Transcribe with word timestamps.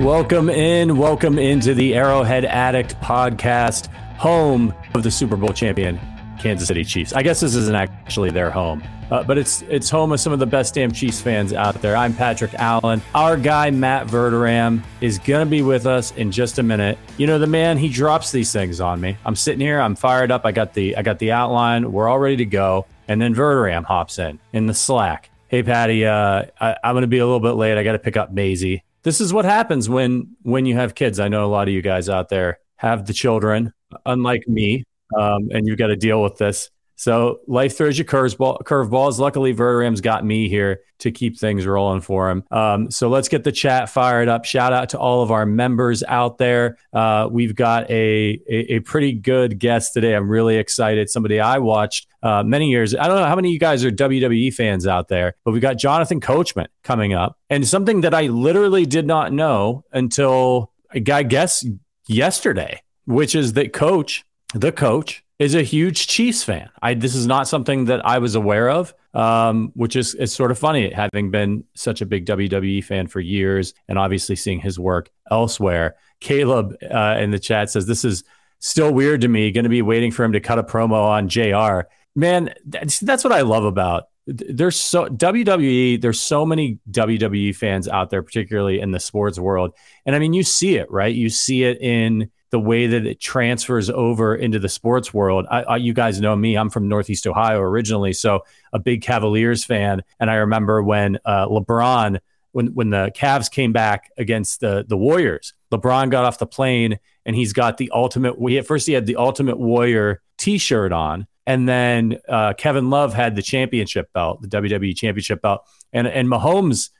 Welcome 0.00 0.50
in, 0.50 0.96
welcome 0.98 1.36
into 1.36 1.74
the 1.74 1.94
Arrowhead 1.94 2.44
Addict 2.44 2.94
podcast, 3.00 3.88
home 4.18 4.72
of 4.94 5.02
the 5.02 5.10
Super 5.10 5.36
Bowl 5.36 5.52
champion 5.52 5.98
Kansas 6.38 6.68
City 6.68 6.84
Chiefs. 6.84 7.12
I 7.12 7.22
guess 7.24 7.40
this 7.40 7.56
isn't 7.56 7.74
actually 7.74 8.30
their 8.30 8.50
home, 8.50 8.84
uh, 9.10 9.24
but 9.24 9.36
it's 9.36 9.62
it's 9.62 9.90
home 9.90 10.12
of 10.12 10.20
some 10.20 10.32
of 10.32 10.38
the 10.38 10.46
best 10.46 10.74
damn 10.74 10.92
Chiefs 10.92 11.20
fans 11.20 11.52
out 11.52 11.82
there. 11.82 11.96
I'm 11.96 12.14
Patrick 12.14 12.54
Allen. 12.54 13.02
Our 13.14 13.36
guy 13.36 13.70
Matt 13.70 14.06
Verderam 14.06 14.82
is 15.00 15.18
gonna 15.18 15.46
be 15.46 15.62
with 15.62 15.86
us 15.86 16.12
in 16.12 16.30
just 16.30 16.60
a 16.60 16.62
minute. 16.62 16.98
You 17.16 17.26
know 17.26 17.40
the 17.40 17.48
man, 17.48 17.76
he 17.76 17.88
drops 17.88 18.30
these 18.30 18.52
things 18.52 18.80
on 18.80 19.00
me. 19.00 19.16
I'm 19.24 19.34
sitting 19.34 19.60
here, 19.60 19.80
I'm 19.80 19.96
fired 19.96 20.30
up. 20.30 20.44
I 20.44 20.52
got 20.52 20.72
the 20.72 20.96
I 20.96 21.02
got 21.02 21.18
the 21.18 21.32
outline. 21.32 21.90
We're 21.90 22.08
all 22.08 22.18
ready 22.18 22.36
to 22.36 22.46
go, 22.46 22.86
and 23.08 23.20
then 23.20 23.34
Verderam 23.34 23.84
hops 23.84 24.18
in 24.18 24.38
in 24.52 24.66
the 24.66 24.74
Slack. 24.74 25.30
Hey 25.48 25.62
Patty, 25.62 26.04
uh, 26.04 26.44
I, 26.60 26.76
I'm 26.82 26.94
gonna 26.94 27.06
be 27.06 27.18
a 27.18 27.24
little 27.24 27.40
bit 27.40 27.52
late. 27.52 27.78
I 27.78 27.84
got 27.84 27.92
to 27.92 27.98
pick 27.98 28.16
up 28.16 28.32
Maisie 28.32 28.82
this 29.06 29.20
is 29.20 29.32
what 29.32 29.44
happens 29.44 29.88
when 29.88 30.34
when 30.42 30.66
you 30.66 30.74
have 30.74 30.96
kids. 30.96 31.20
I 31.20 31.28
know 31.28 31.44
a 31.44 31.46
lot 31.46 31.68
of 31.68 31.74
you 31.74 31.80
guys 31.80 32.08
out 32.08 32.28
there 32.28 32.58
have 32.74 33.06
the 33.06 33.12
children, 33.12 33.72
unlike 34.04 34.48
me, 34.48 34.82
um, 35.16 35.48
and 35.52 35.64
you've 35.64 35.78
got 35.78 35.86
to 35.86 35.96
deal 35.96 36.20
with 36.20 36.38
this. 36.38 36.72
So 36.96 37.40
life 37.46 37.76
throws 37.76 37.98
you 37.98 38.04
curveball, 38.04 38.62
curveballs. 38.62 39.18
Luckily, 39.18 39.54
Verderam's 39.54 40.00
got 40.00 40.24
me 40.24 40.48
here 40.48 40.80
to 40.98 41.10
keep 41.10 41.38
things 41.38 41.66
rolling 41.66 42.00
for 42.00 42.30
him. 42.30 42.42
Um, 42.50 42.90
so 42.90 43.08
let's 43.08 43.28
get 43.28 43.44
the 43.44 43.52
chat 43.52 43.90
fired 43.90 44.28
up. 44.28 44.46
Shout 44.46 44.72
out 44.72 44.88
to 44.90 44.98
all 44.98 45.22
of 45.22 45.30
our 45.30 45.44
members 45.44 46.02
out 46.08 46.38
there. 46.38 46.78
Uh, 46.94 47.28
we've 47.30 47.54
got 47.54 47.88
a, 47.90 48.40
a, 48.48 48.76
a 48.76 48.80
pretty 48.80 49.12
good 49.12 49.58
guest 49.58 49.92
today. 49.92 50.14
I'm 50.14 50.28
really 50.28 50.56
excited. 50.56 51.10
Somebody 51.10 51.38
I 51.38 51.58
watched 51.58 52.06
uh, 52.22 52.42
many 52.42 52.70
years. 52.70 52.94
I 52.94 53.06
don't 53.06 53.18
know 53.18 53.26
how 53.26 53.36
many 53.36 53.48
of 53.48 53.52
you 53.52 53.60
guys 53.60 53.84
are 53.84 53.90
WWE 53.90 54.52
fans 54.54 54.86
out 54.86 55.08
there, 55.08 55.34
but 55.44 55.52
we've 55.52 55.62
got 55.62 55.76
Jonathan 55.76 56.20
Coachman 56.20 56.68
coming 56.82 57.12
up, 57.12 57.38
and 57.50 57.68
something 57.68 58.00
that 58.00 58.14
I 58.14 58.28
literally 58.28 58.86
did 58.86 59.06
not 59.06 59.32
know 59.32 59.84
until 59.92 60.72
I 60.90 61.00
guess 61.00 61.64
yesterday, 62.08 62.80
which 63.04 63.34
is 63.34 63.52
that 63.52 63.72
Coach, 63.74 64.24
the 64.54 64.72
coach 64.72 65.24
is 65.38 65.54
a 65.54 65.62
huge 65.62 66.06
Chiefs 66.06 66.42
fan. 66.42 66.70
I 66.80 66.94
this 66.94 67.14
is 67.14 67.26
not 67.26 67.48
something 67.48 67.86
that 67.86 68.04
I 68.06 68.18
was 68.18 68.34
aware 68.34 68.70
of, 68.70 68.94
um, 69.12 69.70
which 69.74 69.96
is 69.96 70.14
is 70.14 70.32
sort 70.32 70.50
of 70.50 70.58
funny, 70.58 70.90
having 70.90 71.30
been 71.30 71.64
such 71.74 72.00
a 72.00 72.06
big 72.06 72.26
WWE 72.26 72.82
fan 72.82 73.06
for 73.06 73.20
years, 73.20 73.74
and 73.88 73.98
obviously 73.98 74.36
seeing 74.36 74.60
his 74.60 74.78
work 74.78 75.10
elsewhere. 75.30 75.96
Caleb 76.20 76.74
uh, 76.90 77.16
in 77.20 77.30
the 77.30 77.38
chat 77.38 77.70
says 77.70 77.86
this 77.86 78.04
is 78.04 78.24
still 78.60 78.92
weird 78.92 79.20
to 79.20 79.28
me. 79.28 79.52
Going 79.52 79.64
to 79.64 79.70
be 79.70 79.82
waiting 79.82 80.10
for 80.10 80.24
him 80.24 80.32
to 80.32 80.40
cut 80.40 80.58
a 80.58 80.62
promo 80.62 81.04
on 81.04 81.28
Jr. 81.28 81.86
Man, 82.14 82.54
that's, 82.64 82.98
that's 83.00 83.24
what 83.24 83.32
I 83.32 83.42
love 83.42 83.64
about. 83.64 84.04
There's 84.26 84.76
so 84.76 85.06
WWE. 85.06 86.00
There's 86.00 86.18
so 86.18 86.46
many 86.46 86.78
WWE 86.90 87.54
fans 87.54 87.88
out 87.88 88.08
there, 88.08 88.22
particularly 88.22 88.80
in 88.80 88.90
the 88.90 88.98
sports 88.98 89.38
world, 89.38 89.74
and 90.06 90.16
I 90.16 90.18
mean, 90.18 90.32
you 90.32 90.42
see 90.42 90.76
it, 90.76 90.90
right? 90.90 91.14
You 91.14 91.28
see 91.28 91.64
it 91.64 91.80
in 91.80 92.30
the 92.50 92.60
way 92.60 92.86
that 92.86 93.06
it 93.06 93.20
transfers 93.20 93.90
over 93.90 94.34
into 94.34 94.58
the 94.58 94.68
sports 94.68 95.12
world. 95.12 95.46
I, 95.50 95.62
I, 95.62 95.76
you 95.76 95.92
guys 95.92 96.20
know 96.20 96.34
me; 96.36 96.56
I'm 96.56 96.70
from 96.70 96.88
Northeast 96.88 97.26
Ohio 97.26 97.60
originally, 97.60 98.12
so 98.12 98.44
a 98.72 98.78
big 98.78 99.02
Cavaliers 99.02 99.64
fan. 99.64 100.02
And 100.20 100.30
I 100.30 100.36
remember 100.36 100.82
when 100.82 101.18
uh, 101.24 101.46
LeBron, 101.46 102.18
when 102.52 102.66
when 102.68 102.90
the 102.90 103.12
Cavs 103.16 103.50
came 103.50 103.72
back 103.72 104.10
against 104.16 104.60
the 104.60 104.84
the 104.86 104.96
Warriors, 104.96 105.54
LeBron 105.72 106.10
got 106.10 106.24
off 106.24 106.38
the 106.38 106.46
plane 106.46 106.98
and 107.26 107.34
he's 107.34 107.52
got 107.52 107.76
the 107.76 107.90
ultimate. 107.92 108.40
We 108.40 108.56
at 108.56 108.66
first 108.66 108.86
he 108.86 108.92
had 108.92 109.04
the 109.04 109.16
Ultimate 109.16 109.58
Warrior 109.58 110.22
T-shirt 110.38 110.92
on, 110.92 111.26
and 111.46 111.68
then 111.68 112.18
uh, 112.28 112.54
Kevin 112.54 112.88
Love 112.88 113.12
had 113.12 113.34
the 113.34 113.42
championship 113.42 114.12
belt, 114.12 114.40
the 114.40 114.48
WWE 114.48 114.96
championship 114.96 115.42
belt, 115.42 115.66
and 115.92 116.06
and 116.06 116.28
Mahomes. 116.28 116.90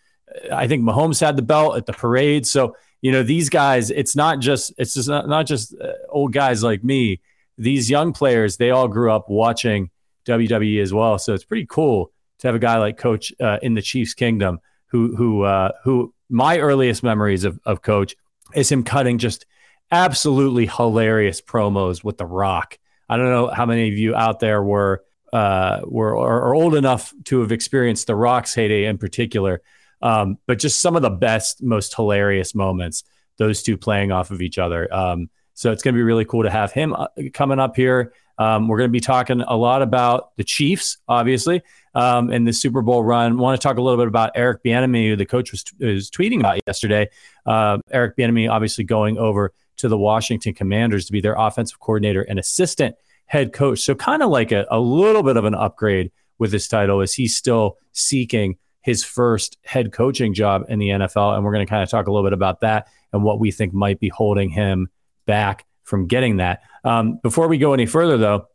I 0.52 0.66
think 0.66 0.82
Mahomes 0.82 1.20
had 1.20 1.36
the 1.36 1.42
belt 1.42 1.76
at 1.76 1.86
the 1.86 1.92
parade. 1.92 2.46
So 2.46 2.76
you 3.06 3.12
know 3.12 3.22
these 3.22 3.48
guys 3.48 3.92
it's 3.92 4.16
not 4.16 4.40
just 4.40 4.72
it's 4.78 4.94
just 4.94 5.08
not, 5.08 5.28
not 5.28 5.46
just 5.46 5.72
uh, 5.80 5.92
old 6.08 6.32
guys 6.32 6.64
like 6.64 6.82
me. 6.82 7.20
These 7.56 7.88
young 7.88 8.12
players 8.12 8.56
they 8.56 8.72
all 8.72 8.88
grew 8.88 9.12
up 9.12 9.30
watching 9.30 9.90
WWE 10.24 10.82
as 10.82 10.92
well. 10.92 11.16
So 11.16 11.32
it's 11.32 11.44
pretty 11.44 11.66
cool 11.66 12.10
to 12.40 12.48
have 12.48 12.56
a 12.56 12.58
guy 12.58 12.78
like 12.78 12.96
coach 12.96 13.32
uh, 13.40 13.58
in 13.62 13.74
the 13.74 13.80
Chiefs 13.80 14.12
kingdom 14.12 14.58
who 14.86 15.14
who 15.14 15.42
uh, 15.42 15.70
who 15.84 16.12
my 16.28 16.58
earliest 16.58 17.04
memories 17.04 17.44
of, 17.44 17.60
of 17.64 17.80
coach 17.80 18.16
is 18.56 18.72
him 18.72 18.82
cutting 18.82 19.18
just 19.18 19.46
absolutely 19.92 20.66
hilarious 20.66 21.40
promos 21.40 22.02
with 22.02 22.18
the 22.18 22.26
rock. 22.26 22.76
I 23.08 23.18
don't 23.18 23.30
know 23.30 23.46
how 23.46 23.66
many 23.66 23.88
of 23.88 23.96
you 23.96 24.16
out 24.16 24.40
there 24.40 24.64
were 24.64 25.04
uh, 25.32 25.82
were 25.84 26.16
are 26.16 26.56
old 26.56 26.74
enough 26.74 27.14
to 27.26 27.38
have 27.42 27.52
experienced 27.52 28.08
the 28.08 28.16
rock's 28.16 28.52
heyday 28.52 28.86
in 28.86 28.98
particular 28.98 29.62
um, 30.02 30.38
but 30.46 30.58
just 30.58 30.80
some 30.80 30.96
of 30.96 31.02
the 31.02 31.10
best, 31.10 31.62
most 31.62 31.94
hilarious 31.94 32.54
moments, 32.54 33.04
those 33.38 33.62
two 33.62 33.76
playing 33.76 34.12
off 34.12 34.30
of 34.30 34.40
each 34.40 34.58
other. 34.58 34.92
Um, 34.92 35.30
so 35.54 35.72
it's 35.72 35.82
going 35.82 35.94
to 35.94 35.98
be 35.98 36.02
really 36.02 36.24
cool 36.24 36.42
to 36.42 36.50
have 36.50 36.72
him 36.72 36.94
uh, 36.94 37.08
coming 37.32 37.58
up 37.58 37.76
here. 37.76 38.12
Um, 38.38 38.68
we're 38.68 38.76
going 38.76 38.90
to 38.90 38.92
be 38.92 39.00
talking 39.00 39.40
a 39.40 39.56
lot 39.56 39.80
about 39.80 40.36
the 40.36 40.44
Chiefs, 40.44 40.98
obviously, 41.08 41.62
um, 41.94 42.30
and 42.30 42.46
the 42.46 42.52
Super 42.52 42.82
Bowl 42.82 43.02
run. 43.02 43.38
Want 43.38 43.58
to 43.58 43.66
talk 43.66 43.78
a 43.78 43.82
little 43.82 43.98
bit 43.98 44.08
about 44.08 44.32
Eric 44.34 44.62
Bieniemy, 44.62 45.08
who 45.08 45.16
the 45.16 45.24
coach 45.24 45.52
was, 45.52 45.64
was 45.80 46.10
tweeting 46.10 46.40
about 46.40 46.60
yesterday. 46.66 47.08
Uh, 47.46 47.78
Eric 47.90 48.16
Bieniemy, 48.16 48.50
obviously, 48.50 48.84
going 48.84 49.16
over 49.16 49.54
to 49.78 49.88
the 49.88 49.96
Washington 49.96 50.52
Commanders 50.52 51.06
to 51.06 51.12
be 51.12 51.22
their 51.22 51.34
offensive 51.38 51.80
coordinator 51.80 52.22
and 52.22 52.38
assistant 52.38 52.94
head 53.24 53.52
coach. 53.52 53.80
So 53.80 53.94
kind 53.94 54.22
of 54.22 54.30
like 54.30 54.52
a, 54.52 54.66
a 54.70 54.78
little 54.78 55.22
bit 55.22 55.38
of 55.38 55.46
an 55.46 55.54
upgrade 55.54 56.12
with 56.38 56.52
his 56.52 56.68
title, 56.68 57.00
as 57.00 57.14
he's 57.14 57.34
still 57.34 57.78
seeking 57.92 58.58
his 58.86 59.02
first 59.02 59.58
head 59.64 59.92
coaching 59.92 60.32
job 60.32 60.64
in 60.68 60.78
the 60.78 60.90
NFL. 60.90 61.34
And 61.34 61.44
we're 61.44 61.52
going 61.52 61.66
to 61.66 61.68
kind 61.68 61.82
of 61.82 61.90
talk 61.90 62.06
a 62.06 62.12
little 62.12 62.24
bit 62.24 62.32
about 62.32 62.60
that 62.60 62.86
and 63.12 63.24
what 63.24 63.40
we 63.40 63.50
think 63.50 63.74
might 63.74 63.98
be 63.98 64.08
holding 64.08 64.48
him 64.48 64.88
back 65.26 65.66
from 65.82 66.06
getting 66.06 66.36
that. 66.36 66.62
Um, 66.84 67.18
before 67.20 67.48
we 67.48 67.58
go 67.58 67.72
any 67.72 67.86
further, 67.86 68.16
though, 68.16 68.46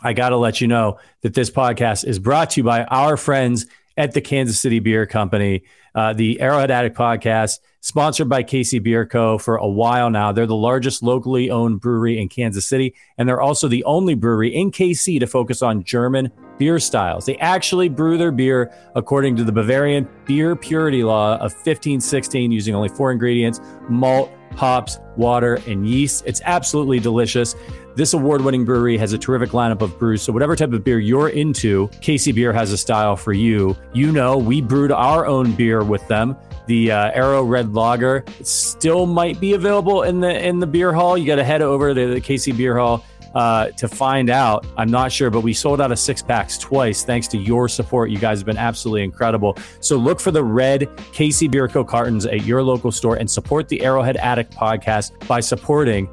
I 0.00 0.14
got 0.14 0.30
to 0.30 0.38
let 0.38 0.62
you 0.62 0.68
know 0.68 1.00
that 1.20 1.34
this 1.34 1.50
podcast 1.50 2.06
is 2.06 2.18
brought 2.18 2.50
to 2.50 2.60
you 2.60 2.64
by 2.64 2.84
our 2.84 3.18
friends 3.18 3.66
at 3.98 4.12
the 4.12 4.20
Kansas 4.22 4.58
City 4.58 4.78
Bier 4.78 5.04
Company. 5.04 5.64
Uh, 5.94 6.12
the 6.12 6.40
Arrowhead 6.40 6.70
Addict 6.70 6.96
podcast, 6.96 7.58
sponsored 7.80 8.28
by 8.28 8.44
KC 8.44 8.80
Bier 8.80 9.04
Co. 9.04 9.36
for 9.36 9.56
a 9.56 9.66
while 9.66 10.08
now. 10.08 10.30
They're 10.30 10.46
the 10.46 10.54
largest 10.54 11.02
locally 11.02 11.50
owned 11.50 11.80
brewery 11.80 12.20
in 12.20 12.28
Kansas 12.28 12.64
City, 12.64 12.94
and 13.18 13.28
they're 13.28 13.40
also 13.40 13.66
the 13.66 13.82
only 13.82 14.14
brewery 14.14 14.54
in 14.54 14.70
KC 14.70 15.18
to 15.18 15.26
focus 15.26 15.60
on 15.60 15.82
German 15.82 16.30
beer 16.56 16.78
styles. 16.78 17.26
They 17.26 17.36
actually 17.38 17.88
brew 17.88 18.16
their 18.16 18.30
beer 18.30 18.72
according 18.94 19.34
to 19.36 19.44
the 19.44 19.50
Bavarian 19.52 20.08
beer 20.24 20.54
purity 20.54 21.02
law 21.02 21.34
of 21.34 21.52
1516 21.52 22.52
using 22.52 22.76
only 22.76 22.88
four 22.88 23.10
ingredients 23.10 23.60
malt, 23.88 24.30
hops, 24.54 24.98
water, 25.16 25.60
and 25.66 25.88
yeast. 25.88 26.22
It's 26.26 26.42
absolutely 26.44 27.00
delicious. 27.00 27.56
This 27.98 28.12
award 28.12 28.42
winning 28.42 28.64
brewery 28.64 28.96
has 28.98 29.12
a 29.12 29.18
terrific 29.18 29.50
lineup 29.50 29.82
of 29.82 29.98
brews. 29.98 30.22
So, 30.22 30.32
whatever 30.32 30.54
type 30.54 30.72
of 30.72 30.84
beer 30.84 31.00
you're 31.00 31.30
into, 31.30 31.88
KC 32.00 32.32
Bier 32.32 32.52
has 32.52 32.70
a 32.70 32.78
style 32.78 33.16
for 33.16 33.32
you. 33.32 33.76
You 33.92 34.12
know, 34.12 34.38
we 34.38 34.60
brewed 34.60 34.92
our 34.92 35.26
own 35.26 35.50
beer 35.50 35.82
with 35.82 36.06
them. 36.06 36.36
The 36.68 36.92
uh, 36.92 37.10
Arrow 37.10 37.42
Red 37.42 37.74
Lager 37.74 38.24
still 38.44 39.04
might 39.04 39.40
be 39.40 39.54
available 39.54 40.04
in 40.04 40.20
the 40.20 40.46
in 40.46 40.60
the 40.60 40.66
beer 40.68 40.92
hall. 40.92 41.18
You 41.18 41.26
got 41.26 41.36
to 41.36 41.44
head 41.44 41.60
over 41.60 41.92
to 41.92 42.14
the 42.14 42.20
KC 42.20 42.56
Bier 42.56 42.78
Hall 42.78 43.04
uh, 43.34 43.68
to 43.70 43.88
find 43.88 44.30
out. 44.30 44.66
I'm 44.76 44.90
not 44.90 45.12
sure, 45.12 45.30
but 45.30 45.40
we 45.40 45.52
sold 45.52 45.80
out 45.80 45.92
of 45.92 45.98
six 45.98 46.22
packs 46.22 46.58
twice 46.58 47.04
thanks 47.04 47.28
to 47.28 47.38
your 47.38 47.68
support. 47.68 48.10
You 48.10 48.18
guys 48.18 48.38
have 48.38 48.46
been 48.46 48.56
absolutely 48.56 49.02
incredible. 49.02 49.56
So 49.80 49.96
look 49.96 50.20
for 50.20 50.30
the 50.30 50.42
red 50.42 50.88
Bier 51.50 51.68
Co. 51.68 51.84
cartons 51.84 52.26
at 52.26 52.44
your 52.44 52.62
local 52.62 52.92
store 52.92 53.16
and 53.16 53.30
support 53.30 53.68
the 53.68 53.80
Arrowhead 53.82 54.16
Addict 54.16 54.54
podcast 54.54 55.26
by 55.26 55.40
supporting 55.40 56.08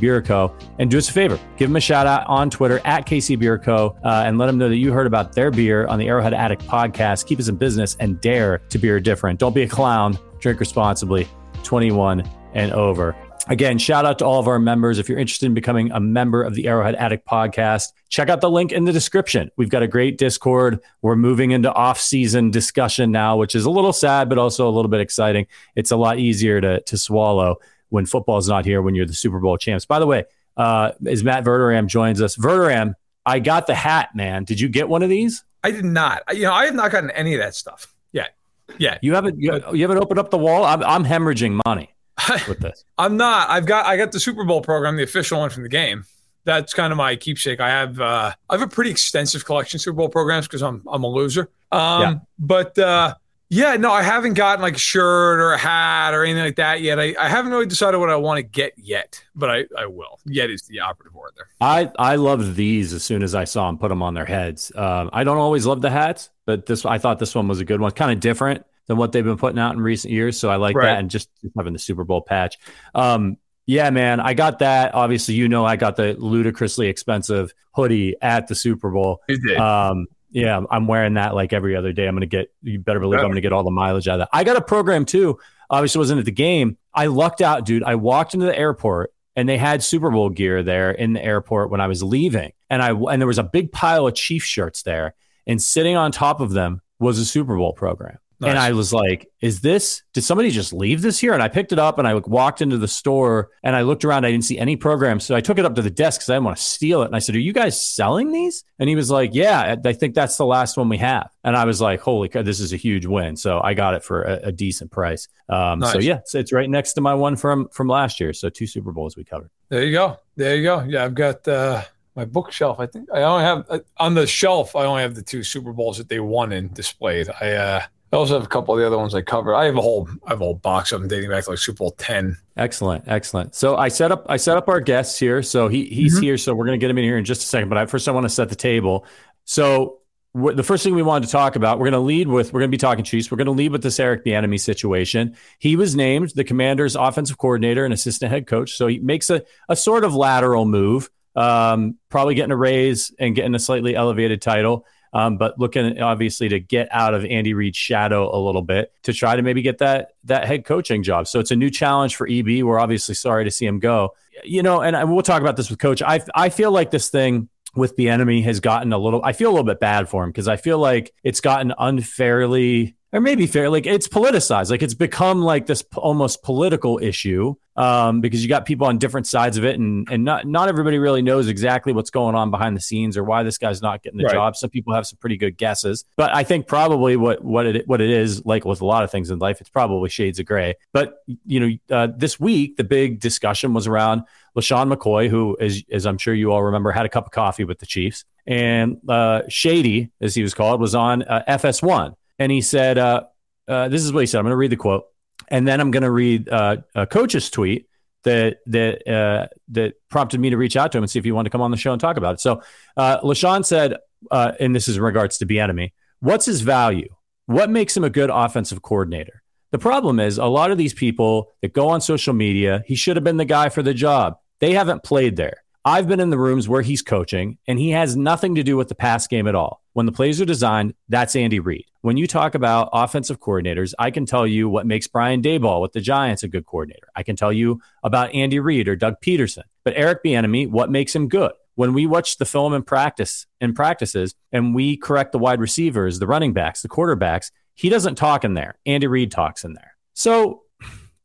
Bier 0.00 0.22
Co. 0.22 0.54
And 0.78 0.90
do 0.90 0.98
us 0.98 1.08
a 1.08 1.12
favor, 1.12 1.38
give 1.56 1.68
them 1.68 1.76
a 1.76 1.80
shout 1.80 2.06
out 2.06 2.26
on 2.26 2.50
Twitter 2.50 2.80
at 2.84 3.06
KC 3.06 3.38
Bier 3.38 3.58
Co. 3.58 3.96
Uh, 4.04 4.24
and 4.26 4.38
let 4.38 4.46
them 4.46 4.58
know 4.58 4.68
that 4.68 4.76
you 4.76 4.92
heard 4.92 5.06
about 5.06 5.32
their 5.32 5.50
beer 5.50 5.86
on 5.86 5.98
the 5.98 6.08
Arrowhead 6.08 6.34
Addict 6.34 6.66
podcast. 6.66 7.26
Keep 7.26 7.40
us 7.40 7.48
in 7.48 7.56
business 7.56 7.96
and 8.00 8.20
dare 8.20 8.58
to 8.68 8.78
beer 8.78 9.00
different. 9.00 9.38
Don't 9.38 9.54
be 9.54 9.62
a 9.62 9.68
clown. 9.68 10.18
Drink 10.40 10.60
responsibly. 10.60 11.28
21 11.62 12.22
and 12.54 12.72
over. 12.72 13.16
Again, 13.46 13.76
shout 13.76 14.06
out 14.06 14.18
to 14.20 14.24
all 14.24 14.40
of 14.40 14.48
our 14.48 14.58
members. 14.58 14.98
If 14.98 15.08
you're 15.08 15.18
interested 15.18 15.46
in 15.46 15.54
becoming 15.54 15.92
a 15.92 16.00
member 16.00 16.42
of 16.42 16.54
the 16.54 16.66
Arrowhead 16.66 16.94
Addict 16.94 17.26
podcast, 17.26 17.92
check 18.08 18.30
out 18.30 18.40
the 18.40 18.50
link 18.50 18.72
in 18.72 18.84
the 18.84 18.92
description. 18.92 19.50
We've 19.56 19.68
got 19.68 19.82
a 19.82 19.88
great 19.88 20.16
Discord. 20.16 20.80
We're 21.02 21.16
moving 21.16 21.50
into 21.50 21.70
off-season 21.70 22.50
discussion 22.50 23.10
now, 23.10 23.36
which 23.36 23.54
is 23.54 23.66
a 23.66 23.70
little 23.70 23.92
sad, 23.92 24.30
but 24.30 24.38
also 24.38 24.66
a 24.66 24.72
little 24.72 24.90
bit 24.90 25.00
exciting. 25.00 25.46
It's 25.76 25.90
a 25.90 25.96
lot 25.96 26.18
easier 26.18 26.60
to 26.60 26.80
to 26.80 26.96
swallow 26.96 27.56
when 27.90 28.06
football's 28.06 28.48
not 28.48 28.64
here 28.64 28.80
when 28.80 28.94
you're 28.94 29.06
the 29.06 29.12
Super 29.12 29.40
Bowl 29.40 29.58
champs. 29.58 29.84
By 29.84 29.98
the 29.98 30.06
way, 30.06 30.24
uh, 30.56 30.92
as 31.06 31.22
Matt 31.22 31.44
Verderam 31.44 31.86
joins 31.86 32.22
us, 32.22 32.36
Verderam, 32.36 32.94
I 33.26 33.40
got 33.40 33.66
the 33.66 33.74
hat, 33.74 34.14
man. 34.14 34.44
Did 34.44 34.58
you 34.58 34.68
get 34.68 34.88
one 34.88 35.02
of 35.02 35.10
these? 35.10 35.44
I 35.62 35.70
did 35.70 35.84
not. 35.84 36.22
You 36.34 36.44
know, 36.44 36.52
I 36.52 36.64
have 36.64 36.74
not 36.74 36.92
gotten 36.92 37.10
any 37.10 37.34
of 37.34 37.40
that 37.40 37.54
stuff 37.54 37.94
yet. 38.12 38.36
Yeah, 38.78 38.98
you 39.02 39.14
haven't. 39.14 39.38
You, 39.38 39.60
you 39.74 39.82
haven't 39.82 39.98
opened 39.98 40.18
up 40.18 40.30
the 40.30 40.38
wall. 40.38 40.64
I'm, 40.64 40.82
I'm 40.82 41.04
hemorrhaging 41.04 41.60
money 41.66 41.93
with 42.48 42.60
this. 42.60 42.84
I'm 42.98 43.16
not. 43.16 43.50
I've 43.50 43.66
got 43.66 43.86
I 43.86 43.96
got 43.96 44.12
the 44.12 44.20
Super 44.20 44.44
Bowl 44.44 44.60
program, 44.60 44.96
the 44.96 45.02
official 45.02 45.40
one 45.40 45.50
from 45.50 45.62
the 45.62 45.68
game. 45.68 46.04
That's 46.44 46.74
kind 46.74 46.92
of 46.92 46.96
my 46.96 47.16
keepsake. 47.16 47.60
I 47.60 47.70
have 47.70 48.00
uh, 48.00 48.32
I 48.48 48.54
have 48.54 48.62
a 48.62 48.68
pretty 48.68 48.90
extensive 48.90 49.44
collection 49.44 49.78
of 49.78 49.82
Super 49.82 49.96
Bowl 49.96 50.08
programs 50.08 50.46
because 50.46 50.62
I'm 50.62 50.82
I'm 50.86 51.04
a 51.04 51.08
loser. 51.08 51.50
Um, 51.72 52.02
yeah. 52.02 52.14
But 52.38 52.78
uh, 52.78 53.14
yeah, 53.48 53.76
no, 53.76 53.90
I 53.90 54.02
haven't 54.02 54.34
gotten 54.34 54.62
like 54.62 54.76
a 54.76 54.78
shirt 54.78 55.40
or 55.40 55.52
a 55.52 55.58
hat 55.58 56.14
or 56.14 56.24
anything 56.24 56.44
like 56.44 56.56
that 56.56 56.80
yet. 56.80 56.98
I, 57.00 57.14
I 57.18 57.28
haven't 57.28 57.50
really 57.50 57.66
decided 57.66 57.98
what 57.98 58.10
I 58.10 58.16
want 58.16 58.38
to 58.38 58.42
get 58.42 58.72
yet, 58.76 59.22
but 59.34 59.50
I, 59.50 59.64
I 59.78 59.86
will. 59.86 60.18
Yet 60.24 60.50
is 60.50 60.62
the 60.62 60.80
operative 60.80 61.14
word 61.14 61.32
there. 61.36 61.48
I 61.60 61.90
I 61.98 62.16
loved 62.16 62.56
these 62.56 62.92
as 62.92 63.02
soon 63.02 63.22
as 63.22 63.34
I 63.34 63.44
saw 63.44 63.66
them 63.66 63.78
put 63.78 63.88
them 63.88 64.02
on 64.02 64.14
their 64.14 64.24
heads. 64.24 64.70
Um, 64.74 65.10
I 65.12 65.24
don't 65.24 65.38
always 65.38 65.66
love 65.66 65.80
the 65.80 65.90
hats, 65.90 66.30
but 66.46 66.66
this 66.66 66.84
I 66.84 66.98
thought 66.98 67.18
this 67.18 67.34
one 67.34 67.48
was 67.48 67.60
a 67.60 67.64
good 67.64 67.80
one. 67.80 67.90
Kind 67.92 68.12
of 68.12 68.20
different 68.20 68.64
than 68.86 68.96
what 68.96 69.12
they've 69.12 69.24
been 69.24 69.36
putting 69.36 69.58
out 69.58 69.74
in 69.74 69.80
recent 69.80 70.12
years. 70.12 70.38
So 70.38 70.50
I 70.50 70.56
like 70.56 70.76
right. 70.76 70.86
that, 70.86 70.98
and 70.98 71.10
just 71.10 71.28
having 71.56 71.72
the 71.72 71.78
Super 71.78 72.04
Bowl 72.04 72.20
patch. 72.20 72.58
Um, 72.94 73.38
yeah, 73.66 73.90
man, 73.90 74.20
I 74.20 74.34
got 74.34 74.58
that. 74.58 74.94
Obviously, 74.94 75.34
you 75.34 75.48
know, 75.48 75.64
I 75.64 75.76
got 75.76 75.96
the 75.96 76.14
ludicrously 76.18 76.88
expensive 76.88 77.54
hoodie 77.72 78.16
at 78.20 78.46
the 78.46 78.54
Super 78.54 78.90
Bowl. 78.90 79.22
You 79.28 79.38
did. 79.38 79.56
Um, 79.56 80.06
yeah, 80.30 80.60
I'm 80.70 80.86
wearing 80.86 81.14
that 81.14 81.34
like 81.34 81.52
every 81.52 81.76
other 81.76 81.92
day. 81.92 82.06
I'm 82.06 82.14
gonna 82.14 82.26
get. 82.26 82.52
You 82.62 82.78
better 82.78 83.00
believe 83.00 83.20
I'm 83.20 83.28
gonna 83.28 83.40
get 83.40 83.52
all 83.52 83.62
the 83.62 83.70
mileage 83.70 84.08
out 84.08 84.14
of 84.14 84.18
that. 84.20 84.30
I 84.32 84.44
got 84.44 84.56
a 84.56 84.60
program 84.60 85.04
too. 85.04 85.38
Obviously, 85.70 85.98
wasn't 85.98 86.18
at 86.18 86.24
the 86.24 86.32
game. 86.32 86.76
I 86.92 87.06
lucked 87.06 87.40
out, 87.40 87.64
dude. 87.64 87.84
I 87.84 87.94
walked 87.94 88.34
into 88.34 88.46
the 88.46 88.58
airport 88.58 89.14
and 89.36 89.48
they 89.48 89.58
had 89.58 89.82
Super 89.82 90.10
Bowl 90.10 90.30
gear 90.30 90.62
there 90.62 90.90
in 90.90 91.12
the 91.12 91.24
airport 91.24 91.70
when 91.70 91.80
I 91.80 91.86
was 91.86 92.02
leaving, 92.02 92.52
and 92.68 92.82
I 92.82 92.90
and 92.90 93.20
there 93.20 93.26
was 93.26 93.38
a 93.38 93.44
big 93.44 93.72
pile 93.72 94.06
of 94.06 94.14
Chief 94.14 94.44
shirts 94.44 94.82
there, 94.82 95.14
and 95.46 95.60
sitting 95.60 95.96
on 95.96 96.12
top 96.12 96.40
of 96.40 96.50
them 96.50 96.82
was 96.98 97.18
a 97.18 97.24
Super 97.24 97.56
Bowl 97.56 97.72
program. 97.72 98.18
Nice. 98.44 98.50
And 98.50 98.58
I 98.58 98.72
was 98.72 98.92
like, 98.92 99.30
is 99.40 99.60
this, 99.60 100.02
did 100.12 100.22
somebody 100.22 100.50
just 100.50 100.72
leave 100.72 101.02
this 101.02 101.18
here? 101.18 101.32
And 101.32 101.42
I 101.42 101.48
picked 101.48 101.72
it 101.72 101.78
up 101.78 101.98
and 101.98 102.06
I 102.06 102.14
walked 102.14 102.62
into 102.62 102.78
the 102.78 102.88
store 102.88 103.50
and 103.62 103.74
I 103.74 103.82
looked 103.82 104.04
around. 104.04 104.24
I 104.24 104.30
didn't 104.30 104.44
see 104.44 104.58
any 104.58 104.76
programs. 104.76 105.24
So 105.24 105.34
I 105.34 105.40
took 105.40 105.58
it 105.58 105.64
up 105.64 105.74
to 105.74 105.82
the 105.82 105.90
desk 105.90 106.20
because 106.20 106.30
I 106.30 106.34
didn't 106.34 106.44
want 106.44 106.56
to 106.56 106.62
steal 106.62 107.02
it. 107.02 107.06
And 107.06 107.16
I 107.16 107.18
said, 107.18 107.34
Are 107.34 107.40
you 107.40 107.52
guys 107.52 107.82
selling 107.82 108.32
these? 108.32 108.64
And 108.78 108.88
he 108.88 108.96
was 108.96 109.10
like, 109.10 109.30
Yeah, 109.34 109.76
I 109.84 109.92
think 109.92 110.14
that's 110.14 110.36
the 110.36 110.46
last 110.46 110.76
one 110.76 110.88
we 110.88 110.98
have. 110.98 111.30
And 111.42 111.56
I 111.56 111.64
was 111.64 111.80
like, 111.80 112.00
Holy 112.00 112.28
cow, 112.28 112.42
this 112.42 112.60
is 112.60 112.72
a 112.72 112.76
huge 112.76 113.06
win. 113.06 113.36
So 113.36 113.60
I 113.62 113.74
got 113.74 113.94
it 113.94 114.04
for 114.04 114.22
a, 114.22 114.48
a 114.48 114.52
decent 114.52 114.90
price. 114.90 115.28
Um, 115.48 115.80
nice. 115.80 115.92
So 115.92 115.98
yeah, 115.98 116.20
so 116.24 116.38
it's 116.38 116.52
right 116.52 116.68
next 116.68 116.94
to 116.94 117.00
my 117.00 117.14
one 117.14 117.36
from 117.36 117.68
from 117.68 117.88
last 117.88 118.20
year. 118.20 118.32
So 118.32 118.48
two 118.48 118.66
Super 118.66 118.92
Bowls 118.92 119.16
we 119.16 119.24
covered. 119.24 119.50
There 119.68 119.84
you 119.84 119.92
go. 119.92 120.18
There 120.36 120.56
you 120.56 120.62
go. 120.62 120.82
Yeah, 120.82 121.04
I've 121.04 121.14
got 121.14 121.46
uh 121.46 121.82
my 122.16 122.24
bookshelf. 122.24 122.78
I 122.78 122.86
think 122.86 123.08
I 123.12 123.22
only 123.22 123.44
have 123.44 123.66
uh, 123.68 123.78
on 123.96 124.14
the 124.14 124.26
shelf. 124.26 124.76
I 124.76 124.84
only 124.84 125.02
have 125.02 125.14
the 125.14 125.22
two 125.22 125.42
Super 125.42 125.72
Bowls 125.72 125.98
that 125.98 126.08
they 126.08 126.20
won 126.20 126.52
in 126.52 126.72
displayed. 126.72 127.28
I 127.40 127.52
uh, 127.52 127.82
I 128.14 128.16
also 128.16 128.34
have 128.34 128.44
a 128.44 128.48
couple 128.48 128.74
of 128.74 128.80
the 128.80 128.86
other 128.86 128.96
ones 128.96 129.12
I 129.12 129.22
covered. 129.22 129.56
I 129.56 129.64
have 129.64 129.76
a 129.76 129.80
whole 129.80 130.08
I 130.24 130.30
have 130.30 130.40
a 130.40 130.44
whole 130.44 130.54
box 130.54 130.92
of 130.92 131.00
them 131.00 131.08
dating 131.08 131.30
back 131.30 131.42
to 131.44 131.50
like 131.50 131.58
Super 131.58 131.78
Bowl 131.78 131.90
ten. 131.98 132.36
Excellent, 132.56 133.04
excellent. 133.08 133.56
So 133.56 133.76
I 133.76 133.88
set 133.88 134.12
up 134.12 134.24
I 134.28 134.36
set 134.36 134.56
up 134.56 134.68
our 134.68 134.80
guests 134.80 135.18
here. 135.18 135.42
So 135.42 135.66
he 135.66 135.86
he's 135.86 136.14
mm-hmm. 136.14 136.22
here. 136.22 136.38
So 136.38 136.54
we're 136.54 136.64
gonna 136.64 136.78
get 136.78 136.90
him 136.90 136.98
in 136.98 137.04
here 137.04 137.18
in 137.18 137.24
just 137.24 137.42
a 137.42 137.46
second. 137.46 137.70
But 137.70 137.78
I, 137.78 137.86
first 137.86 138.06
I 138.06 138.12
want 138.12 138.24
to 138.24 138.30
set 138.30 138.50
the 138.50 138.54
table. 138.54 139.04
So 139.44 139.98
the 140.32 140.62
first 140.62 140.84
thing 140.84 140.94
we 140.94 141.02
wanted 141.02 141.26
to 141.26 141.32
talk 141.32 141.56
about, 141.56 141.78
we're 141.78 141.90
going 141.90 141.92
to 141.92 142.00
lead 142.00 142.26
with, 142.26 142.52
we're 142.52 142.58
going 142.58 142.70
to 142.70 142.74
be 142.74 142.78
talking 142.78 143.04
Chiefs. 143.04 143.30
We're 143.30 143.36
going 143.36 143.46
to 143.46 143.52
lead 143.52 143.70
with 143.70 143.84
this 143.84 144.00
Eric 144.00 144.24
Bieniemy 144.24 144.58
situation. 144.58 145.36
He 145.60 145.76
was 145.76 145.94
named 145.94 146.30
the 146.30 146.42
Commanders' 146.42 146.96
offensive 146.96 147.38
coordinator 147.38 147.84
and 147.84 147.94
assistant 147.94 148.32
head 148.32 148.48
coach, 148.48 148.72
so 148.72 148.88
he 148.88 148.98
makes 148.98 149.30
a, 149.30 149.44
a 149.68 149.76
sort 149.76 150.02
of 150.02 150.12
lateral 150.12 150.64
move, 150.64 151.08
um, 151.36 151.98
probably 152.08 152.34
getting 152.34 152.50
a 152.50 152.56
raise 152.56 153.14
and 153.16 153.36
getting 153.36 153.54
a 153.54 153.60
slightly 153.60 153.94
elevated 153.94 154.42
title 154.42 154.84
um, 155.14 155.38
but 155.38 155.58
looking 155.58 156.00
obviously 156.02 156.48
to 156.48 156.58
get 156.58 156.88
out 156.90 157.14
of 157.14 157.24
Andy 157.24 157.54
Reid's 157.54 157.78
shadow 157.78 158.36
a 158.36 158.38
little 158.38 158.62
bit 158.62 158.92
to 159.04 159.12
try 159.12 159.36
to 159.36 159.42
maybe 159.42 159.62
get 159.62 159.78
that 159.78 160.14
that 160.24 160.46
head 160.46 160.64
coaching 160.64 161.04
job. 161.04 161.28
So 161.28 161.38
it's 161.38 161.52
a 161.52 161.56
new 161.56 161.70
challenge 161.70 162.16
for 162.16 162.28
EB. 162.28 162.64
We're 162.64 162.80
obviously 162.80 163.14
sorry 163.14 163.44
to 163.44 163.50
see 163.50 163.64
him 163.64 163.78
go. 163.78 164.14
You 164.42 164.64
know, 164.64 164.82
and 164.82 165.10
we'll 165.12 165.22
talk 165.22 165.40
about 165.40 165.56
this 165.56 165.70
with 165.70 165.78
Coach. 165.78 166.02
I 166.02 166.20
I 166.34 166.48
feel 166.48 166.72
like 166.72 166.90
this 166.90 167.08
thing 167.08 167.48
with 167.76 167.96
Bieniemy 167.96 168.42
has 168.42 168.58
gotten 168.58 168.92
a 168.92 168.98
little. 168.98 169.24
I 169.24 169.32
feel 169.32 169.50
a 169.50 169.52
little 169.52 169.64
bit 169.64 169.78
bad 169.78 170.08
for 170.08 170.24
him 170.24 170.30
because 170.30 170.48
I 170.48 170.56
feel 170.56 170.78
like 170.78 171.14
it's 171.22 171.40
gotten 171.40 171.72
unfairly 171.78 172.96
or 173.12 173.20
maybe 173.20 173.46
fair. 173.46 173.70
Like 173.70 173.86
it's 173.86 174.08
politicized. 174.08 174.70
Like 174.70 174.82
it's 174.82 174.94
become 174.94 175.40
like 175.40 175.66
this 175.66 175.82
p- 175.82 175.96
almost 175.98 176.42
political 176.42 176.98
issue 177.00 177.54
um, 177.76 178.20
because 178.20 178.42
you 178.42 178.48
got 178.48 178.64
people 178.64 178.86
on 178.86 178.98
different 178.98 179.26
sides 179.26 179.56
of 179.56 179.64
it, 179.64 179.78
and 179.78 180.08
and 180.10 180.24
not 180.24 180.46
not 180.46 180.68
everybody 180.68 180.98
really 180.98 181.22
knows 181.22 181.48
exactly 181.48 181.92
what's 181.92 182.10
going 182.10 182.34
on 182.34 182.50
behind 182.50 182.76
the 182.76 182.80
scenes 182.80 183.16
or 183.16 183.24
why 183.24 183.42
this 183.42 183.58
guy's 183.58 183.82
not 183.82 184.02
getting 184.02 184.18
the 184.18 184.24
right. 184.24 184.34
job. 184.34 184.56
Some 184.56 184.70
people 184.70 184.94
have 184.94 185.06
some 185.06 185.18
pretty 185.18 185.36
good 185.36 185.56
guesses, 185.56 186.04
but 186.16 186.34
I 186.34 186.44
think 186.44 186.66
probably 186.66 187.16
what 187.16 187.44
what 187.44 187.66
it 187.66 187.88
what 187.88 188.00
it 188.00 188.10
is 188.10 188.44
like 188.44 188.64
with 188.64 188.80
a 188.80 188.86
lot 188.86 189.04
of 189.04 189.10
things 189.10 189.30
in 189.30 189.38
life, 189.38 189.60
it's 189.60 189.70
probably 189.70 190.08
shades 190.08 190.38
of 190.38 190.46
gray. 190.46 190.74
But 190.92 191.18
you 191.46 191.60
know, 191.60 191.96
uh, 191.96 192.08
this 192.16 192.38
week 192.38 192.76
the 192.76 192.84
big 192.84 193.20
discussion 193.20 193.74
was 193.74 193.86
around 193.86 194.22
LeSean 194.56 194.92
McCoy, 194.92 195.28
who, 195.28 195.56
as, 195.60 195.82
as 195.90 196.06
I'm 196.06 196.18
sure 196.18 196.32
you 196.32 196.52
all 196.52 196.62
remember, 196.62 196.92
had 196.92 197.06
a 197.06 197.08
cup 197.08 197.26
of 197.26 197.32
coffee 197.32 197.64
with 197.64 197.80
the 197.80 197.86
Chiefs. 197.86 198.24
And 198.46 198.98
uh, 199.08 199.42
Shady, 199.48 200.10
as 200.20 200.34
he 200.34 200.42
was 200.42 200.54
called, 200.54 200.80
was 200.80 200.94
on 200.94 201.22
uh, 201.22 201.42
FS1 201.48 202.14
and 202.38 202.52
he 202.52 202.60
said, 202.60 202.98
uh, 202.98 203.24
uh, 203.68 203.88
"This 203.88 204.04
is 204.04 204.12
what 204.12 204.20
he 204.20 204.26
said." 204.26 204.38
I'm 204.38 204.44
going 204.44 204.52
to 204.52 204.56
read 204.56 204.70
the 204.70 204.76
quote, 204.76 205.06
and 205.48 205.66
then 205.66 205.80
I'm 205.80 205.90
going 205.90 206.02
to 206.02 206.10
read 206.10 206.48
uh, 206.48 206.78
a 206.94 207.06
coach's 207.06 207.50
tweet 207.50 207.88
that 208.24 208.58
that 208.66 209.08
uh, 209.08 209.46
that 209.68 209.94
prompted 210.08 210.40
me 210.40 210.50
to 210.50 210.56
reach 210.56 210.76
out 210.76 210.92
to 210.92 210.98
him 210.98 211.04
and 211.04 211.10
see 211.10 211.18
if 211.18 211.24
he 211.24 211.32
wanted 211.32 211.50
to 211.50 211.52
come 211.52 211.60
on 211.60 211.70
the 211.70 211.76
show 211.76 211.92
and 211.92 212.00
talk 212.00 212.16
about 212.16 212.34
it. 212.34 212.40
So, 212.40 212.62
uh, 212.96 213.20
LeSean 213.20 213.64
said, 213.64 213.96
uh, 214.30 214.52
and 214.58 214.74
this 214.74 214.88
is 214.88 214.96
in 214.96 215.02
regards 215.02 215.38
to 215.38 215.46
Bieniemy, 215.46 215.92
what's 216.20 216.46
his 216.46 216.62
value? 216.62 217.08
What 217.46 217.70
makes 217.70 217.96
him 217.96 218.04
a 218.04 218.10
good 218.10 218.30
offensive 218.32 218.82
coordinator? 218.82 219.42
The 219.70 219.78
problem 219.78 220.20
is 220.20 220.38
a 220.38 220.46
lot 220.46 220.70
of 220.70 220.78
these 220.78 220.94
people 220.94 221.52
that 221.60 221.72
go 221.72 221.88
on 221.88 222.00
social 222.00 222.32
media, 222.32 222.82
he 222.86 222.94
should 222.94 223.16
have 223.16 223.24
been 223.24 223.36
the 223.36 223.44
guy 223.44 223.68
for 223.68 223.82
the 223.82 223.92
job. 223.92 224.36
They 224.60 224.72
haven't 224.72 225.02
played 225.02 225.36
there. 225.36 225.64
I've 225.84 226.08
been 226.08 226.20
in 226.20 226.30
the 226.30 226.38
rooms 226.38 226.66
where 226.68 226.80
he's 226.80 227.02
coaching, 227.02 227.58
and 227.68 227.78
he 227.78 227.90
has 227.90 228.16
nothing 228.16 228.54
to 228.54 228.62
do 228.62 228.76
with 228.76 228.88
the 228.88 228.94
pass 228.94 229.26
game 229.26 229.46
at 229.46 229.54
all. 229.54 229.82
When 229.92 230.06
the 230.06 230.12
plays 230.12 230.40
are 230.40 230.46
designed, 230.46 230.94
that's 231.08 231.36
Andy 231.36 231.60
Reid. 231.60 231.84
When 232.04 232.18
you 232.18 232.26
talk 232.26 232.54
about 232.54 232.90
offensive 232.92 233.40
coordinators, 233.40 233.94
I 233.98 234.10
can 234.10 234.26
tell 234.26 234.46
you 234.46 234.68
what 234.68 234.86
makes 234.86 235.06
Brian 235.06 235.40
Daboll 235.40 235.80
with 235.80 235.92
the 235.92 236.02
Giants 236.02 236.42
a 236.42 236.48
good 236.48 236.66
coordinator. 236.66 237.08
I 237.16 237.22
can 237.22 237.34
tell 237.34 237.50
you 237.50 237.80
about 238.02 238.34
Andy 238.34 238.60
Reid 238.60 238.88
or 238.88 238.94
Doug 238.94 239.14
Pederson. 239.24 239.62
But 239.84 239.94
Eric 239.96 240.22
Bieniemy, 240.22 240.68
what 240.68 240.90
makes 240.90 241.16
him 241.16 241.28
good? 241.28 241.52
when 241.76 241.92
we 241.92 242.06
watch 242.06 242.38
the 242.38 242.44
film 242.44 242.72
in 242.72 242.82
practice 242.82 243.46
in 243.60 243.74
practices 243.74 244.34
and 244.52 244.74
we 244.74 244.96
correct 244.96 245.32
the 245.32 245.38
wide 245.38 245.60
receivers, 245.60 246.18
the 246.18 246.26
running 246.26 246.52
backs, 246.52 246.82
the 246.82 246.88
quarterbacks, 246.88 247.50
he 247.74 247.88
doesn't 247.88 248.14
talk 248.14 248.44
in 248.44 248.54
there. 248.54 248.78
Andy 248.86 249.06
Reid 249.06 249.30
talks 249.30 249.64
in 249.64 249.74
there. 249.74 249.96
So 250.12 250.62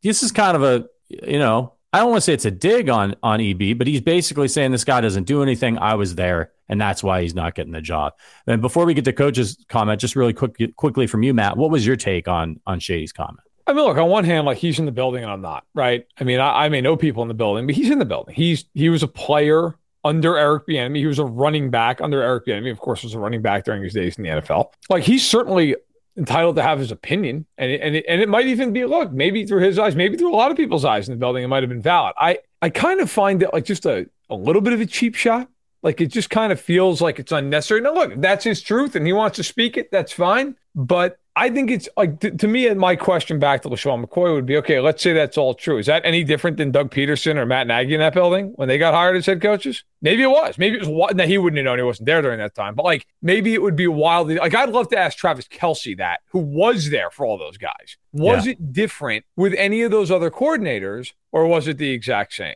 this 0.02 0.24
is 0.24 0.32
kind 0.32 0.56
of 0.56 0.64
a, 0.64 0.88
you 1.08 1.40
know, 1.40 1.74
I 1.94 2.00
don't 2.00 2.10
want 2.10 2.18
to 2.18 2.22
say 2.22 2.34
it's 2.34 2.46
a 2.46 2.52
dig 2.52 2.90
on 2.90 3.16
on 3.22 3.42
EB, 3.42 3.78
but 3.78 3.88
he's 3.88 4.02
basically 4.02 4.48
saying 4.48 4.72
this 4.72 4.84
guy 4.84 5.02
doesn't 5.02 5.26
do 5.26 5.44
anything. 5.44 5.78
I 5.78 5.96
was 5.96 6.16
there, 6.16 6.52
and 6.70 6.80
that's 6.80 7.04
why 7.04 7.22
he's 7.22 7.36
not 7.36 7.56
getting 7.56 7.74
the 7.74 7.82
job. 7.82 8.14
And 8.48 8.62
before 8.62 8.86
we 8.86 8.94
get 8.94 9.06
to 9.06 9.14
coach's 9.14 9.58
comment, 9.68 10.00
just 10.00 10.16
really 10.16 10.34
quick, 10.34 10.76
quickly 10.76 11.08
from 11.08 11.24
you, 11.24 11.34
Matt, 11.34 11.58
what 11.58 11.72
was 11.72 11.86
your 11.86 11.96
take 11.96 12.28
on 12.28 12.60
on 12.66 12.80
Shady's 12.80 13.12
comment? 13.12 13.42
I 13.68 13.74
mean, 13.74 13.86
look, 13.86 13.98
on 13.98 14.10
one 14.10 14.24
hand, 14.24 14.46
like 14.48 14.58
he's 14.58 14.80
in 14.80 14.86
the 14.86 14.92
building 14.92 15.24
and 15.24 15.32
I'm 15.32 15.42
not, 15.42 15.64
right? 15.76 16.06
I 16.20 16.24
mean, 16.24 16.40
I, 16.40 16.66
I 16.66 16.70
may 16.70 16.82
know 16.82 16.98
people 16.98 17.22
in 17.22 17.28
the 17.28 17.36
building, 17.36 17.68
but 17.68 17.76
he's 17.76 17.92
in 17.92 18.00
the 18.00 18.06
building. 18.06 18.34
He's 18.34 18.66
he 18.74 18.90
was 18.90 19.04
a 19.04 19.08
player 19.08 19.76
under 20.04 20.38
Eric 20.38 20.66
Bieniemy. 20.68 20.98
He 20.98 21.06
was 21.06 21.20
a 21.20 21.26
running 21.26 21.70
back 21.70 22.02
under 22.02 22.22
Eric 22.22 22.48
Bieniemy. 22.48 22.72
Of 22.72 22.80
course, 22.80 23.04
was 23.04 23.14
a 23.14 23.20
running 23.20 23.42
back 23.42 23.66
during 23.66 23.84
his 23.84 23.94
days 23.94 24.18
in 24.18 24.24
the 24.24 24.30
NFL. 24.30 24.72
Like 24.90 25.04
he's 25.04 25.28
certainly 25.28 25.76
entitled 26.18 26.56
to 26.56 26.64
have 26.64 26.80
his 26.80 26.92
opinion, 26.92 27.46
and 27.60 27.72
it, 27.72 27.82
and 27.82 27.96
it, 27.96 28.06
and 28.10 28.22
it 28.22 28.28
might 28.28 28.48
even 28.48 28.74
be 28.74 28.86
look 28.86 29.12
maybe 29.12 29.46
through 29.46 29.62
his 29.62 29.78
eyes, 29.78 29.96
maybe 29.96 30.18
through 30.18 30.34
a 30.34 30.36
lot 30.36 30.50
of 30.50 30.58
people's 30.58 30.84
eyes 30.84 31.08
in 31.08 31.14
the 31.14 31.20
building, 31.20 31.44
it 31.44 31.48
might 31.48 31.62
have 31.62 31.70
been 31.70 31.82
valid. 31.82 32.14
I 32.18 32.40
I 32.62 32.70
kind 32.70 33.00
of 33.02 33.12
find 33.12 33.44
it 33.44 33.54
like 33.54 33.66
just 33.66 33.86
a 33.86 34.10
a 34.32 34.36
little 34.36 34.62
bit 34.62 34.74
of 34.74 34.82
a 34.82 34.86
cheap 34.88 35.14
shot. 35.14 35.48
Like 35.82 36.02
it 36.02 36.08
just 36.08 36.30
kind 36.30 36.52
of 36.52 36.60
feels 36.60 37.02
like 37.02 37.20
it's 37.20 37.32
unnecessary. 37.32 37.82
Now, 37.82 37.94
look, 37.94 38.14
that's 38.18 38.44
his 38.44 38.62
truth, 38.62 38.96
and 38.96 39.08
he 39.08 39.14
wants 39.14 39.38
to 39.38 39.44
speak 39.44 39.78
it. 39.78 39.92
That's 39.92 40.12
fine. 40.12 40.56
But 40.76 41.20
I 41.36 41.50
think 41.50 41.72
it's 41.72 41.88
like 41.96 42.20
to, 42.20 42.32
to 42.32 42.48
me, 42.50 42.72
my 42.74 42.98
question 42.98 43.40
back 43.40 43.62
to 43.62 43.70
LeSean 43.70 44.04
McCoy 44.04 44.34
would 44.34 44.46
be, 44.46 44.58
okay, 44.58 44.82
let's 44.82 45.02
say 45.02 45.14
that's 45.14 45.38
all 45.38 45.54
true. 45.54 45.78
Is 45.78 45.86
that 45.86 46.02
any 46.04 46.26
different 46.26 46.58
than 46.58 46.72
Doug 46.72 46.92
Pederson 46.92 47.38
or 47.38 47.46
Matt 47.46 47.66
Nagy 47.66 47.94
in 47.94 48.02
that 48.02 48.14
building 48.14 48.52
when 48.56 48.68
they 48.68 48.78
got 48.78 48.94
hired 48.94 49.16
as 49.16 49.26
head 49.26 49.42
coaches? 49.42 49.86
Maybe 50.02 50.22
it 50.22 50.30
was. 50.30 50.58
Maybe 50.58 50.78
it 50.78 50.86
was. 50.86 51.14
Now 51.16 51.26
he 51.26 51.38
wouldn't 51.38 51.58
have 51.58 51.64
known 51.64 51.78
he 51.78 51.84
wasn't 51.84 52.08
there 52.08 52.22
during 52.22 52.40
that 52.40 52.56
time. 52.56 52.76
But 52.76 52.84
like 52.84 53.08
maybe 53.22 53.54
it 53.54 53.62
would 53.62 53.78
be 53.78 53.88
wildly. 53.88 54.36
Like 54.36 54.54
I'd 54.54 54.70
love 54.70 54.90
to 54.90 54.98
ask 54.98 55.18
Travis 55.18 55.48
Kelce 55.48 55.98
that, 55.98 56.20
who 56.32 56.40
was 56.40 56.90
there 56.90 57.10
for 57.10 57.26
all 57.26 57.38
those 57.38 57.58
guys. 57.58 57.96
Was 58.12 58.46
yeah. 58.46 58.52
it 58.52 58.74
different 58.74 59.24
with 59.38 59.54
any 59.54 59.82
of 59.84 59.92
those 59.92 60.12
other 60.12 60.30
coordinators, 60.30 61.14
or 61.32 61.46
was 61.46 61.70
it 61.70 61.78
the 61.78 61.92
exact 61.92 62.34
same? 62.34 62.56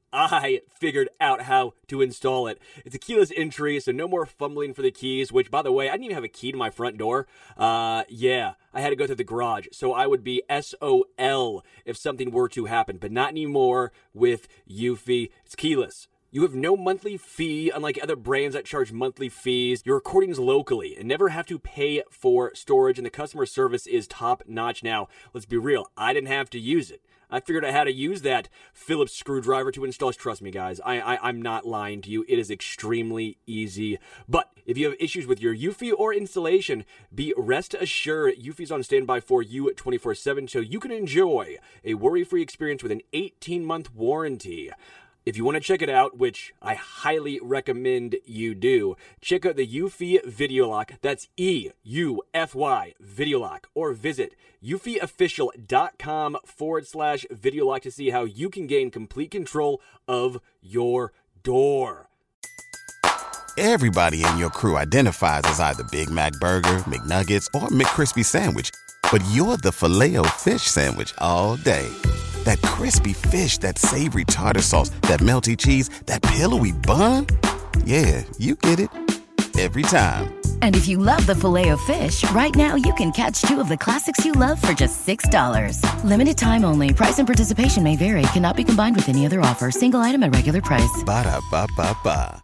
I 0.13 0.61
figured 0.69 1.09
out 1.19 1.43
how 1.43 1.73
to 1.87 2.01
install 2.01 2.47
it. 2.47 2.59
It's 2.85 2.95
a 2.95 2.99
keyless 2.99 3.31
entry, 3.35 3.79
so 3.79 3.91
no 3.91 4.07
more 4.07 4.25
fumbling 4.25 4.73
for 4.73 4.81
the 4.81 4.91
keys, 4.91 5.31
which, 5.31 5.49
by 5.49 5.61
the 5.61 5.71
way, 5.71 5.89
I 5.89 5.93
didn't 5.93 6.05
even 6.05 6.15
have 6.15 6.23
a 6.23 6.29
key 6.29 6.51
to 6.51 6.57
my 6.57 6.69
front 6.69 6.97
door. 6.97 7.27
Uh, 7.57 8.03
yeah, 8.09 8.53
I 8.73 8.81
had 8.81 8.89
to 8.89 8.95
go 8.95 9.05
through 9.05 9.15
the 9.15 9.23
garage, 9.23 9.67
so 9.71 9.93
I 9.93 10.07
would 10.07 10.23
be 10.23 10.43
SOL 10.49 11.63
if 11.85 11.97
something 11.97 12.31
were 12.31 12.49
to 12.49 12.65
happen, 12.65 12.97
but 12.97 13.11
not 13.11 13.29
anymore 13.29 13.91
with 14.13 14.47
Eufy. 14.69 15.29
It's 15.45 15.55
keyless. 15.55 16.07
You 16.33 16.43
have 16.43 16.55
no 16.55 16.77
monthly 16.77 17.17
fee, 17.17 17.71
unlike 17.75 17.99
other 18.01 18.15
brands 18.15 18.55
that 18.55 18.63
charge 18.63 18.93
monthly 18.93 19.27
fees. 19.27 19.81
Your 19.83 19.95
recordings 19.95 20.39
locally 20.39 20.95
and 20.95 21.05
never 21.05 21.27
have 21.27 21.45
to 21.47 21.59
pay 21.59 22.03
for 22.09 22.55
storage, 22.55 22.97
and 22.97 23.05
the 23.05 23.09
customer 23.09 23.45
service 23.45 23.85
is 23.85 24.07
top 24.07 24.43
notch. 24.47 24.81
Now, 24.81 25.09
let's 25.33 25.45
be 25.45 25.57
real, 25.57 25.91
I 25.97 26.13
didn't 26.13 26.29
have 26.29 26.49
to 26.51 26.59
use 26.59 26.89
it. 26.89 27.01
I 27.29 27.41
figured 27.41 27.65
out 27.65 27.73
how 27.73 27.83
to 27.83 27.91
use 27.91 28.21
that 28.21 28.47
Phillips 28.73 29.13
screwdriver 29.13 29.71
to 29.71 29.83
install. 29.83 30.13
Trust 30.13 30.41
me, 30.41 30.51
guys, 30.51 30.79
I, 30.85 30.99
I, 30.99 31.29
am 31.29 31.41
not 31.41 31.65
lying 31.65 32.01
to 32.01 32.09
you. 32.09 32.25
It 32.27 32.39
is 32.39 32.51
extremely 32.51 33.37
easy. 33.45 33.99
But 34.27 34.51
if 34.65 34.77
you 34.77 34.85
have 34.89 34.97
issues 34.99 35.27
with 35.27 35.41
your 35.41 35.55
Eufy 35.55 35.91
or 35.97 36.13
installation, 36.13 36.85
be 37.13 37.33
rest 37.37 37.73
assured 37.73 38.35
Eufy's 38.35 38.71
on 38.71 38.83
standby 38.83 39.21
for 39.21 39.41
you 39.41 39.73
24 39.73 40.15
7 40.15 40.47
so 40.47 40.59
you 40.59 40.79
can 40.79 40.91
enjoy 40.91 41.57
a 41.85 41.93
worry 41.93 42.23
free 42.23 42.41
experience 42.41 42.83
with 42.83 42.91
an 42.91 43.01
18 43.13 43.65
month 43.65 43.93
warranty. 43.93 44.69
If 45.23 45.37
you 45.37 45.45
want 45.45 45.55
to 45.55 45.61
check 45.61 45.83
it 45.83 45.89
out, 45.89 46.17
which 46.17 46.51
I 46.63 46.73
highly 46.73 47.39
recommend 47.43 48.15
you 48.25 48.55
do, 48.55 48.95
check 49.21 49.45
out 49.45 49.55
the 49.55 49.67
Eufy 49.67 50.23
Video 50.25 50.67
Lock. 50.69 50.93
That's 51.01 51.27
E 51.37 51.69
U 51.83 52.23
F 52.33 52.55
Y 52.55 52.95
Video 52.99 53.39
Lock. 53.39 53.69
Or 53.75 53.93
visit 53.93 54.35
eufyofficial.com 54.63 56.37
forward 56.43 56.87
slash 56.87 57.25
video 57.29 57.67
lock 57.67 57.83
to 57.83 57.91
see 57.91 58.09
how 58.09 58.23
you 58.23 58.49
can 58.49 58.65
gain 58.65 58.89
complete 58.89 59.31
control 59.31 59.79
of 60.07 60.39
your 60.61 61.13
door. 61.43 62.09
Everybody 63.57 64.25
in 64.25 64.37
your 64.37 64.49
crew 64.49 64.77
identifies 64.77 65.41
as 65.45 65.59
either 65.59 65.83
Big 65.91 66.09
Mac 66.09 66.33
Burger, 66.39 66.77
McNuggets, 66.87 67.47
or 67.53 67.67
McCrispy 67.69 68.25
Sandwich, 68.25 68.71
but 69.11 69.21
you're 69.31 69.57
the 69.57 69.71
filet 69.71 70.15
fish 70.39 70.63
Sandwich 70.63 71.13
all 71.17 71.57
day 71.57 71.91
that 72.45 72.61
crispy 72.61 73.13
fish, 73.13 73.57
that 73.59 73.77
savory 73.77 74.25
tartar 74.25 74.61
sauce, 74.61 74.89
that 75.09 75.19
melty 75.19 75.57
cheese, 75.57 75.89
that 76.05 76.21
pillowy 76.21 76.71
bun. 76.71 77.27
Yeah, 77.85 78.23
you 78.37 78.55
get 78.55 78.79
it 78.79 78.89
every 79.59 79.83
time. 79.83 80.33
And 80.61 80.75
if 80.75 80.87
you 80.87 80.97
love 80.97 81.25
the 81.25 81.35
Filet-O-Fish, 81.35 82.29
right 82.31 82.55
now 82.55 82.75
you 82.75 82.93
can 82.93 83.11
catch 83.11 83.41
two 83.41 83.59
of 83.59 83.67
the 83.67 83.77
classics 83.77 84.25
you 84.25 84.31
love 84.31 84.61
for 84.61 84.73
just 84.73 85.05
$6. 85.05 86.03
Limited 86.03 86.37
time 86.37 86.63
only. 86.63 86.93
Price 86.93 87.19
and 87.19 87.27
participation 87.27 87.83
may 87.83 87.95
vary. 87.95 88.23
Cannot 88.33 88.55
be 88.55 88.63
combined 88.63 88.95
with 88.95 89.09
any 89.09 89.25
other 89.25 89.41
offer. 89.41 89.71
Single 89.71 89.99
item 89.99 90.23
at 90.23 90.33
regular 90.33 90.61
price. 90.61 91.03
Ba 91.05 91.23
da 91.23 91.41
ba 91.51 91.67
ba 91.75 91.95
ba. 92.03 92.43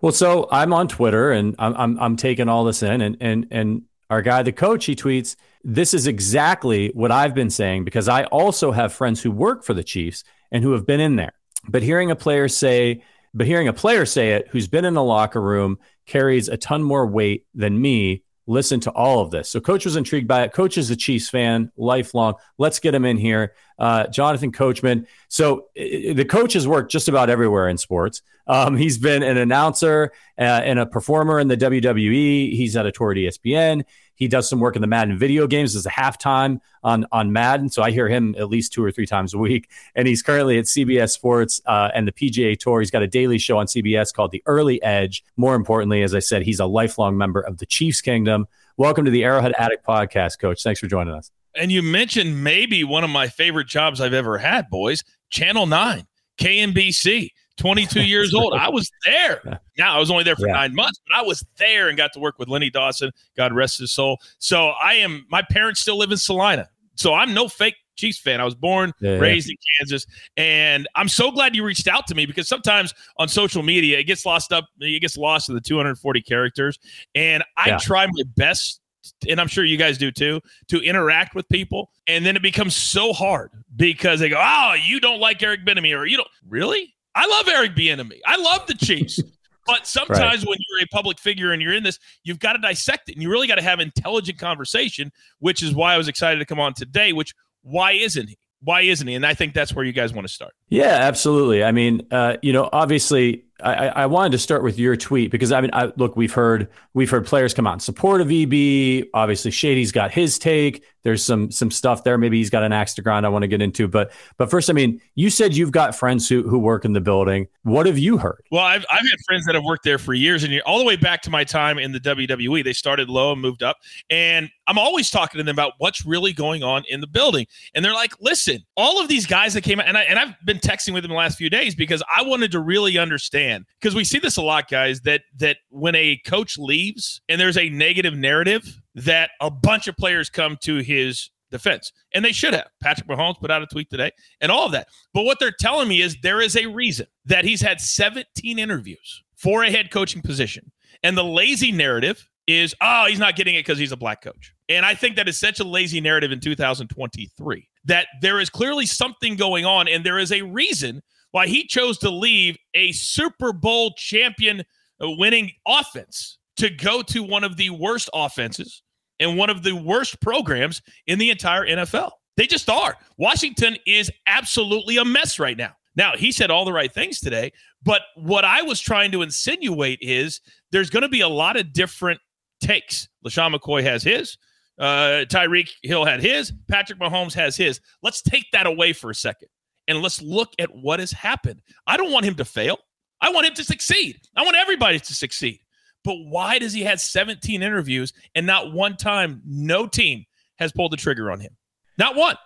Well, 0.00 0.12
so 0.12 0.48
I'm 0.50 0.74
on 0.74 0.88
Twitter 0.88 1.32
and 1.32 1.54
I'm 1.58 1.74
I'm, 1.76 1.98
I'm 1.98 2.16
taking 2.16 2.48
all 2.48 2.64
this 2.64 2.82
in, 2.82 3.00
and 3.00 3.16
and 3.20 3.46
and 3.50 3.82
our 4.10 4.20
guy, 4.20 4.42
the 4.42 4.52
coach, 4.52 4.84
he 4.84 4.94
tweets 4.94 5.34
this 5.64 5.94
is 5.94 6.06
exactly 6.06 6.90
what 6.94 7.10
I've 7.10 7.34
been 7.34 7.50
saying 7.50 7.84
because 7.84 8.08
I 8.08 8.24
also 8.24 8.70
have 8.70 8.92
friends 8.92 9.22
who 9.22 9.32
work 9.32 9.64
for 9.64 9.72
the 9.72 9.82
Chiefs 9.82 10.22
and 10.52 10.62
who 10.62 10.72
have 10.72 10.86
been 10.86 11.00
in 11.00 11.16
there. 11.16 11.32
But 11.66 11.82
hearing 11.82 12.10
a 12.10 12.16
player 12.16 12.48
say, 12.48 13.02
but 13.32 13.46
hearing 13.46 13.66
a 13.66 13.72
player 13.72 14.04
say 14.04 14.32
it 14.32 14.48
who's 14.50 14.68
been 14.68 14.84
in 14.84 14.94
the 14.94 15.02
locker 15.02 15.40
room 15.40 15.78
carries 16.06 16.48
a 16.48 16.58
ton 16.58 16.82
more 16.82 17.06
weight 17.06 17.46
than 17.54 17.80
me. 17.80 18.22
Listen 18.46 18.78
to 18.80 18.90
all 18.90 19.20
of 19.20 19.30
this. 19.30 19.48
So, 19.48 19.58
coach 19.58 19.86
was 19.86 19.96
intrigued 19.96 20.28
by 20.28 20.42
it. 20.42 20.52
Coach 20.52 20.76
is 20.76 20.90
a 20.90 20.96
Chiefs 20.96 21.30
fan, 21.30 21.72
lifelong. 21.78 22.34
Let's 22.58 22.78
get 22.78 22.94
him 22.94 23.06
in 23.06 23.16
here. 23.16 23.54
Uh, 23.78 24.06
Jonathan 24.08 24.52
Coachman. 24.52 25.06
So, 25.28 25.68
the 25.74 26.26
coach 26.28 26.52
has 26.52 26.68
worked 26.68 26.92
just 26.92 27.08
about 27.08 27.30
everywhere 27.30 27.70
in 27.70 27.78
sports. 27.78 28.20
Um, 28.46 28.76
he's 28.76 28.98
been 28.98 29.22
an 29.22 29.38
announcer 29.38 30.12
uh, 30.38 30.42
and 30.42 30.78
a 30.78 30.84
performer 30.84 31.38
in 31.38 31.48
the 31.48 31.56
WWE. 31.56 32.54
He's 32.54 32.76
at 32.76 32.84
a 32.84 32.92
tour 32.92 33.12
at 33.12 33.16
ESPN. 33.16 33.84
He 34.16 34.28
does 34.28 34.48
some 34.48 34.60
work 34.60 34.76
in 34.76 34.82
the 34.82 34.88
Madden 34.88 35.18
video 35.18 35.46
games 35.46 35.74
as 35.74 35.86
a 35.86 35.90
halftime 35.90 36.60
on 36.82 37.06
on 37.12 37.32
Madden, 37.32 37.68
so 37.68 37.82
I 37.82 37.90
hear 37.90 38.08
him 38.08 38.34
at 38.38 38.48
least 38.48 38.72
two 38.72 38.84
or 38.84 38.90
three 38.90 39.06
times 39.06 39.34
a 39.34 39.38
week. 39.38 39.70
And 39.94 40.06
he's 40.06 40.22
currently 40.22 40.58
at 40.58 40.64
CBS 40.64 41.10
Sports 41.10 41.60
uh, 41.66 41.90
and 41.94 42.06
the 42.06 42.12
PGA 42.12 42.58
Tour. 42.58 42.80
He's 42.80 42.90
got 42.90 43.02
a 43.02 43.06
daily 43.06 43.38
show 43.38 43.58
on 43.58 43.66
CBS 43.66 44.12
called 44.12 44.30
The 44.30 44.42
Early 44.46 44.82
Edge. 44.82 45.24
More 45.36 45.54
importantly, 45.54 46.02
as 46.02 46.14
I 46.14 46.20
said, 46.20 46.42
he's 46.42 46.60
a 46.60 46.66
lifelong 46.66 47.16
member 47.16 47.40
of 47.40 47.58
the 47.58 47.66
Chiefs 47.66 48.00
Kingdom. 48.00 48.46
Welcome 48.76 49.04
to 49.04 49.10
the 49.10 49.24
Arrowhead 49.24 49.54
Addict 49.58 49.86
Podcast, 49.86 50.38
Coach. 50.38 50.62
Thanks 50.62 50.80
for 50.80 50.86
joining 50.86 51.14
us. 51.14 51.30
And 51.56 51.70
you 51.70 51.82
mentioned 51.82 52.42
maybe 52.42 52.82
one 52.82 53.04
of 53.04 53.10
my 53.10 53.28
favorite 53.28 53.68
jobs 53.68 54.00
I've 54.00 54.14
ever 54.14 54.38
had, 54.38 54.68
boys. 54.68 55.04
Channel 55.30 55.66
Nine, 55.66 56.06
KMBC. 56.38 57.30
22 57.56 58.02
years 58.02 58.34
old. 58.34 58.54
I 58.54 58.68
was 58.68 58.90
there. 59.04 59.60
Now 59.76 59.96
I 59.96 59.98
was 59.98 60.08
only 60.08 60.22
there 60.22 60.36
for 60.36 60.46
yeah. 60.46 60.52
nine 60.52 60.72
months, 60.72 61.00
but 61.04 61.18
I 61.18 61.22
was 61.22 61.44
there 61.58 61.88
and 61.88 61.96
got 61.96 62.12
to 62.12 62.20
work 62.20 62.38
with 62.38 62.48
Lenny 62.48 62.70
Dawson. 62.70 63.10
God 63.36 63.52
rest 63.52 63.80
his 63.80 63.90
soul. 63.90 64.18
So 64.38 64.68
I 64.68 64.94
am. 64.94 65.26
My 65.28 65.42
parents 65.50 65.80
still 65.80 65.98
live 65.98 66.12
in 66.12 66.16
Salina, 66.16 66.68
so 66.94 67.12
I'm 67.12 67.34
no 67.34 67.48
fake 67.48 67.74
Chiefs 67.96 68.20
fan. 68.20 68.40
I 68.40 68.44
was 68.44 68.54
born, 68.54 68.92
yeah, 69.00 69.16
raised 69.16 69.50
in 69.50 69.56
Kansas, 69.80 70.06
and 70.36 70.86
I'm 70.94 71.08
so 71.08 71.32
glad 71.32 71.56
you 71.56 71.64
reached 71.64 71.88
out 71.88 72.06
to 72.06 72.14
me 72.14 72.24
because 72.24 72.46
sometimes 72.46 72.94
on 73.18 73.26
social 73.26 73.64
media 73.64 73.98
it 73.98 74.04
gets 74.04 74.24
lost 74.24 74.52
up. 74.52 74.66
It 74.78 75.00
gets 75.00 75.16
lost 75.16 75.48
in 75.48 75.56
the 75.56 75.60
240 75.60 76.22
characters, 76.22 76.78
and 77.16 77.42
I 77.56 77.76
try 77.78 78.06
my 78.06 78.22
best 78.36 78.80
and 79.28 79.40
I'm 79.40 79.48
sure 79.48 79.64
you 79.64 79.76
guys 79.76 79.98
do 79.98 80.10
too, 80.10 80.40
to 80.68 80.80
interact 80.80 81.34
with 81.34 81.48
people. 81.48 81.90
And 82.06 82.24
then 82.24 82.36
it 82.36 82.42
becomes 82.42 82.76
so 82.76 83.12
hard 83.12 83.50
because 83.76 84.20
they 84.20 84.28
go, 84.28 84.40
Oh, 84.40 84.74
you 84.74 85.00
don't 85.00 85.20
like 85.20 85.42
Eric 85.42 85.64
Bieniemy, 85.64 85.98
or 85.98 86.06
you 86.06 86.16
don't 86.16 86.28
really? 86.48 86.93
I 87.14 87.26
love 87.26 87.48
Eric 87.48 87.74
Bieniemy. 87.74 88.20
I 88.26 88.36
love 88.36 88.66
the 88.66 88.74
Chiefs. 88.74 89.20
But 89.66 89.86
sometimes 89.86 90.40
right. 90.42 90.46
when 90.46 90.58
you're 90.68 90.84
a 90.84 90.86
public 90.88 91.18
figure 91.18 91.52
and 91.52 91.62
you're 91.62 91.72
in 91.72 91.82
this, 91.82 91.98
you've 92.22 92.38
got 92.38 92.52
to 92.52 92.58
dissect 92.58 93.08
it 93.08 93.14
and 93.14 93.22
you 93.22 93.30
really 93.30 93.46
got 93.46 93.54
to 93.54 93.62
have 93.62 93.80
intelligent 93.80 94.38
conversation, 94.38 95.10
which 95.38 95.62
is 95.62 95.74
why 95.74 95.94
I 95.94 95.96
was 95.96 96.08
excited 96.08 96.38
to 96.38 96.44
come 96.44 96.60
on 96.60 96.74
today, 96.74 97.12
which 97.12 97.34
why 97.62 97.92
isn't 97.92 98.28
he? 98.28 98.36
Why 98.60 98.82
isn't 98.82 99.06
he? 99.06 99.14
And 99.14 99.24
I 99.24 99.34
think 99.34 99.54
that's 99.54 99.74
where 99.74 99.84
you 99.84 99.92
guys 99.92 100.12
want 100.12 100.26
to 100.26 100.32
start. 100.32 100.52
Yeah, 100.68 100.98
absolutely. 101.00 101.64
I 101.64 101.72
mean, 101.72 102.06
uh, 102.10 102.36
you 102.42 102.52
know, 102.52 102.68
obviously 102.72 103.44
I, 103.62 103.88
I, 103.88 104.06
wanted 104.06 104.32
to 104.32 104.38
start 104.38 104.64
with 104.64 104.80
your 104.80 104.96
tweet 104.96 105.30
because 105.30 105.52
I 105.52 105.60
mean, 105.60 105.70
I, 105.72 105.92
look, 105.96 106.16
we've 106.16 106.32
heard 106.32 106.68
we've 106.92 107.08
heard 107.08 107.24
players 107.24 107.54
come 107.54 107.68
out 107.68 107.74
in 107.74 107.80
support 107.80 108.20
of 108.20 108.30
EB. 108.32 109.06
Obviously, 109.14 109.52
Shady's 109.52 109.92
got 109.92 110.10
his 110.10 110.40
take. 110.40 110.84
There's 111.04 111.22
some 111.22 111.52
some 111.52 111.70
stuff 111.70 112.02
there. 112.02 112.18
Maybe 112.18 112.38
he's 112.38 112.50
got 112.50 112.64
an 112.64 112.72
axe 112.72 112.94
to 112.94 113.02
grind. 113.02 113.24
I 113.24 113.28
want 113.28 113.42
to 113.42 113.46
get 113.46 113.62
into, 113.62 113.86
but 113.86 114.10
but 114.38 114.50
first, 114.50 114.70
I 114.70 114.72
mean, 114.72 115.00
you 115.14 115.30
said 115.30 115.54
you've 115.54 115.70
got 115.70 115.94
friends 115.94 116.28
who 116.28 116.42
who 116.42 116.58
work 116.58 116.84
in 116.84 116.94
the 116.94 117.00
building. 117.00 117.46
What 117.62 117.86
have 117.86 117.98
you 117.98 118.18
heard? 118.18 118.42
Well, 118.50 118.64
I've 118.64 118.84
I've 118.90 119.02
had 119.02 119.20
friends 119.24 119.46
that 119.46 119.54
have 119.54 119.64
worked 119.64 119.84
there 119.84 119.98
for 119.98 120.14
years 120.14 120.42
and 120.42 120.60
all 120.62 120.78
the 120.78 120.84
way 120.84 120.96
back 120.96 121.22
to 121.22 121.30
my 121.30 121.44
time 121.44 121.78
in 121.78 121.92
the 121.92 122.00
WWE. 122.00 122.64
They 122.64 122.72
started 122.72 123.08
low 123.08 123.32
and 123.32 123.40
moved 123.40 123.62
up, 123.62 123.76
and 124.10 124.50
I'm 124.66 124.78
always 124.78 125.10
talking 125.10 125.38
to 125.38 125.44
them 125.44 125.54
about 125.54 125.74
what's 125.78 126.04
really 126.04 126.32
going 126.32 126.64
on 126.64 126.84
in 126.88 127.00
the 127.00 127.06
building. 127.06 127.46
And 127.74 127.84
they're 127.84 127.92
like, 127.92 128.14
listen, 128.20 128.64
all 128.76 129.00
of 129.00 129.08
these 129.08 129.26
guys 129.26 129.54
that 129.54 129.62
came 129.62 129.78
out, 129.78 129.86
and, 129.86 129.98
I, 129.98 130.02
and 130.04 130.18
I've 130.18 130.34
been 130.44 130.58
texting 130.58 130.94
with 130.94 131.02
them 131.02 131.10
the 131.10 131.16
last 131.16 131.36
few 131.36 131.50
days 131.50 131.74
because 131.74 132.02
I 132.16 132.22
wanted 132.22 132.50
to 132.52 132.60
really 132.60 132.96
understand 132.96 133.43
because 133.80 133.94
we 133.94 134.04
see 134.04 134.18
this 134.18 134.36
a 134.36 134.42
lot, 134.42 134.68
guys, 134.68 135.00
that 135.02 135.22
that 135.38 135.58
when 135.70 135.94
a 135.94 136.20
coach 136.26 136.58
leaves 136.58 137.20
and 137.28 137.40
there's 137.40 137.58
a 137.58 137.68
negative 137.68 138.14
narrative, 138.14 138.80
that 138.94 139.30
a 139.40 139.50
bunch 139.50 139.88
of 139.88 139.96
players 139.96 140.30
come 140.30 140.56
to 140.62 140.76
his 140.78 141.30
defense. 141.50 141.92
And 142.12 142.24
they 142.24 142.32
should 142.32 142.52
have. 142.52 142.68
Patrick 142.82 143.08
Mahomes 143.08 143.38
put 143.38 143.50
out 143.50 143.62
a 143.62 143.66
tweet 143.66 143.88
today 143.88 144.10
and 144.40 144.50
all 144.50 144.66
of 144.66 144.72
that. 144.72 144.88
But 145.14 145.22
what 145.22 145.38
they're 145.38 145.54
telling 145.58 145.88
me 145.88 146.02
is 146.02 146.16
there 146.22 146.40
is 146.40 146.56
a 146.56 146.66
reason 146.66 147.06
that 147.24 147.44
he's 147.44 147.62
had 147.62 147.80
17 147.80 148.58
interviews 148.58 149.22
for 149.36 149.62
a 149.62 149.70
head 149.70 149.90
coaching 149.90 150.20
position. 150.20 150.70
And 151.02 151.16
the 151.16 151.24
lazy 151.24 151.70
narrative 151.70 152.28
is, 152.46 152.74
oh, 152.80 153.06
he's 153.08 153.18
not 153.18 153.36
getting 153.36 153.54
it 153.54 153.60
because 153.60 153.78
he's 153.78 153.92
a 153.92 153.96
black 153.96 154.22
coach. 154.22 154.52
And 154.68 154.84
I 154.84 154.94
think 154.94 155.16
that 155.16 155.28
is 155.28 155.38
such 155.38 155.60
a 155.60 155.64
lazy 155.64 156.00
narrative 156.00 156.32
in 156.32 156.40
2023 156.40 157.68
that 157.84 158.06
there 158.20 158.40
is 158.40 158.50
clearly 158.50 158.86
something 158.86 159.36
going 159.36 159.64
on, 159.64 159.88
and 159.88 160.04
there 160.04 160.18
is 160.18 160.32
a 160.32 160.42
reason 160.42 161.02
why 161.34 161.48
he 161.48 161.66
chose 161.66 161.98
to 161.98 162.08
leave 162.08 162.56
a 162.74 162.92
Super 162.92 163.52
Bowl 163.52 163.92
champion 163.96 164.62
winning 165.00 165.50
offense 165.66 166.38
to 166.58 166.70
go 166.70 167.02
to 167.02 167.24
one 167.24 167.42
of 167.42 167.56
the 167.56 167.70
worst 167.70 168.08
offenses 168.14 168.84
and 169.18 169.36
one 169.36 169.50
of 169.50 169.64
the 169.64 169.74
worst 169.74 170.20
programs 170.20 170.80
in 171.08 171.18
the 171.18 171.30
entire 171.30 171.66
NFL. 171.66 172.12
They 172.36 172.46
just 172.46 172.70
are. 172.70 172.96
Washington 173.18 173.76
is 173.84 174.12
absolutely 174.28 174.96
a 174.96 175.04
mess 175.04 175.40
right 175.40 175.56
now. 175.56 175.72
Now, 175.96 176.12
he 176.16 176.30
said 176.30 176.52
all 176.52 176.64
the 176.64 176.72
right 176.72 176.92
things 176.92 177.18
today, 177.18 177.50
but 177.82 178.02
what 178.14 178.44
I 178.44 178.62
was 178.62 178.78
trying 178.78 179.10
to 179.10 179.22
insinuate 179.22 179.98
is 180.00 180.40
there's 180.70 180.88
going 180.88 181.02
to 181.02 181.08
be 181.08 181.22
a 181.22 181.28
lot 181.28 181.56
of 181.56 181.72
different 181.72 182.20
takes. 182.60 183.08
LeSean 183.26 183.52
McCoy 183.52 183.82
has 183.82 184.04
his. 184.04 184.38
Uh, 184.78 185.26
Tyreek 185.26 185.70
Hill 185.82 186.04
had 186.04 186.20
his. 186.20 186.52
Patrick 186.68 187.00
Mahomes 187.00 187.34
has 187.34 187.56
his. 187.56 187.80
Let's 188.04 188.22
take 188.22 188.46
that 188.52 188.68
away 188.68 188.92
for 188.92 189.10
a 189.10 189.14
second 189.16 189.48
and 189.88 190.00
let's 190.00 190.22
look 190.22 190.52
at 190.58 190.74
what 190.74 191.00
has 191.00 191.12
happened. 191.12 191.60
I 191.86 191.96
don't 191.96 192.12
want 192.12 192.24
him 192.24 192.34
to 192.36 192.44
fail. 192.44 192.78
I 193.20 193.30
want 193.30 193.46
him 193.46 193.54
to 193.54 193.64
succeed. 193.64 194.20
I 194.36 194.42
want 194.42 194.56
everybody 194.56 194.98
to 194.98 195.14
succeed. 195.14 195.60
But 196.04 196.16
why 196.26 196.58
does 196.58 196.72
he 196.72 196.82
have 196.82 197.00
17 197.00 197.62
interviews 197.62 198.12
and 198.34 198.46
not 198.46 198.72
one 198.72 198.96
time, 198.96 199.40
no 199.46 199.86
team 199.86 200.26
has 200.58 200.72
pulled 200.72 200.92
the 200.92 200.96
trigger 200.96 201.30
on 201.30 201.40
him? 201.40 201.56
Not 201.98 202.16
one. 202.16 202.36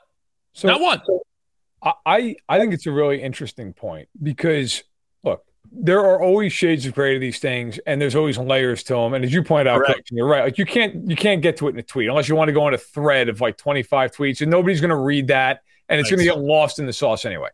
So, 0.53 0.69
not 0.69 0.81
one. 0.81 1.01
So 1.05 1.23
I, 1.83 2.37
I 2.49 2.59
think 2.59 2.75
it's 2.75 2.87
a 2.87 2.93
really 2.93 3.23
interesting 3.23 3.73
point 3.73 4.09
because 4.23 4.83
look, 5.23 5.45
there 5.71 6.01
are 6.01 6.21
always 6.23 6.53
shades 6.53 6.87
of 6.87 6.95
gray 6.95 7.15
to 7.15 7.21
these 7.21 7.39
things, 7.39 7.79
and 7.87 8.01
there's 8.01 8.17
always 8.17 8.39
layers 8.39 8.83
to 8.85 8.95
them. 8.95 9.15
And 9.15 9.25
as 9.25 9.33
you 9.33 9.43
point 9.43 9.69
out, 9.69 9.85
Coach, 9.87 10.09
you're 10.11 10.27
right. 10.27 10.45
Like 10.45 10.59
you 10.59 10.67
can't 10.67 11.09
you 11.09 11.17
can't 11.17 11.43
get 11.43 11.57
to 11.59 11.69
it 11.69 11.73
in 11.73 11.79
a 11.79 11.83
tweet 11.83 12.09
unless 12.09 12.29
you 12.29 12.37
want 12.37 12.49
to 12.49 12.53
go 12.53 12.63
on 12.63 12.75
a 12.75 12.79
thread 12.79 13.29
of 13.29 13.41
like 13.41 13.57
25 13.57 14.13
tweets, 14.13 14.41
and 14.41 14.51
nobody's 14.51 14.81
going 14.81 14.91
to 14.91 14.97
read 14.97 15.29
that, 15.29 15.63
and 15.89 16.01
it's 16.01 16.11
going 16.11 16.19
to 16.19 16.25
get 16.25 16.39
lost 16.39 16.79
in 16.79 16.87
the 16.87 16.93
sauce 16.93 17.25
anyway. 17.25 17.49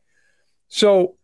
So, 0.68 1.16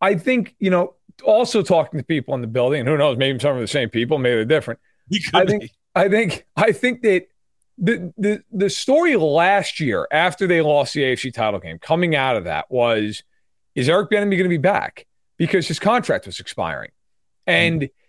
I 0.00 0.16
think 0.16 0.54
you 0.58 0.70
know, 0.70 0.94
also 1.24 1.62
talking 1.62 1.98
to 1.98 2.04
people 2.04 2.34
in 2.34 2.40
the 2.40 2.46
building, 2.46 2.80
and 2.80 2.88
who 2.88 2.96
knows, 2.96 3.16
maybe 3.16 3.38
some 3.38 3.54
of 3.54 3.60
the 3.60 3.68
same 3.68 3.88
people, 3.88 4.18
maybe 4.18 4.36
they're 4.36 4.44
different. 4.44 4.80
I 5.34 5.44
think, 5.44 5.62
be. 5.62 5.72
I 5.94 6.08
think, 6.08 6.46
I 6.56 6.72
think 6.72 7.02
that 7.02 7.26
the 7.78 8.12
the 8.16 8.42
the 8.50 8.70
story 8.70 9.16
last 9.16 9.80
year 9.80 10.06
after 10.10 10.46
they 10.46 10.60
lost 10.60 10.94
the 10.94 11.02
AFC 11.02 11.32
title 11.32 11.60
game, 11.60 11.78
coming 11.78 12.16
out 12.16 12.36
of 12.36 12.44
that 12.44 12.70
was, 12.70 13.22
is 13.74 13.88
Eric 13.88 14.10
Bieniemy 14.10 14.30
going 14.30 14.44
to 14.44 14.48
be 14.48 14.56
back? 14.58 15.06
because 15.42 15.66
his 15.66 15.80
contract 15.80 16.26
was 16.26 16.38
expiring. 16.38 16.92
And 17.48 17.82
mm-hmm. 17.82 18.01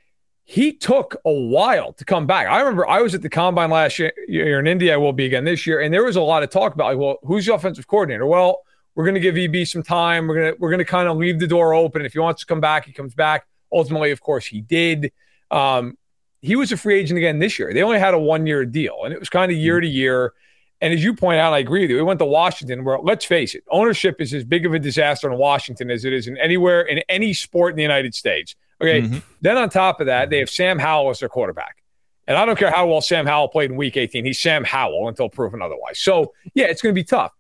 He 0.46 0.74
took 0.74 1.16
a 1.26 1.32
while 1.32 1.94
to 1.94 2.06
come 2.06 2.28
back. 2.28 2.48
I 2.48 2.60
remember 2.60 2.88
I 2.88 3.02
was 3.02 3.16
at 3.16 3.22
the 3.22 3.30
combine 3.30 3.70
last 3.70 3.98
year, 3.98 4.12
year 4.28 4.60
in 4.60 4.68
India. 4.68 4.94
I 4.94 4.98
will 4.98 5.14
be 5.14 5.26
again 5.26 5.46
this 5.46 5.66
year. 5.66 5.80
And 5.80 5.94
there 5.94 6.04
was 6.04 6.16
a 6.16 6.22
lot 6.22 6.44
of 6.44 6.50
talk 6.50 6.74
about, 6.74 6.86
like, 6.86 6.98
well, 6.98 7.18
who's 7.24 7.46
the 7.46 7.54
offensive 7.54 7.88
coordinator? 7.88 8.26
Well, 8.26 8.60
we're 8.96 9.06
going 9.06 9.16
to 9.16 9.22
give 9.22 9.38
EB 9.38 9.66
some 9.66 9.84
time. 9.84 10.28
We're 10.28 10.36
going 10.36 10.54
to 10.54 10.60
we're 10.60 10.70
going 10.70 10.80
to 10.80 10.86
kind 10.86 11.08
of 11.08 11.18
leave 11.18 11.40
the 11.40 11.48
door 11.48 11.74
open. 11.74 12.06
If 12.06 12.14
he 12.14 12.20
wants 12.20 12.42
to 12.42 12.46
come 12.46 12.60
back, 12.60 12.86
he 12.86 12.92
comes 12.92 13.16
back. 13.16 13.48
Ultimately, 13.72 14.12
of 14.12 14.22
course, 14.22 14.46
he 14.46 14.62
did. 14.62 15.12
Um, 15.50 15.98
he 16.42 16.58
was 16.58 16.72
a 16.74 16.78
free 16.78 17.00
agent 17.00 17.18
again 17.18 17.40
this 17.40 17.58
year. 17.58 17.74
They 17.74 17.82
only 17.82 18.00
had 18.00 18.14
a 18.14 18.20
one 18.20 18.46
year 18.46 18.66
deal, 18.66 19.04
and 19.06 19.14
it 19.14 19.20
was 19.20 19.30
kind 19.30 19.52
of 19.52 19.58
year 19.58 19.80
to 19.80 19.88
year. 19.88 20.34
And 20.82 20.94
as 20.94 21.02
you 21.02 21.16
point 21.16 21.40
out, 21.40 21.54
I 21.54 21.60
agree 21.60 21.82
with 21.82 21.92
you. 21.92 21.96
We 21.96 22.04
went 22.04 22.20
to 22.20 22.26
Washington, 22.26 22.84
where 22.84 23.00
let's 23.00 23.24
face 23.24 23.56
it, 23.56 23.64
ownership 23.72 24.20
is 24.20 24.34
as 24.34 24.44
big 24.44 24.66
of 24.66 24.74
a 24.74 24.80
disaster 24.80 25.32
in 25.32 25.38
Washington 25.38 25.90
as 25.90 26.04
it 26.04 26.12
is 26.12 26.28
in 26.28 26.38
anywhere 26.38 26.82
in 26.82 27.02
any 27.08 27.34
sport 27.34 27.72
in 27.72 27.78
the 27.78 27.84
United 27.84 28.14
States. 28.14 28.56
Okay. 28.82 29.02
Mm-hmm. 29.02 29.18
Then 29.42 29.58
on 29.58 29.70
top 29.70 30.00
of 30.00 30.08
that, 30.08 30.30
they 30.30 30.40
have 30.40 30.50
Sam 30.50 30.80
Howell 30.80 31.12
as 31.12 31.20
their 31.20 31.30
quarterback. 31.30 31.84
And 32.28 32.38
I 32.38 32.46
don't 32.46 32.58
care 32.58 32.72
how 32.72 32.88
well 32.88 33.02
Sam 33.02 33.26
Howell 33.26 33.50
played 33.50 33.72
in 33.72 33.78
week 33.78 33.98
18. 33.98 34.26
He's 34.26 34.40
Sam 34.40 34.64
Howell 34.64 35.10
until 35.10 35.30
proven 35.30 35.62
otherwise. 35.62 36.00
So, 36.00 36.34
yeah, 36.54 36.66
it's 36.66 36.82
going 36.82 36.96
to 36.96 37.00
be 37.00 37.04
tough. 37.04 37.34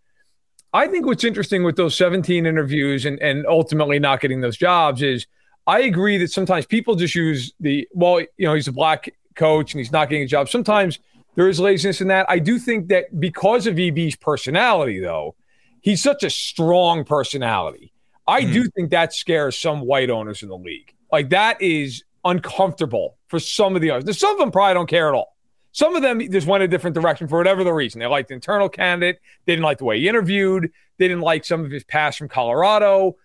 I 0.73 0.87
think 0.87 1.05
what's 1.05 1.23
interesting 1.23 1.63
with 1.63 1.75
those 1.75 1.95
17 1.95 2.45
interviews 2.45 3.05
and, 3.05 3.19
and 3.21 3.45
ultimately 3.45 3.99
not 3.99 4.19
getting 4.19 4.41
those 4.41 4.57
jobs 4.57 5.01
is 5.01 5.27
I 5.67 5.81
agree 5.81 6.17
that 6.17 6.31
sometimes 6.31 6.65
people 6.65 6.95
just 6.95 7.15
use 7.15 7.53
the, 7.59 7.87
well, 7.93 8.19
you 8.19 8.27
know, 8.39 8.55
he's 8.55 8.67
a 8.67 8.73
black 8.73 9.13
coach 9.35 9.73
and 9.73 9.79
he's 9.79 9.91
not 9.91 10.09
getting 10.09 10.23
a 10.23 10.27
job. 10.27 10.49
Sometimes 10.49 10.99
there 11.35 11.47
is 11.47 11.59
laziness 11.59 12.01
in 12.01 12.07
that. 12.09 12.25
I 12.27 12.39
do 12.39 12.59
think 12.59 12.89
that 12.89 13.19
because 13.19 13.67
of 13.67 13.79
EB's 13.79 14.15
personality, 14.15 14.99
though, 14.99 15.35
he's 15.81 16.01
such 16.01 16.23
a 16.23 16.29
strong 16.29 17.05
personality. 17.05 17.93
I 18.27 18.41
mm-hmm. 18.41 18.53
do 18.53 18.67
think 18.69 18.91
that 18.91 19.13
scares 19.13 19.57
some 19.57 19.81
white 19.81 20.09
owners 20.09 20.43
in 20.43 20.49
the 20.49 20.57
league. 20.57 20.93
Like 21.13 21.29
that 21.29 21.61
is 21.61 22.03
uncomfortable 22.25 23.17
for 23.27 23.39
some 23.39 23.75
of 23.75 23.83
the 23.83 23.91
others. 23.91 24.19
Some 24.19 24.31
of 24.31 24.39
them 24.39 24.51
probably 24.51 24.73
don't 24.73 24.89
care 24.89 25.07
at 25.09 25.13
all. 25.13 25.37
Some 25.71 25.95
of 25.95 26.01
them 26.01 26.19
just 26.31 26.47
went 26.47 26.63
a 26.63 26.67
different 26.67 26.95
direction 26.95 27.27
for 27.27 27.37
whatever 27.37 27.63
the 27.63 27.71
reason. 27.71 27.99
They 27.99 28.07
liked 28.07 28.29
the 28.29 28.33
internal 28.33 28.67
candidate. 28.67 29.19
They 29.45 29.53
didn't 29.53 29.63
like 29.63 29.77
the 29.77 29.85
way 29.85 29.99
he 29.99 30.09
interviewed. 30.09 30.71
They 30.97 31.07
didn't 31.07 31.21
like 31.21 31.45
some 31.45 31.63
of 31.63 31.69
his 31.69 31.83
past 31.83 32.17
from 32.17 32.29
Colorado. 32.29 33.15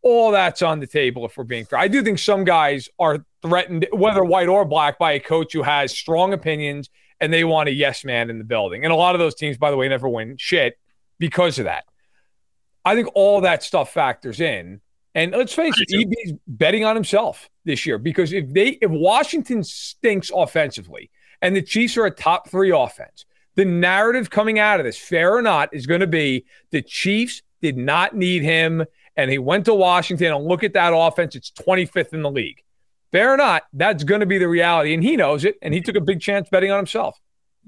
All 0.00 0.32
that's 0.32 0.62
on 0.62 0.80
the 0.80 0.86
table 0.86 1.26
if 1.26 1.36
we're 1.36 1.44
being 1.44 1.66
fair. 1.66 1.78
I 1.78 1.88
do 1.88 2.02
think 2.02 2.18
some 2.18 2.44
guys 2.44 2.88
are 2.98 3.24
threatened, 3.42 3.86
whether 3.92 4.24
white 4.24 4.48
or 4.48 4.64
black, 4.64 4.98
by 4.98 5.12
a 5.12 5.20
coach 5.20 5.52
who 5.52 5.62
has 5.62 5.96
strong 5.96 6.32
opinions 6.32 6.88
and 7.20 7.30
they 7.30 7.44
want 7.44 7.68
a 7.68 7.72
yes 7.72 8.04
man 8.06 8.30
in 8.30 8.38
the 8.38 8.44
building. 8.44 8.84
And 8.84 8.92
a 8.92 8.96
lot 8.96 9.14
of 9.14 9.18
those 9.18 9.34
teams, 9.34 9.58
by 9.58 9.70
the 9.70 9.76
way, 9.76 9.86
never 9.86 10.08
win 10.08 10.36
shit 10.38 10.78
because 11.18 11.58
of 11.58 11.66
that. 11.66 11.84
I 12.86 12.94
think 12.94 13.08
all 13.14 13.42
that 13.42 13.62
stuff 13.62 13.92
factors 13.92 14.40
in. 14.40 14.80
And 15.14 15.32
let's 15.32 15.54
face 15.54 15.74
it, 15.78 15.88
EB's 15.92 16.38
betting 16.46 16.84
on 16.84 16.94
himself 16.94 17.48
this 17.64 17.86
year 17.86 17.98
because 17.98 18.32
if 18.32 18.52
they 18.52 18.78
if 18.80 18.90
Washington 18.90 19.64
stinks 19.64 20.30
offensively 20.34 21.10
and 21.42 21.56
the 21.56 21.62
Chiefs 21.62 21.96
are 21.96 22.06
a 22.06 22.10
top 22.10 22.48
three 22.48 22.70
offense, 22.70 23.24
the 23.54 23.64
narrative 23.64 24.30
coming 24.30 24.58
out 24.58 24.80
of 24.80 24.86
this, 24.86 24.98
fair 24.98 25.34
or 25.34 25.42
not, 25.42 25.70
is 25.72 25.86
going 25.86 26.00
to 26.00 26.06
be 26.06 26.44
the 26.70 26.82
Chiefs 26.82 27.42
did 27.60 27.76
not 27.76 28.14
need 28.14 28.42
him 28.42 28.84
and 29.16 29.30
he 29.30 29.38
went 29.38 29.64
to 29.64 29.74
Washington 29.74 30.32
and 30.32 30.44
look 30.44 30.62
at 30.62 30.74
that 30.74 30.92
offense. 30.94 31.34
It's 31.34 31.50
25th 31.50 32.12
in 32.12 32.22
the 32.22 32.30
league. 32.30 32.62
Fair 33.10 33.34
or 33.34 33.36
not, 33.36 33.64
that's 33.72 34.04
going 34.04 34.20
to 34.20 34.26
be 34.26 34.38
the 34.38 34.48
reality. 34.48 34.94
And 34.94 35.02
he 35.02 35.16
knows 35.16 35.44
it. 35.44 35.56
And 35.60 35.74
he 35.74 35.80
took 35.80 35.96
a 35.96 36.00
big 36.00 36.20
chance 36.20 36.48
betting 36.48 36.70
on 36.70 36.78
himself. 36.78 37.18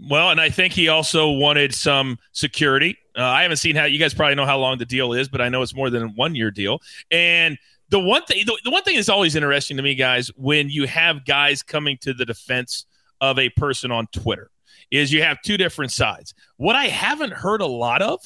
Well, 0.08 0.30
and 0.30 0.40
I 0.40 0.48
think 0.48 0.72
he 0.72 0.88
also 0.88 1.30
wanted 1.30 1.74
some 1.74 2.18
security. 2.32 2.96
Uh, 3.16 3.22
I 3.22 3.42
haven't 3.42 3.58
seen 3.58 3.76
how 3.76 3.84
you 3.84 3.98
guys 3.98 4.14
probably 4.14 4.34
know 4.34 4.46
how 4.46 4.58
long 4.58 4.78
the 4.78 4.86
deal 4.86 5.12
is, 5.12 5.28
but 5.28 5.40
I 5.40 5.48
know 5.48 5.62
it's 5.62 5.74
more 5.74 5.90
than 5.90 6.02
a 6.02 6.08
one 6.08 6.34
year 6.34 6.50
deal. 6.50 6.80
And 7.10 7.58
the 7.90 7.98
one 7.98 8.24
thing, 8.24 8.44
the, 8.46 8.58
the 8.64 8.70
one 8.70 8.82
thing 8.82 8.96
that's 8.96 9.08
always 9.08 9.36
interesting 9.36 9.76
to 9.76 9.82
me, 9.82 9.94
guys, 9.94 10.28
when 10.36 10.70
you 10.70 10.86
have 10.86 11.26
guys 11.26 11.62
coming 11.62 11.98
to 12.02 12.14
the 12.14 12.24
defense 12.24 12.86
of 13.20 13.38
a 13.38 13.50
person 13.50 13.90
on 13.90 14.06
Twitter, 14.12 14.50
is 14.90 15.12
you 15.12 15.22
have 15.22 15.40
two 15.42 15.56
different 15.56 15.92
sides. 15.92 16.34
What 16.56 16.76
I 16.76 16.86
haven't 16.86 17.32
heard 17.32 17.60
a 17.60 17.66
lot 17.66 18.00
of, 18.00 18.20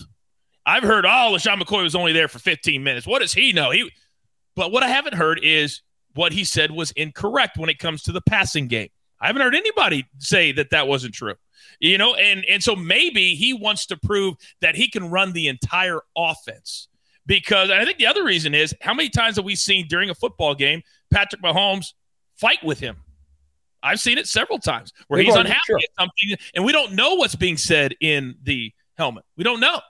I've 0.65 0.83
heard, 0.83 1.05
oh, 1.05 1.33
LeSean 1.33 1.61
McCoy 1.61 1.83
was 1.83 1.95
only 1.95 2.13
there 2.13 2.29
for 2.29 2.39
15 2.39 2.83
minutes. 2.83 3.07
What 3.07 3.21
does 3.21 3.35
he 3.35 3.53
know? 3.53 3.71
He, 3.71 3.91
but 4.55 4.71
what 4.71 4.83
I 4.83 4.89
haven't 4.89 5.15
heard 5.15 5.41
is 5.43 5.83
what 6.15 6.33
he 6.33 6.45
said 6.45 6.71
was 6.71 6.91
incorrect 6.93 7.59
when 7.59 7.69
it 7.69 7.79
comes 7.79 8.03
to 8.05 8.13
the 8.13 8.21
passing 8.21 8.69
game. 8.69 8.89
I 9.21 9.27
haven't 9.27 9.43
heard 9.43 9.55
anybody 9.55 10.07
say 10.19 10.53
that 10.53 10.71
that 10.71 10.87
wasn't 10.87 11.15
true. 11.15 11.35
You 11.81 11.99
know, 11.99 12.15
and 12.15 12.45
and 12.47 12.63
so 12.63 12.75
maybe 12.77 13.35
he 13.35 13.53
wants 13.53 13.87
to 13.87 13.97
prove 13.97 14.37
that 14.61 14.75
he 14.75 14.89
can 14.89 15.11
run 15.11 15.33
the 15.33 15.49
entire 15.49 16.01
offense. 16.17 16.89
Because 17.27 17.71
I 17.71 17.85
think 17.85 17.99
the 17.99 18.07
other 18.07 18.23
reason 18.23 18.55
is 18.55 18.75
how 18.83 18.93
many 18.93 19.09
times 19.09 19.37
have 19.37 19.45
we 19.47 19.57
seen 19.57 19.87
during 19.89 20.11
a 20.11 20.15
football 20.15 20.55
game 20.55 20.83
Patrick 21.11 21.41
Mahomes 21.43 21.95
fight 22.37 22.63
with 22.63 22.79
him? 22.79 22.97
I've 23.83 24.01
seen 24.01 24.19
it 24.19 24.27
several 24.27 24.59
times 24.59 24.93
where 25.09 25.21
he's 25.21 25.35
unhappy 25.35 25.59
sure. 25.67 25.77
at 25.79 25.89
something, 25.99 26.37
and 26.55 26.65
we 26.65 26.73
don't 26.73 26.93
know 26.93 27.15
what's 27.15 27.35
being 27.35 27.59
said 27.59 27.95
in 28.01 28.35
the 28.43 28.73
helmet. 28.97 29.25
We 29.37 29.45
don't 29.45 29.61
know. 29.61 29.81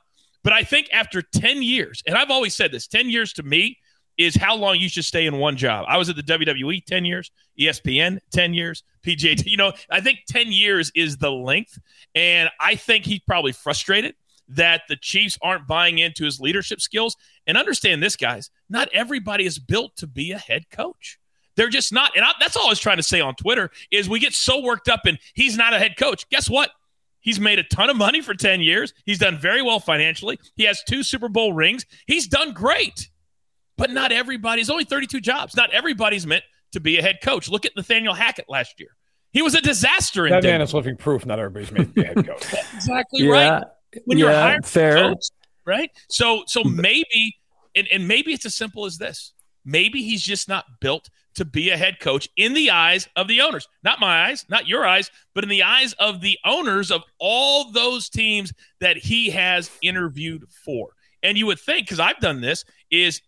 But 0.43 0.53
I 0.53 0.63
think 0.63 0.89
after 0.93 1.23
10 1.23 1.63
years, 1.63 2.03
and 2.07 2.17
I've 2.17 2.31
always 2.31 2.55
said 2.55 2.71
this 2.71 2.87
10 2.87 3.09
years 3.09 3.33
to 3.35 3.43
me 3.43 3.79
is 4.19 4.37
how 4.37 4.55
long 4.57 4.77
you 4.77 4.89
should 4.89 5.05
stay 5.05 5.27
in 5.27 5.39
one 5.39 5.57
job. 5.57 5.85
I 5.89 5.97
was 5.97 6.09
at 6.09 6.17
the 6.17 6.23
WWE 6.23 6.85
10 6.85 7.05
years, 7.05 7.31
ESPN 7.59 8.19
10 8.33 8.55
years, 8.55 8.83
PGA, 9.05 9.45
you 9.47 9.57
know, 9.57 9.73
I 9.91 10.01
think 10.01 10.21
10 10.29 10.53
years 10.53 10.93
is 10.95 11.17
the 11.17 11.31
length. 11.31 11.79
And 12.15 12.49
I 12.61 12.77
think 12.77 13.05
he's 13.05 13.21
probably 13.21 13.53
frustrated 13.53 14.15
that 14.49 14.83
the 14.89 14.97
Chiefs 14.97 15.39
aren't 15.43 15.67
buying 15.67 15.99
into 15.99 16.25
his 16.25 16.39
leadership 16.41 16.81
skills. 16.81 17.17
And 17.47 17.57
understand 17.57 18.03
this, 18.03 18.17
guys, 18.17 18.51
not 18.69 18.89
everybody 18.93 19.45
is 19.45 19.59
built 19.59 19.97
to 19.97 20.07
be 20.07 20.33
a 20.33 20.39
head 20.39 20.71
coach. 20.71 21.19
They're 21.57 21.69
just 21.69 21.93
not. 21.93 22.13
And 22.17 22.25
I, 22.25 22.33
that's 22.41 22.57
all 22.57 22.67
I 22.67 22.71
was 22.71 22.81
trying 22.81 22.97
to 22.97 23.03
say 23.03 23.21
on 23.21 23.35
Twitter 23.37 23.71
is 23.91 24.09
we 24.09 24.19
get 24.19 24.33
so 24.33 24.61
worked 24.61 24.89
up 24.89 25.03
and 25.07 25.19
he's 25.35 25.57
not 25.57 25.73
a 25.73 25.79
head 25.79 25.97
coach. 25.97 26.29
Guess 26.29 26.51
what? 26.51 26.71
He's 27.21 27.41
made 27.41 27.59
a 27.59 27.65
ton 27.65 27.89
of 27.89 27.97
money 27.97 28.21
for 28.21 28.35
10 28.35 28.61
years. 28.61 28.93
He's 29.07 29.19
done 29.19 29.39
very 29.39 29.63
well 29.63 29.81
financially. 29.81 30.39
He 30.57 30.65
has 30.65 30.83
two 30.87 31.03
Super 31.03 31.29
Bowl 31.29 31.55
rings. 31.55 31.87
He's 32.07 32.27
done 32.27 32.53
great. 32.53 33.09
But 33.77 33.91
not 33.91 34.13
everybody's 34.13 34.71
only 34.71 34.85
32 34.85 35.21
jobs. 35.21 35.57
Not 35.57 35.71
everybody's 35.73 36.27
meant 36.27 36.45
to 36.73 36.81
be 36.81 36.99
a 36.99 37.03
head 37.03 37.19
coach. 37.23 37.49
Look 37.49 37.65
at 37.67 37.73
Nathaniel 37.77 38.15
Hackett 38.15 38.49
last 38.49 38.79
year. 38.79 38.91
He 39.33 39.43
was 39.43 39.55
a 39.55 39.61
disaster 39.61 40.27
in 40.27 40.31
that 40.33 40.43
Denver. 40.43 40.55
man 40.59 40.61
is 40.63 40.75
living 40.75 40.97
proof 40.97 41.27
not 41.27 41.39
everybody's 41.41 41.73
made 41.73 41.87
to 41.87 41.93
be 41.93 42.03
a 42.03 42.07
head 42.07 42.27
coach. 42.27 42.45
exactly 42.75 43.23
Yeah. 43.25 43.31
right. 43.33 43.65
When 44.05 44.19
you're 44.19 44.31
Yeah, 44.31 44.41
hiring 44.43 44.63
fair. 44.63 44.95
coach, 44.95 45.25
right? 45.65 45.91
So 46.09 46.45
so 46.47 46.63
maybe 46.65 47.37
and, 47.75 47.89
and 47.93 48.07
maybe 48.07 48.33
it's 48.33 48.47
as 48.47 48.55
simple 48.55 48.85
as 48.87 48.99
this. 48.99 49.33
Maybe 49.65 50.03
he's 50.03 50.23
just 50.23 50.49
not 50.49 50.65
built 50.81 51.11
to 51.35 51.45
be 51.45 51.71
a 51.71 51.77
head 51.77 51.99
coach 51.99 52.29
in 52.37 52.55
the 52.55 52.71
eyes 52.71 53.09
of 53.17 53.27
the 53.27 53.41
owners. 53.41 53.67
Not 53.83 53.99
my 53.99 54.27
eyes, 54.29 54.45
not 54.49 54.69
your 54.69 54.87
eyes, 54.87 55.11
but 55.35 55.43
in 55.43 55.51
the 55.51 55.65
eyes 55.65 55.93
of 55.95 56.21
the 56.21 56.39
owners 56.45 56.93
of 56.93 57.03
all 57.19 57.73
those 57.73 58.09
teams 58.09 58.53
that 58.81 58.97
he 58.99 59.31
has 59.31 59.69
interviewed 59.83 60.45
for. 60.65 60.91
And 61.25 61.37
you 61.37 61.47
would 61.47 61.59
think, 61.59 61.87
because 61.87 61.99
I've 61.99 62.21
done 62.21 62.41
this, 62.41 62.65
is 62.91 63.19
to, 63.19 63.23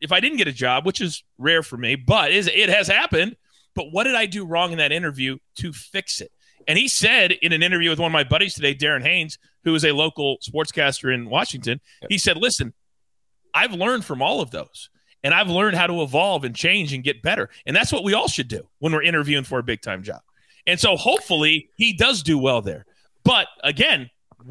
if 0.00 0.12
I 0.12 0.20
didn't 0.20 0.38
get 0.38 0.48
a 0.48 0.52
job, 0.52 0.86
which 0.86 1.00
is 1.00 1.24
rare 1.38 1.62
for 1.62 1.76
me, 1.76 1.96
but 1.96 2.30
is 2.30 2.46
it 2.46 2.68
has 2.68 2.88
happened. 2.88 3.36
But 3.74 3.92
what 3.92 4.04
did 4.04 4.14
I 4.14 4.24
do 4.24 4.46
wrong 4.46 4.72
in 4.72 4.78
that 4.78 4.90
interview 4.90 5.36
to 5.56 5.72
fix 5.72 6.20
it? 6.20 6.32
And 6.66 6.78
he 6.78 6.88
said 6.88 7.32
in 7.32 7.52
an 7.52 7.62
interview 7.62 7.90
with 7.90 7.98
one 7.98 8.10
of 8.10 8.12
my 8.12 8.24
buddies 8.24 8.54
today, 8.54 8.74
Darren 8.74 9.02
Haynes, 9.02 9.38
who 9.64 9.74
is 9.74 9.84
a 9.84 9.92
local 9.92 10.38
sportscaster 10.38 11.12
in 11.12 11.28
Washington, 11.28 11.80
he 12.08 12.18
said, 12.18 12.36
Listen, 12.36 12.72
I've 13.54 13.72
learned 13.72 14.04
from 14.04 14.22
all 14.22 14.40
of 14.40 14.50
those. 14.50 14.90
And 15.22 15.34
I've 15.34 15.48
learned 15.48 15.76
how 15.76 15.88
to 15.88 16.02
evolve 16.02 16.44
and 16.44 16.54
change 16.54 16.92
and 16.92 17.02
get 17.02 17.20
better. 17.20 17.50
And 17.66 17.74
that's 17.74 17.92
what 17.92 18.04
we 18.04 18.14
all 18.14 18.28
should 18.28 18.46
do 18.46 18.68
when 18.78 18.92
we're 18.92 19.02
interviewing 19.02 19.42
for 19.42 19.58
a 19.58 19.62
big 19.62 19.80
time 19.80 20.02
job. 20.04 20.20
And 20.66 20.78
so 20.78 20.96
hopefully 20.96 21.70
he 21.76 21.92
does 21.92 22.22
do 22.22 22.38
well 22.38 22.62
there. 22.62 22.86
But 23.24 23.48
again, 23.64 24.10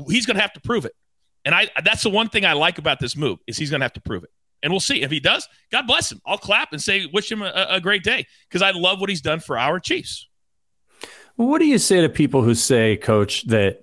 he's 0.10 0.26
going 0.26 0.36
to 0.36 0.42
have 0.42 0.54
to 0.54 0.60
prove 0.60 0.84
it. 0.84 0.94
And 1.46 1.54
I 1.54 1.70
that's 1.84 2.04
the 2.04 2.10
one 2.10 2.28
thing 2.28 2.46
I 2.46 2.54
like 2.54 2.78
about 2.78 3.00
this 3.00 3.16
move 3.16 3.40
is 3.48 3.58
he's 3.58 3.70
going 3.70 3.80
to 3.82 3.86
have 3.86 3.94
to 3.94 4.02
prove 4.02 4.24
it. 4.24 4.32
And 4.66 4.74
we'll 4.74 4.80
see 4.80 5.04
if 5.04 5.12
he 5.12 5.20
does. 5.20 5.48
God 5.72 5.86
bless 5.86 6.12
him. 6.12 6.20
I'll 6.26 6.40
clap 6.40 6.74
and 6.74 6.82
say 6.82 7.06
wish 7.14 7.32
him 7.32 7.44
a, 7.44 7.68
a 7.70 7.80
great 7.80 8.04
day 8.04 8.26
because 8.50 8.64
I 8.64 8.72
love 8.72 9.00
what 9.00 9.12
he's 9.12 9.22
done 9.22 9.40
for 9.40 9.60
our 9.60 9.80
Chiefs. 9.80 10.28
What 11.36 11.60
do 11.60 11.66
you 11.66 11.78
say 11.78 12.02
to 12.02 12.10
people 12.10 12.42
who 12.42 12.56
say, 12.56 12.98
coach, 12.98 13.46
that 13.46 13.82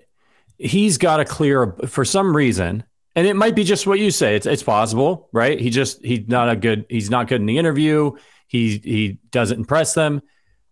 he's 0.59 0.99
got 0.99 1.19
to 1.19 1.25
clear 1.25 1.77
for 1.87 2.05
some 2.05 2.35
reason, 2.35 2.83
and 3.15 3.29
it 3.29 3.37
might 3.37 3.55
be 3.55 3.63
just 3.63 3.87
what 3.87 4.01
you 4.01 4.11
say. 4.11 4.35
It's 4.35 4.45
it's 4.45 4.65
possible, 4.65 5.29
right? 5.33 5.61
He 5.61 5.71
just 5.71 6.05
he's 6.05 6.27
not 6.27 6.49
a 6.49 6.57
good 6.57 6.85
he's 6.89 7.11
not 7.11 7.29
good 7.29 7.41
in 7.41 7.47
the 7.47 7.59
interview. 7.59 8.17
He 8.49 8.79
he 8.83 9.19
doesn't 9.31 9.61
impress 9.61 9.95
them, 9.95 10.21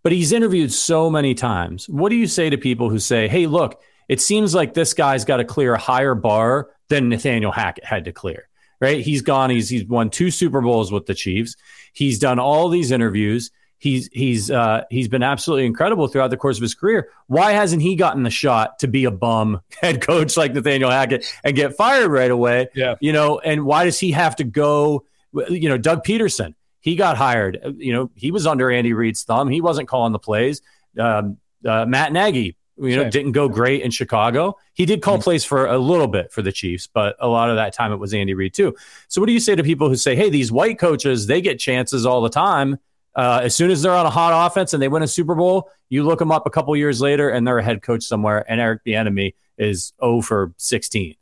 but 0.03 0.11
he's 0.11 0.33
interviewed 0.33 0.73
so 0.73 1.09
many 1.09 1.35
times. 1.35 1.89
What 1.89 2.09
do 2.09 2.17
you 2.17 2.27
say 2.27 2.51
to 2.51 2.59
people 2.59 2.91
who 2.91 2.99
say, 2.99 3.29
"Hey, 3.29 3.47
look, 3.47 3.81
it 4.09 4.21
seems 4.21 4.57
like 4.57 4.75
this 4.75 4.93
guy's 4.93 5.25
got 5.25 5.37
to 5.37 5.45
clear 5.45 5.75
a 5.75 5.79
higher 5.79 6.17
bar 6.17 6.71
than 6.89 7.09
Nathaniel 7.11 7.53
Hackett 7.53 7.85
had 7.85 8.07
to 8.07 8.13
clear." 8.13 8.49
Right? 8.81 9.05
He's 9.05 9.23
gone. 9.23 9.51
He's 9.51 9.69
he's 9.69 9.85
won 9.85 10.11
two 10.11 10.31
Super 10.31 10.61
Bowls 10.61 10.91
with 10.91 11.07
the 11.07 11.15
Chiefs. 11.15 11.57
He's 11.93 12.19
done 12.19 12.39
all 12.39 12.69
these 12.69 12.91
interviews. 12.91 13.51
He's 13.81 14.11
he's 14.13 14.51
uh, 14.51 14.85
he's 14.91 15.09
been 15.09 15.23
absolutely 15.23 15.65
incredible 15.65 16.07
throughout 16.07 16.29
the 16.29 16.37
course 16.37 16.59
of 16.59 16.63
his 16.63 16.75
career. 16.75 17.09
Why 17.29 17.53
hasn't 17.53 17.81
he 17.81 17.97
gotten 17.97 18.23
the 18.23 18.31
shot 18.31 18.79
to 18.81 18.89
be 18.89 19.07
a 19.07 19.11
bum 19.11 19.63
head 19.81 20.03
coach 20.03 20.37
like 20.37 20.53
Nathaniel 20.53 20.91
Hackett 20.91 21.25
and 21.43 21.57
get 21.57 21.77
fired 21.77 22.11
right 22.11 22.31
away? 22.31 22.69
Yeah. 22.75 22.97
You 23.01 23.13
know, 23.13 23.39
and 23.39 23.65
why 23.65 23.85
does 23.85 23.99
he 23.99 24.13
have 24.13 24.37
to 24.37 24.45
go? 24.45 25.05
You 25.33 25.71
know, 25.71 25.79
Doug 25.79 26.05
Pederson, 26.05 26.55
he 26.81 26.97
got 26.97 27.17
hired. 27.17 27.59
You 27.79 27.95
know, 27.95 28.11
he 28.15 28.31
was 28.31 28.47
under 28.47 28.71
Andy 28.71 28.93
Reid's 28.93 29.25
thumb. 29.25 29.49
He 29.49 29.63
wasn't 29.63 29.89
calling 29.89 30.13
the 30.13 30.19
plays. 30.19 30.61
Um, 30.99 31.39
uh, 31.65 31.87
Matt 31.87 32.13
Nagy, 32.13 32.57
you 32.81 32.97
know, 32.97 33.03
Same. 33.03 33.11
didn't 33.11 33.33
go 33.33 33.49
great 33.49 33.83
in 33.83 33.91
Chicago. 33.91 34.57
He 34.73 34.87
did 34.87 35.01
Mm-hmm. 35.01 35.05
call 35.05 35.19
plays 35.19 35.45
for 35.45 35.67
a 35.67 35.79
little 35.79 36.09
bit 36.09 36.33
for 36.33 36.43
the 36.43 36.51
Chiefs, 36.53 36.87
but 36.87 37.15
a 37.21 37.29
lot 37.29 37.51
of 37.51 37.57
that 37.57 37.73
time 37.75 37.93
it 37.93 37.97
was 37.99 38.15
Andy 38.15 38.35
Reid 38.35 38.55
too. 38.55 38.75
So, 39.09 39.21
what 39.21 39.27
do 39.27 39.33
you 39.33 39.41
say 39.41 39.55
to 39.55 39.63
people 39.63 39.89
who 39.89 39.97
say, 39.97 40.17
"Hey, 40.17 40.31
these 40.31 40.51
white 40.51 40.79
coaches 40.79 41.27
they 41.27 41.41
get 41.41 41.59
chances 41.59 42.07
all 42.07 42.21
the 42.23 42.31
time"? 42.31 42.79
Uh, 43.15 43.41
as 43.43 43.55
soon 43.57 43.71
as 43.71 43.83
they're 43.83 43.93
on 43.95 44.07
a 44.07 44.11
hot 44.11 44.47
offense 44.47 44.73
and 44.73 44.81
they 44.83 44.89
win 44.89 45.03
a 45.03 45.09
Super 45.09 45.35
Bowl, 45.35 45.69
you 45.89 46.05
look 46.05 46.21
them 46.21 46.31
up 46.31 46.47
a 46.47 46.51
couple 46.51 46.75
years 46.77 47.01
later 47.01 47.29
and 47.29 47.47
they're 47.47 47.59
a 47.59 47.63
head 47.65 47.83
coach 47.83 48.05
somewhere, 48.05 48.45
and 48.51 48.61
Eric 48.61 48.83
Bieniemy 48.87 49.35
is 49.59 49.93
0 50.01 50.21
for 50.23 50.53
16. 50.57 51.17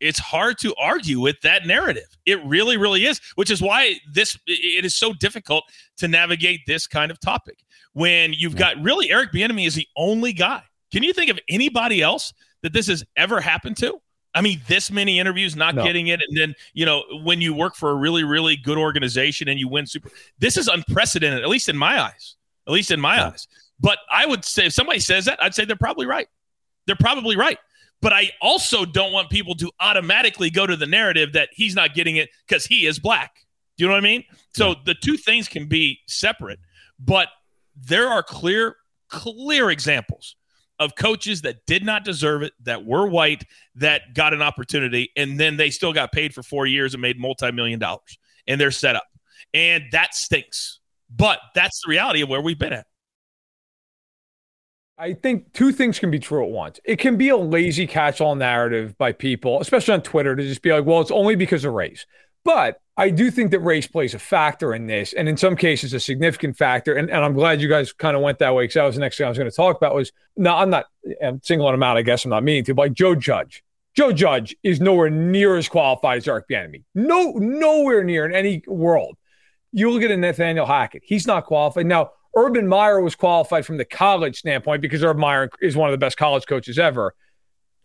it's 0.00 0.18
hard 0.18 0.56
to 0.58 0.74
argue 0.80 1.18
with 1.20 1.40
that 1.42 1.66
narrative. 1.66 2.06
It 2.24 2.42
really, 2.44 2.76
really 2.76 3.04
is, 3.06 3.20
which 3.34 3.50
is 3.50 3.60
why 3.60 3.96
this 4.12 4.38
it 4.46 4.84
is 4.84 4.94
so 4.94 5.12
difficult 5.14 5.64
to 5.96 6.08
navigate 6.08 6.60
this 6.66 6.86
kind 6.86 7.10
of 7.10 7.18
topic. 7.20 7.58
When 7.94 8.32
you've 8.32 8.54
got 8.56 8.80
really 8.82 9.10
Eric 9.10 9.32
Bieniemy 9.32 9.66
is 9.66 9.74
the 9.74 9.88
only 9.96 10.32
guy. 10.32 10.62
Can 10.92 11.02
you 11.02 11.12
think 11.12 11.30
of 11.30 11.38
anybody 11.48 12.02
else 12.02 12.32
that 12.62 12.72
this 12.72 12.86
has 12.88 13.04
ever 13.16 13.40
happened 13.40 13.76
to? 13.78 14.00
I 14.34 14.42
mean, 14.42 14.60
this 14.68 14.90
many 14.92 15.18
interviews, 15.18 15.56
not 15.56 15.74
No. 15.74 15.82
getting 15.82 16.06
it, 16.08 16.20
and 16.26 16.36
then 16.36 16.54
you 16.72 16.86
know 16.86 17.04
when 17.24 17.40
you 17.40 17.52
work 17.52 17.74
for 17.74 17.90
a 17.90 17.94
really, 17.94 18.22
really 18.22 18.56
good 18.56 18.78
organization 18.78 19.48
and 19.48 19.58
you 19.58 19.66
win 19.68 19.86
super. 19.86 20.10
This 20.38 20.56
is 20.56 20.68
unprecedented, 20.68 21.42
at 21.42 21.48
least 21.48 21.68
in 21.68 21.76
my 21.76 22.00
eyes. 22.00 22.36
At 22.66 22.72
least 22.72 22.90
in 22.92 23.00
my 23.00 23.16
Yeah. 23.16 23.28
eyes. 23.28 23.48
But 23.80 23.98
I 24.10 24.26
would 24.26 24.44
say 24.44 24.66
if 24.66 24.72
somebody 24.72 25.00
says 25.00 25.24
that, 25.24 25.42
I'd 25.42 25.54
say 25.54 25.64
they're 25.64 25.74
probably 25.76 26.06
right. 26.06 26.28
They're 26.86 26.94
probably 26.96 27.36
right. 27.36 27.58
But 28.02 28.12
I 28.12 28.30
also 28.40 28.84
don't 28.84 29.12
want 29.12 29.30
people 29.30 29.54
to 29.56 29.70
automatically 29.80 30.48
go 30.50 30.66
to 30.66 30.76
the 30.76 30.86
narrative 30.86 31.32
that 31.32 31.48
he's 31.52 31.74
not 31.74 31.94
getting 31.94 32.16
it 32.16 32.30
because 32.46 32.66
he 32.66 32.86
is 32.86 32.98
black. 32.98 33.46
Do 33.76 33.84
you 33.84 33.88
know 33.88 33.94
what 33.94 33.98
I 33.98 34.02
mean? 34.02 34.24
So 34.54 34.76
the 34.84 34.94
two 34.94 35.16
things 35.16 35.48
can 35.48 35.66
be 35.66 36.00
separate, 36.06 36.60
but 36.98 37.28
there 37.74 38.08
are 38.08 38.22
clear, 38.22 38.76
clear 39.08 39.70
examples 39.70 40.36
of 40.80 40.96
coaches 40.96 41.42
that 41.42 41.64
did 41.66 41.84
not 41.84 42.04
deserve 42.04 42.42
it, 42.42 42.52
that 42.64 42.84
were 42.84 43.06
white, 43.06 43.44
that 43.76 44.14
got 44.14 44.34
an 44.34 44.42
opportunity, 44.42 45.10
and 45.16 45.38
then 45.38 45.56
they 45.56 45.70
still 45.70 45.92
got 45.92 46.10
paid 46.10 46.34
for 46.34 46.42
four 46.42 46.66
years 46.66 46.94
and 46.94 47.02
made 47.02 47.20
multi-million 47.20 47.78
dollars, 47.78 48.18
and 48.48 48.60
they're 48.60 48.72
set 48.72 48.96
up, 48.96 49.06
and 49.54 49.84
that 49.92 50.14
stinks. 50.14 50.80
But 51.14 51.38
that's 51.54 51.82
the 51.84 51.90
reality 51.90 52.22
of 52.22 52.28
where 52.28 52.40
we've 52.40 52.58
been 52.58 52.72
at. 52.72 52.86
I 54.96 55.14
think 55.14 55.52
two 55.54 55.72
things 55.72 55.98
can 55.98 56.10
be 56.10 56.18
true 56.18 56.44
at 56.44 56.50
once. 56.50 56.78
It 56.84 56.96
can 56.96 57.16
be 57.16 57.30
a 57.30 57.36
lazy 57.36 57.86
catch 57.86 58.20
all 58.20 58.34
narrative 58.34 58.96
by 58.98 59.12
people, 59.12 59.60
especially 59.60 59.94
on 59.94 60.02
Twitter, 60.02 60.36
to 60.36 60.42
just 60.42 60.60
be 60.60 60.72
like, 60.72 60.84
well, 60.84 61.00
it's 61.00 61.10
only 61.10 61.36
because 61.36 61.64
of 61.64 61.72
race. 61.72 62.04
But 62.44 62.80
I 62.96 63.10
do 63.10 63.30
think 63.30 63.50
that 63.52 63.60
race 63.60 63.86
plays 63.86 64.14
a 64.14 64.18
factor 64.18 64.74
in 64.74 64.86
this, 64.86 65.12
and 65.12 65.28
in 65.28 65.36
some 65.36 65.56
cases, 65.56 65.94
a 65.94 66.00
significant 66.00 66.56
factor. 66.56 66.94
And, 66.94 67.10
and 67.10 67.24
I'm 67.24 67.32
glad 67.32 67.60
you 67.60 67.68
guys 67.68 67.92
kind 67.92 68.16
of 68.16 68.22
went 68.22 68.38
that 68.40 68.54
way 68.54 68.64
because 68.64 68.74
that 68.74 68.84
was 68.84 68.94
the 68.96 69.00
next 69.00 69.16
thing 69.16 69.26
I 69.26 69.28
was 69.28 69.38
going 69.38 69.50
to 69.50 69.56
talk 69.56 69.76
about. 69.76 69.94
Was 69.94 70.12
no, 70.36 70.54
I'm 70.54 70.70
not 70.70 70.86
I'm 71.22 71.40
singling 71.42 71.74
him 71.74 71.82
out. 71.82 71.96
I 71.96 72.02
guess 72.02 72.24
I'm 72.24 72.30
not 72.30 72.44
meaning 72.44 72.64
to. 72.64 72.74
But 72.74 72.82
like 72.82 72.92
Joe 72.92 73.14
Judge, 73.14 73.62
Joe 73.96 74.12
Judge 74.12 74.54
is 74.62 74.80
nowhere 74.80 75.10
near 75.10 75.56
as 75.56 75.68
qualified 75.68 76.18
as 76.18 76.28
Eric 76.28 76.46
Bieniemy. 76.50 76.84
No, 76.94 77.32
nowhere 77.32 78.04
near 78.04 78.26
in 78.26 78.34
any 78.34 78.62
world. 78.66 79.16
You 79.72 79.90
look 79.90 80.02
at 80.02 80.10
a 80.10 80.16
Nathaniel 80.16 80.66
Hackett; 80.66 81.02
he's 81.04 81.26
not 81.26 81.46
qualified 81.46 81.86
now. 81.86 82.10
Urban 82.36 82.68
Meyer 82.68 83.00
was 83.00 83.16
qualified 83.16 83.66
from 83.66 83.76
the 83.76 83.84
college 83.84 84.36
standpoint 84.36 84.82
because 84.82 85.02
Urban 85.02 85.20
Meyer 85.20 85.50
is 85.60 85.74
one 85.74 85.88
of 85.88 85.92
the 85.92 85.98
best 85.98 86.16
college 86.16 86.46
coaches 86.46 86.78
ever. 86.78 87.14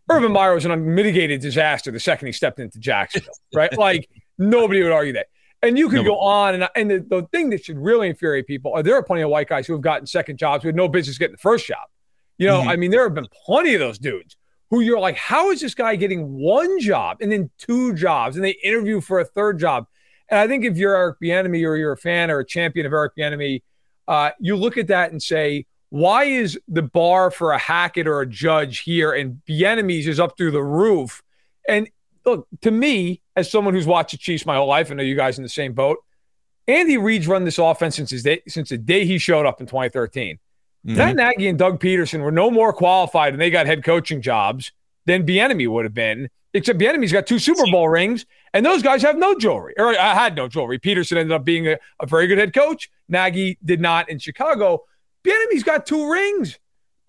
Urban 0.10 0.32
Meyer 0.32 0.54
was 0.54 0.65
an 0.65 0.72
unmitigated 0.72 1.41
disaster 1.41 1.89
the 1.89 2.00
second 2.00 2.28
he 2.28 2.32
stepped 2.32 2.60
into 2.60 2.80
Jacksonville, 2.80 3.34
right? 3.56 3.76
Like 3.78 4.08
nobody 4.38 4.84
would 4.84 4.91
argue 4.91 5.13
that. 5.13 5.28
And 5.62 5.80
you 5.80 5.89
could 5.89 6.06
go 6.06 6.19
on, 6.19 6.54
and, 6.54 6.69
and 6.76 6.91
the, 6.91 7.00
the 7.00 7.28
thing 7.32 7.50
that 7.50 7.65
should 7.65 7.80
really 7.80 8.08
infuriate 8.08 8.45
people 8.45 8.74
are 8.74 8.84
there 8.84 8.95
are 8.95 9.04
plenty 9.04 9.24
of 9.24 9.30
white 9.30 9.50
guys 9.50 9.65
who 9.65 9.74
have 9.74 9.82
gotten 9.82 10.06
second 10.06 10.38
jobs 10.38 10.62
who 10.62 10.67
had 10.67 10.76
no 10.76 10.88
business 10.88 11.17
getting 11.17 11.34
the 11.34 11.39
first 11.39 11.65
job. 11.65 11.88
You 12.38 12.48
know, 12.48 12.62
I 12.62 12.76
mean, 12.76 12.91
there 12.91 13.04
have 13.04 13.15
been 13.15 13.30
plenty 13.45 13.74
of 13.74 13.80
those 13.80 13.98
dudes 13.98 14.38
who 14.69 14.82
you're 14.82 15.00
like, 15.00 15.15
how 15.15 15.52
is 15.52 15.62
this 15.62 15.74
guy 15.74 15.95
getting 15.95 16.34
one 16.34 16.80
job 16.80 17.17
and 17.21 17.32
then 17.32 17.50
two 17.58 17.93
jobs, 17.93 18.36
and 18.36 18.45
they 18.45 18.58
interview 18.63 19.02
for 19.02 19.19
a 19.19 19.26
third 19.26 19.60
job? 19.60 19.88
And 20.30 20.39
I 20.39 20.48
think 20.48 20.65
if 20.65 20.78
you're 20.78 20.95
Eric 20.95 21.17
Bieniemy 21.24 21.65
or 21.65 21.76
you're 21.78 21.93
a 21.93 21.98
fan 21.98 22.30
or 22.30 22.39
a 22.39 22.45
champion 22.45 22.86
of 22.86 22.93
Eric 22.93 23.13
Bieniemy, 23.17 23.63
uh, 24.08 24.32
you 24.39 24.56
look 24.56 24.78
at 24.78 24.88
that 24.88 25.12
and 25.12 25.21
say, 25.21 25.65
why 25.89 26.26
is 26.26 26.60
the 26.67 26.82
bar 26.82 27.32
for 27.32 27.54
a 27.54 27.58
Hackett 27.58 28.08
or 28.08 28.21
a 28.21 28.28
Judge 28.28 28.80
here 28.80 29.13
and 29.13 29.41
Bieniemy's 29.48 30.08
is 30.08 30.19
up 30.19 30.38
through 30.38 30.52
the 30.52 30.63
roof? 30.63 31.24
And 31.67 31.89
look, 32.26 32.48
to 32.62 32.72
me, 32.72 33.22
as 33.36 33.52
someone 33.52 33.74
who's 33.74 33.88
watched 33.88 34.12
the 34.12 34.18
Chiefs 34.18 34.46
my 34.46 34.56
whole 34.56 34.68
life, 34.68 34.92
I 34.92 34.96
know 34.96 35.04
you 35.04 35.16
guys 35.16 35.38
in 35.38 35.44
the 35.44 35.50
same 35.50 35.74
boat. 35.74 35.98
Andy 36.68 36.98
Reid's 36.98 37.28
run 37.28 37.44
this 37.44 37.60
offense 37.60 37.96
since 37.96 38.10
his 38.10 38.24
day, 38.24 38.42
since 38.48 38.70
the 38.70 38.78
day 38.78 39.06
he 39.06 39.18
showed 39.18 39.46
up 39.46 39.62
in 39.62 39.68
2013. 39.68 40.40
Matt 40.84 41.16
Nagy 41.16 41.48
and 41.48 41.58
Doug 41.58 41.80
Pederson 41.80 42.22
were 42.22 42.32
no 42.32 42.52
more 42.52 42.72
qualified 42.72 43.34
and 43.34 43.42
they 43.42 43.50
got 43.50 43.66
head 43.66 43.84
coaching 43.84 44.22
jobs 44.22 44.72
than 45.06 45.26
Bieniemy 45.26 45.68
would 45.68 45.84
have 45.84 45.96
been 45.96 46.30
except 46.56 46.80
Bieniemy's 46.80 47.12
got 47.12 47.28
two 47.28 47.38
Super 47.38 47.70
Bowl 47.70 47.90
rings, 47.90 48.26
and 48.54 48.66
those 48.66 48.82
guys 48.82 49.02
have 49.02 49.18
no 49.18 49.38
jewelry, 49.38 49.74
or 49.78 49.90
I 49.90 50.12
uh, 50.12 50.16
had 50.16 50.36
no 50.36 50.48
jewelry. 50.48 50.80
Pederson 50.80 51.18
ended 51.18 51.34
up 51.34 51.44
being 51.44 51.68
a, 51.68 51.78
a 52.00 52.06
very 52.06 52.28
good 52.28 52.38
head 52.38 52.54
coach. 52.54 52.90
Nagy 53.10 53.58
did 53.64 53.82
not 53.82 54.10
in 54.10 54.20
Chicago. 54.20 54.84
Bieniemy's 55.24 55.64
got 55.64 55.86
two 55.86 56.10
rings, 56.10 56.58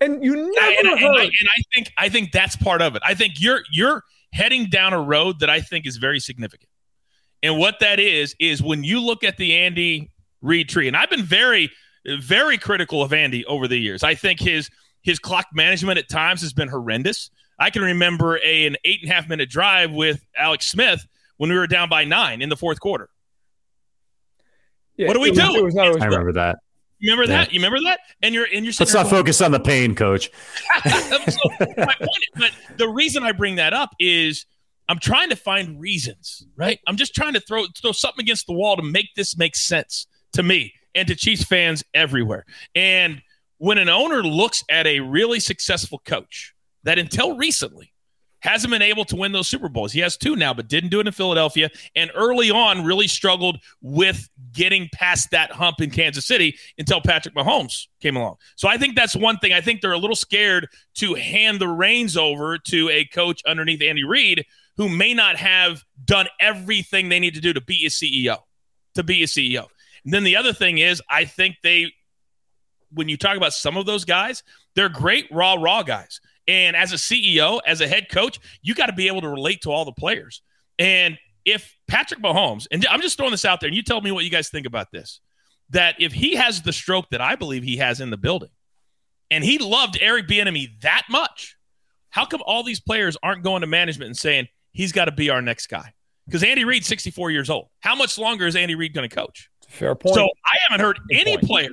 and 0.01 0.23
you 0.23 0.35
never 0.35 0.89
and, 0.89 0.99
heard. 0.99 1.03
And 1.03 1.17
I, 1.17 1.23
and 1.23 1.49
I 1.49 1.61
think 1.73 1.93
I 1.97 2.09
think 2.09 2.31
that's 2.31 2.55
part 2.57 2.81
of 2.81 2.95
it. 2.95 3.01
I 3.05 3.13
think 3.15 3.39
you're 3.39 3.61
you're 3.71 4.03
heading 4.37 4.67
down 4.69 4.93
a 4.93 5.01
road 5.01 5.39
that 5.39 5.49
I 5.49 5.61
think 5.61 5.87
is 5.87 5.97
very 5.97 6.19
significant. 6.19 6.69
And 7.41 7.57
what 7.57 7.79
that 7.79 7.99
is 7.99 8.35
is 8.39 8.61
when 8.61 8.83
you 8.83 9.01
look 9.01 9.23
at 9.23 9.37
the 9.37 9.55
Andy 9.55 10.11
Reid 10.41 10.69
tree, 10.69 10.87
and 10.87 10.95
I've 10.95 11.09
been 11.09 11.25
very 11.25 11.71
very 12.21 12.57
critical 12.57 13.03
of 13.03 13.11
Andy 13.11 13.45
over 13.45 13.67
the 13.67 13.77
years. 13.77 14.03
I 14.03 14.15
think 14.15 14.39
his 14.39 14.69
his 15.01 15.19
clock 15.19 15.47
management 15.53 15.97
at 15.97 16.07
times 16.09 16.41
has 16.41 16.53
been 16.53 16.69
horrendous. 16.69 17.29
I 17.59 17.69
can 17.69 17.81
remember 17.81 18.37
a, 18.37 18.67
an 18.67 18.77
eight 18.85 19.01
and 19.01 19.11
a 19.11 19.13
half 19.13 19.27
minute 19.27 19.49
drive 19.49 19.91
with 19.91 20.23
Alex 20.37 20.67
Smith 20.67 21.05
when 21.37 21.49
we 21.49 21.57
were 21.57 21.67
down 21.67 21.89
by 21.89 22.05
nine 22.05 22.41
in 22.41 22.49
the 22.49 22.57
fourth 22.57 22.79
quarter. 22.79 23.09
Yeah, 24.95 25.07
what 25.07 25.13
do 25.15 25.19
we 25.19 25.31
do? 25.31 25.63
Was 25.63 25.75
not, 25.75 26.01
I 26.01 26.05
remember 26.05 26.33
that. 26.33 26.57
Remember 27.01 27.23
Yeah. 27.23 27.39
that? 27.39 27.53
You 27.53 27.59
remember 27.59 27.79
that? 27.85 27.99
And 28.21 28.33
you're 28.33 28.45
and 28.51 28.65
you're. 28.65 28.73
Let's 28.79 28.93
not 28.93 29.07
focus 29.09 29.41
on 29.41 29.51
the 29.51 29.59
pain, 29.59 29.95
coach. 29.95 30.29
so 30.83 31.39
my 31.59 31.93
point, 31.99 32.25
but 32.35 32.51
the 32.77 32.87
reason 32.87 33.23
I 33.23 33.31
bring 33.31 33.55
that 33.55 33.73
up 33.73 33.91
is 33.99 34.45
I'm 34.89 34.99
trying 34.99 35.29
to 35.29 35.35
find 35.35 35.79
reasons, 35.79 36.45
right? 36.55 36.79
I'm 36.87 36.95
just 36.97 37.13
trying 37.13 37.33
to 37.33 37.39
throw 37.39 37.65
throw 37.79 37.91
something 37.91 38.23
against 38.23 38.47
the 38.47 38.53
wall 38.53 38.75
to 38.77 38.83
make 38.83 39.09
this 39.15 39.37
make 39.37 39.55
sense 39.55 40.07
to 40.33 40.43
me 40.43 40.73
and 40.95 41.07
to 41.07 41.15
Chiefs 41.15 41.43
fans 41.43 41.83
everywhere. 41.93 42.45
And 42.73 43.21
when 43.59 43.77
an 43.77 43.89
owner 43.89 44.23
looks 44.23 44.63
at 44.69 44.87
a 44.87 44.99
really 44.99 45.39
successful 45.39 46.01
coach 46.05 46.53
that 46.83 46.97
until 46.99 47.35
recently 47.37 47.91
hasn't 48.47 48.71
been 48.71 48.81
able 48.81 49.05
to 49.05 49.15
win 49.15 49.31
those 49.31 49.47
Super 49.47 49.69
Bowls. 49.69 49.91
He 49.91 49.99
has 49.99 50.17
two 50.17 50.35
now, 50.35 50.53
but 50.53 50.67
didn't 50.67 50.89
do 50.89 50.99
it 50.99 51.07
in 51.07 51.13
Philadelphia. 51.13 51.69
And 51.95 52.09
early 52.15 52.49
on, 52.49 52.85
really 52.85 53.07
struggled 53.07 53.59
with 53.81 54.29
getting 54.53 54.89
past 54.93 55.31
that 55.31 55.51
hump 55.51 55.81
in 55.81 55.91
Kansas 55.91 56.25
City 56.25 56.57
until 56.77 57.01
Patrick 57.01 57.35
Mahomes 57.35 57.87
came 58.01 58.15
along. 58.15 58.37
So 58.55 58.67
I 58.67 58.77
think 58.77 58.95
that's 58.95 59.15
one 59.15 59.37
thing. 59.37 59.53
I 59.53 59.61
think 59.61 59.81
they're 59.81 59.91
a 59.91 59.97
little 59.97 60.15
scared 60.15 60.67
to 60.95 61.13
hand 61.15 61.59
the 61.59 61.67
reins 61.67 62.15
over 62.15 62.57
to 62.57 62.89
a 62.89 63.05
coach 63.05 63.41
underneath 63.45 63.81
Andy 63.81 64.03
Reid 64.03 64.45
who 64.77 64.87
may 64.87 65.13
not 65.13 65.35
have 65.35 65.83
done 66.05 66.27
everything 66.39 67.09
they 67.09 67.19
need 67.19 67.33
to 67.33 67.41
do 67.41 67.51
to 67.51 67.61
be 67.61 67.85
a 67.85 67.89
CEO. 67.89 68.37
To 68.95 69.03
be 69.03 69.23
a 69.23 69.27
CEO. 69.27 69.67
And 70.05 70.13
then 70.13 70.23
the 70.23 70.37
other 70.37 70.53
thing 70.53 70.77
is, 70.77 71.01
I 71.09 71.25
think 71.25 71.57
they, 71.63 71.91
when 72.91 73.09
you 73.09 73.17
talk 73.17 73.35
about 73.35 73.53
some 73.53 73.75
of 73.75 73.85
those 73.85 74.05
guys, 74.05 74.43
they're 74.75 74.89
great 74.89 75.27
raw, 75.31 75.55
raw 75.55 75.83
guys. 75.83 76.21
And 76.47 76.75
as 76.75 76.93
a 76.93 76.95
CEO, 76.95 77.59
as 77.65 77.81
a 77.81 77.87
head 77.87 78.09
coach, 78.09 78.39
you 78.61 78.73
got 78.73 78.87
to 78.87 78.93
be 78.93 79.07
able 79.07 79.21
to 79.21 79.29
relate 79.29 79.61
to 79.63 79.71
all 79.71 79.85
the 79.85 79.91
players. 79.91 80.41
And 80.79 81.17
if 81.45 81.75
Patrick 81.87 82.21
Mahomes, 82.21 82.67
and 82.71 82.85
I'm 82.89 83.01
just 83.01 83.17
throwing 83.17 83.31
this 83.31 83.45
out 83.45 83.59
there, 83.59 83.67
and 83.67 83.75
you 83.75 83.83
tell 83.83 84.01
me 84.01 84.11
what 84.11 84.23
you 84.23 84.29
guys 84.29 84.49
think 84.49 84.65
about 84.65 84.91
this, 84.91 85.19
that 85.71 85.95
if 85.99 86.13
he 86.13 86.35
has 86.35 86.61
the 86.61 86.73
stroke 86.73 87.09
that 87.11 87.21
I 87.21 87.35
believe 87.35 87.63
he 87.63 87.77
has 87.77 87.99
in 87.99 88.09
the 88.09 88.17
building, 88.17 88.49
and 89.29 89.43
he 89.43 89.57
loved 89.57 89.97
Eric 89.99 90.27
Bieniemy 90.27 90.81
that 90.81 91.03
much, 91.09 91.57
how 92.09 92.25
come 92.25 92.41
all 92.45 92.63
these 92.63 92.79
players 92.79 93.17
aren't 93.21 93.43
going 93.43 93.61
to 93.61 93.67
management 93.67 94.07
and 94.07 94.17
saying 94.17 94.47
he's 94.71 94.91
got 94.91 95.05
to 95.05 95.11
be 95.11 95.29
our 95.29 95.41
next 95.41 95.67
guy? 95.67 95.93
Because 96.25 96.43
Andy 96.43 96.65
Reid's 96.65 96.87
64 96.87 97.31
years 97.31 97.49
old. 97.49 97.67
How 97.79 97.95
much 97.95 98.17
longer 98.17 98.47
is 98.47 98.55
Andy 98.55 98.75
Reid 98.75 98.93
going 98.93 99.09
to 99.09 99.15
coach? 99.15 99.49
Fair 99.67 99.95
point. 99.95 100.15
So 100.15 100.23
I 100.23 100.57
haven't 100.67 100.85
heard 100.85 100.99
Good 101.09 101.17
any 101.17 101.37
point. 101.37 101.47
player 101.47 101.69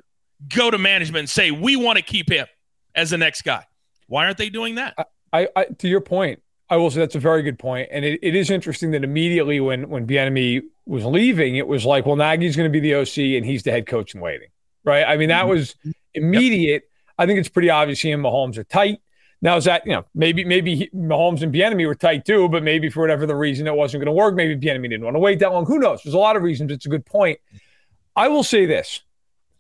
go 0.49 0.71
to 0.71 0.79
management 0.79 1.21
and 1.21 1.31
say 1.31 1.51
we 1.51 1.77
want 1.77 1.97
to 1.97 2.03
keep 2.03 2.29
him 2.29 2.47
as 2.95 3.11
the 3.11 3.19
next 3.19 3.43
guy. 3.43 3.65
Why 4.07 4.25
aren't 4.25 4.39
they 4.39 4.51
doing 4.51 4.77
that? 4.77 4.95
I, 5.33 5.49
I 5.57 5.65
to 5.65 5.89
your 5.89 6.01
point, 6.01 6.43
I 6.71 6.77
will 6.77 6.91
say 6.91 7.01
that's 7.01 7.15
a 7.15 7.21
very 7.21 7.43
good 7.43 7.59
point, 7.59 7.89
and 7.91 8.05
it, 8.05 8.21
it 8.23 8.35
is 8.35 8.51
interesting 8.51 8.93
that 8.93 9.05
immediately 9.05 9.61
when 9.61 9.89
when 9.89 10.07
Bieniemy 10.07 10.63
was 10.87 11.05
leaving, 11.05 11.57
it 11.57 11.67
was 11.67 11.85
like, 11.85 12.07
well, 12.07 12.17
Nagy's 12.17 12.57
going 12.57 12.71
to 12.71 12.81
be 12.81 12.81
the 12.81 12.95
OC 12.95 13.37
and 13.37 13.45
he's 13.45 13.63
the 13.63 13.71
head 13.71 13.87
coach 13.87 14.15
in 14.15 14.21
waiting, 14.21 14.49
right? 14.85 15.05
I 15.05 15.17
mean, 15.17 15.29
that 15.31 15.43
mm-hmm. 15.43 15.51
was 15.51 15.75
immediate. 16.13 16.85
I 17.19 17.27
think 17.27 17.39
it's 17.39 17.49
pretty 17.49 17.71
obvious 17.71 18.01
he 18.01 18.13
and 18.13 18.23
Mahomes 18.23 18.59
are 18.59 18.65
tight. 18.65 19.01
Now 19.43 19.57
is 19.57 19.65
that 19.65 19.85
you 19.85 19.93
know 19.93 20.07
maybe 20.15 20.45
maybe 20.45 20.75
he, 20.75 20.91
Mahomes 20.95 21.43
and 21.43 21.53
Bieniemy 21.53 21.87
were 21.87 21.95
tight 21.95 22.25
too, 22.25 22.49
but 22.49 22.63
maybe 22.63 22.89
for 22.89 23.01
whatever 23.01 23.27
the 23.27 23.37
reason 23.37 23.67
it 23.67 23.75
wasn't 23.75 24.01
going 24.01 24.07
to 24.07 24.19
work. 24.19 24.35
Maybe 24.35 24.57
Bieniemy 24.57 24.89
didn't 24.89 25.05
want 25.05 25.17
to 25.17 25.21
wait 25.21 25.39
that 25.41 25.53
long. 25.53 25.67
Who 25.67 25.79
knows? 25.79 26.01
There's 26.03 26.15
a 26.15 26.19
lot 26.19 26.37
of 26.37 26.43
reasons. 26.43 26.73
It's 26.73 26.87
a 26.87 26.89
good 26.89 27.05
point. 27.05 27.39
I 28.17 28.29
will 28.29 28.43
say 28.43 28.65
this: 28.65 29.03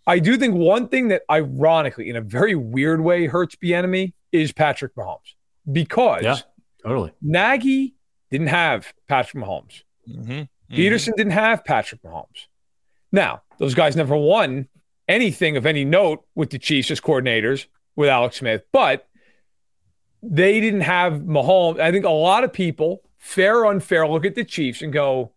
I 0.07 0.21
do 0.21 0.39
think 0.39 0.55
one 0.55 0.89
thing 0.89 1.09
that 1.09 1.23
ironically, 1.31 2.09
in 2.09 2.17
a 2.17 2.23
very 2.23 2.55
weird 2.55 3.03
way, 3.03 3.27
hurts 3.27 3.57
Bieniemy 3.57 4.15
is 4.35 4.53
Patrick 4.53 4.95
Mahomes 4.97 5.35
because 5.71 6.23
Yeah, 6.23 6.39
totally. 6.83 7.13
Nagy 7.23 7.95
didn't 8.31 8.49
have 8.49 8.93
Patrick 9.09 9.43
Mahomes. 9.43 9.83
Mm-hmm. 10.09 10.43
Pederson 10.75 11.15
didn't 11.17 11.33
have 11.33 11.65
Patrick 11.65 12.03
Mahomes. 12.03 12.49
Now, 13.13 13.43
those 13.59 13.75
guys 13.75 13.95
never 13.95 14.17
won 14.17 14.69
anything 15.07 15.57
of 15.57 15.67
any 15.67 15.85
note 15.85 16.25
with 16.35 16.51
the 16.51 16.59
Chiefs 16.59 16.91
as 16.91 17.01
coordinators 17.01 17.67
with 17.95 18.09
Alex 18.09 18.39
Smith, 18.39 18.65
but 18.73 19.07
they 20.21 20.61
didn't 20.61 20.81
have 20.81 21.13
Mahomes. 21.15 21.79
I 21.79 21.93
think 21.93 22.05
a 22.05 22.11
lot 22.11 22.43
of 22.43 22.53
people, 22.53 23.03
fair 23.19 23.59
or 23.59 23.67
unfair, 23.67 24.09
look 24.09 24.25
at 24.25 24.35
the 24.35 24.45
Chiefs 24.45 24.83
and 24.83 24.93
go, 24.93 25.33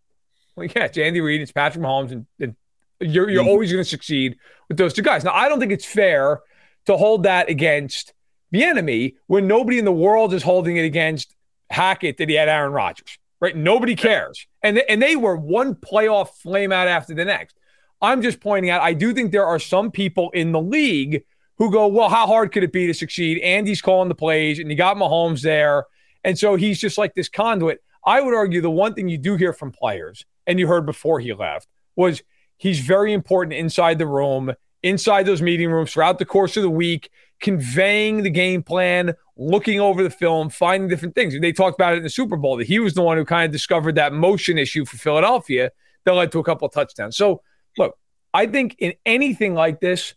well, 0.56 0.66
yeah, 0.76 0.86
it's 0.86 0.98
Andy 0.98 1.22
Reid, 1.22 1.42
it's 1.42 1.52
Patrick 1.52 1.84
Mahomes, 1.84 2.12
and, 2.12 2.26
and 2.40 2.56
you're, 3.00 3.30
you're 3.30 3.46
always 3.46 3.72
going 3.72 3.84
to 3.84 3.90
succeed 3.90 4.38
with 4.70 4.78
those 4.78 4.94
two 4.94 5.04
guys. 5.04 5.24
Now, 5.24 5.34
I 5.34 5.50
don't 5.50 5.60
think 5.60 5.72
it's 5.72 5.86
fair 5.86 6.40
to 6.88 6.98
hold 6.98 7.24
that 7.24 7.48
against 7.48 8.14
Bieniemy 8.54 9.16
when 9.28 9.48
nobody 9.48 9.80
in 9.80 9.86
the 9.86 9.92
world 9.92 10.34
is 10.34 10.44
holding 10.44 10.78
it 10.78 10.86
against 10.86 11.36
Hackett 11.70 12.18
that 12.18 12.30
he 12.30 12.36
had 12.36 12.50
Aaron 12.50 12.72
Rodgers, 12.72 13.18
right? 13.40 13.56
Nobody 13.56 13.96
cares. 13.96 14.48
And, 14.64 14.82
and 14.90 15.02
they 15.02 15.16
were 15.16 15.36
one 15.36 15.76
playoff 15.76 16.30
flame 16.30 16.72
out 16.72 16.88
after 16.88 17.14
the 17.14 17.26
next. 17.26 17.58
I'm 18.02 18.22
just 18.22 18.40
pointing 18.40 18.70
out, 18.70 18.82
I 18.82 18.94
do 18.94 19.14
think 19.14 19.32
there 19.32 19.46
are 19.46 19.60
some 19.60 19.92
people 19.92 20.30
in 20.32 20.52
the 20.52 20.62
league 20.62 21.24
who 21.58 21.72
go, 21.72 21.88
well, 21.88 22.10
how 22.10 22.28
hard 22.28 22.52
could 22.52 22.64
it 22.64 22.72
be 22.72 22.88
to 22.88 22.94
succeed? 22.94 23.40
Andy's 23.40 23.82
calling 23.82 24.10
the 24.10 24.16
plays 24.16 24.60
and 24.60 24.70
you 24.70 24.78
got 24.78 24.98
Mahomes 24.98 25.42
there. 25.42 25.86
And 26.24 26.38
so 26.38 26.56
he's 26.56 26.80
just 26.80 26.98
like 26.98 27.16
this 27.16 27.30
conduit. 27.30 27.82
I 28.06 28.22
would 28.22 28.34
argue 28.34 28.62
the 28.62 28.70
one 28.70 28.94
thing 28.94 29.10
you 29.10 29.18
do 29.18 29.36
hear 29.36 29.52
from 29.52 29.72
players, 29.72 30.26
and 30.46 30.60
you 30.60 30.68
heard 30.68 30.86
before 30.86 31.20
he 31.20 31.34
left, 31.34 31.68
was 31.96 32.22
he's 32.56 32.80
very 32.80 33.12
important 33.12 33.54
inside 33.54 33.98
the 33.98 34.08
room, 34.08 34.54
inside 34.82 35.26
those 35.26 35.42
meeting 35.42 35.70
rooms 35.70 35.92
throughout 35.92 36.18
the 36.18 36.26
course 36.26 36.56
of 36.56 36.64
the 36.64 36.70
week, 36.70 37.10
conveying 37.39 38.23
the 38.23 38.30
game 38.30 38.63
plan, 38.63 39.13
looking 39.36 39.80
over 39.80 40.04
the 40.04 40.10
film, 40.10 40.50
finding 40.50 40.89
different 40.89 41.15
things. 41.15 41.39
They 41.39 41.52
talked 41.52 41.76
about 41.76 41.93
it 41.93 41.97
in 41.97 42.04
the 42.04 42.10
Super 42.10 42.36
Bowl 42.36 42.58
that 42.58 42.67
he 42.67 42.80
was 42.80 42.93
the 42.93 43.02
one 43.02 43.17
who 43.17 43.26
kind 43.26 43.45
of 43.45 43.52
discovered 43.52 43.95
that 43.95 44.13
motion 44.13 44.58
issue 44.58 44.86
for 44.86 44.97
Philadelphia 44.97 45.71
that 46.06 46.13
led 46.13 46.32
to 46.32 46.39
a 46.39 46.43
couple 46.43 46.67
of 46.67 46.73
touchdowns. 46.73 47.15
So, 47.15 47.41
look, 47.78 47.97
I 48.34 48.47
think 48.47 48.76
in 48.80 48.93
anything 49.06 49.54
like 49.54 49.80
this, 49.80 50.15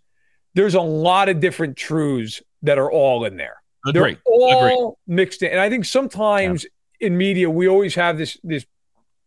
there's 0.55 0.75
a 0.75 0.81
lot 0.81 1.29
of 1.29 1.41
different 1.41 1.77
truths 1.77 2.43
that 2.63 2.79
are 2.79 2.91
all 2.91 3.25
in 3.25 3.37
there. 3.37 3.63
Agreed. 3.87 4.19
They're 4.27 4.71
all 4.71 4.99
mixed 5.07 5.43
in. 5.43 5.51
And 5.51 5.61
I 5.61 5.71
think 5.71 5.85
sometimes 5.85 6.67
in 7.01 7.17
media, 7.17 7.49
we 7.49 7.69
always 7.69 7.95
have 7.95 8.19
this 8.19 8.37
this 8.43 8.67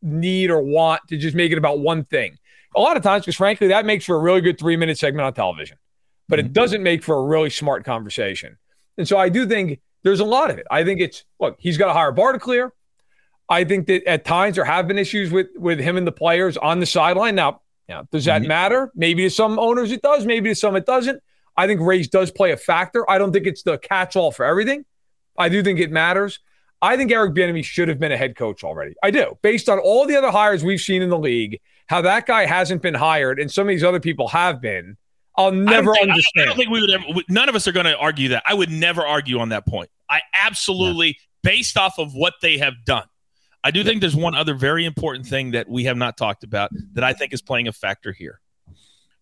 need 0.02 0.52
or 0.52 0.62
want 0.62 1.02
to 1.08 1.18
just 1.18 1.36
make 1.36 1.52
it 1.52 1.58
about 1.58 1.80
one 1.80 2.04
thing. 2.04 2.38
A 2.76 2.82
lot 2.82 2.98
of 2.98 3.04
times, 3.04 3.24
because 3.24 3.36
frankly, 3.36 3.68
that 3.68 3.86
makes 3.86 4.06
for 4.06 4.16
a 4.16 4.20
really 4.20 4.42
good 4.42 4.60
three 4.60 4.76
minute 4.78 4.98
segment 4.98 5.26
on 5.26 5.34
television, 5.34 5.78
but 6.28 6.40
it 6.40 6.46
mm-hmm. 6.46 6.54
doesn't 6.54 6.84
make 6.84 7.04
for 7.04 7.16
a 7.18 7.24
really 7.24 7.50
smart 7.50 7.86
conversation. 7.86 8.58
And 8.98 9.08
so 9.08 9.18
I 9.18 9.30
do 9.30 9.46
think 9.46 9.80
there's 10.04 10.20
a 10.20 10.26
lot 10.26 10.50
of 10.50 10.58
it. 10.58 10.68
I 10.70 10.84
think 10.84 11.02
it's 11.02 11.24
look, 11.40 11.58
he's 11.60 11.78
got 11.78 11.90
a 11.90 11.94
higher 11.94 12.12
bar 12.12 12.34
to 12.34 12.40
clear. 12.40 12.72
I 13.50 13.64
think 13.64 13.88
that 13.88 14.06
at 14.06 14.26
times 14.26 14.56
there 14.56 14.66
have 14.66 14.88
been 14.88 14.98
issues 14.98 15.32
with 15.32 15.48
with 15.56 15.80
him 15.80 15.98
and 15.98 16.08
the 16.08 16.12
players 16.12 16.58
on 16.58 16.80
the 16.80 16.86
sideline. 16.86 17.36
Now, 17.36 17.62
now 17.90 18.08
does 18.12 18.26
that 18.26 18.42
mm-hmm. 18.42 18.50
matter? 18.50 18.92
Maybe 18.96 19.24
to 19.24 19.30
some 19.30 19.60
owners 19.60 19.92
it 19.92 20.02
does, 20.02 20.26
maybe 20.26 20.50
to 20.50 20.56
some 20.56 20.76
it 20.76 20.86
doesn't. 20.86 21.22
I 21.56 21.68
think 21.68 21.82
race 21.82 22.08
does 22.08 22.32
play 22.32 22.52
a 22.52 22.58
factor. 22.58 23.10
I 23.10 23.18
don't 23.18 23.32
think 23.32 23.46
it's 23.46 23.64
the 23.64 23.78
catch 23.78 24.16
all 24.16 24.32
for 24.32 24.46
everything. 24.46 24.86
I 25.38 25.50
do 25.50 25.62
think 25.64 25.80
it 25.80 25.92
matters. 25.92 26.40
I 26.82 26.98
think 26.98 27.12
Eric 27.12 27.34
Bieniemy 27.34 27.64
should 27.64 27.88
have 27.88 28.00
been 28.00 28.12
a 28.12 28.18
head 28.18 28.36
coach 28.36 28.64
already. 28.64 28.94
I 29.02 29.12
do, 29.12 29.38
based 29.42 29.70
on 29.70 29.80
all 29.80 30.06
the 30.06 30.18
other 30.18 30.32
hires 30.32 30.64
we've 30.64 30.82
seen 30.82 31.02
in 31.02 31.10
the 31.10 31.18
league. 31.18 31.62
How 31.88 32.02
that 32.02 32.26
guy 32.26 32.46
hasn't 32.46 32.82
been 32.82 32.94
hired, 32.94 33.40
and 33.40 33.52
some 33.52 33.64
of 33.64 33.70
these 33.70 33.84
other 33.84 34.00
people 34.00 34.28
have 34.30 34.62
been. 34.62 34.98
I'll 35.36 35.52
never 35.52 35.94
think- 35.94 36.08
I 36.08 36.12
understand. 36.12 36.44
I 36.44 36.46
don't 36.46 36.58
think 36.58 36.70
we 36.70 36.82
would 36.82 36.92
ever. 36.92 37.06
None 37.30 37.50
of 37.50 37.56
us 37.56 37.68
are 37.68 37.72
going 37.72 37.86
to 37.86 37.98
argue 37.98 38.30
that. 38.30 38.44
I 38.46 38.54
would 38.54 38.70
never 38.70 39.06
argue 39.06 39.40
on 39.40 39.50
that 39.50 39.66
point. 39.66 39.90
I 40.10 40.22
absolutely, 40.34 41.18
based 41.42 41.78
off 41.78 41.98
of 41.98 42.14
what 42.14 42.36
they 42.42 42.58
have 42.60 42.74
done, 42.86 43.06
I 43.64 43.72
do 43.72 43.84
think 43.84 44.02
there's 44.02 44.16
one 44.16 44.36
other 44.36 44.54
very 44.54 44.86
important 44.86 45.26
thing 45.26 45.52
that 45.52 45.68
we 45.70 45.86
have 45.86 45.98
not 45.98 46.18
talked 46.18 46.44
about 46.44 46.70
that 46.94 47.04
I 47.04 47.14
think 47.14 47.34
is 47.34 47.42
playing 47.42 47.68
a 47.68 47.72
factor 47.72 48.12
here. 48.12 48.40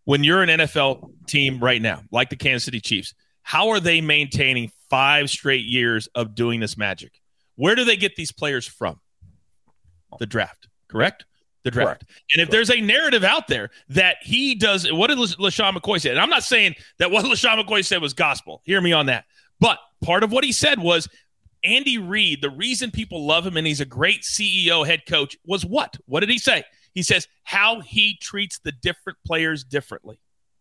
When 0.06 0.24
you're 0.24 0.41
an 0.41 0.50
NFL 0.50 1.12
team 1.28 1.60
right 1.60 1.82
now, 1.82 2.02
like 2.12 2.30
the 2.30 2.36
Kansas 2.36 2.65
City 2.65 2.82
Chiefs, 2.82 3.13
how 3.43 3.69
are 3.69 3.80
they 3.80 4.02
maintaining 4.02 4.71
five 4.89 5.30
straight 5.30 5.65
years 5.65 6.08
of 6.15 6.34
doing 6.36 6.60
this 6.60 6.76
magic? 6.78 7.21
Where 7.56 7.76
do 7.76 7.86
they 7.86 7.95
get 7.95 8.15
these 8.15 8.32
players 8.32 8.65
from? 8.67 9.00
The 10.19 10.26
draft, 10.26 10.67
correct? 10.88 11.26
The 11.63 11.71
draft. 11.71 12.06
And 12.34 12.41
if 12.41 12.50
there's 12.50 12.71
a 12.71 12.82
narrative 12.82 13.24
out 13.24 13.47
there 13.47 13.69
that 13.89 14.17
he 14.21 14.56
does, 14.56 14.91
what 14.91 15.08
did 15.08 15.19
La- 15.19 15.26
LeSean 15.26 15.74
McCoy 15.74 16.02
say? 16.02 16.10
And 16.10 16.19
I'm 16.19 16.30
not 16.30 16.43
saying 16.43 16.76
that 16.97 17.12
what 17.12 17.24
LeSean 17.26 17.63
McCoy 17.63 17.86
said 17.86 18.02
was 18.02 18.13
gospel. 18.13 18.62
Hear 18.65 18.82
me 18.82 18.93
on 18.93 19.06
that. 19.08 19.26
But 19.60 19.78
part 20.02 20.24
of 20.24 20.32
what 20.32 20.43
he 20.43 20.52
said 20.52 20.80
was 20.80 21.08
Andy 21.63 21.97
Reid, 21.97 22.41
the 22.41 22.50
reason 22.50 22.89
people 22.89 23.26
love 23.26 23.45
him 23.45 23.58
and 23.58 23.67
he's 23.67 23.82
a 23.82 23.86
great 23.86 24.21
CEO 24.21 24.86
head 24.86 25.04
coach 25.08 25.38
was 25.45 25.65
what? 25.65 25.97
What 26.06 26.21
did 26.21 26.30
he 26.30 26.39
say? 26.39 26.63
He 26.93 27.04
says 27.04 27.28
how 27.43 27.82
he 27.82 28.17
treats 28.21 28.60
the 28.60 28.71
different 28.71 29.19
players 29.26 29.63
differently, 29.63 30.19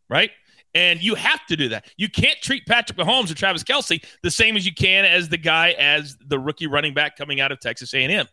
right? 0.08 0.30
And 0.74 1.02
you 1.02 1.16
have 1.16 1.44
to 1.46 1.56
do 1.56 1.70
that. 1.70 1.86
You 1.96 2.08
can't 2.08 2.40
treat 2.40 2.66
Patrick 2.66 2.98
Mahomes 2.98 3.30
or 3.30 3.34
Travis 3.34 3.64
Kelce 3.64 4.04
the 4.22 4.30
same 4.30 4.56
as 4.56 4.64
you 4.64 4.72
can 4.72 5.04
as 5.04 5.28
the 5.28 5.38
guy 5.38 5.70
as 5.70 6.16
the 6.24 6.38
rookie 6.38 6.68
running 6.68 6.94
back 6.94 7.16
coming 7.16 7.40
out 7.40 7.50
of 7.50 7.58
Texas 7.58 7.92
A&M. 7.92 8.26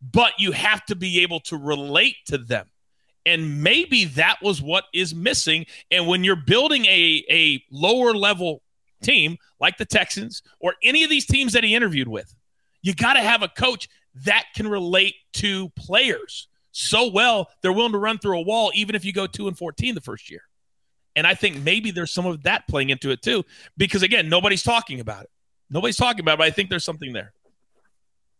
But 0.00 0.32
you 0.38 0.52
have 0.52 0.84
to 0.86 0.96
be 0.96 1.20
able 1.20 1.40
to 1.40 1.56
relate 1.56 2.16
to 2.26 2.38
them. 2.38 2.68
And 3.26 3.62
maybe 3.62 4.06
that 4.06 4.36
was 4.42 4.62
what 4.62 4.84
is 4.94 5.14
missing. 5.14 5.66
And 5.90 6.06
when 6.06 6.24
you're 6.24 6.36
building 6.36 6.86
a, 6.86 7.24
a 7.30 7.62
lower 7.70 8.14
level 8.14 8.62
team 9.02 9.36
like 9.60 9.76
the 9.76 9.84
Texans 9.84 10.42
or 10.60 10.74
any 10.82 11.04
of 11.04 11.10
these 11.10 11.26
teams 11.26 11.52
that 11.52 11.64
he 11.64 11.74
interviewed 11.74 12.08
with, 12.08 12.34
you 12.80 12.94
got 12.94 13.14
to 13.14 13.20
have 13.20 13.42
a 13.42 13.48
coach 13.48 13.88
that 14.24 14.46
can 14.54 14.66
relate 14.68 15.14
to 15.34 15.68
players 15.70 16.48
so 16.72 17.10
well 17.10 17.48
they're 17.60 17.72
willing 17.72 17.92
to 17.92 17.98
run 17.98 18.18
through 18.18 18.38
a 18.38 18.42
wall 18.42 18.70
even 18.74 18.94
if 18.94 19.04
you 19.04 19.12
go 19.12 19.26
2 19.26 19.48
and 19.48 19.58
14 19.58 19.94
the 19.94 20.00
first 20.00 20.30
year. 20.30 20.42
And 21.16 21.26
I 21.26 21.34
think 21.34 21.62
maybe 21.62 21.90
there's 21.90 22.12
some 22.12 22.26
of 22.26 22.44
that 22.44 22.68
playing 22.68 22.90
into 22.90 23.10
it 23.10 23.22
too 23.22 23.44
because 23.76 24.02
again, 24.02 24.28
nobody's 24.28 24.62
talking 24.62 25.00
about 25.00 25.24
it. 25.24 25.30
Nobody's 25.70 25.96
talking 25.96 26.20
about 26.20 26.34
it, 26.34 26.38
but 26.38 26.46
I 26.46 26.50
think 26.50 26.70
there's 26.70 26.84
something 26.84 27.12
there. 27.12 27.32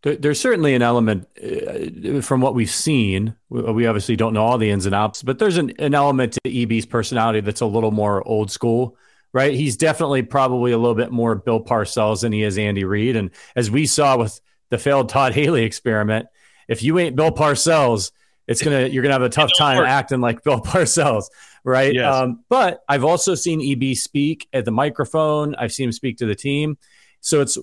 There's 0.01 0.39
certainly 0.39 0.75
an 0.75 0.81
element 0.81 1.27
uh, 1.37 2.21
from 2.21 2.39
what 2.39 2.55
we've 2.55 2.69
seen. 2.69 3.35
We 3.49 3.85
obviously 3.85 4.15
don't 4.15 4.33
know 4.33 4.43
all 4.43 4.57
the 4.57 4.69
ins 4.69 4.85
and 4.85 4.95
outs, 4.95 5.23
but 5.23 5.39
there's 5.39 5.57
an, 5.57 5.73
an 5.79 5.93
element 5.93 6.33
to 6.33 6.49
EB's 6.49 6.85
personality 6.85 7.41
that's 7.41 7.61
a 7.61 7.65
little 7.65 7.91
more 7.91 8.25
old 8.25 8.49
school 8.49 8.97
right? 9.33 9.53
He's 9.53 9.77
definitely 9.77 10.23
probably 10.23 10.71
a 10.71 10.77
little 10.77 10.95
bit 10.95 11.11
more 11.11 11.35
Bill 11.35 11.63
Parcells 11.63 12.21
than 12.21 12.31
he 12.31 12.43
is 12.43 12.57
Andy 12.57 12.83
Reid. 12.83 13.15
And 13.15 13.31
as 13.55 13.69
we 13.69 13.85
saw 13.85 14.17
with 14.17 14.39
the 14.69 14.77
failed 14.77 15.09
Todd 15.09 15.33
Haley 15.33 15.63
experiment, 15.63 16.27
if 16.67 16.83
you 16.83 16.99
ain't 16.99 17.15
Bill 17.15 17.31
Parcells, 17.31 18.11
it's 18.47 18.63
gonna 18.63 18.87
you're 18.87 19.03
gonna 19.03 19.13
have 19.13 19.21
a 19.21 19.29
tough 19.29 19.51
time 19.57 19.83
acting 19.83 20.21
like 20.21 20.43
Bill 20.43 20.59
Parcells, 20.61 21.25
right? 21.63 21.93
Yes. 21.93 22.13
Um, 22.13 22.43
but 22.49 22.81
I've 22.87 23.03
also 23.03 23.35
seen 23.35 23.61
EB 23.61 23.95
speak 23.95 24.47
at 24.53 24.65
the 24.65 24.71
microphone. 24.71 25.55
I've 25.55 25.71
seen 25.71 25.89
him 25.89 25.91
speak 25.91 26.17
to 26.17 26.25
the 26.25 26.35
team. 26.35 26.77
So 27.21 27.41
it's 27.41 27.57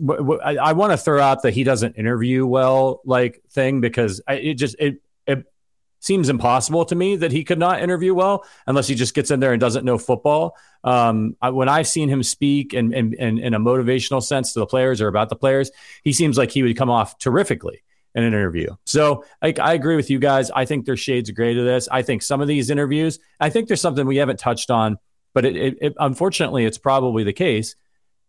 I, 0.45 0.57
I 0.57 0.73
want 0.73 0.93
to 0.93 0.99
throw 0.99 1.21
out 1.21 1.43
that 1.43 1.55
he 1.55 1.65
doesn't 1.65 1.97
interview 1.97 2.47
well, 2.47 3.01
like 3.05 3.43
thing 3.51 3.81
because 3.81 4.21
I, 4.27 4.35
it 4.35 4.55
just 4.55 4.77
it 4.79 5.01
it 5.27 5.45
seems 6.01 6.29
impossible 6.29 6.85
to 6.85 6.95
me 6.95 7.17
that 7.17 7.33
he 7.33 7.43
could 7.43 7.59
not 7.59 7.83
interview 7.83 8.15
well 8.15 8.45
unless 8.67 8.87
he 8.87 8.95
just 8.95 9.15
gets 9.15 9.31
in 9.31 9.41
there 9.41 9.53
and 9.53 9.61
doesn't 9.61 9.85
know 9.85 9.99
football. 9.99 10.57
Um, 10.85 11.37
I, 11.43 11.51
when 11.51 11.69
I've 11.69 11.89
seen 11.89 12.09
him 12.09 12.23
speak 12.23 12.75
and, 12.75 12.95
and, 12.95 13.17
and 13.19 13.39
in 13.39 13.55
a 13.55 13.59
motivational 13.59 14.23
sense 14.23 14.53
to 14.53 14.61
the 14.61 14.67
players 14.67 15.01
or 15.01 15.09
about 15.09 15.31
the 15.31 15.37
players, 15.37 15.71
he 16.05 16.13
seems 16.13 16.39
like 16.39 16.53
he 16.53 16.63
would 16.63 16.77
come 16.77 16.91
off 16.91 17.19
terrifically 17.19 17.83
in 18.15 18.23
an 18.23 18.33
interview. 18.33 18.69
So 18.85 19.25
I, 19.43 19.53
I 19.61 19.75
agree 19.75 19.97
with 19.97 20.09
you 20.09 20.19
guys. 20.19 20.51
I 20.51 20.65
think 20.65 20.87
there's 20.87 21.01
shades 21.01 21.29
of 21.29 21.35
gray 21.35 21.55
to 21.55 21.63
this. 21.63 21.89
I 21.91 22.03
think 22.03 22.23
some 22.23 22.41
of 22.41 22.47
these 22.47 22.71
interviews, 22.71 23.19
I 23.41 23.51
think 23.51 23.67
there's 23.67 23.81
something 23.81 24.07
we 24.07 24.17
haven't 24.19 24.39
touched 24.39 24.71
on, 24.71 24.99
but 25.35 25.45
it, 25.45 25.57
it, 25.57 25.79
it 25.81 25.95
unfortunately, 25.99 26.65
it's 26.65 26.79
probably 26.79 27.25
the 27.25 27.33
case, 27.33 27.75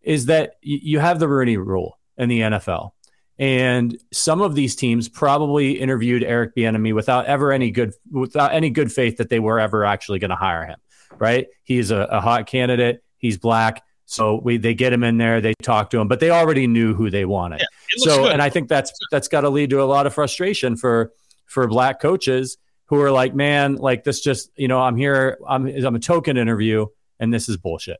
is 0.08 0.24
that 0.24 0.54
you 0.62 0.98
have 1.00 1.18
the 1.18 1.28
Rooney 1.28 1.58
rule 1.58 1.98
in 2.16 2.30
the 2.30 2.40
NFL. 2.40 2.92
And 3.38 3.96
some 4.10 4.40
of 4.40 4.54
these 4.54 4.74
teams 4.74 5.06
probably 5.06 5.78
interviewed 5.78 6.24
Eric 6.24 6.56
Bieniemy 6.56 6.94
without 6.94 7.26
ever 7.26 7.52
any 7.52 7.70
good 7.70 7.92
without 8.10 8.54
any 8.54 8.70
good 8.70 8.90
faith 8.90 9.18
that 9.18 9.28
they 9.28 9.38
were 9.38 9.60
ever 9.60 9.84
actually 9.84 10.18
going 10.18 10.30
to 10.30 10.36
hire 10.36 10.64
him. 10.64 10.78
Right? 11.18 11.48
He's 11.62 11.90
a, 11.90 11.98
a 11.98 12.20
hot 12.22 12.46
candidate. 12.46 13.04
He's 13.18 13.36
black. 13.36 13.84
So 14.06 14.40
we 14.42 14.56
they 14.56 14.72
get 14.72 14.94
him 14.94 15.04
in 15.04 15.18
there, 15.18 15.42
they 15.42 15.52
talk 15.62 15.90
to 15.90 15.98
him, 15.98 16.08
but 16.08 16.20
they 16.20 16.30
already 16.30 16.66
knew 16.66 16.94
who 16.94 17.10
they 17.10 17.26
wanted. 17.26 17.60
Yeah, 17.60 17.66
so 17.98 18.22
good. 18.22 18.32
and 18.32 18.40
I 18.40 18.48
think 18.48 18.68
that's 18.68 18.90
that's 19.10 19.28
got 19.28 19.42
to 19.42 19.50
lead 19.50 19.68
to 19.70 19.82
a 19.82 19.84
lot 19.84 20.06
of 20.06 20.14
frustration 20.14 20.74
for 20.74 21.12
for 21.44 21.68
black 21.68 22.00
coaches 22.00 22.56
who 22.86 22.98
are 23.02 23.12
like, 23.12 23.34
man, 23.34 23.74
like 23.74 24.04
this 24.04 24.20
just 24.20 24.50
you 24.56 24.68
know 24.68 24.80
I'm 24.80 24.96
here, 24.96 25.38
I'm 25.46 25.66
I'm 25.66 25.94
a 25.94 26.00
token 26.00 26.38
interview, 26.38 26.86
and 27.20 27.32
this 27.32 27.50
is 27.50 27.58
bullshit. 27.58 27.98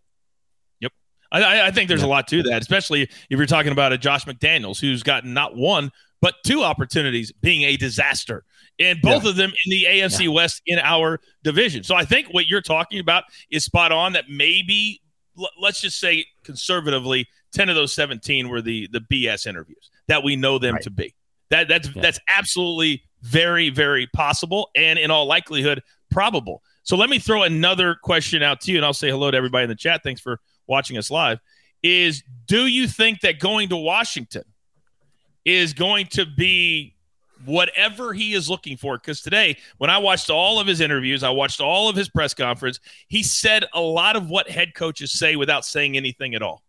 I, 1.31 1.67
I 1.67 1.71
think 1.71 1.89
there's 1.89 2.01
yeah. 2.01 2.07
a 2.07 2.09
lot 2.09 2.27
to 2.29 2.43
that, 2.45 2.63
especially 2.63 3.03
if 3.03 3.11
you're 3.31 3.47
talking 3.47 3.73
about 3.73 3.93
a 3.93 3.99
Josh 3.99 4.25
McDaniels 4.25 4.81
who's 4.81 5.03
gotten 5.03 5.35
not 5.35 5.57
one 5.57 5.91
but 6.21 6.35
two 6.45 6.63
opportunities 6.63 7.33
being 7.33 7.63
a 7.63 7.77
disaster, 7.77 8.45
and 8.79 9.01
both 9.03 9.25
yeah. 9.25 9.31
of 9.31 9.37
them 9.37 9.51
in 9.65 9.71
the 9.71 9.85
AFC 9.85 10.25
yeah. 10.25 10.31
West 10.31 10.63
in 10.67 10.79
our 10.79 11.21
division. 11.43 11.85
So 11.85 11.95
I 11.95 12.05
think 12.05 12.29
what 12.29 12.47
you're 12.47 12.63
talking 12.63 12.99
about 12.99 13.25
is 13.51 13.65
spot 13.65 13.93
on. 13.93 14.13
That 14.13 14.25
maybe 14.29 15.01
let's 15.61 15.81
just 15.81 16.01
say 16.01 16.27
conservatively, 16.45 17.29
ten 17.53 17.69
of 17.69 17.75
those 17.75 17.95
seventeen 17.95 18.49
were 18.49 18.63
the 18.63 18.89
the 18.93 19.01
BS 19.01 19.47
interviews 19.47 19.91
that 20.09 20.23
we 20.23 20.37
know 20.37 20.59
them 20.59 20.75
right. 20.75 20.83
to 20.83 20.91
be. 20.91 21.15
That 21.51 21.69
that's 21.69 21.89
that's 21.95 22.21
absolutely 22.29 23.03
very 23.23 23.71
very 23.71 24.07
possible, 24.09 24.71
and 24.75 24.99
in 24.99 25.11
all 25.11 25.27
likelihood 25.27 25.83
probable. 26.11 26.63
So 26.83 26.97
let 26.97 27.11
me 27.11 27.19
throw 27.19 27.43
another 27.43 27.97
question 28.03 28.43
out 28.43 28.61
to 28.63 28.73
you, 28.73 28.79
and 28.79 28.85
I'll 28.85 28.95
say 28.95 29.11
hello 29.11 29.31
to 29.31 29.37
everybody 29.37 29.65
in 29.65 29.69
the 29.69 29.77
chat. 29.77 30.03
Thanks 30.03 30.21
for 30.21 30.41
watching 30.69 30.99
us 30.99 31.11
live 31.11 31.41
is 31.83 32.23
do 32.47 32.67
you 32.67 32.89
think 32.89 33.21
that 33.21 33.39
going 33.39 33.69
to 33.69 33.77
Washington 33.77 34.45
is 35.45 35.73
going 35.73 36.07
to 36.07 36.27
be 36.27 36.95
whatever 37.45 38.13
he 38.13 38.35
is 38.35 38.51
looking 38.51 38.77
for? 38.77 38.99
Because 38.99 39.21
today, 39.21 39.57
when 39.79 39.91
I 39.91 39.99
watched 39.99 40.31
all 40.31 40.59
of 40.61 40.67
his 40.67 40.81
interviews, 40.81 41.23
I 41.23 41.31
watched 41.31 41.61
all 41.61 41.89
of 41.89 41.97
his 41.97 42.09
press 42.09 42.35
conference, 42.35 42.81
he 43.09 43.23
said 43.23 43.65
a 43.73 43.81
lot 43.81 44.17
of 44.17 44.29
what 44.29 44.49
head 44.51 44.75
coaches 44.75 45.13
say 45.13 45.37
without 45.37 45.65
saying 45.65 45.97
anything 45.97 46.35
at 46.35 46.43
all. 46.43 46.63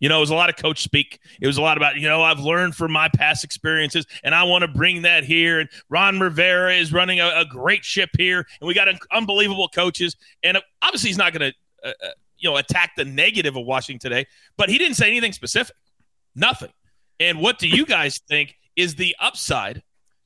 You 0.00 0.08
know, 0.08 0.18
it 0.18 0.20
was 0.20 0.30
a 0.30 0.34
lot 0.34 0.50
of 0.50 0.56
coach 0.56 0.82
speak. 0.82 1.18
It 1.40 1.46
was 1.46 1.56
a 1.56 1.62
lot 1.62 1.76
about, 1.76 1.96
you 1.96 2.08
know, 2.08 2.22
I've 2.22 2.40
learned 2.40 2.74
from 2.74 2.92
my 2.92 3.08
past 3.16 3.44
experiences 3.44 4.04
and 4.22 4.34
I 4.34 4.42
want 4.42 4.62
to 4.62 4.68
bring 4.68 5.02
that 5.02 5.24
here. 5.24 5.60
And 5.60 5.68
Ron 5.88 6.20
Rivera 6.20 6.74
is 6.74 6.92
running 6.92 7.20
a, 7.20 7.28
a 7.36 7.44
great 7.46 7.84
ship 7.84 8.10
here. 8.18 8.46
And 8.60 8.68
we 8.68 8.74
got 8.74 8.88
un- 8.88 8.98
unbelievable 9.12 9.68
coaches. 9.68 10.16
And 10.42 10.58
obviously, 10.82 11.08
he's 11.08 11.16
not 11.16 11.32
going 11.32 11.52
to 11.52 11.88
uh, 11.88 11.92
uh 12.06 12.10
you 12.44 12.50
know 12.50 12.56
attack 12.58 12.92
the 12.94 13.04
negative 13.04 13.56
of 13.56 13.64
Washington 13.64 14.10
today, 14.10 14.26
but 14.58 14.68
he 14.68 14.76
didn't 14.76 14.96
say 14.96 15.06
anything 15.06 15.32
specific. 15.32 15.74
Nothing. 16.36 16.70
And 17.18 17.40
what 17.40 17.58
do 17.58 17.68
you 17.68 17.86
guys 17.86 18.20
think 18.28 18.56
is 18.76 18.96
the 18.96 19.16
upside 19.18 19.82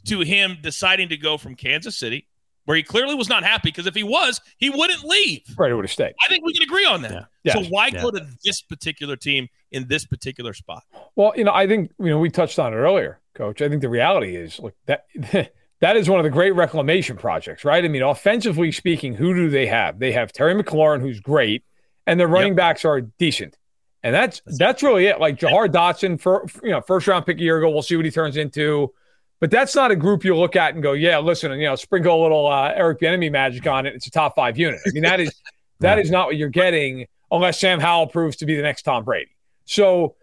to 0.07 0.21
him 0.21 0.59
deciding 0.61 1.11
to 1.11 1.17
go 1.17 1.39
from 1.39 1.55
Kansas 1.55 1.97
City, 1.97 2.27
where 2.65 2.77
he 2.77 2.83
clearly 2.83 3.15
was 3.15 3.29
not 3.29 3.45
happy? 3.45 3.69
Because 3.69 3.87
if 3.87 3.95
he 3.95 4.03
was, 4.03 4.41
he 4.57 4.69
wouldn't 4.69 5.05
leave. 5.05 5.43
Right, 5.57 5.69
he 5.69 5.75
would 5.75 5.85
have 5.85 5.93
stayed. 5.93 6.15
I 6.25 6.29
think 6.29 6.45
we 6.45 6.53
can 6.53 6.63
agree 6.63 6.87
on 6.87 7.03
that. 7.03 7.13
Yeah. 7.13 7.25
Yeah. 7.45 7.53
So 7.53 7.65
why 7.69 7.91
yeah. 7.93 8.03
go 8.03 8.11
to 8.11 8.27
this 8.45 8.63
particular 8.63 9.15
team 9.15 9.49
in 9.71 9.87
this 9.87 10.05
particular 10.05 10.55
spot? 10.55 10.83
Well, 11.15 11.33
you 11.37 11.45
know, 11.45 11.53
I 11.53 11.69
think 11.69 11.93
you 12.01 12.07
know 12.07 12.19
we 12.19 12.31
touched 12.31 12.59
on 12.59 12.73
it 12.73 12.77
earlier, 12.77 13.21
Coach. 13.35 13.63
I 13.63 13.69
think 13.69 13.81
the 13.81 13.89
reality 13.89 14.35
is, 14.35 14.59
look 14.59 14.75
that. 14.87 15.07
that 15.81 15.97
is 15.97 16.11
one 16.11 16.19
of 16.19 16.25
the 16.25 16.31
great 16.31 16.57
reclamation 16.57 17.17
projects, 17.17 17.65
right? 17.65 17.85
I 17.85 17.87
mean, 17.87 18.03
offensively 18.03 18.73
speaking, 18.73 19.15
who 19.15 19.33
do 19.33 19.49
they 19.49 19.65
have? 19.67 20.01
They 20.01 20.11
have 20.11 20.33
Terry 20.33 20.61
McLaurin, 20.61 21.01
who's 21.01 21.21
great 21.21 21.63
and 22.09 22.19
the 22.19 22.27
running 22.27 22.53
yep. 22.53 22.57
backs 22.57 22.85
are 22.85 23.03
decent. 23.03 23.57
And 24.03 24.15
that's 24.15 24.41
that's 24.47 24.83
really 24.83 25.07
it. 25.07 25.21
Like 25.21 25.39
Jahan 25.39 25.71
Dotson, 25.71 26.21
for 26.21 26.47
you 26.63 26.71
know, 26.71 26.81
first 26.81 27.07
round 27.07 27.27
pick 27.27 27.39
a 27.39 27.43
year 27.43 27.59
ago. 27.59 27.69
We'll 27.69 27.83
see 27.83 27.97
what 27.97 28.05
he 28.05 28.11
turns 28.11 28.37
into. 28.37 28.93
But 29.41 29.51
that's 29.51 29.75
not 29.75 29.91
a 29.91 29.97
group 29.97 30.25
you 30.25 30.37
look 30.37 30.57
at 30.57 30.75
and 30.75 30.83
go, 30.83 30.95
yeah, 30.95 31.19
listen, 31.19 31.53
you 31.53 31.67
know, 31.67 31.77
sprinkle 31.77 32.21
a 32.21 32.23
little 32.23 32.47
uh, 32.49 32.73
Eric 32.75 33.01
Bieniemy 33.01 33.31
magic 33.31 33.67
on 33.67 33.87
it. 33.87 33.95
It's 33.95 34.07
a 34.07 34.11
top 34.11 34.35
five 34.35 34.59
unit. 34.59 34.81
I 34.85 34.91
mean, 34.91 35.05
that 35.05 35.21
is 35.21 35.33
that 35.81 35.99
is 35.99 36.11
not 36.11 36.27
what 36.27 36.37
you're 36.37 36.49
getting 36.49 37.07
unless 37.31 37.61
Sam 37.61 37.79
Howell 37.79 38.09
proves 38.09 38.37
to 38.39 38.47
be 38.47 38.57
the 38.57 38.63
next 38.63 38.83
Tom 38.83 39.05
Brady. 39.05 39.31
So, 39.65 40.17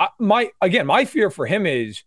uh, 0.00 0.08
my 0.18 0.50
again, 0.60 0.86
my 0.86 1.04
fear 1.04 1.30
for 1.30 1.46
him 1.46 1.66
is 1.66 2.02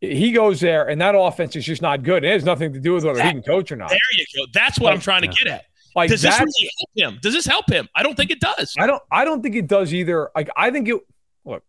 he 0.00 0.32
goes 0.32 0.60
there 0.60 0.88
and 0.88 1.00
that 1.00 1.14
offense 1.14 1.56
is 1.56 1.66
just 1.66 1.82
not 1.82 2.02
good. 2.02 2.24
It 2.24 2.32
has 2.32 2.44
nothing 2.44 2.72
to 2.72 2.80
do 2.80 2.94
with 2.94 3.04
whether 3.04 3.18
that, 3.18 3.26
he 3.26 3.32
can 3.32 3.42
coach 3.42 3.70
or 3.70 3.76
not. 3.76 3.90
There 3.90 3.98
you 4.16 4.24
go. 4.34 4.50
That's 4.54 4.80
what 4.80 4.92
I'm 4.92 5.00
trying 5.00 5.22
to 5.22 5.28
get 5.28 5.46
at. 5.46 5.66
Like 5.94 6.10
does 6.10 6.22
this 6.22 6.38
really 6.38 6.70
help 6.78 6.90
him? 7.14 7.18
Does 7.22 7.34
this 7.34 7.46
help 7.46 7.70
him? 7.70 7.88
I 7.94 8.02
don't 8.02 8.16
think 8.16 8.30
it 8.30 8.40
does. 8.40 8.74
I 8.78 8.86
don't. 8.86 9.02
I 9.10 9.24
don't 9.24 9.42
think 9.42 9.56
it 9.56 9.66
does 9.66 9.92
either. 9.92 10.30
Like 10.34 10.50
I 10.56 10.70
think 10.70 10.88
it. 10.88 11.00
Look, 11.44 11.64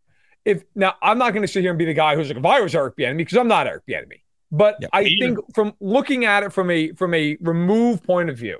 if 0.45 0.63
now 0.75 0.95
I'm 1.01 1.17
not 1.17 1.31
going 1.31 1.41
to 1.41 1.47
sit 1.47 1.61
here 1.61 1.71
and 1.71 1.79
be 1.79 1.85
the 1.85 1.93
guy 1.93 2.15
who's 2.15 2.27
like, 2.27 2.37
if 2.37 2.45
I 2.45 2.61
was 2.61 2.75
Eric 2.75 2.97
Bieniemy, 2.97 3.17
because 3.17 3.37
I'm 3.37 3.47
not 3.47 3.67
Eric 3.67 3.83
Bieniemy. 3.87 4.21
But 4.51 4.77
yeah, 4.81 4.89
I 4.93 5.03
think 5.03 5.39
from 5.55 5.73
looking 5.79 6.25
at 6.25 6.43
it 6.43 6.53
from 6.53 6.69
a 6.69 6.91
from 6.93 7.13
a 7.13 7.37
remove 7.41 8.03
point 8.03 8.29
of 8.29 8.37
view, 8.37 8.59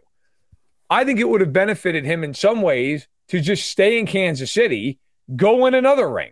I 0.89 1.03
think 1.03 1.19
it 1.19 1.27
would 1.29 1.41
have 1.41 1.53
benefited 1.53 2.05
him 2.05 2.23
in 2.23 2.33
some 2.33 2.61
ways 2.61 3.07
to 3.27 3.39
just 3.39 3.69
stay 3.69 3.99
in 3.99 4.05
Kansas 4.05 4.51
City, 4.51 4.99
go 5.35 5.65
in 5.65 5.73
another 5.73 6.09
ring. 6.09 6.31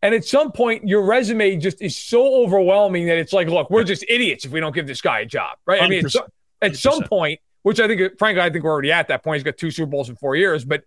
And 0.00 0.14
at 0.14 0.24
some 0.24 0.52
point, 0.52 0.86
your 0.86 1.02
resume 1.02 1.56
just 1.56 1.82
is 1.82 1.96
so 1.96 2.42
overwhelming 2.42 3.06
that 3.06 3.18
it's 3.18 3.32
like, 3.32 3.48
look, 3.48 3.68
we're 3.68 3.84
just 3.84 4.04
idiots 4.08 4.44
if 4.44 4.52
we 4.52 4.60
don't 4.60 4.74
give 4.74 4.86
this 4.86 5.00
guy 5.00 5.20
a 5.20 5.26
job, 5.26 5.58
right? 5.66 5.82
I 5.82 5.88
mean, 5.88 6.04
at 6.04 6.12
some, 6.12 6.26
at 6.62 6.76
some 6.76 7.02
point, 7.02 7.40
which 7.62 7.80
I 7.80 7.86
think, 7.86 8.18
frankly, 8.18 8.40
I 8.40 8.50
think 8.50 8.64
we're 8.64 8.70
already 8.70 8.92
at 8.92 9.08
that 9.08 9.22
point. 9.22 9.36
He's 9.36 9.44
got 9.44 9.56
two 9.56 9.70
Super 9.70 9.90
Bowls 9.90 10.08
in 10.08 10.16
four 10.16 10.36
years, 10.36 10.64
but 10.64 10.84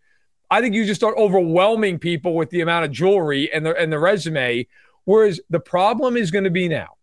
I 0.49 0.61
think 0.61 0.75
you 0.75 0.85
just 0.85 0.99
start 0.99 1.15
overwhelming 1.17 1.99
people 1.99 2.35
with 2.35 2.49
the 2.49 2.61
amount 2.61 2.85
of 2.85 2.91
jewelry 2.91 3.51
and 3.53 3.65
the 3.65 3.75
and 3.75 3.91
the 3.91 3.99
resume. 3.99 4.67
Whereas 5.05 5.39
the 5.49 5.59
problem 5.59 6.17
is 6.17 6.29
going 6.29 6.43
to 6.43 6.51
be 6.51 6.67
now, 6.67 6.97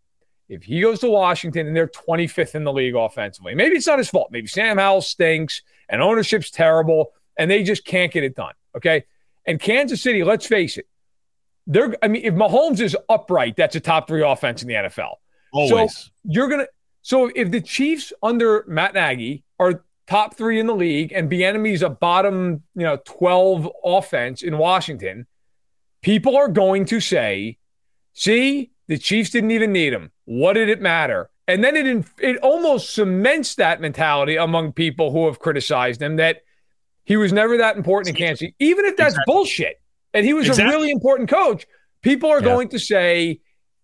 if 0.48 0.62
he 0.62 0.80
goes 0.80 1.00
to 1.00 1.10
Washington 1.10 1.66
and 1.66 1.76
they're 1.76 1.88
25th 1.88 2.54
in 2.54 2.64
the 2.64 2.72
league 2.72 2.94
offensively, 2.94 3.54
maybe 3.54 3.76
it's 3.76 3.86
not 3.86 3.98
his 3.98 4.08
fault. 4.08 4.28
Maybe 4.30 4.46
Sam 4.46 4.78
Howell 4.78 5.00
stinks 5.00 5.62
and 5.88 6.00
ownership's 6.00 6.50
terrible 6.50 7.12
and 7.38 7.50
they 7.50 7.62
just 7.62 7.84
can't 7.84 8.12
get 8.12 8.24
it 8.24 8.34
done. 8.34 8.52
Okay. 8.76 9.04
And 9.46 9.58
Kansas 9.58 10.02
City, 10.02 10.24
let's 10.24 10.46
face 10.46 10.76
it, 10.76 10.86
they're. 11.66 11.96
I 12.02 12.08
mean, 12.08 12.22
if 12.24 12.34
Mahomes 12.34 12.80
is 12.80 12.96
upright, 13.08 13.56
that's 13.56 13.76
a 13.76 13.80
top 13.80 14.08
three 14.08 14.22
offense 14.22 14.62
in 14.62 14.68
the 14.68 14.74
NFL. 14.74 15.14
Always. 15.52 15.96
So 15.96 16.10
you're 16.24 16.48
gonna. 16.48 16.66
So 17.00 17.30
if 17.34 17.50
the 17.50 17.62
Chiefs 17.62 18.12
under 18.22 18.64
Matt 18.68 18.92
Nagy 18.92 19.44
are 19.58 19.84
top 20.06 20.36
three 20.36 20.58
in 20.58 20.66
the 20.66 20.74
league, 20.74 21.12
and 21.12 21.30
Bieniemy 21.30 21.72
is 21.72 21.82
a 21.82 21.90
bottom, 21.90 22.62
you 22.74 22.84
know, 22.84 22.98
twelve 23.04 23.68
offense 23.84 24.42
in 24.42 24.58
Washington, 24.58 25.26
people 26.02 26.36
are 26.36 26.48
going 26.48 26.84
to 26.86 27.00
say, 27.00 27.58
"See, 28.14 28.70
the 28.86 28.98
Chiefs 28.98 29.30
didn't 29.30 29.50
even 29.50 29.72
need 29.72 29.92
him. 29.92 30.10
What 30.24 30.54
did 30.54 30.68
it 30.68 30.80
matter?" 30.80 31.30
And 31.46 31.64
then 31.64 31.76
it 31.76 32.06
it 32.18 32.36
almost 32.38 32.94
cements 32.94 33.54
that 33.56 33.80
mentality 33.80 34.36
among 34.36 34.72
people 34.72 35.10
who 35.10 35.26
have 35.26 35.38
criticized 35.38 36.00
him 36.00 36.16
that 36.16 36.42
he 37.04 37.16
was 37.16 37.32
never 37.32 37.56
that 37.56 37.76
important 37.76 38.10
in 38.10 38.14
Kansas 38.14 38.40
City, 38.40 38.54
even 38.58 38.84
if 38.84 38.96
that's 38.96 39.14
exactly. 39.14 39.32
bullshit. 39.32 39.80
And 40.12 40.26
he 40.26 40.34
was 40.34 40.46
exactly. 40.46 40.74
a 40.74 40.76
really 40.76 40.90
important 40.90 41.30
coach. 41.30 41.66
People 42.02 42.30
are 42.30 42.40
yeah. 42.40 42.44
going 42.44 42.68
to 42.68 42.78
say 42.78 43.40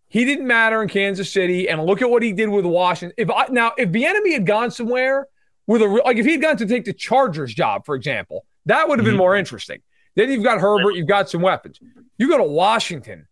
he 0.09 0.25
didn't 0.25 0.47
matter 0.47 0.83
in 0.83 0.89
Kansas 0.89 1.33
City, 1.33 1.68
and 1.68 1.85
look 1.85 2.03
at 2.03 2.11
what 2.11 2.22
he 2.22 2.33
did 2.33 2.49
with 2.49 2.64
Washington. 2.64 3.14
If 3.16 3.31
I, 3.31 3.47
now, 3.49 3.72
if 3.79 3.91
Bieniemy 3.91 4.33
had 4.33 4.47
gone 4.47 4.70
somewhere 4.70 5.27
with 5.67 5.83
a 5.83 5.87
like, 5.87 6.17
if 6.17 6.27
he 6.27 6.33
had 6.33 6.43
gone 6.43 6.57
to 6.59 6.67
take 6.67 6.85
the 6.85 6.93
Chargers 6.93 7.55
job, 7.55 7.85
for 7.85 7.95
example, 7.95 8.45
that 8.67 8.89
would 8.89 8.99
have 8.99 9.05
mm-hmm. 9.05 9.12
been 9.12 9.19
more 9.19 9.37
interesting. 9.37 9.81
Then 10.15 10.31
you've 10.31 10.45
got 10.45 10.61
Herbert, 10.61 10.93
you've 10.93 11.09
got 11.09 11.29
some 11.29 11.43
weapons. 11.43 11.81
You 12.19 12.29
go 12.29 12.39
to 12.39 12.45
Washington. 12.45 13.27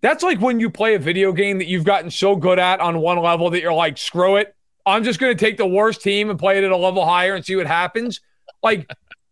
That's 0.00 0.22
like 0.22 0.40
when 0.40 0.60
you 0.60 0.70
play 0.70 0.94
a 0.94 0.98
video 0.98 1.32
game 1.32 1.58
that 1.58 1.66
you've 1.66 1.84
gotten 1.84 2.10
so 2.10 2.36
good 2.36 2.58
at 2.60 2.80
on 2.80 3.00
one 3.00 3.18
level 3.18 3.50
that 3.50 3.60
you're 3.60 3.72
like, 3.72 3.98
screw 3.98 4.36
it. 4.36 4.54
I'm 4.86 5.02
just 5.02 5.18
going 5.18 5.36
to 5.36 5.44
take 5.44 5.56
the 5.56 5.66
worst 5.66 6.02
team 6.02 6.30
and 6.30 6.38
play 6.38 6.56
it 6.58 6.64
at 6.64 6.70
a 6.70 6.76
level 6.76 7.04
higher 7.04 7.34
and 7.34 7.44
see 7.44 7.56
what 7.56 7.66
happens. 7.66 8.20
Like 8.62 8.88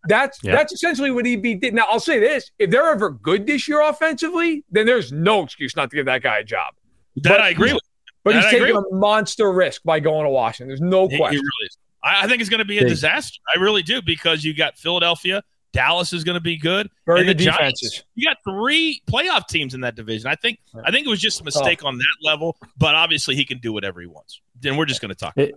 that's 0.09 0.39
yeah. 0.43 0.53
that's 0.53 0.73
essentially 0.73 1.11
what 1.11 1.27
he 1.27 1.37
did. 1.37 1.75
Now 1.75 1.87
I'll 1.89 2.01
say 2.01 2.19
this: 2.19 2.51
if 2.59 2.71
they're 2.71 2.91
ever 2.91 3.11
good 3.11 3.47
this 3.47 3.69
year 3.69 3.81
offensively, 3.81 4.65
then 4.71 4.87
there's 4.87 5.13
no 5.13 5.43
excuse 5.43 5.77
not 5.77 5.91
to 5.91 5.97
give 5.97 6.07
that 6.07 6.23
guy 6.23 6.39
a 6.39 6.45
job. 6.45 6.75
That 7.17 7.31
but, 7.31 7.41
I 7.41 7.51
agree 7.51 7.73
with. 7.73 7.83
But 8.25 8.35
that 8.35 8.45
he's 8.45 8.55
I 8.55 8.59
taking 8.59 8.77
a 8.77 8.95
monster 8.95 9.53
risk 9.53 9.83
by 9.85 10.01
going 10.01 10.25
to 10.25 10.31
Washington. 10.31 10.69
There's 10.69 10.81
no 10.81 11.09
question. 11.09 11.39
He 11.39 11.39
really 11.39 11.69
I, 12.07 12.25
I, 12.25 12.29
think 12.29 12.41
it's 12.41 12.51
going 12.51 12.59
to 12.59 12.65
be 12.65 12.79
a 12.79 12.83
Big. 12.83 12.91
disaster. 12.91 13.39
I 13.55 13.59
really 13.59 13.83
do 13.83 14.01
because 14.01 14.45
you 14.45 14.55
got 14.55 14.79
Philadelphia, 14.79 15.43
Dallas 15.73 16.13
is 16.13 16.25
going 16.25 16.35
to 16.35 16.41
be 16.41 16.57
good, 16.57 16.89
Very 17.05 17.21
and 17.21 17.29
good 17.29 17.39
the 17.39 17.45
defenses. 17.45 17.93
Giants. 17.93 18.05
You 18.15 18.29
got 18.29 18.39
three 18.49 19.03
playoff 19.11 19.47
teams 19.49 19.75
in 19.75 19.81
that 19.83 19.95
division. 19.95 20.29
I 20.29 20.37
think. 20.37 20.59
I 20.85 20.91
think 20.91 21.07
it 21.07 21.11
was 21.11 21.21
just 21.21 21.41
a 21.41 21.45
mistake 21.45 21.81
oh. 21.85 21.89
on 21.89 21.99
that 21.99 22.17
level, 22.23 22.57
but 22.79 22.95
obviously 22.95 23.35
he 23.35 23.45
can 23.45 23.59
do 23.59 23.73
whatever 23.73 24.01
he 24.01 24.07
wants. 24.07 24.41
Then 24.61 24.77
we're 24.77 24.87
just 24.87 25.01
going 25.01 25.11
to 25.11 25.15
talk. 25.15 25.35
It, 25.37 25.55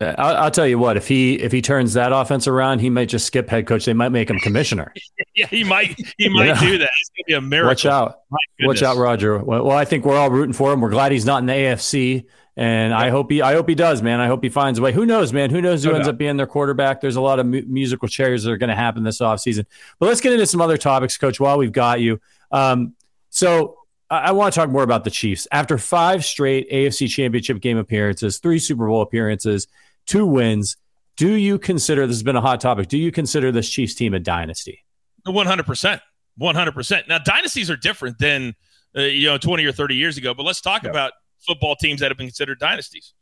I'll, 0.00 0.36
I'll, 0.36 0.50
tell 0.50 0.66
you 0.66 0.78
what. 0.78 0.96
If 0.96 1.06
he 1.06 1.34
if 1.34 1.52
he 1.52 1.62
turns 1.62 1.94
that 1.94 2.12
offense 2.12 2.46
around, 2.46 2.80
he 2.80 2.90
might 2.90 3.08
just 3.08 3.26
skip 3.26 3.48
head 3.48 3.66
coach. 3.66 3.84
They 3.84 3.92
might 3.92 4.08
make 4.08 4.30
him 4.30 4.38
commissioner. 4.38 4.92
yeah, 5.34 5.46
he 5.46 5.64
might. 5.64 5.96
He 6.18 6.28
might 6.28 6.46
yeah. 6.46 6.60
do 6.60 6.78
that. 6.78 6.90
It's 7.00 7.10
gonna 7.10 7.24
be 7.26 7.34
a 7.34 7.40
miracle. 7.40 7.68
Watch 7.68 7.86
out! 7.86 8.20
Watch 8.62 8.82
out, 8.82 8.96
Roger. 8.96 9.38
Well, 9.38 9.64
well, 9.64 9.76
I 9.76 9.84
think 9.84 10.04
we're 10.04 10.16
all 10.16 10.30
rooting 10.30 10.52
for 10.52 10.72
him. 10.72 10.80
We're 10.80 10.90
glad 10.90 11.12
he's 11.12 11.26
not 11.26 11.40
in 11.40 11.46
the 11.46 11.52
AFC, 11.52 12.24
and. 12.56 12.94
I 12.94 13.10
hope 13.10 13.30
he 13.30 13.42
I 13.42 13.54
hope 13.54 13.68
he 13.68 13.74
does, 13.74 14.02
man. 14.02 14.20
I 14.20 14.26
hope 14.26 14.42
he 14.42 14.48
finds 14.48 14.78
a 14.78 14.82
way. 14.82 14.92
Who 14.92 15.06
knows, 15.06 15.32
man? 15.32 15.50
Who 15.50 15.60
knows 15.60 15.82
who 15.82 15.90
no 15.90 15.96
ends 15.96 16.06
doubt. 16.06 16.14
up 16.14 16.18
being 16.18 16.36
their 16.36 16.46
quarterback? 16.46 17.00
There's 17.00 17.16
a 17.16 17.20
lot 17.20 17.38
of 17.38 17.46
mu- 17.46 17.62
musical 17.66 18.08
chairs 18.08 18.44
that 18.44 18.50
are 18.50 18.56
going 18.56 18.70
to 18.70 18.76
happen 18.76 19.02
this 19.02 19.20
offseason. 19.20 19.64
But 19.98 20.06
let's 20.06 20.20
get 20.20 20.32
into 20.32 20.46
some 20.46 20.60
other 20.60 20.76
topics, 20.76 21.16
Coach. 21.16 21.40
While 21.40 21.58
we've 21.58 21.72
got 21.72 22.00
you, 22.00 22.20
um, 22.50 22.94
so 23.30 23.78
I, 24.10 24.18
I 24.18 24.30
want 24.32 24.52
to 24.52 24.60
talk 24.60 24.70
more 24.70 24.82
about 24.82 25.04
the 25.04 25.10
Chiefs. 25.10 25.48
After 25.50 25.78
five 25.78 26.24
straight 26.24 26.70
AFC 26.70 27.08
Championship 27.08 27.60
game 27.60 27.78
appearances, 27.78 28.38
three 28.38 28.58
Super 28.58 28.86
Bowl 28.86 29.02
appearances 29.02 29.66
two 30.06 30.26
wins. 30.26 30.76
Do 31.16 31.32
you 31.32 31.58
consider 31.58 32.06
this 32.06 32.16
has 32.16 32.22
been 32.22 32.36
a 32.36 32.40
hot 32.40 32.60
topic? 32.60 32.88
Do 32.88 32.98
you 32.98 33.12
consider 33.12 33.52
this 33.52 33.68
Chiefs 33.68 33.94
team 33.94 34.14
a 34.14 34.20
dynasty? 34.20 34.84
One 35.24 35.46
hundred 35.46 35.66
percent, 35.66 36.02
one 36.36 36.54
hundred 36.54 36.72
percent. 36.72 37.08
Now 37.08 37.18
dynasties 37.18 37.70
are 37.70 37.76
different 37.76 38.18
than 38.18 38.54
uh, 38.96 39.02
you 39.02 39.26
know 39.26 39.38
twenty 39.38 39.64
or 39.64 39.72
thirty 39.72 39.94
years 39.94 40.16
ago. 40.16 40.34
But 40.34 40.44
let's 40.44 40.60
talk 40.60 40.82
yeah. 40.82 40.90
about 40.90 41.12
football 41.46 41.76
teams 41.76 42.00
that 42.00 42.10
have 42.10 42.18
been 42.18 42.28
considered 42.28 42.58
dynasties. 42.58 43.14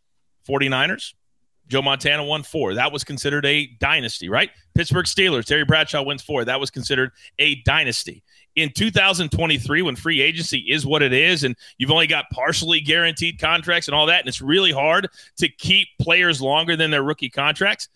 49ers, 0.48 1.14
Joe 1.68 1.82
Montana 1.82 2.24
won 2.24 2.42
four. 2.42 2.74
That 2.74 2.92
was 2.92 3.04
considered 3.04 3.46
a 3.46 3.66
dynasty, 3.78 4.28
right? 4.28 4.50
Pittsburgh 4.74 5.06
Steelers, 5.06 5.44
Terry 5.44 5.64
Bradshaw 5.64 6.02
wins 6.02 6.22
four. 6.22 6.44
That 6.44 6.60
was 6.60 6.70
considered 6.70 7.12
a 7.38 7.56
dynasty 7.62 8.22
in 8.56 8.70
2023 8.70 9.82
when 9.82 9.96
free 9.96 10.20
agency 10.20 10.58
is 10.58 10.84
what 10.84 11.02
it 11.02 11.12
is 11.12 11.44
and 11.44 11.56
you've 11.78 11.90
only 11.90 12.06
got 12.06 12.24
partially 12.32 12.80
guaranteed 12.80 13.38
contracts 13.38 13.88
and 13.88 13.94
all 13.94 14.06
that 14.06 14.20
and 14.20 14.28
it's 14.28 14.40
really 14.40 14.72
hard 14.72 15.08
to 15.36 15.48
keep 15.48 15.88
players 16.00 16.42
longer 16.42 16.76
than 16.76 16.90
their 16.90 17.02
rookie 17.02 17.30
contracts 17.30 17.88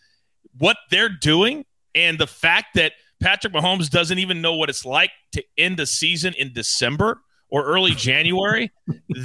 what 0.58 0.76
they're 0.90 1.08
doing 1.08 1.64
and 1.94 2.18
the 2.18 2.26
fact 2.26 2.68
that 2.74 2.92
Patrick 3.20 3.52
Mahomes 3.52 3.90
doesn't 3.90 4.18
even 4.18 4.40
know 4.40 4.54
what 4.54 4.68
it's 4.68 4.84
like 4.84 5.10
to 5.32 5.42
end 5.56 5.80
a 5.80 5.86
season 5.86 6.34
in 6.34 6.52
December 6.52 7.20
or 7.54 7.64
early 7.64 7.92
January 7.92 8.72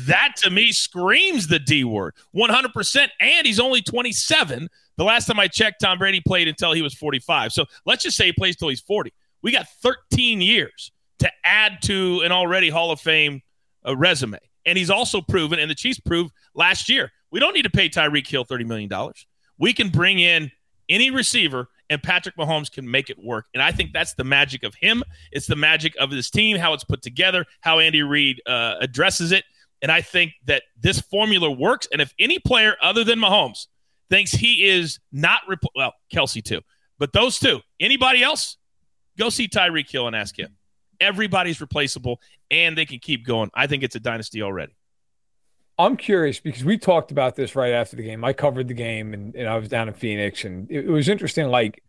that 0.05 0.35
to 0.37 0.49
me 0.49 0.71
screams 0.71 1.47
the 1.47 1.59
D 1.59 1.83
word. 1.83 2.13
100% 2.35 3.07
and 3.19 3.47
he's 3.47 3.59
only 3.59 3.81
27 3.81 4.69
the 4.97 5.03
last 5.03 5.25
time 5.25 5.39
I 5.39 5.47
checked 5.47 5.81
Tom 5.81 5.97
Brady 5.97 6.21
played 6.21 6.47
until 6.47 6.73
he 6.73 6.81
was 6.81 6.93
45 6.93 7.51
so 7.53 7.65
let's 7.85 8.03
just 8.03 8.15
say 8.15 8.27
he 8.27 8.33
plays 8.33 8.55
till 8.55 8.69
he's 8.69 8.81
40 8.81 9.11
we 9.41 9.51
got 9.51 9.67
13 9.81 10.41
years 10.41 10.91
to 11.19 11.31
add 11.43 11.81
to 11.83 12.21
an 12.21 12.31
already 12.31 12.69
Hall 12.69 12.91
of 12.91 12.99
Fame 12.99 13.41
uh, 13.87 13.95
resume. 13.95 14.39
And 14.65 14.77
he's 14.77 14.89
also 14.89 15.21
proven, 15.21 15.59
and 15.59 15.69
the 15.69 15.75
Chiefs 15.75 15.99
proved 15.99 16.33
last 16.53 16.89
year, 16.89 17.11
we 17.31 17.39
don't 17.39 17.53
need 17.53 17.63
to 17.63 17.69
pay 17.69 17.89
Tyreek 17.89 18.27
Hill 18.27 18.45
$30 18.45 18.65
million. 18.65 18.89
We 19.57 19.73
can 19.73 19.89
bring 19.89 20.19
in 20.19 20.51
any 20.87 21.11
receiver, 21.11 21.67
and 21.89 22.01
Patrick 22.01 22.37
Mahomes 22.37 22.71
can 22.71 22.89
make 22.89 23.09
it 23.09 23.17
work. 23.17 23.47
And 23.53 23.63
I 23.63 23.71
think 23.71 23.93
that's 23.93 24.13
the 24.13 24.23
magic 24.23 24.63
of 24.63 24.75
him. 24.75 25.03
It's 25.31 25.47
the 25.47 25.55
magic 25.55 25.95
of 25.99 26.11
this 26.11 26.29
team, 26.29 26.57
how 26.57 26.73
it's 26.73 26.83
put 26.83 27.01
together, 27.01 27.45
how 27.61 27.79
Andy 27.79 28.03
Reid 28.03 28.41
uh, 28.45 28.75
addresses 28.79 29.31
it. 29.31 29.43
And 29.81 29.91
I 29.91 30.01
think 30.01 30.33
that 30.45 30.63
this 30.79 30.99
formula 30.99 31.49
works. 31.49 31.87
And 31.91 32.01
if 32.01 32.13
any 32.19 32.39
player 32.39 32.75
other 32.81 33.03
than 33.03 33.19
Mahomes 33.19 33.67
thinks 34.09 34.31
he 34.31 34.67
is 34.67 34.99
not, 35.11 35.41
well, 35.75 35.93
Kelce 36.13 36.43
too, 36.43 36.61
but 36.97 37.13
those 37.13 37.39
two, 37.39 37.61
anybody 37.79 38.23
else, 38.23 38.57
go 39.17 39.29
see 39.29 39.47
Tyreek 39.47 39.89
Hill 39.89 40.07
and 40.07 40.15
ask 40.15 40.37
him. 40.37 40.55
Everybody's 40.99 41.61
replaceable, 41.61 42.19
and 42.51 42.77
they 42.77 42.85
can 42.85 42.99
keep 42.99 43.25
going. 43.25 43.49
I 43.53 43.67
think 43.67 43.83
it's 43.83 43.95
a 43.95 44.01
dynasty 44.01 44.41
already. 44.41 44.73
I'm 45.79 45.95
curious 45.95 46.41
because 46.41 46.65
we 46.65 46.77
talked 46.77 47.09
about 47.09 47.37
this 47.37 47.55
right 47.55 47.71
after 47.71 47.95
the 47.95 48.03
game. 48.03 48.25
I 48.25 48.33
covered 48.33 48.67
the 48.67 48.73
game 48.73 49.13
and, 49.13 49.33
and 49.33 49.47
I 49.47 49.57
was 49.57 49.69
down 49.69 49.87
in 49.87 49.93
Phoenix, 49.93 50.43
and 50.43 50.69
it, 50.69 50.85
it, 50.85 50.89
was 50.89 51.07
interesting. 51.07 51.47
Like 51.47 51.81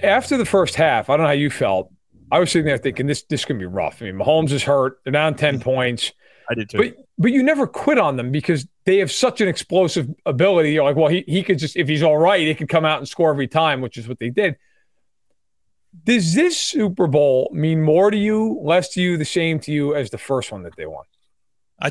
after 0.00 0.36
the 0.36 0.44
first 0.44 0.76
half, 0.76 1.10
I 1.10 1.16
don't 1.16 1.24
know 1.24 1.28
how 1.28 1.32
you 1.32 1.50
felt. 1.50 1.90
I 2.30 2.38
was 2.38 2.52
sitting 2.52 2.66
there 2.66 2.78
thinking 2.78 3.06
this 3.06 3.24
this 3.24 3.44
could 3.44 3.58
be 3.58 3.66
rough. 3.66 4.00
I 4.00 4.06
mean, 4.06 4.14
Mahomes 4.14 4.52
is 4.52 4.62
hurt. 4.62 5.00
They're 5.02 5.12
down 5.12 5.34
ten 5.34 5.54
mm-hmm. 5.54 5.64
points. 5.64 6.12
I 6.48 6.54
did 6.54 6.70
too. 6.70 6.78
But 6.78 6.96
but 7.18 7.32
you 7.32 7.42
never 7.42 7.66
quit 7.66 7.98
on 7.98 8.16
them 8.16 8.30
because 8.30 8.66
they 8.84 8.98
have 8.98 9.10
such 9.10 9.40
an 9.40 9.48
explosive 9.48 10.08
ability. 10.24 10.72
You're 10.72 10.84
like, 10.84 10.96
well, 10.96 11.08
he 11.08 11.24
he 11.26 11.42
could 11.42 11.58
just 11.58 11.76
if 11.76 11.88
he's 11.88 12.02
all 12.02 12.16
right, 12.16 12.46
he 12.46 12.54
could 12.54 12.68
come 12.68 12.84
out 12.84 12.98
and 12.98 13.08
score 13.08 13.30
every 13.30 13.48
time, 13.48 13.80
which 13.80 13.96
is 13.96 14.06
what 14.06 14.20
they 14.20 14.30
did. 14.30 14.56
Does 16.04 16.34
this 16.34 16.56
Super 16.58 17.08
Bowl 17.08 17.50
mean 17.52 17.82
more 17.82 18.10
to 18.10 18.16
you, 18.16 18.60
less 18.62 18.88
to 18.90 19.02
you, 19.02 19.16
the 19.16 19.24
same 19.24 19.58
to 19.60 19.72
you 19.72 19.94
as 19.94 20.10
the 20.10 20.18
first 20.18 20.52
one 20.52 20.62
that 20.62 20.76
they 20.76 20.86
won? 20.86 21.04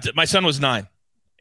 T- 0.02 0.12
my 0.16 0.26
son 0.26 0.46
was 0.46 0.60
nine, 0.60 0.88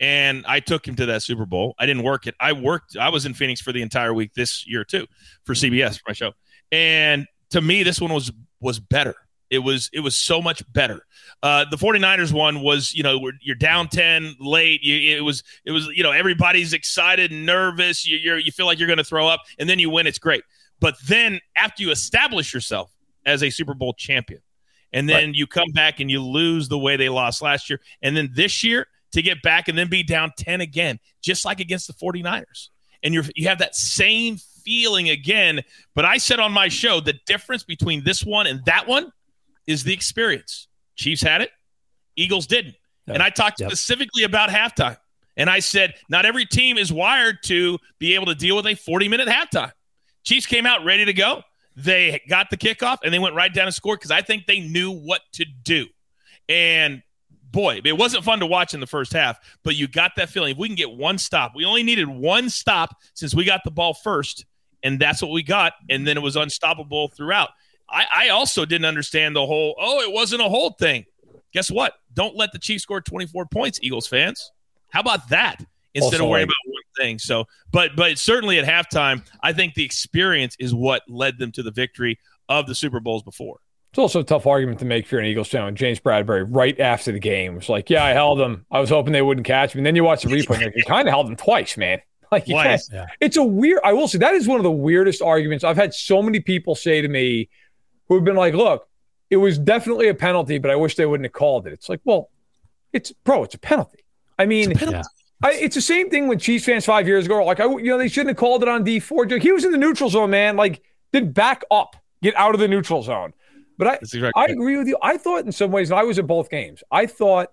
and 0.02 0.44
I 0.48 0.58
took 0.58 0.86
him 0.86 0.96
to 0.96 1.06
that 1.06 1.22
Super 1.22 1.46
Bowl. 1.46 1.76
I 1.78 1.86
didn't 1.86 2.02
work 2.02 2.26
it. 2.26 2.34
I 2.40 2.52
worked. 2.52 2.96
I 2.96 3.08
was 3.08 3.24
in 3.24 3.34
Phoenix 3.34 3.60
for 3.60 3.72
the 3.72 3.80
entire 3.80 4.12
week 4.12 4.34
this 4.34 4.66
year 4.66 4.84
too, 4.84 5.06
for 5.44 5.54
CBS 5.54 5.94
for 5.94 6.02
my 6.08 6.12
show. 6.12 6.32
And 6.72 7.26
to 7.50 7.60
me, 7.60 7.84
this 7.84 8.00
one 8.00 8.12
was 8.12 8.32
was 8.60 8.80
better. 8.80 9.14
It 9.48 9.60
was 9.60 9.88
it 9.92 10.00
was 10.00 10.16
so 10.16 10.42
much 10.42 10.60
better. 10.72 11.06
Uh, 11.40 11.66
the 11.70 11.76
49ers 11.76 12.32
one 12.32 12.62
was, 12.62 12.92
you 12.94 13.04
know, 13.04 13.30
you're 13.40 13.54
down 13.54 13.88
10 13.88 14.36
late. 14.40 14.82
You, 14.82 15.18
it 15.18 15.20
was 15.20 15.44
it 15.64 15.70
was, 15.70 15.86
you 15.94 16.02
know, 16.02 16.10
everybody's 16.10 16.72
excited 16.72 17.30
and 17.30 17.46
nervous. 17.46 18.04
You, 18.04 18.18
you're, 18.18 18.38
you 18.38 18.50
feel 18.50 18.66
like 18.66 18.80
you're 18.80 18.88
going 18.88 18.98
to 18.98 19.04
throw 19.04 19.28
up, 19.28 19.42
and 19.58 19.68
then 19.68 19.78
you 19.78 19.88
win. 19.88 20.08
It's 20.08 20.18
great. 20.18 20.42
But 20.80 20.96
then 21.06 21.38
after 21.54 21.80
you 21.80 21.92
establish 21.92 22.52
yourself 22.52 22.90
as 23.24 23.44
a 23.44 23.50
Super 23.50 23.74
Bowl 23.74 23.94
champion, 23.94 24.40
and 24.92 25.08
then 25.08 25.26
right. 25.26 25.34
you 25.34 25.46
come 25.46 25.70
back 25.72 26.00
and 26.00 26.10
you 26.10 26.20
lose 26.20 26.68
the 26.68 26.78
way 26.78 26.96
they 26.96 27.08
lost 27.08 27.40
last 27.40 27.70
year, 27.70 27.80
and 28.02 28.16
then 28.16 28.30
this 28.34 28.64
year 28.64 28.88
to 29.12 29.22
get 29.22 29.42
back 29.42 29.68
and 29.68 29.76
then 29.76 29.88
be 29.88 30.02
down 30.02 30.32
10 30.36 30.60
again, 30.60 30.98
just 31.22 31.44
like 31.44 31.60
against 31.60 31.86
the 31.86 31.92
49ers. 31.92 32.68
And 33.02 33.12
you're 33.12 33.24
you 33.34 33.48
have 33.48 33.58
that 33.58 33.74
same 33.74 34.36
feeling 34.36 35.10
again. 35.10 35.62
But 35.94 36.04
I 36.04 36.18
said 36.18 36.40
on 36.40 36.52
my 36.52 36.68
show 36.68 37.00
the 37.00 37.14
difference 37.26 37.64
between 37.64 38.04
this 38.04 38.24
one 38.24 38.46
and 38.46 38.64
that 38.66 38.86
one 38.86 39.12
is 39.66 39.84
the 39.84 39.92
experience. 39.92 40.68
Chiefs 40.96 41.22
had 41.22 41.40
it, 41.40 41.50
Eagles 42.16 42.46
didn't. 42.46 42.76
Yep. 43.06 43.14
And 43.14 43.22
I 43.22 43.30
talked 43.30 43.60
yep. 43.60 43.70
specifically 43.70 44.22
about 44.22 44.50
halftime. 44.50 44.96
And 45.36 45.48
I 45.48 45.60
said, 45.60 45.94
not 46.08 46.26
every 46.26 46.44
team 46.44 46.76
is 46.76 46.92
wired 46.92 47.38
to 47.44 47.78
be 47.98 48.14
able 48.14 48.26
to 48.26 48.34
deal 48.34 48.56
with 48.56 48.66
a 48.66 48.74
40 48.74 49.08
minute 49.08 49.28
halftime. 49.28 49.72
Chiefs 50.24 50.46
came 50.46 50.66
out 50.66 50.84
ready 50.84 51.04
to 51.04 51.12
go. 51.12 51.42
They 51.74 52.20
got 52.28 52.50
the 52.50 52.56
kickoff 52.56 52.98
and 53.02 53.12
they 53.12 53.18
went 53.18 53.34
right 53.34 53.52
down 53.52 53.66
and 53.66 53.74
scored 53.74 53.98
because 53.98 54.10
I 54.10 54.20
think 54.20 54.46
they 54.46 54.60
knew 54.60 54.92
what 54.92 55.22
to 55.34 55.44
do. 55.44 55.86
And 56.48 57.02
boy, 57.52 57.80
it 57.84 57.96
wasn't 57.96 58.24
fun 58.24 58.40
to 58.40 58.46
watch 58.46 58.74
in 58.74 58.80
the 58.80 58.86
first 58.86 59.12
half, 59.12 59.38
but 59.62 59.76
you 59.76 59.86
got 59.86 60.12
that 60.16 60.30
feeling. 60.30 60.52
If 60.52 60.58
we 60.58 60.68
can 60.68 60.76
get 60.76 60.90
one 60.90 61.18
stop, 61.18 61.52
we 61.54 61.64
only 61.64 61.82
needed 61.82 62.08
one 62.08 62.50
stop 62.50 62.96
since 63.14 63.34
we 63.34 63.44
got 63.44 63.60
the 63.64 63.70
ball 63.70 63.94
first, 63.94 64.46
and 64.82 64.98
that's 64.98 65.22
what 65.22 65.30
we 65.30 65.42
got. 65.42 65.74
And 65.88 66.06
then 66.06 66.16
it 66.16 66.22
was 66.22 66.36
unstoppable 66.36 67.08
throughout. 67.08 67.50
I, 67.88 68.06
I 68.14 68.28
also 68.30 68.64
didn't 68.64 68.86
understand 68.86 69.36
the 69.36 69.46
whole, 69.46 69.76
oh, 69.78 70.00
it 70.00 70.12
wasn't 70.12 70.40
a 70.40 70.48
hold 70.48 70.78
thing. 70.78 71.04
Guess 71.52 71.70
what? 71.70 71.94
Don't 72.14 72.36
let 72.36 72.52
the 72.52 72.58
Chiefs 72.58 72.82
score 72.82 73.00
24 73.00 73.46
points, 73.46 73.78
Eagles 73.82 74.06
fans. 74.06 74.50
How 74.90 75.00
about 75.00 75.28
that? 75.28 75.64
Instead 75.94 76.14
Also, 76.14 76.24
of 76.24 76.30
worrying 76.30 76.44
about 76.44 76.54
one 76.64 76.82
thing. 76.96 77.18
So, 77.18 77.44
but 77.70 77.94
but 77.96 78.18
certainly 78.18 78.58
at 78.58 78.64
halftime, 78.66 79.22
I 79.42 79.52
think 79.52 79.74
the 79.74 79.84
experience 79.84 80.56
is 80.58 80.74
what 80.74 81.02
led 81.06 81.38
them 81.38 81.52
to 81.52 81.62
the 81.62 81.70
victory 81.70 82.18
of 82.48 82.66
the 82.66 82.74
Super 82.74 82.98
Bowls 82.98 83.22
before. 83.22 83.58
It's 83.92 83.98
also 83.98 84.20
a 84.20 84.24
tough 84.24 84.46
argument 84.46 84.78
to 84.78 84.86
make 84.86 85.04
if 85.04 85.12
you're 85.12 85.20
an 85.20 85.26
Eagles 85.26 85.48
fan. 85.48 85.76
James 85.76 86.00
Bradberry, 86.00 86.46
right 86.48 86.78
after 86.80 87.12
the 87.12 87.18
game, 87.18 87.56
was 87.56 87.68
like, 87.68 87.90
"Yeah, 87.90 88.02
I 88.02 88.10
held 88.10 88.38
them. 88.38 88.64
I 88.70 88.80
was 88.80 88.88
hoping 88.88 89.12
they 89.12 89.20
wouldn't 89.20 89.46
catch 89.46 89.74
me." 89.74 89.80
And 89.80 89.86
then 89.86 89.94
you 89.96 90.02
watch 90.02 90.22
the 90.22 90.30
replay, 90.30 90.54
and 90.56 90.64
like, 90.66 90.76
you 90.76 90.84
kind 90.84 91.06
of 91.06 91.12
held 91.12 91.26
them 91.26 91.36
twice, 91.36 91.76
man. 91.76 92.00
Like, 92.32 92.46
Twice. 92.46 92.88
can't- 92.88 93.10
it's 93.20 93.36
a 93.36 93.44
weird. 93.44 93.80
I 93.84 93.92
will 93.92 94.08
say 94.08 94.16
that 94.16 94.32
is 94.32 94.48
one 94.48 94.58
of 94.58 94.62
the 94.62 94.70
weirdest 94.70 95.20
arguments 95.20 95.62
I've 95.64 95.76
had. 95.76 95.92
So 95.92 96.22
many 96.22 96.40
people 96.40 96.74
say 96.74 97.02
to 97.02 97.08
me, 97.08 97.50
who 98.08 98.14
have 98.14 98.24
been 98.24 98.36
like, 98.36 98.54
"Look, 98.54 98.88
it 99.28 99.36
was 99.36 99.58
definitely 99.58 100.08
a 100.08 100.14
penalty, 100.14 100.56
but 100.56 100.70
I 100.70 100.76
wish 100.76 100.94
they 100.96 101.04
wouldn't 101.04 101.26
have 101.26 101.34
called 101.34 101.66
it." 101.66 101.74
It's 101.74 101.90
like, 101.90 102.00
well, 102.04 102.30
it's 102.94 103.12
bro, 103.12 103.44
it's 103.44 103.54
a 103.54 103.58
penalty. 103.58 103.98
I 104.38 104.46
mean, 104.46 104.70
Yeah. 104.70 105.02
I, 105.44 105.52
it's 105.52 105.74
the 105.74 105.82
same 105.82 106.08
thing 106.08 106.26
when 106.26 106.38
Chiefs 106.38 106.64
fans 106.64 106.86
five 106.86 107.06
years 107.06 107.26
ago, 107.26 107.44
like, 107.44 107.60
I, 107.60 107.66
you 107.66 107.82
know, 107.90 107.98
they 107.98 108.08
shouldn't 108.08 108.30
have 108.30 108.38
called 108.38 108.62
it 108.62 108.68
on 108.70 108.82
Dee 108.82 109.00
Ford. 109.00 109.30
He 109.30 109.52
was 109.52 109.66
in 109.66 109.70
the 109.72 109.76
neutral 109.76 110.08
zone, 110.08 110.30
man. 110.30 110.56
Like, 110.56 110.80
then 111.10 111.32
back 111.32 111.64
up, 111.70 111.96
get 112.22 112.34
out 112.36 112.54
of 112.54 112.60
the 112.60 112.68
neutral 112.68 113.02
zone. 113.02 113.34
But 113.78 113.88
I, 113.88 113.94
exactly 113.94 114.32
I 114.36 114.46
agree 114.46 114.76
with 114.76 114.86
you. 114.88 114.96
I 115.02 115.16
thought 115.16 115.44
in 115.44 115.52
some 115.52 115.70
ways, 115.72 115.90
and 115.90 115.98
I 115.98 116.04
was 116.04 116.18
at 116.18 116.26
both 116.26 116.50
games. 116.50 116.82
I 116.90 117.06
thought, 117.06 117.52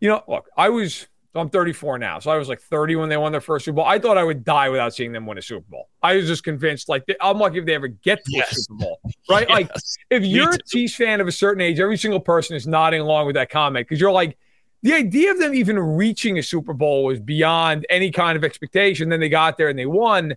you 0.00 0.08
know, 0.08 0.22
look, 0.28 0.48
I 0.56 0.68
was. 0.68 1.06
So 1.34 1.40
I'm 1.40 1.50
34 1.50 1.98
now, 1.98 2.18
so 2.20 2.30
I 2.30 2.38
was 2.38 2.48
like 2.48 2.58
30 2.58 2.96
when 2.96 3.10
they 3.10 3.18
won 3.18 3.32
their 3.32 3.42
first 3.42 3.66
Super 3.66 3.76
Bowl. 3.76 3.84
I 3.84 3.98
thought 3.98 4.16
I 4.16 4.24
would 4.24 4.46
die 4.46 4.70
without 4.70 4.94
seeing 4.94 5.12
them 5.12 5.26
win 5.26 5.36
a 5.36 5.42
Super 5.42 5.66
Bowl. 5.68 5.90
I 6.02 6.16
was 6.16 6.26
just 6.26 6.42
convinced, 6.42 6.88
like, 6.88 7.04
I'm 7.20 7.38
lucky 7.38 7.58
if 7.58 7.66
they 7.66 7.74
ever 7.74 7.88
get 7.88 8.24
to 8.24 8.32
Yes. 8.32 8.50
a 8.52 8.54
Super 8.54 8.74
Bowl, 8.78 9.00
right? 9.28 9.46
Like, 9.50 9.70
if 10.08 10.24
you're 10.24 10.54
a. 10.54 10.58
Chiefs 10.66 10.94
fan 10.94 11.20
of 11.20 11.28
a 11.28 11.32
certain 11.32 11.60
age, 11.60 11.80
every 11.80 11.98
single 11.98 12.18
person 12.18 12.56
is 12.56 12.66
nodding 12.66 13.02
along 13.02 13.26
with 13.26 13.34
that 13.34 13.50
comment 13.50 13.86
because 13.86 14.00
you're 14.00 14.10
like, 14.10 14.38
the 14.82 14.94
idea 14.94 15.30
of 15.30 15.38
them 15.38 15.54
even 15.54 15.78
reaching 15.78 16.38
a 16.38 16.42
Super 16.42 16.72
Bowl 16.72 17.04
was 17.04 17.20
beyond 17.20 17.84
any 17.90 18.10
kind 18.10 18.34
of 18.36 18.42
expectation. 18.42 19.10
Then 19.10 19.20
they 19.20 19.28
got 19.28 19.58
there 19.58 19.68
and 19.68 19.78
they 19.78 19.86
won. 19.86 20.34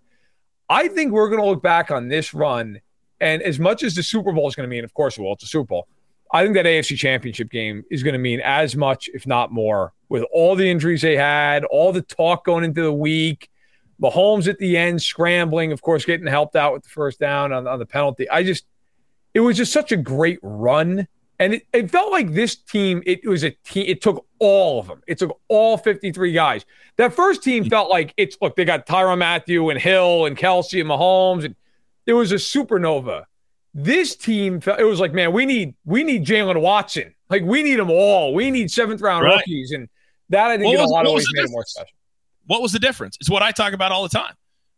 I 0.69 0.89
think 0.89 1.13
we're 1.13 1.29
going 1.29 1.41
to 1.41 1.47
look 1.47 1.63
back 1.63 1.89
on 1.89 2.09
this 2.09 2.33
run, 2.33 2.81
and 3.21 3.41
as 3.43 3.59
much 3.59 3.83
as 3.83 3.95
the 3.95 4.03
Super 4.03 4.33
Bowl 4.33 4.47
is 4.47 4.55
going 4.55 4.67
to 4.67 4.69
mean, 4.69 4.83
of 4.83 4.93
course, 4.93 5.17
it 5.17 5.21
will. 5.21 5.33
It's 5.33 5.43
a 5.43 5.47
Super 5.47 5.67
Bowl. 5.67 5.87
I 6.33 6.43
think 6.43 6.55
that 6.55 6.65
AFC 6.65 6.97
Championship 6.97 7.49
game 7.49 7.83
is 7.91 8.03
going 8.03 8.13
to 8.13 8.19
mean 8.19 8.41
as 8.41 8.75
much, 8.75 9.09
if 9.13 9.27
not 9.27 9.51
more, 9.51 9.93
with 10.09 10.23
all 10.33 10.55
the 10.55 10.69
injuries 10.69 11.01
they 11.01 11.15
had, 11.15 11.63
all 11.65 11.91
the 11.91 12.01
talk 12.01 12.45
going 12.45 12.63
into 12.63 12.81
the 12.81 12.93
week, 12.93 13.49
Mahomes 14.01 14.47
at 14.47 14.57
the 14.57 14.77
end 14.77 15.01
scrambling, 15.01 15.71
of 15.71 15.81
course, 15.81 16.05
getting 16.05 16.25
helped 16.25 16.55
out 16.55 16.73
with 16.73 16.83
the 16.83 16.89
first 16.89 17.19
down 17.19 17.53
on, 17.53 17.67
on 17.67 17.79
the 17.79 17.85
penalty. 17.85 18.29
I 18.29 18.43
just, 18.43 18.65
it 19.33 19.41
was 19.41 19.57
just 19.57 19.71
such 19.71 19.91
a 19.91 19.97
great 19.97 20.39
run. 20.41 21.07
And 21.37 21.55
it, 21.55 21.67
it 21.73 21.91
felt 21.91 22.11
like 22.11 22.33
this 22.33 22.55
team, 22.55 23.03
it 23.05 23.27
was 23.27 23.43
a 23.43 23.51
team, 23.51 23.85
it 23.87 24.01
took 24.01 24.25
all 24.39 24.79
of 24.79 24.87
them. 24.87 25.01
It 25.07 25.19
took 25.19 25.39
all 25.49 25.77
53 25.77 26.33
guys. 26.33 26.65
That 26.97 27.13
first 27.13 27.43
team 27.43 27.65
mm. 27.65 27.69
felt 27.69 27.89
like 27.89 28.13
it's, 28.17 28.37
look, 28.41 28.55
they 28.55 28.65
got 28.65 28.87
Tyrann 28.87 29.19
Mathieu 29.19 29.69
and 29.69 29.79
Hill 29.79 30.25
and 30.25 30.37
Kelce 30.37 30.81
and 30.81 30.89
Mahomes, 30.89 31.45
and 31.45 31.55
it 32.11 32.15
was 32.15 32.31
a 32.31 32.35
supernova. 32.35 33.23
This 33.73 34.15
team, 34.17 34.59
felt, 34.59 34.79
it 34.79 34.83
was 34.83 34.99
like, 34.99 35.13
man, 35.13 35.31
we 35.31 35.45
need, 35.45 35.75
we 35.85 36.03
need 36.03 36.25
Jaylen 36.25 36.59
Watson. 36.61 37.15
Like, 37.29 37.43
we 37.43 37.63
need 37.63 37.77
them 37.77 37.89
all. 37.89 38.33
We 38.33 38.51
need 38.51 38.69
seventh 38.69 38.99
round 38.99 39.23
Right. 39.23 39.35
rookies. 39.37 39.71
And 39.71 39.87
that, 40.29 40.51
I 40.51 40.57
think, 40.57 40.65
What 40.65 40.73
in 40.73 40.79
a 40.79 40.83
was- 40.83 40.91
lot 40.91 41.05
of 41.07 41.13
ways 41.13 41.25
made 41.33 41.45
it 41.45 41.49
more 41.51 41.63
special. 41.65 41.87
What 42.47 42.61
was 42.61 42.73
the 42.73 42.79
difference? 42.79 43.17
It's 43.21 43.29
what 43.29 43.41
I 43.41 43.51
talk 43.51 43.71
about 43.73 43.93
all 43.93 44.03
the 44.03 44.09
time. 44.09 44.33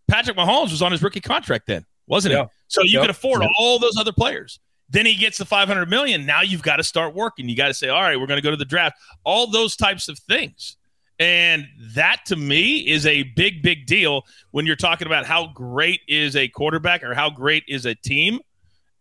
Patrick 0.07 0.38
Mahomes 0.38 0.69
was 0.69 0.81
on 0.84 0.91
his 0.91 1.01
rookie 1.01 1.21
contract 1.21 1.65
then, 1.65 1.86
wasn't 2.05 2.36
Yeah. 2.36 2.43
he? 2.43 2.49
So 2.67 2.81
you 2.84 2.91
Yep. 2.93 3.01
could 3.01 3.09
afford 3.09 3.41
Yep. 3.41 3.49
all 3.57 3.79
those 3.79 3.97
other 3.97 4.11
players. 4.13 4.59
Then 4.89 5.07
he 5.07 5.15
gets 5.15 5.39
the 5.39 5.45
500 5.45 5.89
million. 5.89 6.27
Now 6.27 6.41
you've 6.41 6.61
got 6.61 6.75
to 6.75 6.84
start 6.84 7.15
working. 7.15 7.49
You 7.49 7.55
got 7.55 7.69
to 7.69 7.73
say, 7.73 7.89
all 7.89 8.01
right, 8.01 8.19
we're 8.19 8.27
going 8.27 8.38
to 8.38 8.43
go 8.43 8.51
to 8.51 8.57
the 8.57 8.65
draft. 8.65 8.95
All 9.23 9.47
those 9.47 9.75
types 9.75 10.07
of 10.07 10.19
things. 10.19 10.77
And 11.24 11.69
that 11.95 12.26
to 12.26 12.36
me 12.36 12.80
is 12.80 13.05
a 13.05 13.24
big, 13.24 13.61
big 13.61 13.86
deal 13.86 14.24
when 14.51 14.65
you're 14.65 14.76
talking 14.76 15.07
about 15.07 15.26
how 15.26 15.47
great 15.47 16.01
is 16.05 16.36
a 16.36 16.49
quarterback 16.49 17.01
or 17.01 17.13
how 17.13 17.30
great 17.30 17.63
is 17.65 17.86
a 17.86 17.95
team. 17.95 18.41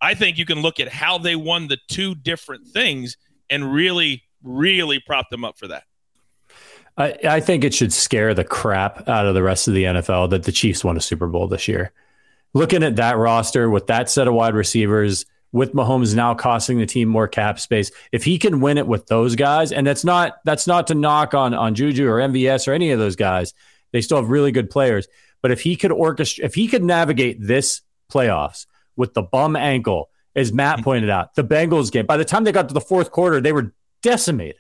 I 0.00 0.14
think 0.14 0.38
you 0.38 0.46
can 0.46 0.62
look 0.62 0.78
at 0.78 0.86
how 0.86 1.18
they 1.18 1.34
won 1.34 1.66
the 1.66 1.78
two 1.88 2.14
different 2.14 2.68
things 2.68 3.16
and 3.50 3.72
really, 3.72 4.22
really 4.40 5.00
prop 5.00 5.30
them 5.30 5.44
up 5.44 5.58
for 5.58 5.66
that. 5.66 5.82
I, 6.96 7.18
I 7.28 7.40
think 7.40 7.64
it 7.64 7.74
should 7.74 7.92
scare 7.92 8.34
the 8.34 8.44
crap 8.44 9.08
out 9.08 9.26
of 9.26 9.34
the 9.34 9.42
rest 9.42 9.66
of 9.66 9.74
the 9.74 9.82
NFL 9.82 10.30
that 10.30 10.44
the 10.44 10.52
Chiefs 10.52 10.84
won 10.84 10.96
a 10.96 11.00
Super 11.00 11.26
Bowl 11.26 11.48
this 11.48 11.66
year. 11.66 11.90
Looking 12.54 12.84
at 12.84 12.94
that 12.96 13.16
roster 13.16 13.68
with 13.68 13.88
that 13.88 14.08
set 14.08 14.28
of 14.28 14.34
wide 14.34 14.54
receivers, 14.54 15.26
with 15.52 15.74
Mahomes 15.74 16.14
now 16.14 16.34
costing 16.34 16.78
the 16.78 16.86
team 16.86 17.08
more 17.08 17.28
cap 17.28 17.60
space, 17.60 17.90
if 18.10 18.24
he 18.24 18.38
can 18.38 18.60
win 18.60 18.78
it 18.78 18.86
with 18.86 19.06
those 19.06 19.36
guys, 19.36 19.70
and 19.70 19.86
that's 19.86 20.04
not 20.04 20.36
that's 20.44 20.66
not 20.66 20.86
to 20.88 20.94
knock 20.94 21.34
on 21.34 21.54
on 21.54 21.74
Juju 21.74 22.08
or 22.08 22.18
MVS 22.18 22.66
or 22.66 22.72
any 22.72 22.90
of 22.90 22.98
those 22.98 23.16
guys, 23.16 23.54
they 23.92 24.00
still 24.00 24.18
have 24.18 24.30
really 24.30 24.52
good 24.52 24.70
players. 24.70 25.06
But 25.42 25.50
if 25.50 25.60
he 25.60 25.76
could 25.76 25.90
orchestrate, 25.90 26.44
if 26.44 26.54
he 26.54 26.68
could 26.68 26.82
navigate 26.82 27.38
this 27.40 27.82
playoffs 28.10 28.66
with 28.96 29.14
the 29.14 29.22
bum 29.22 29.56
ankle, 29.56 30.10
as 30.34 30.52
Matt 30.52 30.76
mm-hmm. 30.76 30.84
pointed 30.84 31.10
out, 31.10 31.34
the 31.34 31.44
Bengals 31.44 31.92
game. 31.92 32.06
By 32.06 32.16
the 32.16 32.24
time 32.24 32.44
they 32.44 32.52
got 32.52 32.68
to 32.68 32.74
the 32.74 32.80
fourth 32.80 33.10
quarter, 33.10 33.40
they 33.40 33.52
were 33.52 33.74
decimated. 34.02 34.56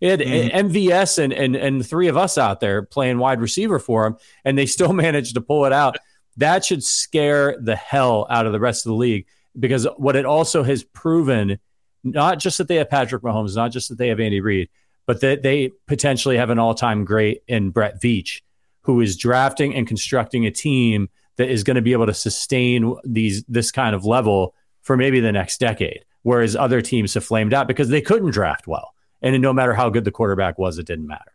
It 0.00 0.10
had 0.10 0.20
mm-hmm. 0.20 0.56
uh, 0.56 0.70
MVS 0.70 1.18
and, 1.18 1.32
and 1.32 1.54
and 1.54 1.86
three 1.86 2.08
of 2.08 2.16
us 2.16 2.36
out 2.36 2.58
there 2.58 2.82
playing 2.82 3.18
wide 3.18 3.40
receiver 3.40 3.78
for 3.78 4.06
him, 4.06 4.16
and 4.44 4.58
they 4.58 4.66
still 4.66 4.92
managed 4.92 5.34
to 5.34 5.40
pull 5.40 5.64
it 5.64 5.72
out. 5.72 5.96
That 6.38 6.64
should 6.64 6.82
scare 6.82 7.56
the 7.60 7.76
hell 7.76 8.26
out 8.30 8.46
of 8.46 8.52
the 8.52 8.60
rest 8.60 8.86
of 8.86 8.90
the 8.90 8.96
league 8.96 9.26
because 9.58 9.86
what 9.96 10.16
it 10.16 10.24
also 10.24 10.62
has 10.62 10.82
proven, 10.82 11.58
not 12.04 12.38
just 12.38 12.58
that 12.58 12.68
they 12.68 12.76
have 12.76 12.90
Patrick 12.90 13.22
Mahomes, 13.22 13.56
not 13.56 13.72
just 13.72 13.88
that 13.88 13.98
they 13.98 14.08
have 14.08 14.20
Andy 14.20 14.40
Reid, 14.40 14.68
but 15.06 15.20
that 15.20 15.42
they 15.42 15.72
potentially 15.86 16.36
have 16.36 16.50
an 16.50 16.58
all-time 16.58 17.04
great 17.04 17.42
in 17.48 17.70
Brett 17.70 18.00
Veach, 18.00 18.40
who 18.82 19.00
is 19.00 19.16
drafting 19.16 19.74
and 19.74 19.86
constructing 19.86 20.46
a 20.46 20.50
team 20.50 21.08
that 21.36 21.50
is 21.50 21.64
going 21.64 21.76
to 21.76 21.82
be 21.82 21.92
able 21.92 22.06
to 22.06 22.14
sustain 22.14 22.94
these 23.04 23.44
this 23.44 23.70
kind 23.70 23.94
of 23.94 24.04
level 24.04 24.54
for 24.82 24.96
maybe 24.96 25.20
the 25.20 25.32
next 25.32 25.58
decade. 25.58 26.04
Whereas 26.22 26.54
other 26.54 26.80
teams 26.80 27.14
have 27.14 27.24
flamed 27.24 27.52
out 27.52 27.66
because 27.66 27.88
they 27.88 28.00
couldn't 28.00 28.30
draft 28.30 28.66
well. 28.66 28.94
And 29.22 29.40
no 29.40 29.52
matter 29.52 29.74
how 29.74 29.90
good 29.90 30.04
the 30.04 30.10
quarterback 30.10 30.58
was, 30.58 30.78
it 30.78 30.86
didn't 30.86 31.06
matter. 31.06 31.31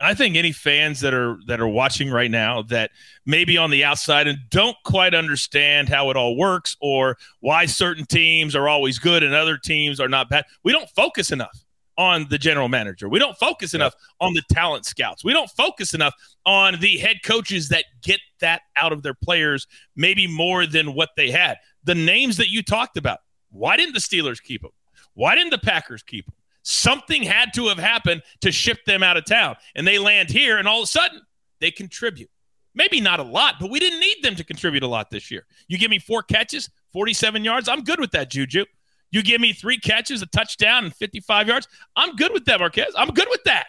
I 0.00 0.14
think 0.14 0.34
any 0.34 0.52
fans 0.52 1.00
that 1.00 1.12
are 1.12 1.38
that 1.46 1.60
are 1.60 1.68
watching 1.68 2.10
right 2.10 2.30
now 2.30 2.62
that 2.62 2.90
maybe 3.26 3.58
on 3.58 3.70
the 3.70 3.84
outside 3.84 4.26
and 4.26 4.38
don't 4.48 4.76
quite 4.84 5.14
understand 5.14 5.90
how 5.90 6.08
it 6.10 6.16
all 6.16 6.36
works 6.36 6.76
or 6.80 7.18
why 7.40 7.66
certain 7.66 8.06
teams 8.06 8.56
are 8.56 8.66
always 8.66 8.98
good 8.98 9.22
and 9.22 9.34
other 9.34 9.58
teams 9.58 10.00
are 10.00 10.08
not 10.08 10.30
bad. 10.30 10.46
We 10.64 10.72
don't 10.72 10.88
focus 10.90 11.30
enough 11.30 11.64
on 11.98 12.26
the 12.30 12.38
general 12.38 12.68
manager. 12.68 13.10
We 13.10 13.18
don't 13.18 13.36
focus 13.36 13.74
enough 13.74 13.94
on 14.20 14.32
the 14.32 14.42
talent 14.50 14.86
scouts. 14.86 15.22
We 15.22 15.34
don't 15.34 15.50
focus 15.50 15.92
enough 15.92 16.14
on 16.46 16.80
the 16.80 16.96
head 16.96 17.18
coaches 17.22 17.68
that 17.68 17.84
get 18.02 18.20
that 18.40 18.62
out 18.80 18.92
of 18.92 19.02
their 19.02 19.12
players 19.12 19.66
maybe 19.96 20.26
more 20.26 20.64
than 20.64 20.94
what 20.94 21.10
they 21.14 21.30
had. 21.30 21.58
The 21.84 21.94
names 21.94 22.38
that 22.38 22.48
you 22.48 22.62
talked 22.62 22.96
about. 22.96 23.18
Why 23.50 23.76
didn't 23.76 23.92
the 23.92 24.00
Steelers 24.00 24.42
keep 24.42 24.62
them? 24.62 24.70
Why 25.12 25.34
didn't 25.34 25.50
the 25.50 25.58
Packers 25.58 26.02
keep 26.02 26.24
them? 26.24 26.34
Something 26.62 27.22
had 27.22 27.52
to 27.54 27.68
have 27.68 27.78
happened 27.78 28.22
to 28.42 28.52
ship 28.52 28.84
them 28.84 29.02
out 29.02 29.16
of 29.16 29.24
town. 29.24 29.56
And 29.74 29.86
they 29.86 29.98
land 29.98 30.30
here, 30.30 30.58
and 30.58 30.68
all 30.68 30.80
of 30.80 30.84
a 30.84 30.86
sudden, 30.86 31.20
they 31.60 31.70
contribute. 31.70 32.30
Maybe 32.74 33.00
not 33.00 33.18
a 33.18 33.24
lot, 33.24 33.56
but 33.60 33.70
we 33.70 33.80
didn't 33.80 34.00
need 34.00 34.22
them 34.22 34.36
to 34.36 34.44
contribute 34.44 34.82
a 34.82 34.86
lot 34.86 35.10
this 35.10 35.30
year. 35.30 35.46
You 35.68 35.76
give 35.78 35.90
me 35.90 35.98
four 35.98 36.22
catches, 36.22 36.70
47 36.92 37.42
yards. 37.44 37.68
I'm 37.68 37.82
good 37.82 37.98
with 37.98 38.12
that, 38.12 38.30
Juju. 38.30 38.64
You 39.10 39.22
give 39.22 39.40
me 39.40 39.52
three 39.52 39.78
catches, 39.78 40.22
a 40.22 40.26
touchdown, 40.26 40.84
and 40.84 40.94
55 40.94 41.48
yards. 41.48 41.66
I'm 41.96 42.14
good 42.14 42.32
with 42.32 42.44
that, 42.44 42.60
Marquez. 42.60 42.92
I'm 42.96 43.08
good 43.10 43.26
with 43.28 43.42
that. 43.44 43.66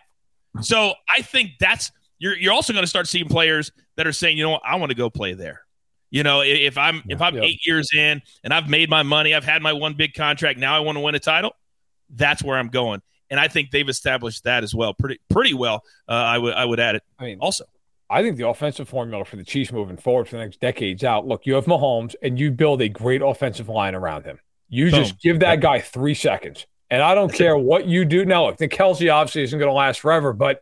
So 0.62 0.94
I 1.16 1.22
think 1.24 1.52
that's 1.60 1.92
you're 2.20 2.38
you're 2.38 2.54
also 2.54 2.74
going 2.74 2.84
to 2.84 2.88
start 2.89 3.08
seeing 3.08 3.28
players 3.28 3.72
that 3.98 4.06
are 4.06 4.12
saying, 4.12 4.38
you 4.38 4.44
know 4.44 4.52
what, 4.52 4.62
I 4.64 4.76
want 4.76 4.92
to 4.92 4.96
go 4.96 5.10
play 5.10 5.34
there. 5.34 5.62
You 6.12 6.22
know, 6.24 6.42
if 6.42 6.78
I'm 6.78 7.02
if 7.08 7.22
I'm 7.22 7.36
Yeah. 7.38 7.44
eight 7.44 7.66
years 7.66 7.89
in 7.96 8.22
and 8.44 8.54
I've 8.54 8.70
made 8.70 8.89
my 8.89 9.02
money, 9.02 9.34
I've 9.34 9.46
had 9.46 9.62
my 9.64 9.74
one 9.74 9.94
big 9.96 10.14
contract. 10.14 10.60
Now 10.60 10.76
I 10.76 10.80
want 10.82 10.98
to 10.98 11.00
win 11.00 11.16
a 11.16 11.20
title. 11.20 11.56
That's 12.14 12.43
where 12.43 12.57
I'm 12.57 12.70
going, 12.70 13.01
and 13.30 13.39
I 13.39 13.47
think 13.47 13.72
they've 13.72 13.88
established 13.88 14.43
that 14.43 14.64
as 14.64 14.76
well, 14.76 14.93
pretty 14.93 15.20
pretty 15.30 15.53
well. 15.53 15.84
Uh, 16.07 16.14
I 16.14 16.38
would 16.38 16.53
I 16.53 16.66
would 16.66 16.80
add 16.80 16.95
it 16.95 17.03
I 17.20 17.26
mean, 17.26 17.39
also. 17.39 17.66
I 18.09 18.22
think 18.22 18.36
the 18.36 18.47
offensive 18.49 18.89
formula 18.89 19.24
for 19.24 19.38
the 19.38 19.43
Chiefs 19.45 19.72
moving 19.72 19.95
forward 19.95 20.28
for 20.28 20.36
the 20.36 20.43
next 20.43 20.59
decades 20.59 21.01
out. 21.05 21.26
Look, 21.26 21.45
you 21.45 21.53
have 21.53 21.66
Mahomes, 21.66 22.14
and 22.22 22.38
you 22.38 22.51
build 22.51 22.82
a 22.82 22.89
great 22.89 23.22
offensive 23.22 23.70
line 23.70 23.95
around 23.95 24.26
him. 24.26 24.38
You 24.68 24.91
Boom. 24.91 24.99
just 24.99 25.22
give 25.22 25.39
that 25.39 25.62
guy 25.62 25.80
three 25.80 26.14
seconds, 26.14 26.66
and 26.89 27.01
I 27.01 27.16
don't 27.16 27.32
care 27.32 27.57
what 27.57 27.86
you 27.86 28.03
do. 28.03 28.26
Now, 28.26 28.47
look, 28.47 28.57
the 28.57 28.68
Kelce 28.68 29.14
obviously 29.14 29.43
isn't 29.43 29.57
going 29.57 29.70
to 29.70 29.74
last 29.74 30.01
forever, 30.01 30.34
but 30.34 30.62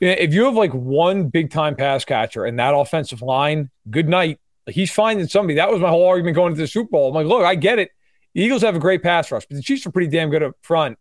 if 0.00 0.34
you 0.34 0.44
have 0.44 0.54
like 0.54 0.72
one 0.72 1.28
big 1.28 1.50
time 1.50 1.76
pass 1.76 2.04
catcher 2.04 2.44
and 2.44 2.58
that 2.58 2.74
offensive 2.74 3.22
line, 3.22 3.70
good 3.90 4.08
night. 4.08 4.40
He's 4.66 4.90
finding 4.90 5.26
somebody. 5.28 5.56
That 5.56 5.70
was 5.70 5.80
my 5.80 5.90
whole 5.90 6.06
argument 6.06 6.36
going 6.36 6.54
to 6.54 6.60
the 6.60 6.66
Super 6.66 6.90
Bowl. 6.90 7.08
I'm 7.08 7.14
like, 7.14 7.26
look, 7.26 7.44
I 7.44 7.54
get 7.54 7.78
it. 7.78 7.90
The 8.34 8.42
Eagles 8.42 8.62
have 8.62 8.76
a 8.76 8.80
great 8.80 9.02
pass 9.02 9.30
rush, 9.30 9.46
but 9.46 9.56
the 9.56 9.62
Chiefs 9.62 9.86
are 9.86 9.90
pretty 9.90 10.08
damn 10.08 10.30
good 10.30 10.42
up 10.42 10.56
front. 10.62 10.98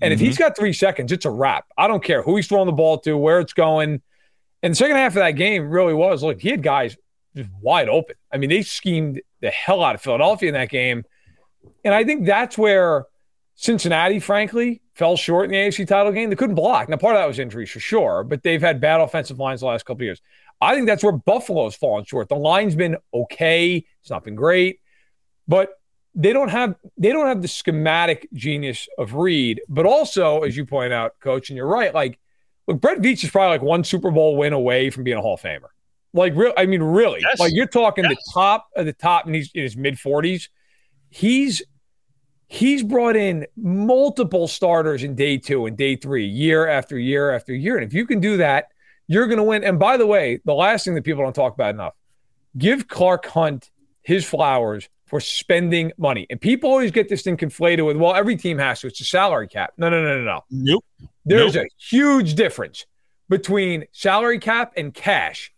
And 0.00 0.12
if 0.12 0.18
he's 0.18 0.34
mm-hmm. 0.34 0.44
got 0.44 0.56
three 0.56 0.72
seconds, 0.72 1.12
it's 1.12 1.24
a 1.24 1.30
wrap. 1.30 1.66
I 1.76 1.86
don't 1.86 2.02
care 2.02 2.22
who 2.22 2.36
he's 2.36 2.48
throwing 2.48 2.66
the 2.66 2.72
ball 2.72 2.98
to, 3.00 3.16
where 3.16 3.40
it's 3.40 3.52
going. 3.52 4.02
And 4.62 4.72
the 4.72 4.76
second 4.76 4.96
half 4.96 5.12
of 5.12 5.16
that 5.16 5.32
game 5.32 5.68
really 5.70 5.94
was 5.94 6.22
look, 6.22 6.40
he 6.40 6.48
had 6.48 6.62
guys 6.62 6.96
just 7.36 7.50
wide 7.60 7.88
open. 7.88 8.16
I 8.32 8.38
mean, 8.38 8.50
they 8.50 8.62
schemed 8.62 9.20
the 9.40 9.50
hell 9.50 9.82
out 9.82 9.94
of 9.94 10.00
Philadelphia 10.00 10.48
in 10.48 10.54
that 10.54 10.70
game. 10.70 11.04
And 11.84 11.94
I 11.94 12.04
think 12.04 12.26
that's 12.26 12.58
where 12.58 13.06
Cincinnati, 13.54 14.18
frankly, 14.18 14.82
fell 14.94 15.16
short 15.16 15.46
in 15.46 15.50
the 15.52 15.56
AFC 15.56 15.86
title 15.86 16.12
game. 16.12 16.30
They 16.30 16.36
couldn't 16.36 16.56
block. 16.56 16.88
Now, 16.88 16.96
part 16.96 17.14
of 17.14 17.20
that 17.20 17.28
was 17.28 17.38
injuries 17.38 17.70
for 17.70 17.80
sure, 17.80 18.24
but 18.24 18.42
they've 18.42 18.60
had 18.60 18.80
bad 18.80 19.00
offensive 19.00 19.38
lines 19.38 19.60
the 19.60 19.66
last 19.66 19.84
couple 19.84 20.02
of 20.02 20.06
years. 20.06 20.20
I 20.60 20.74
think 20.74 20.86
that's 20.86 21.02
where 21.02 21.12
Buffalo's 21.12 21.74
fallen 21.74 22.04
short. 22.04 22.28
The 22.28 22.36
line's 22.36 22.74
been 22.74 22.96
okay. 23.12 23.84
It's 24.00 24.10
not 24.10 24.24
been 24.24 24.36
great, 24.36 24.80
but 25.48 25.70
they 26.14 26.32
don't 26.32 26.48
have 26.48 26.74
they 26.98 27.10
don't 27.10 27.26
have 27.26 27.42
the 27.42 27.48
schematic 27.48 28.28
genius 28.34 28.88
of 28.98 29.14
Reid, 29.14 29.62
But 29.68 29.86
also, 29.86 30.42
as 30.42 30.56
you 30.56 30.66
point 30.66 30.92
out, 30.92 31.18
Coach, 31.20 31.50
and 31.50 31.56
you're 31.56 31.66
right. 31.66 31.94
Like, 31.94 32.18
look, 32.66 32.80
Brett 32.80 32.98
Veach 32.98 33.24
is 33.24 33.30
probably 33.30 33.50
like 33.56 33.62
one 33.62 33.84
Super 33.84 34.10
Bowl 34.10 34.36
win 34.36 34.52
away 34.52 34.90
from 34.90 35.04
being 35.04 35.16
a 35.16 35.20
Hall 35.20 35.34
of 35.34 35.40
Famer. 35.40 35.68
Like, 36.14 36.34
real. 36.36 36.52
I 36.56 36.66
mean, 36.66 36.82
really. 36.82 37.20
Yes. 37.22 37.40
Like, 37.40 37.52
you're 37.54 37.66
talking 37.66 38.04
yes. 38.04 38.14
the 38.14 38.32
top 38.34 38.68
of 38.76 38.84
the 38.84 38.92
top, 38.92 39.26
and 39.26 39.34
he's 39.34 39.50
in 39.54 39.62
his 39.62 39.76
mid 39.76 39.94
40s. 39.94 40.48
He's 41.08 41.62
he's 42.46 42.82
brought 42.82 43.16
in 43.16 43.46
multiple 43.56 44.46
starters 44.46 45.02
in 45.02 45.14
day 45.14 45.38
two 45.38 45.64
and 45.64 45.76
day 45.76 45.96
three, 45.96 46.26
year 46.26 46.68
after 46.68 46.98
year 46.98 47.34
after 47.34 47.54
year. 47.54 47.76
And 47.78 47.86
if 47.86 47.94
you 47.94 48.06
can 48.06 48.20
do 48.20 48.36
that, 48.36 48.66
you're 49.08 49.26
going 49.26 49.38
to 49.38 49.44
win. 49.44 49.64
And 49.64 49.78
by 49.78 49.96
the 49.96 50.06
way, 50.06 50.40
the 50.44 50.52
last 50.52 50.84
thing 50.84 50.94
that 50.94 51.04
people 51.04 51.22
don't 51.22 51.34
talk 51.34 51.54
about 51.54 51.74
enough 51.74 51.94
give 52.58 52.88
Clark 52.88 53.24
Hunt 53.26 53.70
his 54.02 54.26
flowers 54.26 54.90
for 55.12 55.20
spending 55.20 55.92
money. 55.98 56.26
And 56.30 56.40
people 56.40 56.70
always 56.70 56.90
get 56.90 57.10
this 57.10 57.20
thing 57.20 57.36
conflated 57.36 57.84
with, 57.84 57.98
well, 57.98 58.14
every 58.14 58.34
team 58.34 58.56
has 58.56 58.80
to. 58.80 58.86
It's 58.86 58.98
a 59.02 59.04
salary 59.04 59.46
cap. 59.46 59.74
No, 59.76 59.90
no, 59.90 60.00
no, 60.00 60.16
no, 60.16 60.24
no. 60.24 60.40
Nope. 60.50 60.84
There's 61.26 61.54
nope. 61.54 61.66
a 61.66 61.68
huge 61.76 62.34
difference 62.34 62.86
between 63.28 63.84
salary 63.92 64.38
cap 64.38 64.72
and 64.74 64.94
cash. 64.94 65.52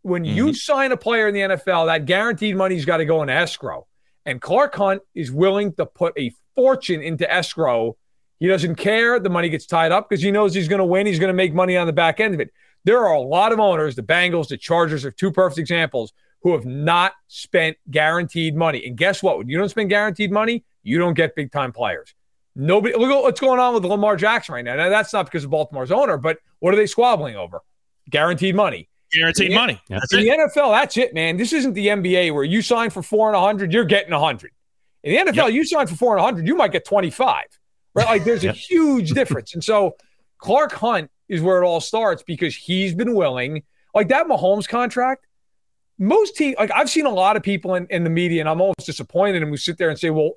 When 0.00 0.24
mm-hmm. 0.24 0.34
you 0.34 0.54
sign 0.54 0.92
a 0.92 0.96
player 0.96 1.28
in 1.28 1.34
the 1.34 1.40
NFL, 1.40 1.88
that 1.88 2.06
guaranteed 2.06 2.56
money's 2.56 2.86
got 2.86 2.96
to 2.96 3.04
go 3.04 3.22
in 3.22 3.28
escrow. 3.28 3.86
And 4.24 4.40
Clark 4.40 4.74
Hunt 4.76 5.02
is 5.14 5.30
willing 5.30 5.74
to 5.74 5.84
put 5.84 6.18
a 6.18 6.32
fortune 6.54 7.02
into 7.02 7.30
escrow. 7.30 7.98
He 8.40 8.46
doesn't 8.46 8.76
care. 8.76 9.20
The 9.20 9.28
money 9.28 9.50
gets 9.50 9.66
tied 9.66 9.92
up 9.92 10.08
because 10.08 10.22
he 10.22 10.30
knows 10.30 10.54
he's 10.54 10.68
going 10.68 10.78
to 10.78 10.86
win. 10.86 11.06
He's 11.06 11.18
going 11.18 11.28
to 11.28 11.34
make 11.34 11.52
money 11.52 11.76
on 11.76 11.86
the 11.86 11.92
back 11.92 12.18
end 12.18 12.32
of 12.32 12.40
it. 12.40 12.50
There 12.84 13.04
are 13.06 13.12
a 13.12 13.20
lot 13.20 13.52
of 13.52 13.60
owners, 13.60 13.94
the 13.94 14.02
Bengals, 14.02 14.48
the 14.48 14.56
Chargers 14.56 15.04
are 15.04 15.10
two 15.10 15.32
perfect 15.32 15.58
examples, 15.58 16.14
who 16.46 16.52
have 16.52 16.64
not 16.64 17.14
spent 17.26 17.76
guaranteed 17.90 18.54
money. 18.54 18.86
And 18.86 18.96
guess 18.96 19.20
what? 19.20 19.36
When 19.36 19.48
you 19.48 19.58
don't 19.58 19.68
spend 19.68 19.90
guaranteed 19.90 20.30
money, 20.30 20.64
you 20.84 20.96
don't 20.96 21.14
get 21.14 21.34
big 21.34 21.50
time 21.50 21.72
players. 21.72 22.14
Nobody 22.54 22.94
look 22.94 23.10
at 23.10 23.20
what's 23.20 23.40
going 23.40 23.58
on 23.58 23.74
with 23.74 23.84
Lamar 23.84 24.14
Jackson 24.14 24.54
right 24.54 24.64
now. 24.64 24.76
Now 24.76 24.88
that's 24.88 25.12
not 25.12 25.24
because 25.24 25.42
of 25.42 25.50
Baltimore's 25.50 25.90
owner, 25.90 26.16
but 26.16 26.38
what 26.60 26.72
are 26.72 26.76
they 26.76 26.86
squabbling 26.86 27.34
over? 27.34 27.62
Guaranteed 28.08 28.54
money. 28.54 28.88
Guaranteed 29.10 29.50
in 29.50 29.56
money. 29.56 29.82
That's 29.88 30.14
in 30.14 30.20
it. 30.20 30.22
the 30.22 30.60
NFL, 30.60 30.70
that's 30.70 30.96
it, 30.96 31.14
man. 31.14 31.36
This 31.36 31.52
isn't 31.52 31.72
the 31.72 31.88
NBA 31.88 32.32
where 32.32 32.44
you 32.44 32.62
sign 32.62 32.90
for 32.90 33.02
four 33.02 33.26
and 33.26 33.36
a 33.36 33.40
hundred, 33.40 33.72
you're 33.72 33.84
getting 33.84 34.12
a 34.12 34.20
hundred. 34.20 34.52
In 35.02 35.26
the 35.26 35.32
NFL, 35.32 35.46
yep. 35.46 35.52
you 35.52 35.64
sign 35.64 35.88
for 35.88 35.96
four 35.96 36.16
and 36.16 36.20
a 36.20 36.24
hundred, 36.24 36.46
you 36.46 36.54
might 36.54 36.70
get 36.70 36.84
25. 36.84 37.42
Right? 37.92 38.06
Like 38.06 38.22
there's 38.22 38.44
a 38.44 38.52
huge 38.70 39.10
difference. 39.10 39.52
And 39.54 39.64
so 39.64 39.96
Clark 40.38 40.74
Hunt 40.74 41.10
is 41.28 41.42
where 41.42 41.60
it 41.60 41.66
all 41.66 41.80
starts 41.80 42.22
because 42.22 42.54
he's 42.54 42.94
been 42.94 43.16
willing, 43.16 43.64
like 43.96 44.06
that 44.10 44.28
Mahomes 44.28 44.68
contract. 44.68 45.25
Most 45.98 46.36
teams, 46.36 46.56
like 46.58 46.70
I've 46.72 46.90
seen 46.90 47.06
a 47.06 47.10
lot 47.10 47.36
of 47.36 47.42
people 47.42 47.74
in, 47.74 47.86
in 47.88 48.04
the 48.04 48.10
media, 48.10 48.40
and 48.40 48.48
I'm 48.48 48.60
almost 48.60 48.84
disappointed. 48.84 49.42
And 49.42 49.50
we 49.50 49.56
sit 49.56 49.78
there 49.78 49.88
and 49.88 49.98
say, 49.98 50.10
well, 50.10 50.32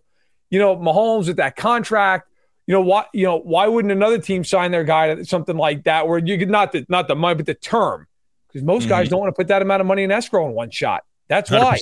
you 0.49 0.59
know, 0.59 0.77
Mahomes 0.77 1.27
with 1.27 1.37
that 1.37 1.55
contract, 1.55 2.29
you 2.65 2.73
know 2.73 2.81
why 2.81 3.05
you 3.13 3.25
know 3.25 3.39
why 3.39 3.67
wouldn't 3.67 3.91
another 3.91 4.19
team 4.19 4.43
sign 4.43 4.69
their 4.69 4.83
guy 4.83 5.15
to 5.15 5.25
something 5.25 5.57
like 5.57 5.85
that 5.85 6.07
where 6.07 6.19
you 6.19 6.37
could 6.37 6.51
not 6.51 6.71
the 6.71 6.85
not 6.87 7.07
the 7.07 7.15
money 7.15 7.33
but 7.33 7.47
the 7.47 7.55
term 7.55 8.05
because 8.47 8.63
most 8.63 8.83
mm-hmm. 8.83 8.89
guys 8.89 9.09
don't 9.09 9.19
want 9.19 9.29
to 9.29 9.35
put 9.35 9.47
that 9.47 9.61
amount 9.61 9.81
of 9.81 9.87
money 9.87 10.03
in 10.03 10.11
escrow 10.11 10.47
in 10.47 10.53
one 10.53 10.69
shot. 10.71 11.03
That's 11.27 11.51
why. 11.51 11.77
100%. 11.77 11.81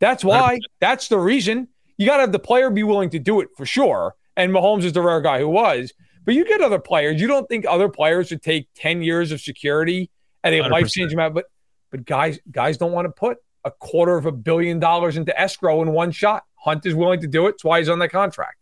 That's 0.00 0.24
why. 0.24 0.56
100%. 0.56 0.60
That's 0.80 1.08
the 1.08 1.18
reason. 1.18 1.68
You 1.96 2.06
got 2.06 2.16
to 2.16 2.22
have 2.22 2.32
the 2.32 2.38
player 2.38 2.70
be 2.70 2.82
willing 2.82 3.10
to 3.10 3.18
do 3.18 3.40
it 3.40 3.48
for 3.56 3.64
sure. 3.64 4.14
And 4.36 4.52
Mahomes 4.52 4.84
is 4.84 4.92
the 4.92 5.02
rare 5.02 5.20
guy 5.20 5.38
who 5.38 5.48
was. 5.48 5.92
But 6.24 6.34
you 6.34 6.44
get 6.44 6.60
other 6.60 6.78
players. 6.78 7.20
You 7.20 7.28
don't 7.28 7.48
think 7.48 7.66
other 7.68 7.88
players 7.88 8.30
would 8.30 8.42
take 8.42 8.68
10 8.76 9.02
years 9.02 9.32
of 9.32 9.40
security 9.40 10.10
at 10.42 10.52
a 10.52 10.62
life 10.62 10.88
changing 10.88 11.18
amount. 11.18 11.34
But 11.34 11.46
but 11.92 12.04
guys, 12.04 12.40
guys 12.50 12.76
don't 12.76 12.90
want 12.90 13.06
to 13.06 13.12
put 13.12 13.38
a 13.64 13.70
quarter 13.70 14.16
of 14.16 14.26
a 14.26 14.32
billion 14.32 14.80
dollars 14.80 15.16
into 15.16 15.38
escrow 15.40 15.82
in 15.82 15.92
one 15.92 16.10
shot. 16.10 16.42
Hunt 16.56 16.84
is 16.84 16.96
willing 16.96 17.20
to 17.20 17.28
do 17.28 17.46
it. 17.46 17.52
That's 17.52 17.64
why 17.64 17.78
he's 17.78 17.88
on 17.88 18.00
that 18.00 18.08
contract. 18.08 18.56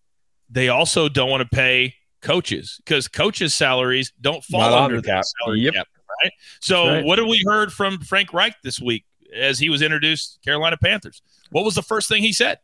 They 0.50 0.68
also 0.68 1.08
don't 1.08 1.30
want 1.30 1.40
to 1.42 1.48
pay 1.48 1.94
coaches 2.20 2.78
because 2.84 3.08
coaches' 3.08 3.54
salaries 3.54 4.12
don't 4.20 4.44
fall 4.44 4.60
Not 4.60 4.82
under 4.82 4.96
the 5.00 5.06
that 5.06 5.24
salary 5.24 5.60
yep. 5.60 5.72
cap 5.72 5.86
right? 6.22 6.32
So, 6.60 6.88
right. 6.88 7.04
what 7.04 7.18
have 7.18 7.28
we 7.28 7.42
heard 7.46 7.72
from 7.72 8.00
Frank 8.00 8.32
Reich 8.32 8.54
this 8.62 8.80
week 8.80 9.04
as 9.34 9.58
he 9.58 9.70
was 9.70 9.82
introduced 9.82 10.38
Carolina 10.44 10.76
Panthers? 10.76 11.22
What 11.50 11.64
was 11.64 11.74
the 11.74 11.82
first 11.82 12.08
thing 12.08 12.22
he 12.22 12.32
said? 12.32 12.58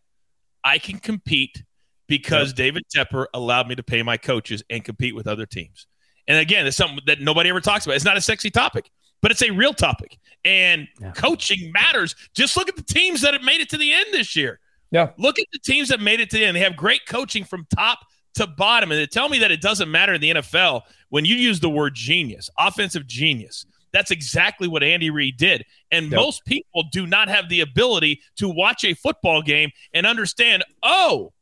I 0.64 0.78
can 0.78 0.98
compete 0.98 1.62
because 2.08 2.48
yep. 2.48 2.56
David 2.56 2.82
Tepper 2.94 3.26
allowed 3.34 3.68
me 3.68 3.74
to 3.76 3.82
pay 3.82 4.02
my 4.02 4.16
coaches 4.16 4.62
and 4.70 4.84
compete 4.84 5.14
with 5.14 5.26
other 5.26 5.46
teams. 5.46 5.86
And 6.28 6.38
again, 6.38 6.66
it's 6.66 6.76
something 6.76 7.00
that 7.06 7.20
nobody 7.20 7.50
ever 7.50 7.60
talks 7.60 7.86
about. 7.86 7.96
It's 7.96 8.04
not 8.04 8.16
a 8.16 8.20
sexy 8.20 8.50
topic, 8.50 8.90
but 9.22 9.30
it's 9.30 9.42
a 9.42 9.50
real 9.50 9.72
topic. 9.72 10.18
And 10.46 10.88
yeah. 11.00 11.10
coaching 11.10 11.72
matters. 11.72 12.14
Just 12.34 12.56
look 12.56 12.68
at 12.68 12.76
the 12.76 12.84
teams 12.84 13.20
that 13.22 13.34
have 13.34 13.42
made 13.42 13.60
it 13.60 13.68
to 13.70 13.76
the 13.76 13.92
end 13.92 14.06
this 14.12 14.36
year. 14.36 14.60
Yeah. 14.90 15.10
Look 15.18 15.38
at 15.38 15.46
the 15.52 15.58
teams 15.58 15.88
that 15.88 16.00
made 16.00 16.20
it 16.20 16.30
to 16.30 16.36
the 16.36 16.44
end. 16.44 16.56
They 16.56 16.60
have 16.60 16.76
great 16.76 17.04
coaching 17.06 17.44
from 17.44 17.66
top 17.74 17.98
to 18.34 18.46
bottom. 18.46 18.92
And 18.92 19.00
they 19.00 19.06
tell 19.06 19.28
me 19.28 19.38
that 19.40 19.50
it 19.50 19.60
doesn't 19.60 19.90
matter 19.90 20.14
in 20.14 20.20
the 20.20 20.30
NFL 20.30 20.82
when 21.08 21.24
you 21.24 21.34
use 21.34 21.58
the 21.58 21.68
word 21.68 21.94
genius, 21.94 22.48
offensive 22.58 23.06
genius. 23.06 23.66
That's 23.92 24.10
exactly 24.10 24.68
what 24.68 24.82
Andy 24.82 25.10
Reid 25.10 25.36
did. 25.36 25.64
And 25.90 26.10
yep. 26.10 26.20
most 26.20 26.44
people 26.44 26.84
do 26.92 27.06
not 27.06 27.28
have 27.28 27.48
the 27.48 27.60
ability 27.60 28.20
to 28.36 28.48
watch 28.48 28.84
a 28.84 28.94
football 28.94 29.42
game 29.42 29.70
and 29.94 30.06
understand, 30.06 30.64
oh, 30.82 31.32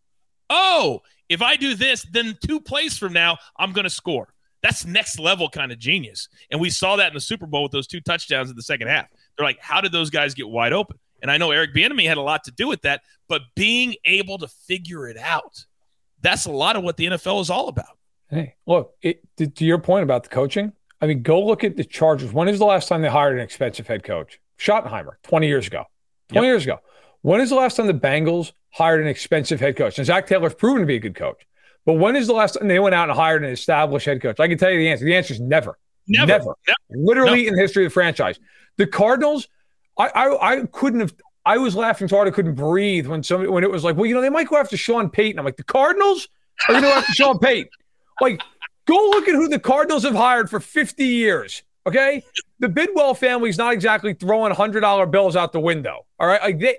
oh, 0.48 1.00
if 1.28 1.42
I 1.42 1.56
do 1.56 1.74
this, 1.74 2.06
then 2.12 2.38
two 2.46 2.60
plays 2.60 2.96
from 2.96 3.12
now, 3.12 3.38
I'm 3.58 3.72
going 3.72 3.84
to 3.84 3.90
score. 3.90 4.33
That's 4.64 4.84
next 4.84 5.20
level 5.20 5.48
kind 5.48 5.70
of 5.70 5.78
genius. 5.78 6.28
And 6.50 6.60
we 6.60 6.70
saw 6.70 6.96
that 6.96 7.08
in 7.08 7.14
the 7.14 7.20
Super 7.20 7.46
Bowl 7.46 7.62
with 7.62 7.70
those 7.70 7.86
two 7.86 8.00
touchdowns 8.00 8.50
in 8.50 8.56
the 8.56 8.62
second 8.62 8.88
half. 8.88 9.06
They're 9.38 9.46
like, 9.46 9.60
how 9.60 9.80
did 9.80 9.92
those 9.92 10.10
guys 10.10 10.34
get 10.34 10.48
wide 10.48 10.72
open? 10.72 10.98
And 11.22 11.30
I 11.30 11.38
know 11.38 11.52
Eric 11.52 11.72
Bieniemy 11.72 12.06
had 12.08 12.16
a 12.16 12.22
lot 12.22 12.42
to 12.44 12.50
do 12.50 12.66
with 12.66 12.82
that, 12.82 13.02
but 13.28 13.42
being 13.54 13.94
able 14.04 14.38
to 14.38 14.48
figure 14.48 15.06
it 15.06 15.16
out 15.16 15.64
that's 16.24 16.46
a 16.46 16.50
lot 16.50 16.74
of 16.74 16.82
what 16.82 16.96
the 16.96 17.04
NFL 17.04 17.40
is 17.42 17.50
all 17.50 17.68
about. 17.68 17.98
Hey, 18.30 18.54
look, 18.66 18.94
it, 19.02 19.20
to, 19.36 19.46
to, 19.46 19.64
your 19.64 19.78
point 19.78 20.02
about 20.02 20.24
the 20.24 20.30
coaching, 20.30 20.72
I 21.00 21.06
mean, 21.06 21.22
go 21.22 21.44
look 21.44 21.62
at 21.62 21.76
the 21.76 21.84
Chargers. 21.84 22.32
When 22.32 22.48
is 22.48 22.58
the 22.58 22.64
last 22.64 22.88
time 22.88 23.02
they 23.02 23.10
hired 23.10 23.36
an 23.36 23.42
expensive 23.42 23.86
head 23.86 24.02
coach? 24.02 24.40
Schottenheimer, 24.58 25.12
20 25.22 25.46
years 25.46 25.66
ago. 25.66 25.84
20 26.30 26.46
yep. 26.46 26.50
years 26.50 26.64
ago. 26.64 26.78
When 27.20 27.40
is 27.40 27.50
the 27.50 27.56
last 27.56 27.76
time 27.76 27.86
the 27.86 27.92
Bengals 27.92 28.52
hired 28.70 29.02
an 29.02 29.06
expensive 29.06 29.60
head 29.60 29.76
coach? 29.76 29.98
And 29.98 30.06
Zac 30.06 30.26
Taylor's 30.26 30.54
proven 30.54 30.80
to 30.80 30.86
be 30.86 30.96
a 30.96 31.00
good 31.00 31.14
coach. 31.14 31.46
But 31.86 31.94
when 31.94 32.16
is 32.16 32.26
the 32.26 32.32
last 32.32 32.52
time 32.58 32.68
they 32.68 32.78
went 32.78 32.94
out 32.94 33.08
and 33.10 33.18
hired 33.18 33.44
an 33.44 33.50
established 33.50 34.06
head 34.06 34.22
coach? 34.22 34.40
I 34.40 34.48
can 34.48 34.58
tell 34.58 34.70
you 34.70 34.78
the 34.78 34.88
answer. 34.88 35.04
The 35.04 35.14
answer 35.14 35.34
is 35.34 35.40
never. 35.40 35.78
Never. 36.06 36.26
Never. 36.26 36.44
never. 36.66 36.76
Literally 36.90 37.42
no. 37.42 37.48
in 37.48 37.54
the 37.54 37.60
history 37.60 37.84
of 37.84 37.90
the 37.90 37.94
franchise. 37.94 38.38
The 38.76 38.86
Cardinals, 38.86 39.48
I, 39.98 40.08
I, 40.08 40.52
I 40.52 40.66
couldn't 40.66 41.00
have 41.00 41.14
I 41.46 41.58
was 41.58 41.76
laughing 41.76 42.08
so 42.08 42.16
hard 42.16 42.28
I 42.28 42.30
couldn't 42.30 42.54
breathe 42.54 43.06
when 43.06 43.22
somebody 43.22 43.50
when 43.50 43.64
it 43.64 43.70
was 43.70 43.84
like, 43.84 43.96
well, 43.96 44.06
you 44.06 44.14
know, 44.14 44.22
they 44.22 44.30
might 44.30 44.48
go 44.48 44.56
after 44.56 44.76
Sean 44.76 45.10
Payton. 45.10 45.38
I'm 45.38 45.44
like, 45.44 45.56
the 45.56 45.64
Cardinals? 45.64 46.28
are 46.68 46.72
going 46.72 46.82
to 46.82 46.88
go 46.88 46.94
after 46.94 47.12
Sean 47.12 47.38
Payton. 47.38 47.68
Like, 48.20 48.40
go 48.86 48.94
look 48.94 49.28
at 49.28 49.34
who 49.34 49.48
the 49.48 49.58
Cardinals 49.58 50.04
have 50.04 50.14
hired 50.14 50.48
for 50.48 50.60
50 50.60 51.04
years. 51.04 51.62
Okay. 51.86 52.22
The 52.60 52.68
Bidwell 52.68 53.14
family's 53.14 53.58
not 53.58 53.74
exactly 53.74 54.14
throwing 54.14 54.52
$100 54.52 55.10
bills 55.10 55.36
out 55.36 55.52
the 55.52 55.60
window. 55.60 56.06
All 56.18 56.26
right. 56.26 56.40
Like, 56.40 56.60
they, 56.60 56.78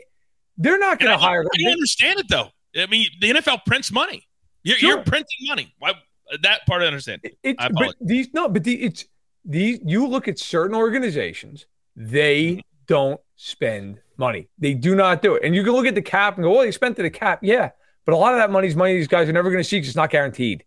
they're 0.58 0.80
not 0.80 1.00
going 1.00 1.12
to 1.12 1.18
hire. 1.18 1.42
I 1.42 1.58
don't 1.62 1.74
understand 1.74 2.20
it, 2.20 2.28
though. 2.30 2.50
I 2.76 2.88
mean, 2.88 3.08
the 3.22 3.32
NFL 3.32 3.66
prints 3.66 3.92
money. 3.92 4.28
You're, 4.66 4.78
sure. 4.78 4.90
you're 4.90 5.04
printing 5.04 5.48
money. 5.48 5.74
Why, 5.80 5.94
that 6.42 6.66
part 6.66 6.82
I 6.82 6.88
understand. 6.88 7.22
It's, 7.42 7.64
I 7.64 7.70
but 7.70 7.96
these, 8.02 8.28
no, 8.34 8.50
but 8.50 8.66
the, 8.66 8.76
it's, 8.84 9.06
these, 9.46 9.80
you 9.86 10.06
look 10.08 10.28
at 10.28 10.38
certain 10.38 10.76
organizations, 10.76 11.68
they 11.96 12.62
don't 12.88 13.22
spend 13.38 14.02
money. 14.18 14.50
They 14.58 14.74
do 14.74 14.96
not 14.96 15.22
do 15.22 15.36
it. 15.36 15.44
And 15.46 15.56
you 15.56 15.64
can 15.64 15.72
look 15.72 15.86
at 15.86 15.96
the 15.96 16.02
cap 16.02 16.36
and 16.36 16.44
go, 16.44 16.52
well, 16.52 16.62
they 16.62 16.72
spent 16.72 16.98
to 16.98 17.04
the 17.04 17.10
cap. 17.10 17.40
Yeah. 17.44 17.70
But 18.06 18.14
a 18.14 18.18
lot 18.18 18.34
of 18.34 18.40
that 18.40 18.52
money 18.52 18.68
is 18.68 18.76
money 18.76 18.96
these 18.96 19.08
guys 19.08 19.30
are 19.30 19.34
never 19.34 19.50
going 19.50 19.64
to 19.64 19.68
see 19.68 19.78
because 19.78 19.90
it's 19.90 19.96
not 19.96 20.10
guaranteed. 20.10 20.64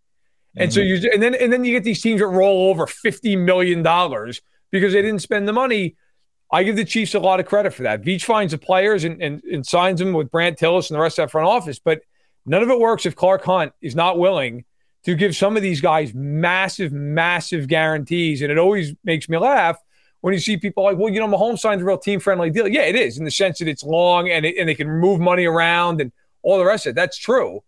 And 0.57 0.70
mm-hmm. 0.70 0.74
so 0.74 0.80
you 0.80 1.11
and 1.12 1.22
then 1.22 1.34
and 1.34 1.53
then 1.53 1.64
you 1.64 1.72
get 1.72 1.84
these 1.84 2.01
teams 2.01 2.20
that 2.20 2.26
roll 2.26 2.70
over 2.70 2.86
fifty 2.86 3.36
million 3.36 3.82
dollars 3.82 4.40
because 4.70 4.92
they 4.92 5.03
didn't 5.03 5.22
spend 5.22 5.46
the 5.46 5.53
money. 5.53 5.96
I 6.51 6.62
give 6.62 6.76
the 6.76 6.84
Chiefs 6.84 7.14
a 7.14 7.20
lot 7.20 7.38
of 7.38 7.46
credit 7.46 7.74
for 7.74 7.82
that. 7.82 8.03
Veach 8.03 8.24
finds 8.24 8.53
the 8.53 8.59
players 8.59 9.05
and, 9.05 9.22
and, 9.22 9.44
and 9.44 9.66
signs 9.66 10.01
them 10.01 10.14
with 10.14 10.30
Brandt 10.30 10.59
Tilis 10.59 10.90
and 10.90 10.96
the 10.96 11.03
rest 11.03 11.18
of 11.18 11.24
that 11.24 11.30
front 11.30 11.46
office, 11.46 11.78
but 11.78 12.01
none 12.49 12.62
of 12.62 12.70
it 12.70 12.78
works 12.78 13.07
if 13.07 13.14
Clark 13.14 13.44
Hunt 13.44 13.72
is 13.80 13.94
not 13.94 14.18
willing 14.18 14.64
to 15.05 15.14
give 15.14 15.36
some 15.36 15.57
of 15.57 15.62
these 15.62 15.80
guys 15.80 16.12
massive, 16.14 16.92
massive 16.92 17.68
guarantees. 17.68 18.42
And 18.42 18.51
it 18.51 18.59
always 18.59 18.94
makes 19.05 19.28
me 19.28 19.38
laugh 19.38 19.76
when 20.20 20.34
you 20.34 20.40
see 20.40 20.57
people 20.57 20.84
like, 20.84 20.99
well, 20.99 21.12
you 21.12 21.20
know, 21.20 21.28
Mahomes 21.28 21.61
signed 21.61 21.80
a 21.80 21.84
real 21.84 21.99
team 21.99 22.20
friendly 22.20 22.51
deal. 22.51 22.68
Yeah, 22.68 22.82
it 22.82 22.96
is 22.96 23.18
in 23.18 23.24
the 23.24 23.30
sense 23.30 23.61
that 23.61 23.68
it's 23.68 23.84
long 23.84 24.28
and 24.28 24.44
it, 24.44 24.57
and 24.59 24.68
they 24.68 24.74
can 24.74 24.88
move 24.88 25.20
money 25.20 25.46
around 25.46 26.01
and 26.01 26.12
all 26.42 26.59
the 26.59 26.64
rest 26.64 26.86
of 26.86 26.90
it. 26.90 26.94
That's 26.94 27.16
true. 27.16 27.62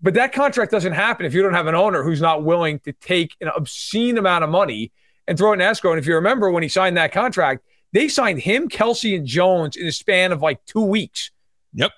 But 0.00 0.14
that 0.14 0.32
contract 0.32 0.70
doesn't 0.70 0.92
happen 0.92 1.26
if 1.26 1.34
you 1.34 1.42
don't 1.42 1.54
have 1.54 1.66
an 1.66 1.74
owner 1.74 2.02
who's 2.02 2.20
not 2.20 2.44
willing 2.44 2.78
to 2.80 2.92
take 2.92 3.34
an 3.40 3.48
obscene 3.48 4.16
amount 4.16 4.44
of 4.44 4.50
money 4.50 4.92
and 5.26 5.36
throw 5.36 5.52
it 5.52 5.54
in 5.54 5.60
escrow. 5.60 5.92
And 5.92 5.98
if 5.98 6.06
you 6.06 6.14
remember 6.14 6.50
when 6.50 6.62
he 6.62 6.68
signed 6.68 6.96
that 6.96 7.12
contract, 7.12 7.64
they 7.92 8.08
signed 8.08 8.40
him, 8.40 8.68
Kelce, 8.68 9.16
and 9.16 9.26
Jones 9.26 9.76
in 9.76 9.86
a 9.86 9.92
span 9.92 10.30
of 10.30 10.42
like 10.42 10.64
two 10.66 10.82
weeks. 10.82 11.30
Yep. 11.74 11.92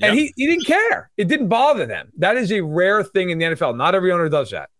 And 0.00 0.16
he, 0.16 0.32
he 0.36 0.46
didn't 0.46 0.66
care. 0.66 1.10
It 1.16 1.28
didn't 1.28 1.48
bother 1.48 1.86
them. 1.86 2.12
That 2.18 2.36
is 2.36 2.52
a 2.52 2.60
rare 2.60 3.02
thing 3.02 3.30
in 3.30 3.38
the 3.38 3.46
NFL. 3.46 3.76
Not 3.76 3.94
every 3.94 4.12
owner 4.12 4.28
does 4.28 4.50
that. 4.50 4.70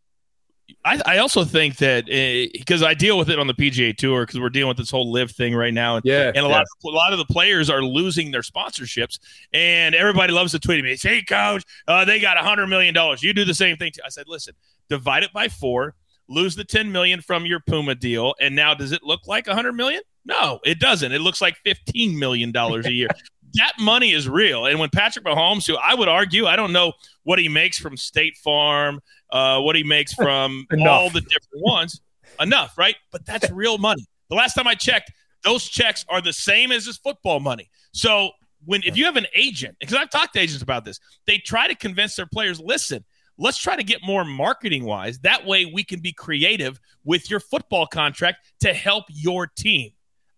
I, 0.84 1.00
I 1.04 1.18
also 1.18 1.44
think 1.44 1.76
that 1.78 2.06
because 2.52 2.82
uh, 2.82 2.86
I 2.86 2.94
deal 2.94 3.18
with 3.18 3.30
it 3.30 3.38
on 3.38 3.46
the 3.46 3.54
PGA 3.54 3.96
Tour 3.96 4.24
because 4.24 4.38
we're 4.38 4.50
dealing 4.50 4.68
with 4.68 4.76
this 4.76 4.90
whole 4.90 5.10
LIV 5.10 5.32
thing 5.32 5.54
right 5.54 5.72
now, 5.72 5.96
and, 5.96 6.04
yeah, 6.04 6.28
and 6.28 6.38
a 6.38 6.40
yeah. 6.40 6.46
lot 6.46 6.62
of, 6.62 6.68
a 6.84 6.88
lot 6.88 7.12
of 7.12 7.18
the 7.18 7.24
players 7.24 7.70
are 7.70 7.82
losing 7.82 8.30
their 8.30 8.42
sponsorships, 8.42 9.18
and 9.52 9.94
everybody 9.94 10.32
loves 10.32 10.52
to 10.52 10.58
tweet 10.58 10.84
me, 10.84 10.96
"Hey, 11.00 11.22
coach, 11.22 11.64
uh, 11.88 12.04
they 12.04 12.20
got 12.20 12.36
a 12.36 12.40
hundred 12.40 12.66
million 12.68 12.94
dollars. 12.94 13.22
You 13.22 13.32
do 13.32 13.44
the 13.44 13.54
same 13.54 13.76
thing." 13.76 13.92
Too. 13.92 14.02
I 14.04 14.10
said, 14.10 14.26
"Listen, 14.28 14.54
divide 14.88 15.22
it 15.22 15.32
by 15.32 15.48
four, 15.48 15.94
lose 16.28 16.54
the 16.54 16.64
ten 16.64 16.92
million 16.92 17.22
from 17.22 17.46
your 17.46 17.60
Puma 17.60 17.94
deal, 17.94 18.34
and 18.40 18.54
now 18.54 18.74
does 18.74 18.92
it 18.92 19.02
look 19.02 19.26
like 19.26 19.48
a 19.48 19.54
hundred 19.54 19.72
million? 19.72 20.02
No, 20.26 20.60
it 20.64 20.78
doesn't. 20.78 21.12
It 21.12 21.20
looks 21.20 21.40
like 21.40 21.56
fifteen 21.64 22.18
million 22.18 22.52
dollars 22.52 22.86
a 22.86 22.92
year." 22.92 23.08
that 23.54 23.72
money 23.78 24.12
is 24.12 24.28
real. 24.28 24.66
And 24.66 24.78
when 24.78 24.90
Patrick 24.90 25.24
Mahomes, 25.24 25.66
who 25.66 25.76
I 25.76 25.94
would 25.94 26.08
argue, 26.08 26.46
I 26.46 26.56
don't 26.56 26.72
know 26.72 26.92
what 27.24 27.38
he 27.38 27.48
makes 27.48 27.78
from 27.78 27.96
State 27.96 28.36
Farm, 28.38 29.00
uh, 29.32 29.60
what 29.60 29.76
he 29.76 29.82
makes 29.82 30.12
from 30.14 30.66
all 30.86 31.10
the 31.10 31.20
different 31.20 31.64
ones, 31.64 32.00
enough, 32.40 32.76
right? 32.78 32.96
But 33.12 33.26
that's 33.26 33.50
real 33.50 33.78
money. 33.78 34.06
The 34.28 34.36
last 34.36 34.54
time 34.54 34.66
I 34.66 34.74
checked, 34.74 35.12
those 35.44 35.64
checks 35.64 36.04
are 36.08 36.20
the 36.20 36.32
same 36.32 36.72
as 36.72 36.86
his 36.86 36.98
football 36.98 37.40
money. 37.40 37.70
So 37.92 38.30
when 38.64 38.82
if 38.84 38.96
you 38.96 39.04
have 39.04 39.16
an 39.16 39.26
agent, 39.34 39.76
because 39.80 39.96
I've 39.96 40.10
talked 40.10 40.34
to 40.34 40.40
agents 40.40 40.62
about 40.62 40.84
this, 40.84 40.98
they 41.26 41.38
try 41.38 41.68
to 41.68 41.74
convince 41.74 42.16
their 42.16 42.26
players, 42.26 42.60
listen, 42.60 43.04
let's 43.38 43.58
try 43.58 43.76
to 43.76 43.84
get 43.84 44.02
more 44.02 44.24
marketing 44.24 44.84
wise. 44.84 45.18
That 45.20 45.46
way 45.46 45.64
we 45.66 45.84
can 45.84 46.00
be 46.00 46.12
creative 46.12 46.80
with 47.04 47.30
your 47.30 47.40
football 47.40 47.86
contract 47.86 48.38
to 48.60 48.74
help 48.74 49.04
your 49.08 49.46
team. 49.46 49.92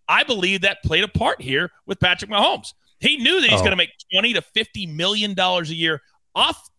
I 0.07 0.23
believe 0.23 0.61
that 0.61 0.83
played 0.83 1.03
a 1.03 1.07
part 1.07 1.41
here 1.41 1.71
with 1.85 1.99
Patrick 1.99 2.29
Mahomes. 2.29 2.73
He 3.01 3.17
knew 3.17 3.41
that 3.41 3.49
he's 3.49 3.59
oh. 3.59 3.63
going 3.63 3.71
to 3.71 3.77
make 3.77 3.91
20 4.13 4.33
to 4.33 4.41
50 4.41 4.85
million 4.87 5.33
dollars 5.33 5.69
a 5.69 5.75
year 5.75 6.01
off 6.35 6.69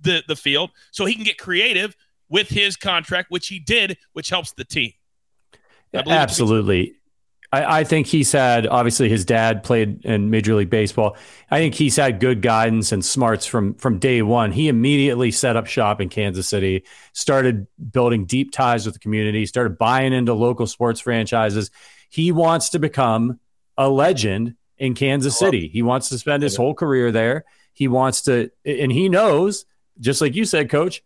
the, 0.00 0.22
the 0.28 0.36
field 0.36 0.70
so 0.92 1.04
he 1.04 1.14
can 1.14 1.24
get 1.24 1.38
creative 1.38 1.96
with 2.28 2.48
his 2.48 2.76
contract, 2.76 3.30
which 3.30 3.48
he 3.48 3.58
did, 3.58 3.98
which 4.12 4.28
helps 4.28 4.52
the 4.52 4.64
team. 4.64 4.92
Absolutely. 5.92 6.94
I, 7.52 7.80
I, 7.80 7.84
think 7.84 8.06
he's 8.06 8.30
had 8.30 8.66
obviously 8.66 9.08
his 9.08 9.24
dad 9.24 9.64
played 9.64 10.04
in 10.04 10.30
Major 10.30 10.54
League 10.54 10.70
Baseball. 10.70 11.16
I 11.50 11.58
think 11.58 11.74
he's 11.74 11.96
had 11.96 12.20
good 12.20 12.42
guidance 12.42 12.92
and 12.92 13.04
smarts 13.04 13.44
from 13.44 13.74
from 13.74 13.98
day 13.98 14.22
one. 14.22 14.52
He 14.52 14.68
immediately 14.68 15.32
set 15.32 15.56
up 15.56 15.66
shop 15.66 16.00
in 16.00 16.08
Kansas 16.08 16.46
City, 16.46 16.84
started 17.12 17.66
building 17.90 18.24
deep 18.24 18.52
ties 18.52 18.86
with 18.86 18.94
the 18.94 19.00
community, 19.00 19.46
started 19.46 19.78
buying 19.78 20.12
into 20.12 20.32
local 20.32 20.68
sports 20.68 21.00
franchises. 21.00 21.72
He 22.08 22.30
wants 22.30 22.68
to 22.70 22.78
become 22.78 23.40
a 23.76 23.88
legend 23.88 24.54
in 24.80 24.94
Kansas 24.94 25.38
City. 25.38 25.68
He 25.68 25.82
wants 25.82 26.08
to 26.08 26.18
spend 26.18 26.42
his 26.42 26.56
whole 26.56 26.74
career 26.74 27.12
there. 27.12 27.44
He 27.74 27.86
wants 27.86 28.22
to, 28.22 28.50
and 28.64 28.90
he 28.90 29.08
knows, 29.08 29.66
just 30.00 30.20
like 30.20 30.34
you 30.34 30.46
said, 30.46 30.70
Coach, 30.70 31.04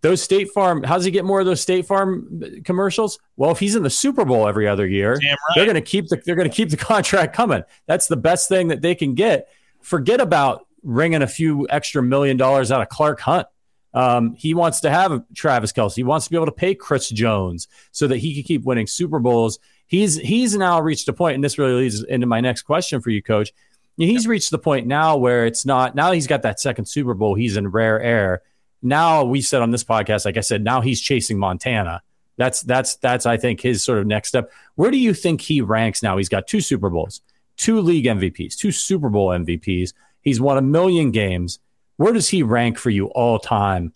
those 0.00 0.22
State 0.22 0.50
Farm. 0.52 0.84
How 0.84 0.94
does 0.94 1.04
he 1.04 1.10
get 1.10 1.24
more 1.24 1.40
of 1.40 1.46
those 1.46 1.60
State 1.60 1.86
Farm 1.86 2.42
commercials? 2.64 3.18
Well, 3.36 3.50
if 3.50 3.58
he's 3.58 3.74
in 3.74 3.82
the 3.82 3.90
Super 3.90 4.24
Bowl 4.24 4.46
every 4.46 4.68
other 4.68 4.86
year, 4.86 5.14
right. 5.14 5.36
they're 5.54 5.64
going 5.64 5.74
to 5.74 5.80
keep 5.80 6.08
the 6.08 6.22
they're 6.24 6.36
going 6.36 6.48
to 6.48 6.54
keep 6.54 6.70
the 6.70 6.76
contract 6.92 7.34
coming. 7.34 7.64
That's 7.86 8.06
the 8.06 8.16
best 8.16 8.48
thing 8.48 8.68
that 8.68 8.80
they 8.80 8.94
can 8.94 9.14
get. 9.14 9.48
Forget 9.82 10.20
about 10.20 10.66
wringing 10.82 11.22
a 11.22 11.26
few 11.26 11.66
extra 11.68 12.02
million 12.02 12.36
dollars 12.36 12.70
out 12.70 12.80
of 12.80 12.88
Clark 12.88 13.20
Hunt. 13.20 13.48
Um, 13.92 14.34
he 14.34 14.54
wants 14.54 14.80
to 14.80 14.90
have 14.90 15.24
Travis 15.34 15.72
Kelce. 15.72 15.96
He 15.96 16.04
wants 16.04 16.26
to 16.26 16.30
be 16.30 16.36
able 16.36 16.46
to 16.46 16.52
pay 16.52 16.74
Chris 16.74 17.08
Jones 17.08 17.66
so 17.90 18.06
that 18.06 18.18
he 18.18 18.34
can 18.34 18.42
keep 18.44 18.64
winning 18.64 18.86
Super 18.86 19.18
Bowls. 19.18 19.58
He's 19.86 20.16
he's 20.16 20.56
now 20.56 20.80
reached 20.80 21.08
a 21.08 21.12
point, 21.12 21.36
and 21.36 21.44
this 21.44 21.58
really 21.58 21.74
leads 21.74 22.02
into 22.02 22.26
my 22.26 22.40
next 22.40 22.62
question 22.62 23.00
for 23.00 23.10
you, 23.10 23.22
Coach. 23.22 23.52
He's 23.96 24.24
yep. 24.24 24.30
reached 24.30 24.50
the 24.50 24.58
point 24.58 24.86
now 24.86 25.16
where 25.16 25.46
it's 25.46 25.64
not 25.64 25.94
now 25.94 26.12
he's 26.12 26.26
got 26.26 26.42
that 26.42 26.60
second 26.60 26.86
Super 26.86 27.14
Bowl. 27.14 27.34
He's 27.34 27.56
in 27.56 27.68
rare 27.68 28.00
air 28.00 28.42
now 28.82 29.24
we 29.24 29.40
said 29.42 29.62
on 29.62 29.70
this 29.70 29.84
podcast, 29.84 30.24
like 30.24 30.36
I 30.36 30.40
said, 30.40 30.62
now 30.62 30.80
he's 30.80 31.00
chasing 31.00 31.38
Montana. 31.38 32.02
That's 32.36 32.60
that's 32.62 32.96
that's 32.96 33.26
I 33.26 33.36
think 33.36 33.60
his 33.60 33.82
sort 33.82 33.98
of 33.98 34.06
next 34.06 34.28
step. 34.28 34.52
Where 34.74 34.90
do 34.90 34.98
you 34.98 35.14
think 35.14 35.40
he 35.40 35.60
ranks 35.60 36.02
now? 36.02 36.16
He's 36.16 36.28
got 36.28 36.46
two 36.46 36.60
Super 36.60 36.90
Bowls, 36.90 37.22
two 37.56 37.80
league 37.80 38.04
MVPs, 38.04 38.56
two 38.56 38.70
Super 38.70 39.08
Bowl 39.08 39.28
MVPs. 39.28 39.94
He's 40.20 40.40
won 40.40 40.58
a 40.58 40.62
million 40.62 41.10
games. 41.12 41.58
Where 41.96 42.12
does 42.12 42.28
he 42.28 42.42
rank 42.42 42.78
for 42.78 42.90
you 42.90 43.06
all 43.06 43.38
time 43.38 43.94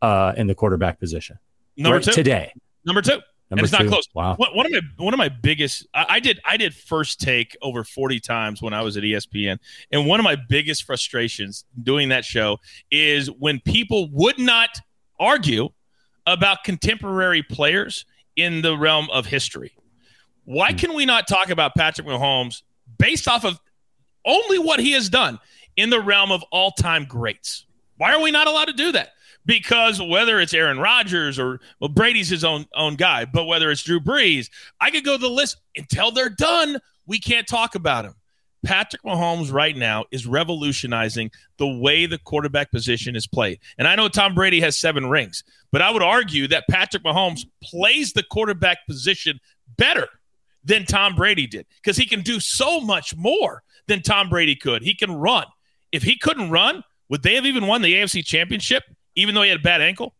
uh, 0.00 0.34
in 0.36 0.46
the 0.46 0.54
quarterback 0.54 1.00
position? 1.00 1.38
Number 1.76 1.96
right, 1.96 2.04
two 2.04 2.12
today. 2.12 2.52
Number 2.84 3.02
two. 3.02 3.18
Number 3.50 3.64
and 3.64 3.68
it's 3.68 3.76
two. 3.76 3.84
not 3.84 3.90
close. 3.90 4.08
Wow. 4.14 4.36
One 4.36 4.66
of 4.66 4.72
my 4.72 4.80
one 4.96 5.12
of 5.12 5.18
my 5.18 5.28
biggest 5.28 5.86
I, 5.92 6.06
I, 6.08 6.20
did 6.20 6.38
I 6.44 6.56
did 6.56 6.72
first 6.72 7.20
take 7.20 7.56
over 7.62 7.82
40 7.82 8.20
times 8.20 8.62
when 8.62 8.72
I 8.72 8.82
was 8.82 8.96
at 8.96 9.02
ESPN. 9.02 9.58
And 9.90 10.06
one 10.06 10.20
of 10.20 10.24
my 10.24 10.36
biggest 10.36 10.84
frustrations 10.84 11.64
doing 11.82 12.10
that 12.10 12.24
show 12.24 12.58
is 12.92 13.28
when 13.28 13.58
people 13.58 14.08
would 14.12 14.38
not 14.38 14.70
argue 15.18 15.70
about 16.26 16.62
contemporary 16.62 17.42
players 17.42 18.04
in 18.36 18.62
the 18.62 18.76
realm 18.76 19.08
of 19.10 19.26
history. 19.26 19.72
Why 20.44 20.70
hmm. 20.70 20.76
can 20.78 20.94
we 20.94 21.04
not 21.04 21.26
talk 21.26 21.50
about 21.50 21.74
Patrick 21.74 22.06
Mahomes 22.06 22.62
based 22.98 23.26
off 23.26 23.44
of 23.44 23.58
only 24.24 24.58
what 24.58 24.78
he 24.78 24.92
has 24.92 25.08
done 25.08 25.40
in 25.76 25.90
the 25.90 26.00
realm 26.00 26.30
of 26.30 26.44
all-time 26.52 27.04
greats? 27.04 27.66
Why 27.96 28.14
are 28.14 28.20
we 28.22 28.30
not 28.30 28.46
allowed 28.46 28.66
to 28.66 28.72
do 28.72 28.92
that? 28.92 29.10
Because 29.46 30.00
whether 30.00 30.40
it's 30.40 30.54
Aaron 30.54 30.78
Rodgers 30.78 31.38
or 31.38 31.60
well, 31.80 31.88
Brady's 31.88 32.28
his 32.28 32.44
own 32.44 32.66
own 32.74 32.96
guy, 32.96 33.24
but 33.24 33.46
whether 33.46 33.70
it's 33.70 33.82
Drew 33.82 34.00
Brees, 34.00 34.50
I 34.80 34.90
could 34.90 35.04
go 35.04 35.16
the 35.16 35.28
list 35.28 35.56
until 35.76 36.10
they're 36.10 36.28
done. 36.28 36.78
We 37.06 37.18
can't 37.18 37.46
talk 37.46 37.74
about 37.74 38.04
him. 38.04 38.14
Patrick 38.64 39.02
Mahomes 39.02 39.52
right 39.52 39.76
now 39.76 40.04
is 40.10 40.26
revolutionizing 40.26 41.30
the 41.56 41.66
way 41.66 42.06
the 42.06 42.18
quarterback 42.18 42.70
position 42.70 43.16
is 43.16 43.26
played. 43.26 43.58
And 43.78 43.88
I 43.88 43.96
know 43.96 44.08
Tom 44.08 44.34
Brady 44.34 44.60
has 44.60 44.78
seven 44.78 45.06
rings, 45.06 45.42
but 45.72 45.82
I 45.82 45.90
would 45.90 46.02
argue 46.02 46.46
that 46.48 46.64
Patrick 46.68 47.02
Mahomes 47.02 47.46
plays 47.62 48.12
the 48.12 48.22
quarterback 48.22 48.86
position 48.86 49.40
better 49.76 50.08
than 50.62 50.84
Tom 50.84 51.14
Brady 51.14 51.46
did 51.46 51.66
because 51.82 51.96
he 51.96 52.04
can 52.06 52.20
do 52.20 52.38
so 52.38 52.80
much 52.80 53.16
more 53.16 53.62
than 53.86 54.02
Tom 54.02 54.28
Brady 54.28 54.54
could. 54.54 54.82
He 54.82 54.94
can 54.94 55.12
run. 55.12 55.46
If 55.90 56.02
he 56.02 56.18
couldn't 56.18 56.50
run, 56.50 56.84
would 57.08 57.22
they 57.22 57.34
have 57.34 57.46
even 57.46 57.66
won 57.66 57.82
the 57.82 57.94
AFC 57.94 58.24
championship? 58.24 58.84
Even 59.14 59.34
though 59.34 59.42
he 59.42 59.48
had 59.48 59.60
a 59.60 59.62
bad 59.62 59.80
ankle? 59.80 60.14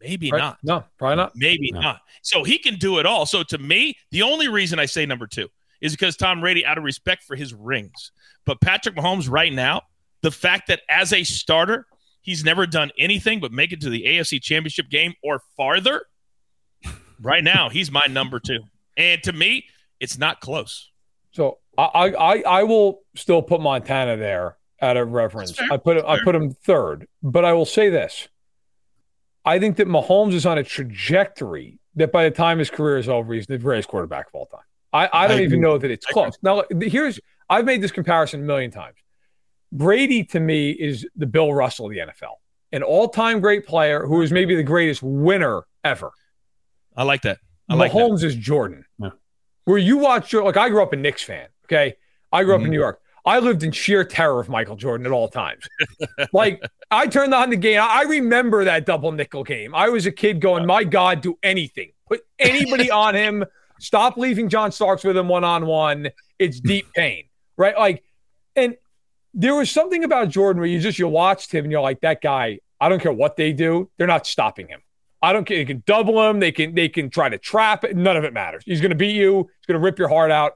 Maybe 0.00 0.30
right. 0.30 0.38
not. 0.38 0.58
No, 0.62 0.84
probably 0.98 1.16
not. 1.16 1.32
Maybe 1.34 1.70
no. 1.72 1.80
not. 1.80 2.00
So 2.22 2.44
he 2.44 2.58
can 2.58 2.76
do 2.76 2.98
it 2.98 3.06
all. 3.06 3.26
So 3.26 3.42
to 3.44 3.58
me, 3.58 3.96
the 4.10 4.22
only 4.22 4.48
reason 4.48 4.78
I 4.78 4.86
say 4.86 5.06
number 5.06 5.26
two 5.26 5.48
is 5.80 5.92
because 5.92 6.16
Tom 6.16 6.40
Brady, 6.40 6.64
out 6.64 6.78
of 6.78 6.84
respect 6.84 7.24
for 7.24 7.36
his 7.36 7.54
rings. 7.54 8.12
But 8.44 8.60
Patrick 8.60 8.96
Mahomes, 8.96 9.30
right 9.30 9.52
now, 9.52 9.82
the 10.22 10.30
fact 10.30 10.68
that 10.68 10.80
as 10.88 11.12
a 11.12 11.24
starter, 11.24 11.86
he's 12.20 12.44
never 12.44 12.66
done 12.66 12.90
anything 12.98 13.40
but 13.40 13.52
make 13.52 13.72
it 13.72 13.80
to 13.82 13.90
the 13.90 14.04
AFC 14.04 14.42
championship 14.42 14.88
game 14.90 15.14
or 15.22 15.40
farther, 15.56 16.02
right 17.20 17.44
now, 17.44 17.68
he's 17.68 17.90
my 17.90 18.06
number 18.08 18.40
two. 18.40 18.60
And 18.96 19.22
to 19.24 19.32
me, 19.32 19.66
it's 20.00 20.18
not 20.18 20.40
close. 20.40 20.90
So 21.32 21.58
I, 21.76 22.14
I, 22.18 22.42
I 22.42 22.62
will 22.62 23.00
still 23.16 23.42
put 23.42 23.60
Montana 23.60 24.16
there 24.16 24.56
out 24.80 24.96
of 24.96 25.12
reference. 25.12 25.58
I 25.60 25.76
put 25.76 26.04
I 26.04 26.22
put 26.22 26.34
him 26.34 26.52
third, 26.52 27.06
but 27.22 27.44
I 27.44 27.52
will 27.52 27.66
say 27.66 27.90
this: 27.90 28.28
I 29.44 29.58
think 29.58 29.76
that 29.76 29.88
Mahomes 29.88 30.34
is 30.34 30.46
on 30.46 30.58
a 30.58 30.64
trajectory 30.64 31.78
that 31.96 32.12
by 32.12 32.24
the 32.24 32.30
time 32.30 32.58
his 32.58 32.70
career 32.70 32.98
is 32.98 33.08
over, 33.08 33.34
he's 33.34 33.46
the 33.46 33.58
greatest 33.58 33.88
quarterback 33.88 34.28
of 34.28 34.34
all 34.34 34.46
time. 34.46 34.60
I, 34.92 35.08
I 35.12 35.28
don't 35.28 35.38
I 35.38 35.42
even 35.42 35.60
know 35.60 35.76
that 35.76 35.90
it's 35.90 36.06
close. 36.06 36.36
Now, 36.42 36.62
here's 36.80 37.20
I've 37.50 37.64
made 37.64 37.82
this 37.82 37.90
comparison 37.90 38.40
a 38.40 38.44
million 38.44 38.70
times. 38.70 38.96
Brady 39.72 40.24
to 40.24 40.40
me 40.40 40.70
is 40.70 41.06
the 41.16 41.26
Bill 41.26 41.52
Russell 41.52 41.86
of 41.86 41.92
the 41.92 41.98
NFL, 41.98 42.34
an 42.72 42.82
all-time 42.84 43.40
great 43.40 43.66
player 43.66 44.06
who 44.06 44.22
is 44.22 44.30
maybe 44.30 44.54
the 44.54 44.62
greatest 44.62 45.02
winner 45.02 45.64
ever. 45.82 46.12
I 46.96 47.02
like 47.02 47.22
that. 47.22 47.38
I 47.68 47.74
Mahomes 47.74 47.78
like 47.78 47.92
that. 47.92 48.26
is 48.26 48.36
Jordan. 48.36 48.84
Yeah. 48.98 49.10
Where 49.64 49.78
you 49.78 49.98
watch, 49.98 50.32
like 50.32 50.56
I 50.56 50.68
grew 50.68 50.82
up 50.82 50.92
a 50.92 50.96
Knicks 50.96 51.22
fan. 51.22 51.48
Okay, 51.66 51.96
I 52.32 52.44
grew 52.44 52.54
up 52.54 52.58
mm-hmm. 52.58 52.66
in 52.66 52.70
New 52.70 52.78
York. 52.78 53.00
I 53.24 53.38
lived 53.38 53.62
in 53.62 53.72
sheer 53.72 54.04
terror 54.04 54.38
of 54.38 54.48
Michael 54.48 54.76
Jordan 54.76 55.06
at 55.06 55.12
all 55.12 55.28
times. 55.28 55.66
like 56.32 56.62
I 56.90 57.06
turned 57.06 57.32
on 57.32 57.50
the 57.50 57.56
game. 57.56 57.80
I 57.82 58.02
remember 58.02 58.64
that 58.64 58.84
double 58.84 59.12
nickel 59.12 59.44
game. 59.44 59.74
I 59.74 59.88
was 59.88 60.06
a 60.06 60.12
kid 60.12 60.40
going, 60.40 60.66
"My 60.66 60.84
God, 60.84 61.20
do 61.22 61.38
anything, 61.42 61.92
put 62.06 62.22
anybody 62.38 62.90
on 62.90 63.14
him, 63.14 63.44
stop 63.80 64.16
leaving 64.16 64.48
John 64.48 64.72
Starks 64.72 65.04
with 65.04 65.16
him 65.16 65.28
one 65.28 65.44
on 65.44 65.66
one. 65.66 66.10
It's 66.38 66.60
deep 66.60 66.86
pain, 66.94 67.24
right?" 67.56 67.76
Like, 67.76 68.04
and 68.56 68.76
there 69.32 69.54
was 69.54 69.70
something 69.70 70.04
about 70.04 70.28
Jordan 70.28 70.60
where 70.60 70.68
you 70.68 70.80
just 70.80 70.98
you 70.98 71.08
watched 71.08 71.52
him 71.52 71.64
and 71.64 71.72
you're 71.72 71.80
like, 71.80 72.00
"That 72.00 72.20
guy. 72.20 72.60
I 72.80 72.88
don't 72.90 73.00
care 73.00 73.12
what 73.12 73.36
they 73.36 73.52
do, 73.52 73.90
they're 73.96 74.06
not 74.06 74.26
stopping 74.26 74.68
him." 74.68 74.80
I 75.22 75.32
don't 75.32 75.46
care. 75.46 75.56
They 75.56 75.64
can 75.64 75.82
double 75.86 76.28
him. 76.28 76.38
They 76.38 76.52
can 76.52 76.74
they 76.74 76.90
can 76.90 77.08
try 77.08 77.30
to 77.30 77.38
trap 77.38 77.82
it. 77.84 77.96
None 77.96 78.14
of 78.14 78.24
it 78.24 78.34
matters. 78.34 78.62
He's 78.66 78.82
going 78.82 78.90
to 78.90 78.96
beat 78.96 79.16
you. 79.16 79.48
He's 79.60 79.66
going 79.66 79.80
to 79.80 79.82
rip 79.82 79.98
your 79.98 80.08
heart 80.08 80.30
out. 80.30 80.52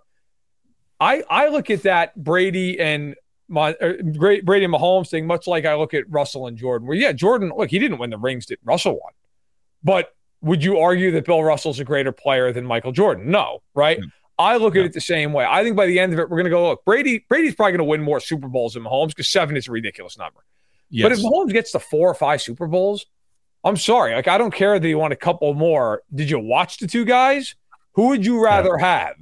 I 1.01 1.23
I 1.29 1.49
look 1.49 1.71
at 1.71 1.83
that 1.83 2.17
Brady 2.17 2.79
and 2.81 3.15
my 3.49 3.75
great 4.17 4.45
Brady 4.45 4.65
and 4.65 4.75
Mahomes 4.75 5.09
thing 5.09 5.27
much 5.27 5.47
like 5.47 5.65
I 5.65 5.75
look 5.75 5.95
at 5.95 6.05
Russell 6.09 6.47
and 6.47 6.57
Jordan. 6.57 6.87
Where 6.87 6.97
yeah, 6.97 7.13
Jordan, 7.13 7.53
look, 7.57 7.71
he 7.71 7.79
didn't 7.79 7.99
win 7.99 8.11
the 8.11 8.19
rings 8.19 8.47
that 8.47 8.59
Russell 8.65 8.93
won, 8.93 9.13
but 9.83 10.15
would 10.41 10.63
you 10.63 10.79
argue 10.79 11.11
that 11.13 11.25
Bill 11.25 11.43
Russell's 11.43 11.81
a 11.81 11.85
greater 11.85 12.13
player 12.13 12.53
than 12.53 12.65
Michael 12.65 12.93
Jordan? 12.93 13.31
No, 13.31 13.63
right? 13.75 13.99
Mm-hmm. 13.99 14.09
I 14.41 14.57
look 14.57 14.77
at 14.77 14.85
it 14.85 14.93
the 14.93 15.01
same 15.01 15.33
way. 15.33 15.45
I 15.45 15.65
think 15.65 15.77
by 15.77 15.87
the 15.87 15.99
end 15.99 16.13
of 16.13 16.21
it, 16.21 16.31
we're 16.31 16.37
going 16.37 16.45
to 16.45 16.51
go 16.51 16.69
look. 16.69 16.85
Brady 16.85 17.25
Brady's 17.29 17.55
probably 17.55 17.73
going 17.73 17.79
to 17.79 17.85
win 17.85 18.03
more 18.03 18.21
Super 18.21 18.49
Bowls 18.49 18.75
than 18.75 18.85
Mahomes 18.85 19.09
because 19.09 19.29
seven 19.29 19.57
is 19.57 19.67
a 19.67 19.73
ridiculous 19.73 20.17
number. 20.17 20.45
Yes. 20.91 21.05
But 21.05 21.13
if 21.13 21.19
Mahomes 21.19 21.53
gets 21.53 21.73
to 21.73 21.81
four 21.81 22.09
or 22.09 22.15
five 22.15 22.41
Super 22.41 22.67
Bowls, 22.67 23.07
I'm 23.65 23.77
sorry. 23.77 24.15
Like 24.15 24.29
I 24.29 24.39
don't 24.39 24.55
care 24.55 24.79
that 24.79 24.89
you 24.89 24.99
want 24.99 25.13
a 25.13 25.17
couple 25.17 25.53
more. 25.55 26.03
Did 26.15 26.31
you 26.31 26.39
watch 26.39 26.79
the 26.79 26.87
two 26.87 27.05
guys? 27.05 27.57
Who 27.93 28.09
would 28.09 28.25
you 28.25 28.43
rather 28.43 28.77
have? 28.77 29.17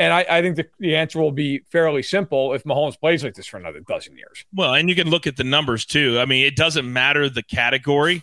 And 0.00 0.12
I, 0.14 0.24
I 0.30 0.40
think 0.42 0.56
the, 0.56 0.66
the 0.78 0.96
answer 0.96 1.20
will 1.20 1.30
be 1.30 1.60
fairly 1.70 2.02
simple 2.02 2.54
if 2.54 2.64
Mahomes 2.64 2.98
plays 2.98 3.22
like 3.22 3.34
this 3.34 3.46
for 3.46 3.58
another 3.58 3.80
dozen 3.80 4.16
years. 4.16 4.46
Well, 4.54 4.72
and 4.74 4.88
you 4.88 4.94
can 4.96 5.10
look 5.10 5.26
at 5.26 5.36
the 5.36 5.44
numbers 5.44 5.84
too. 5.84 6.18
I 6.18 6.24
mean, 6.24 6.46
it 6.46 6.56
doesn't 6.56 6.90
matter 6.90 7.28
the 7.28 7.42
category. 7.42 8.22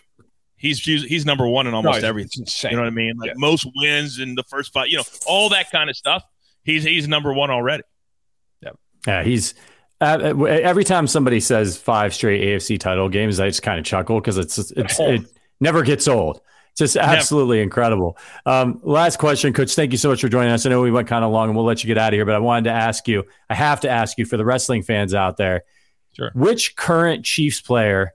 He's 0.56 0.82
he's 0.84 1.24
number 1.24 1.46
one 1.46 1.68
in 1.68 1.74
almost 1.74 1.98
it's- 1.98 2.08
everything. 2.08 2.26
it's 2.26 2.38
insane. 2.40 2.72
You 2.72 2.76
know 2.78 2.82
what 2.82 2.88
I 2.88 2.94
mean? 2.94 3.16
Like 3.16 3.28
Yeah. 3.28 3.34
most 3.36 3.64
wins 3.76 4.18
in 4.18 4.34
the 4.34 4.42
first 4.42 4.72
five. 4.72 4.88
You 4.88 4.96
know, 4.96 5.04
all 5.24 5.48
that 5.50 5.70
kind 5.70 5.88
of 5.88 5.94
stuff. 5.96 6.24
He's 6.64 6.82
he's 6.82 7.06
number 7.06 7.32
one 7.32 7.50
already. 7.52 7.84
Yeah, 8.60 8.70
yeah, 9.06 9.22
he's 9.22 9.54
uh, 10.00 10.18
every 10.48 10.82
time 10.84 11.06
somebody 11.06 11.38
says 11.38 11.76
five 11.78 12.12
straight 12.12 12.42
AFC 12.42 12.78
title 12.80 13.08
games, 13.08 13.38
I 13.38 13.46
just 13.46 13.62
kind 13.62 13.78
of 13.78 13.84
chuckle 13.84 14.20
because 14.20 14.36
it's 14.36 14.58
it's 14.58 14.98
it 14.98 15.22
never 15.60 15.82
gets 15.84 16.08
old. 16.08 16.40
Just 16.78 16.96
absolutely 16.96 17.60
incredible. 17.60 18.16
Um, 18.46 18.80
last 18.82 19.18
question, 19.18 19.52
Coach. 19.52 19.74
Thank 19.74 19.92
you 19.92 19.98
so 19.98 20.08
much 20.08 20.20
for 20.20 20.28
joining 20.28 20.52
us. 20.52 20.64
I 20.64 20.70
know 20.70 20.80
we 20.80 20.90
went 20.90 21.08
kind 21.08 21.24
of 21.24 21.30
long, 21.32 21.48
and 21.48 21.56
we'll 21.56 21.66
let 21.66 21.82
you 21.82 21.88
get 21.88 21.98
out 21.98 22.12
of 22.12 22.16
here. 22.16 22.24
But 22.24 22.34
I 22.34 22.38
wanted 22.38 22.64
to 22.64 22.70
ask 22.72 23.06
you. 23.08 23.24
I 23.50 23.54
have 23.54 23.80
to 23.80 23.90
ask 23.90 24.16
you 24.16 24.24
for 24.24 24.36
the 24.36 24.44
wrestling 24.44 24.82
fans 24.82 25.12
out 25.14 25.36
there. 25.36 25.64
Sure. 26.16 26.30
Which 26.34 26.76
current 26.76 27.24
Chiefs 27.24 27.60
player 27.60 28.12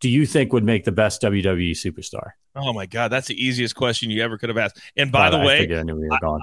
do 0.00 0.08
you 0.08 0.26
think 0.26 0.52
would 0.52 0.64
make 0.64 0.84
the 0.84 0.92
best 0.92 1.22
WWE 1.22 1.72
superstar? 1.72 2.30
Oh 2.56 2.72
my 2.72 2.86
God, 2.86 3.08
that's 3.08 3.28
the 3.28 3.42
easiest 3.44 3.76
question 3.76 4.10
you 4.10 4.22
ever 4.22 4.36
could 4.38 4.48
have 4.48 4.58
asked. 4.58 4.80
And 4.96 5.12
by 5.12 5.30
the 5.30 5.36
I 5.38 5.44
way, 5.46 5.78
I 5.78 5.82
knew 5.82 5.94
we 5.96 6.08
were 6.08 6.18
gone. 6.20 6.40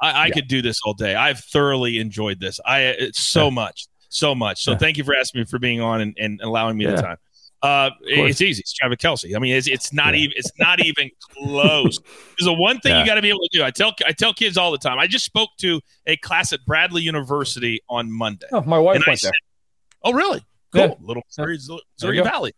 I, 0.00 0.24
I 0.24 0.30
could 0.30 0.46
do 0.48 0.60
this 0.62 0.78
all 0.84 0.92
day. 0.94 1.14
I've 1.14 1.40
thoroughly 1.40 1.98
enjoyed 1.98 2.38
this. 2.38 2.60
I 2.64 2.80
it's 2.82 3.18
so 3.18 3.50
much, 3.50 3.86
so 4.10 4.34
much. 4.34 4.62
So 4.62 4.72
Yeah. 4.72 4.78
thank 4.78 4.98
you 4.98 5.04
for 5.04 5.16
asking 5.16 5.40
me 5.40 5.44
for 5.46 5.58
being 5.58 5.80
on 5.80 6.00
and, 6.02 6.14
and 6.20 6.40
allowing 6.42 6.76
me 6.76 6.84
Yeah. 6.84 6.92
the 6.96 7.02
time. 7.02 7.16
Uh, 7.62 7.90
it's 8.02 8.40
easy. 8.40 8.60
It's 8.60 8.72
Travis 8.72 8.96
Kelce. 8.96 9.36
I 9.36 9.38
mean, 9.38 9.54
it's, 9.54 9.68
it's 9.68 9.92
not 9.92 10.14
Yeah. 10.14 10.20
even 10.24 10.32
it's 10.36 10.50
not 10.58 10.84
even 10.84 11.10
close. 11.20 11.98
There's 12.38 12.48
a 12.48 12.52
one 12.52 12.80
thing 12.80 12.90
Yeah. 12.92 13.00
you 13.00 13.06
got 13.06 13.14
to 13.14 13.22
be 13.22 13.28
able 13.28 13.40
to 13.40 13.48
do. 13.58 13.62
I 13.62 13.70
tell 13.70 13.94
I 14.04 14.10
tell 14.12 14.34
kids 14.34 14.56
all 14.56 14.72
the 14.72 14.78
time. 14.78 14.98
I 14.98 15.06
just 15.06 15.24
spoke 15.24 15.50
to 15.58 15.80
a 16.06 16.16
class 16.16 16.52
at 16.52 16.60
Bradley 16.66 17.02
University 17.02 17.80
on 17.88 18.10
Monday. 18.10 18.46
Oh, 18.52 18.62
my 18.62 18.78
wife 18.78 18.96
And 18.96 19.04
I 19.06 19.10
went 19.10 19.20
there. 19.22 19.32
"Oh, 20.02 20.12
really? 20.12 20.40
Cool. 20.72 20.82
Yeah. 20.82 20.94
Little 21.00 21.22
Missouri, 21.28 21.56
There 21.68 21.78
Missouri. 21.98 22.20
Valley." 22.22 22.52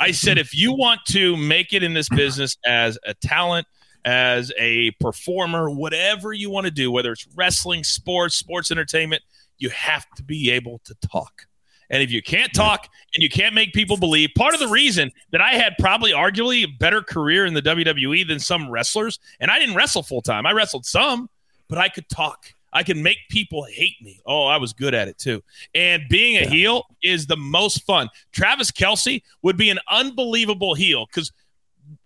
I 0.00 0.10
said, 0.10 0.36
if 0.38 0.52
you 0.52 0.72
want 0.72 1.00
to 1.10 1.36
make 1.36 1.72
it 1.72 1.84
in 1.84 1.94
this 1.94 2.08
business 2.08 2.56
as 2.66 2.98
a 3.06 3.14
talent, 3.14 3.68
as 4.04 4.50
a 4.58 4.90
performer, 4.98 5.70
whatever 5.70 6.32
you 6.32 6.50
want 6.50 6.64
to 6.64 6.72
do, 6.72 6.90
whether 6.90 7.12
it's 7.12 7.28
wrestling, 7.36 7.84
sports, 7.84 8.34
sports 8.34 8.72
entertainment, 8.72 9.22
you 9.58 9.68
have 9.70 10.04
to 10.16 10.24
be 10.24 10.50
able 10.50 10.80
to 10.86 10.96
talk. 11.08 11.46
And 11.92 12.02
if 12.02 12.10
you 12.10 12.22
can't 12.22 12.52
talk 12.54 12.88
and 13.14 13.22
you 13.22 13.28
can't 13.28 13.54
make 13.54 13.74
people 13.74 13.98
believe, 13.98 14.30
part 14.34 14.54
of 14.54 14.60
the 14.60 14.68
reason 14.68 15.12
that 15.30 15.42
I 15.42 15.52
had 15.52 15.74
probably 15.78 16.12
arguably 16.12 16.64
a 16.64 16.68
better 16.78 17.02
career 17.02 17.44
in 17.44 17.52
the 17.52 17.62
WWE 17.62 18.26
than 18.26 18.40
some 18.40 18.70
wrestlers, 18.70 19.20
and 19.38 19.50
I 19.50 19.58
didn't 19.58 19.76
wrestle 19.76 20.02
full 20.02 20.22
time, 20.22 20.46
I 20.46 20.52
wrestled 20.52 20.86
some, 20.86 21.28
but 21.68 21.78
I 21.78 21.88
could 21.88 22.08
talk. 22.08 22.54
I 22.72 22.82
can 22.82 23.02
make 23.02 23.18
people 23.28 23.64
hate 23.64 23.96
me. 24.00 24.20
Oh, 24.24 24.46
I 24.46 24.56
was 24.56 24.72
good 24.72 24.94
at 24.94 25.06
it 25.06 25.18
too. 25.18 25.42
And 25.74 26.04
being 26.08 26.38
a 26.38 26.46
heel 26.46 26.86
is 27.02 27.26
the 27.26 27.36
most 27.36 27.84
fun. 27.84 28.08
Travis 28.32 28.70
Kelce 28.70 29.22
would 29.42 29.58
be 29.58 29.68
an 29.68 29.78
unbelievable 29.90 30.74
heel 30.74 31.06
because 31.06 31.30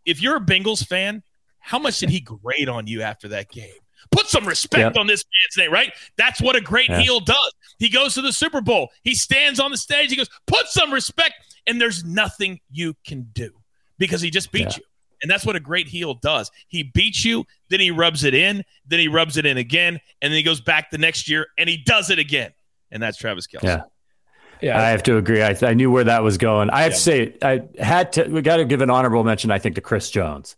if 0.04 0.20
you're 0.20 0.36
a 0.36 0.40
Bengals 0.40 0.84
fan, 0.84 1.22
how 1.60 1.78
much 1.78 2.00
did 2.00 2.10
he 2.10 2.18
grade 2.42 2.68
on 2.68 2.88
you 2.88 3.02
after 3.02 3.28
that 3.28 3.48
game? 3.50 3.70
Put 4.10 4.26
some 4.26 4.46
respect 4.46 4.80
Yep. 4.80 4.96
on 4.96 5.06
this 5.06 5.24
man's 5.24 5.56
name, 5.66 5.72
right? 5.72 5.92
That's 6.16 6.40
what 6.40 6.56
a 6.56 6.60
great 6.60 6.88
Yeah. 6.88 7.00
heel 7.00 7.20
does. 7.20 7.52
He 7.78 7.88
goes 7.88 8.14
to 8.14 8.22
the 8.22 8.32
Super 8.32 8.60
Bowl. 8.60 8.90
He 9.02 9.14
stands 9.14 9.60
on 9.60 9.70
the 9.70 9.76
stage. 9.76 10.10
He 10.10 10.16
goes, 10.16 10.30
put 10.46 10.66
some 10.68 10.92
respect. 10.92 11.34
And 11.66 11.80
there's 11.80 12.04
nothing 12.04 12.60
you 12.70 12.94
can 13.06 13.28
do 13.32 13.50
because 13.98 14.20
he 14.20 14.30
just 14.30 14.52
beat 14.52 14.62
Yeah. 14.62 14.76
you. 14.76 14.82
And 15.22 15.30
that's 15.30 15.44
what 15.46 15.56
a 15.56 15.60
great 15.60 15.88
heel 15.88 16.14
does. 16.14 16.50
He 16.68 16.82
beats 16.82 17.24
you, 17.24 17.44
then 17.70 17.80
he 17.80 17.90
rubs 17.90 18.22
it 18.22 18.34
in, 18.34 18.62
then 18.86 19.00
he 19.00 19.08
rubs 19.08 19.36
it 19.38 19.46
in 19.46 19.56
again, 19.56 19.98
and 20.20 20.30
then 20.32 20.36
he 20.36 20.42
goes 20.42 20.60
back 20.60 20.90
the 20.90 20.98
next 20.98 21.28
year 21.28 21.46
and 21.58 21.68
he 21.68 21.78
does 21.78 22.10
it 22.10 22.18
again. 22.18 22.52
And 22.90 23.02
that's 23.02 23.16
Travis 23.16 23.46
Kelce. 23.46 23.62
Yeah. 23.64 23.82
Yeah. 24.60 24.78
I 24.78 24.90
have 24.90 25.02
to 25.04 25.16
agree. 25.16 25.42
I, 25.42 25.56
I 25.62 25.74
knew 25.74 25.90
where 25.90 26.04
that 26.04 26.22
was 26.22 26.38
going. 26.38 26.70
I 26.70 26.82
have 26.82 26.92
to 26.92 26.98
say, 26.98 27.34
I 27.42 27.62
had 27.78 28.12
to. 28.14 28.24
We 28.28 28.42
got 28.42 28.56
to 28.58 28.64
give 28.64 28.80
an 28.80 28.90
honorable 28.90 29.24
mention. 29.24 29.50
I 29.50 29.58
think 29.58 29.74
to 29.74 29.80
Chris 29.80 30.10
Jones, 30.10 30.56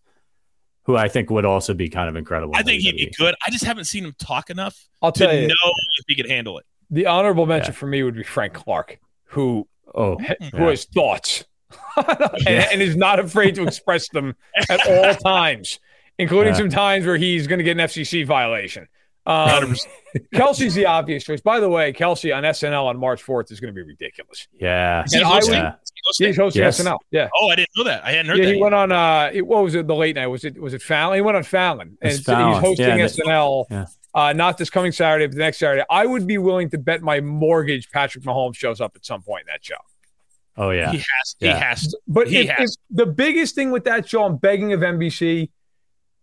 who 0.89 0.97
I 0.97 1.07
think 1.07 1.29
would 1.31 1.45
also 1.45 1.75
be 1.75 1.89
kind 1.91 2.09
of 2.09 2.17
incredible. 2.17 2.57
I 2.57 2.61
in 2.61 2.65
think 2.67 2.83
he'd 2.83 2.97
be 2.97 3.13
good. 3.19 3.35
I 3.47 3.51
just 3.51 3.65
haven't 3.65 3.85
seen 3.85 4.05
him 4.07 4.15
talk 4.19 4.49
enough 4.51 4.77
I'll 5.03 5.13
to 5.13 5.25
tell 5.27 5.35
you, 5.35 5.47
know 5.47 5.55
if 5.99 6.05
he 6.09 6.15
could 6.17 6.29
handle 6.31 6.59
it. 6.59 6.65
the 6.91 7.05
honorable 7.07 7.45
mention 7.47 7.75
for 7.75 7.87
me 7.87 8.03
would 8.03 8.17
be 8.17 8.23
Frank 8.25 8.55
Clark, 8.55 8.99
who 9.27 9.69
Oh, 9.95 10.17
who 10.19 10.25
yeah. 10.53 10.65
has 10.71 10.85
thoughts 10.87 11.45
and, 11.97 12.49
and 12.49 12.83
is 12.83 12.97
not 12.97 13.19
afraid 13.21 13.55
to 13.57 13.63
express 13.65 14.09
them 14.11 14.35
at 14.71 14.81
all 14.89 15.15
times, 15.25 15.79
including 16.19 16.53
Yeah. 16.55 16.59
some 16.59 16.71
times 16.71 17.05
where 17.07 17.17
he's 17.17 17.47
going 17.47 17.59
to 17.59 17.65
get 17.65 17.79
an 17.79 17.87
FCC 17.87 18.27
violation. 18.27 18.87
Um, 19.29 19.77
Kelce's 20.35 20.75
the 20.75 20.87
obvious 20.87 21.23
choice. 21.23 21.41
By 21.43 21.61
the 21.61 21.69
way, 21.69 21.93
Kelce 21.93 22.35
on 22.35 22.43
SNL 22.45 22.87
on 22.87 22.99
March 22.99 23.23
4th 23.23 23.53
is 23.53 23.61
going 23.61 23.73
to 23.73 23.75
be 23.75 23.83
ridiculous. 23.87 24.49
yeah, 24.59 25.05
Is 25.05 25.13
he 25.13 25.19
And 25.19 25.27
I 25.27 25.31
hosting? 25.31 25.55
yeah. 25.55 25.69
Is 25.83 25.93
he 25.95 26.01
hosting? 26.07 26.27
He's 26.29 26.37
hosting 26.39 26.63
Yes. 26.63 26.81
SNL. 26.81 26.97
Yeah. 27.11 27.29
Oh, 27.39 27.49
I 27.51 27.57
didn't 27.57 27.69
know 27.77 27.85
that. 27.85 28.05
I 28.05 28.13
hadn't 28.13 28.27
heard 28.27 28.39
Yeah, 28.39 28.45
that. 28.47 28.51
he 28.53 28.57
yet. 28.59 28.63
went 28.63 28.75
on. 28.75 28.91
Uh, 28.93 29.31
it, 29.33 29.47
what 29.47 29.63
was 29.63 29.75
it? 29.75 29.87
The 29.87 29.95
late 29.95 30.17
night 30.17 30.29
was 30.29 30.45
it? 30.45 30.59
Was 30.61 30.73
it 30.73 30.81
Fallon? 30.83 31.17
He 31.17 31.21
went 31.21 31.37
on 31.37 31.43
Fallon, 31.43 31.99
and 32.01 32.25
Fallon. 32.25 32.55
he's 32.55 32.63
hosting 32.63 32.87
Yeah, 32.99 33.05
SNL. 33.05 33.65
yeah. 33.71 33.87
Uh, 34.15 34.33
not 34.33 34.57
this 34.57 34.71
coming 34.71 34.91
Saturday, 34.93 35.27
but 35.27 35.35
the 35.37 35.43
next 35.43 35.59
Saturday. 35.59 35.85
I 35.91 36.07
would 36.07 36.27
be 36.27 36.39
willing 36.39 36.71
to 36.71 36.79
bet 36.79 37.03
my 37.03 37.21
mortgage 37.21 37.91
Patrick 37.91 38.25
Mahomes 38.25 38.57
shows 38.57 38.81
up 38.81 38.93
at 38.97 39.05
some 39.05 39.21
point 39.23 39.43
in 39.43 39.53
that 39.53 39.63
show. 39.65 39.77
Oh 40.57 40.71
yeah. 40.71 40.91
He 40.91 40.97
has. 40.97 41.37
Yeah. 41.39 41.55
He 41.55 41.61
has. 41.65 41.83
to. 41.89 41.99
But 42.09 42.29
He 42.29 42.39
if, 42.39 42.49
has. 42.49 42.71
if 42.91 42.97
the 42.97 43.07
biggest 43.07 43.55
thing 43.55 43.71
with 43.71 43.85
that 43.85 44.09
show, 44.09 44.25
I'm 44.25 44.37
begging 44.39 44.73
of 44.73 44.81
NBC, 44.81 45.51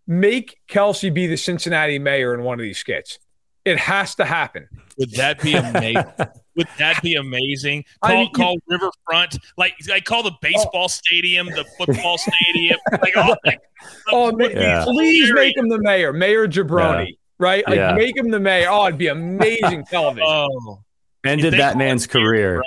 make 0.07 0.57
Kelce 0.67 1.13
be 1.13 1.27
the 1.27 1.37
Cincinnati 1.37 1.99
mayor 1.99 2.33
in 2.33 2.43
one 2.43 2.59
of 2.59 2.63
these 2.63 2.77
skits. 2.77 3.19
It 3.65 3.79
has 3.79 4.13
to 4.15 4.25
happen. 4.25 4.67
Would 4.99 5.11
that 5.13 5.41
be 5.41 5.55
amazing? 5.55 6.03
Would 6.55 6.67
that 6.77 7.01
be 7.01 7.15
amazing? 7.15 7.83
I 8.01 8.07
Call 8.09 8.15
mean, 8.17 8.25
you- 8.27 8.31
call 8.33 8.57
Riverfront 8.67 9.37
like 9.57 9.73
like 9.89 10.05
call 10.05 10.23
the 10.23 10.31
baseball 10.41 10.83
oh. 10.85 10.87
stadium, 10.87 11.47
the 11.47 11.65
football 11.77 12.17
stadium, 12.17 12.77
like 13.01 13.17
all 13.17 13.35
like, 13.43 13.59
Oh, 14.11 14.31
ma- 14.31 14.45
Yeah. 14.45 14.83
please 14.85 15.33
make 15.33 15.57
him 15.57 15.67
the 15.67 15.79
mayor, 15.81 16.13
Mayor 16.13 16.47
Jabroni, 16.47 17.17
right? 17.39 17.67
Like 17.67 17.75
Yeah. 17.77 17.93
make 17.93 18.15
him 18.15 18.29
the 18.29 18.39
mayor. 18.39 18.67
Oh, 18.69 18.85
it'd 18.87 18.97
be 18.99 19.07
amazing 19.07 19.83
television. 19.89 20.27
Oh, 20.29 20.81
Ended 21.25 21.53
that 21.55 21.75
man's 21.77 22.05
it 22.05 22.13
Mayor 22.13 22.23
career. 22.23 22.63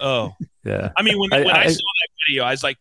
oh. 0.00 0.32
Yeah. 0.64 0.90
I 0.96 1.02
mean, 1.02 1.18
when, 1.20 1.32
I- 1.32 1.38
when 1.44 1.54
I, 1.54 1.62
I- 1.62 1.66
saw 1.68 1.76
that 1.78 2.08
video, 2.28 2.42
I 2.44 2.50
was 2.50 2.64
like, 2.64 2.76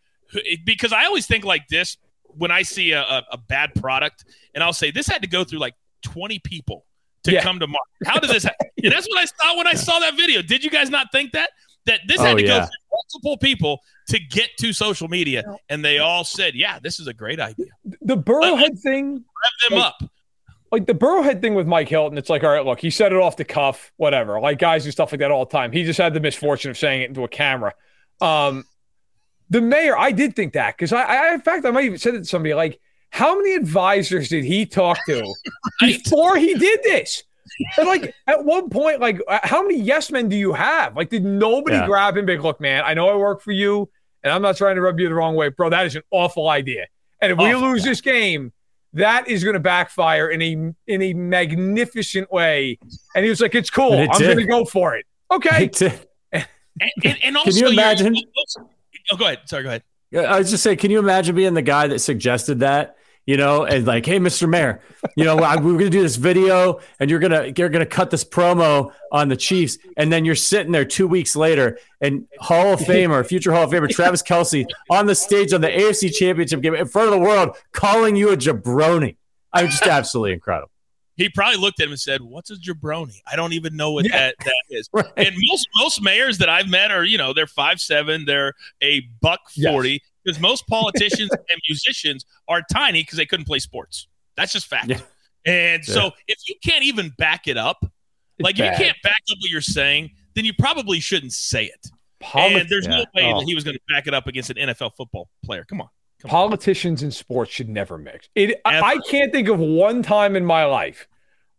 because 0.65 0.91
I 0.91 1.05
always 1.05 1.27
think 1.27 1.45
like 1.45 1.67
this 1.69 1.95
when 2.37 2.51
I 2.51 2.61
see 2.63 2.91
a, 2.91 3.01
a, 3.01 3.23
a 3.33 3.37
bad 3.37 3.73
product, 3.75 4.25
and 4.53 4.63
I'll 4.63 4.73
say 4.73 4.91
this 4.91 5.07
had 5.07 5.21
to 5.21 5.27
go 5.27 5.43
through 5.43 5.59
like 5.59 5.75
20 6.03 6.39
people 6.39 6.85
to 7.23 7.31
Yeah. 7.33 7.41
come 7.41 7.59
to 7.59 7.67
market. 7.67 7.81
How 8.05 8.19
does 8.19 8.31
this 8.31 8.43
happen? 8.43 8.67
and 8.83 8.91
that's 8.91 9.07
what 9.07 9.17
I 9.19 9.25
thought 9.25 9.57
when 9.57 9.67
I 9.67 9.73
saw 9.73 9.99
that 9.99 10.15
video. 10.15 10.41
Did 10.41 10.63
you 10.63 10.69
guys 10.69 10.89
not 10.89 11.07
think 11.11 11.31
that? 11.33 11.49
That 11.85 11.99
this 12.07 12.19
had 12.19 12.33
Oh, 12.33 12.37
to 12.37 12.43
go 12.43 12.47
yeah. 12.55 12.65
through 12.65 12.71
multiple 12.91 13.37
people 13.37 13.79
to 14.09 14.19
get 14.19 14.49
to 14.59 14.73
social 14.73 15.07
media, 15.07 15.43
and 15.69 15.85
they 15.85 15.99
all 15.99 16.23
said, 16.23 16.55
"Yeah, 16.55 16.79
this 16.79 16.99
is 16.99 17.05
a 17.07 17.13
great 17.13 17.39
idea." 17.39 17.67
The 18.01 18.17
Burrowhead 18.17 18.79
thing, 18.81 19.13
Rev 19.13 19.69
them 19.69 19.77
Like- 19.79 19.85
up. 19.87 20.03
like 20.71 20.87
the 20.87 20.95
Burrowhead 20.95 21.41
thing 21.41 21.53
with 21.53 21.67
Mike 21.67 21.87
Hilton, 21.87 22.17
it's 22.17 22.29
like, 22.29 22.43
all 22.43 22.49
right, 22.49 22.65
look, 22.65 22.79
he 22.79 22.89
said 22.89 23.11
it 23.13 23.19
off 23.19 23.37
the 23.37 23.45
cuff, 23.45 23.91
whatever. 23.97 24.39
Like 24.39 24.57
guys 24.57 24.83
do 24.83 24.89
stuff 24.91 25.11
like 25.11 25.19
that 25.19 25.29
all 25.29 25.45
the 25.45 25.51
time. 25.51 25.71
He 25.71 25.83
just 25.83 25.99
had 25.99 26.13
the 26.15 26.19
misfortune 26.19 26.71
of 26.71 26.77
saying 26.77 27.03
it 27.03 27.09
into 27.09 27.23
a 27.23 27.27
camera. 27.27 27.73
Um, 28.19 28.65
the 29.49 29.61
mayor, 29.61 29.97
I 29.97 30.11
did 30.11 30.35
think 30.35 30.53
that 30.53 30.75
because 30.77 30.91
I, 30.93 31.03
I, 31.03 31.33
in 31.33 31.41
fact, 31.41 31.65
I 31.65 31.71
might 31.71 31.85
even 31.85 31.97
said 31.97 32.15
it 32.15 32.19
to 32.19 32.25
somebody 32.25 32.53
like, 32.53 32.79
how 33.11 33.37
many 33.37 33.53
advisors 33.55 34.29
did 34.29 34.43
he 34.43 34.65
talk 34.65 34.97
to 35.05 35.33
before 35.79 36.37
he 36.37 36.53
did 36.55 36.81
this? 36.83 37.23
And 37.77 37.87
like 37.87 38.13
at 38.27 38.43
one 38.43 38.69
point, 38.69 38.99
like 38.99 39.21
uh, 39.27 39.39
how 39.43 39.61
many 39.61 39.79
yes 39.79 40.11
men 40.11 40.27
do 40.29 40.35
you 40.35 40.51
have? 40.53 40.95
Like, 40.97 41.09
did 41.09 41.23
nobody 41.23 41.77
Yeah. 41.77 41.85
grab 41.85 42.17
him? 42.17 42.25
Big 42.25 42.41
look, 42.41 42.59
man, 42.59 42.83
I 42.85 42.93
know 42.93 43.07
I 43.09 43.15
work 43.15 43.41
for 43.41 43.51
you, 43.51 43.87
and 44.23 44.33
I'm 44.33 44.41
not 44.41 44.57
trying 44.57 44.75
to 44.75 44.81
rub 44.81 44.99
you 44.99 45.07
the 45.07 45.15
wrong 45.15 45.35
way, 45.35 45.49
bro. 45.49 45.69
That 45.69 45.85
is 45.85 45.95
an 45.95 46.01
awful 46.11 46.49
idea. 46.49 46.87
And 47.21 47.31
if 47.31 47.37
we 47.37 47.53
Awful. 47.53 47.69
lose 47.69 47.83
this 47.83 48.01
game, 48.01 48.51
that 48.93 49.27
is 49.29 49.43
going 49.43 49.53
to 49.53 49.59
backfire 49.59 50.29
in 50.29 50.41
a 50.41 50.73
in 50.91 51.01
a 51.01 51.13
magnificent 51.13 52.31
way. 52.31 52.77
And 53.15 53.23
he 53.23 53.29
was 53.29 53.39
like, 53.39 53.55
"It's 53.55 53.69
cool. 53.69 53.93
It 53.93 54.09
I'm 54.11 54.19
going 54.21 54.37
to 54.37 54.45
go 54.45 54.65
for 54.65 54.95
it." 54.95 55.05
Okay. 55.31 55.69
And, 56.81 56.91
and, 57.05 57.17
and 57.23 57.37
also, 57.37 57.51
you 57.51 57.59
you're- 57.59 57.71
imagine? 57.73 58.17
Oh, 59.11 59.17
go 59.17 59.25
ahead. 59.25 59.39
Sorry, 59.45 59.63
go 59.63 59.69
ahead. 59.69 59.83
I 60.15 60.37
was 60.39 60.49
just 60.49 60.63
saying, 60.63 60.77
can 60.77 60.91
you 60.91 60.99
imagine 60.99 61.35
being 61.35 61.53
the 61.53 61.61
guy 61.61 61.87
that 61.87 61.99
suggested 61.99 62.59
that? 62.61 62.97
You 63.25 63.37
know, 63.37 63.65
and 63.65 63.87
like, 63.87 64.05
hey, 64.05 64.19
Mr. 64.19 64.47
Mayor, 64.47 64.81
you 65.17 65.23
know, 65.23 65.35
we're 65.37 65.43
gonna 65.57 65.89
do 65.89 66.03
this 66.03 66.15
video, 66.15 66.79
and 66.99 67.09
you're 67.09 67.19
gonna 67.19 67.51
you're 67.57 67.69
gonna 67.69 67.85
cut 67.87 68.11
this 68.11 68.23
promo 68.23 68.93
on 69.11 69.29
the 69.29 69.35
Chiefs, 69.35 69.79
and 69.97 70.13
then 70.13 70.25
you're 70.25 70.35
sitting 70.35 70.71
there 70.71 70.85
two 70.85 71.07
weeks 71.07 71.35
later, 71.35 71.79
and 72.01 72.27
Hall 72.39 72.73
of 72.73 72.81
Famer, 72.81 73.25
future 73.25 73.51
Hall 73.51 73.63
of 73.63 73.71
Famer 73.71 73.89
Travis 73.89 74.21
Kelce 74.21 74.63
on 74.91 75.07
the 75.07 75.15
stage 75.15 75.53
on 75.53 75.61
the 75.61 75.69
AFC 75.69 76.13
Championship 76.13 76.61
game 76.61 76.75
in 76.75 76.87
front 76.87 77.07
of 77.07 77.13
the 77.15 77.19
world, 77.19 77.57
calling 77.71 78.15
you 78.15 78.29
a 78.29 78.37
jabroni. 78.37 79.15
I'm 79.51 79.69
just 79.69 79.87
absolutely 79.87 80.33
incredible. 80.33 80.69
He 81.17 81.29
probably 81.29 81.57
looked 81.59 81.79
at 81.79 81.85
him 81.85 81.91
and 81.91 81.99
said, 81.99 82.21
"What's 82.21 82.49
a 82.51 82.55
jabroni? 82.55 83.19
I 83.31 83.35
don't 83.35 83.53
even 83.53 83.75
know 83.75 83.91
what 83.91 84.05
Yeah. 84.05 84.11
that 84.17 84.35
that 84.43 84.63
is." 84.69 84.89
Right. 84.93 85.05
And 85.17 85.35
most 85.49 85.67
most 85.77 86.01
mayors 86.01 86.37
that 86.39 86.49
I've 86.49 86.67
met 86.69 86.91
are, 86.91 87.03
you 87.03 87.17
know, 87.17 87.33
they're 87.33 87.47
five 87.47 87.79
seven, 87.79 88.25
they're 88.25 88.53
a 88.81 89.01
buck 89.21 89.39
forty. 89.63 90.01
Because 90.23 90.39
most 90.41 90.65
politicians 90.69 91.29
and 91.31 91.61
musicians 91.69 92.25
are 92.47 92.61
tiny 92.71 93.03
because 93.03 93.17
they 93.17 93.25
couldn't 93.27 93.45
play 93.45 93.59
sports. 93.59 94.07
That's 94.35 94.51
just 94.53 94.65
fact. 94.67 94.87
Yeah. 94.89 94.99
And 95.45 95.87
Yeah. 95.87 95.93
so 95.93 96.11
if 96.27 96.37
you 96.49 96.55
can't 96.63 96.83
even 96.83 97.09
back 97.17 97.47
it 97.47 97.57
up, 97.57 97.85
like 98.39 98.57
if 98.59 98.65
you 98.65 98.85
can't 98.85 98.97
back 99.03 99.21
up 99.31 99.37
what 99.39 99.49
you're 99.51 99.61
saying, 99.61 100.11
then 100.33 100.43
you 100.43 100.53
probably 100.53 100.99
shouldn't 100.99 101.31
say 101.33 101.65
it. 101.65 101.87
And 102.33 102.67
there's 102.69 102.87
no 102.87 103.05
way 103.13 103.31
Oh. 103.31 103.39
that 103.39 103.45
he 103.45 103.53
was 103.53 103.63
going 103.63 103.75
to 103.75 103.81
back 103.87 104.07
it 104.07 104.13
up 104.15 104.25
against 104.25 104.49
an 104.49 104.57
NFL 104.57 104.91
football 104.97 105.29
player. 105.45 105.63
Come 105.63 105.79
on. 105.81 105.89
Politicians 106.27 107.03
and 107.03 107.13
sports 107.13 107.51
should 107.51 107.69
never 107.69 107.97
mix. 107.97 108.29
It. 108.35 108.61
I, 108.65 108.77
Ever. 108.77 108.85
I 108.85 108.97
can't 109.09 109.31
think 109.31 109.47
of 109.47 109.59
one 109.59 110.03
time 110.03 110.35
in 110.35 110.45
my 110.45 110.65
life 110.65 111.07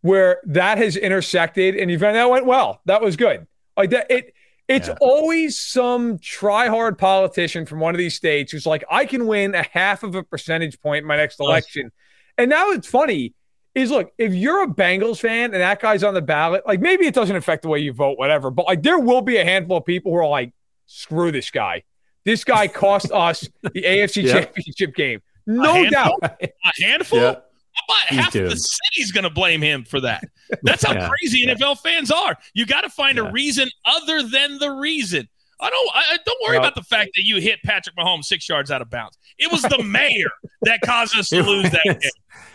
where 0.01 0.41
that 0.45 0.77
has 0.77 0.95
intersected 0.95 1.75
and 1.75 1.89
you've 1.91 2.01
that 2.01 2.29
went 2.29 2.45
well. 2.45 2.81
That 2.85 3.01
was 3.01 3.15
good. 3.15 3.47
Like 3.75 3.89
that. 3.91 4.09
It. 4.09 4.33
It's 4.67 4.89
Yeah. 4.89 4.95
always 4.99 5.57
some 5.57 6.19
try 6.19 6.67
hard 6.67 6.97
politician 6.97 7.65
from 7.65 7.79
one 7.79 7.95
of 7.95 7.99
these 7.99 8.15
states 8.15 8.51
who's 8.51 8.65
like, 8.65 8.83
I 8.91 9.05
can 9.05 9.25
win 9.25 9.55
a 9.55 9.63
half 9.63 10.03
of 10.03 10.13
a 10.13 10.23
percentage 10.23 10.79
point 10.81 11.03
in 11.03 11.07
my 11.07 11.15
next 11.15 11.39
election. 11.39 11.91
And 12.37 12.49
now 12.49 12.71
it's 12.71 12.87
funny 12.87 13.33
is 13.75 13.91
look, 13.91 14.11
if 14.17 14.33
you're 14.33 14.63
a 14.63 14.67
Bengals 14.67 15.19
fan 15.19 15.53
and 15.53 15.61
that 15.61 15.79
guy's 15.79 16.03
on 16.03 16.13
the 16.15 16.21
ballot, 16.21 16.67
like 16.67 16.81
maybe 16.81 17.05
it 17.05 17.13
doesn't 17.13 17.35
affect 17.35 17.61
the 17.61 17.69
way 17.69 17.79
you 17.79 17.93
vote, 17.93 18.17
whatever. 18.17 18.49
But 18.51 18.65
like 18.65 18.83
there 18.83 18.99
will 18.99 19.21
be 19.21 19.37
a 19.37 19.45
handful 19.45 19.77
of 19.77 19.85
people 19.85 20.11
who 20.11 20.17
are 20.17 20.27
like, 20.27 20.51
screw 20.85 21.31
this 21.31 21.49
guy. 21.51 21.83
This 22.27 22.43
guy 22.43 22.67
cost 22.67 23.09
us 23.11 23.47
the 23.63 23.69
AFC 23.81 24.23
Yeah. 24.23 24.33
championship 24.41 24.93
game. 24.95 25.21
No 25.47 25.73
handful? 25.75 25.89
doubt. 26.21 26.41
A 26.41 26.83
handful? 26.83 27.19
Yeah. 27.19 27.25
How 27.31 27.83
about 27.87 28.07
half 28.23 28.35
of 28.35 28.49
the 28.49 28.55
city's 28.57 29.11
going 29.13 29.23
to 29.23 29.29
blame 29.29 29.61
him 29.61 29.85
for 29.85 30.01
that? 30.01 30.23
That's 30.63 30.83
how 30.85 30.93
Yeah. 30.93 31.07
crazy 31.09 31.45
NFL 31.47 31.79
fans 31.79 32.11
are. 32.11 32.35
You 32.53 32.65
got 32.65 32.81
to 32.81 32.89
find 32.89 33.17
Yeah. 33.17 33.29
a 33.29 33.31
reason 33.31 33.69
other 33.85 34.23
than 34.23 34.57
the 34.59 34.71
reason. 34.71 35.27
I 35.61 35.69
don't. 35.69 35.89
I, 35.95 35.99
I- 35.99 36.17
don't 36.25 36.41
worry 36.43 36.57
Well- 36.57 36.67
about 36.67 36.75
the 36.75 36.83
fact 36.83 37.11
that 37.15 37.23
you 37.23 37.39
hit 37.39 37.59
Patrick 37.63 37.95
Mahomes 37.95 38.25
six 38.25 38.47
yards 38.49 38.69
out 38.71 38.81
of 38.81 38.89
bounds. 38.89 39.17
It 39.39 39.49
was 39.51 39.61
the 39.61 39.81
mayor 39.83 40.29
that 40.63 40.81
caused 40.85 41.17
us 41.17 41.29
to 41.29 41.41
lose 41.41 41.69
that 41.71 41.83
game. 41.85 42.11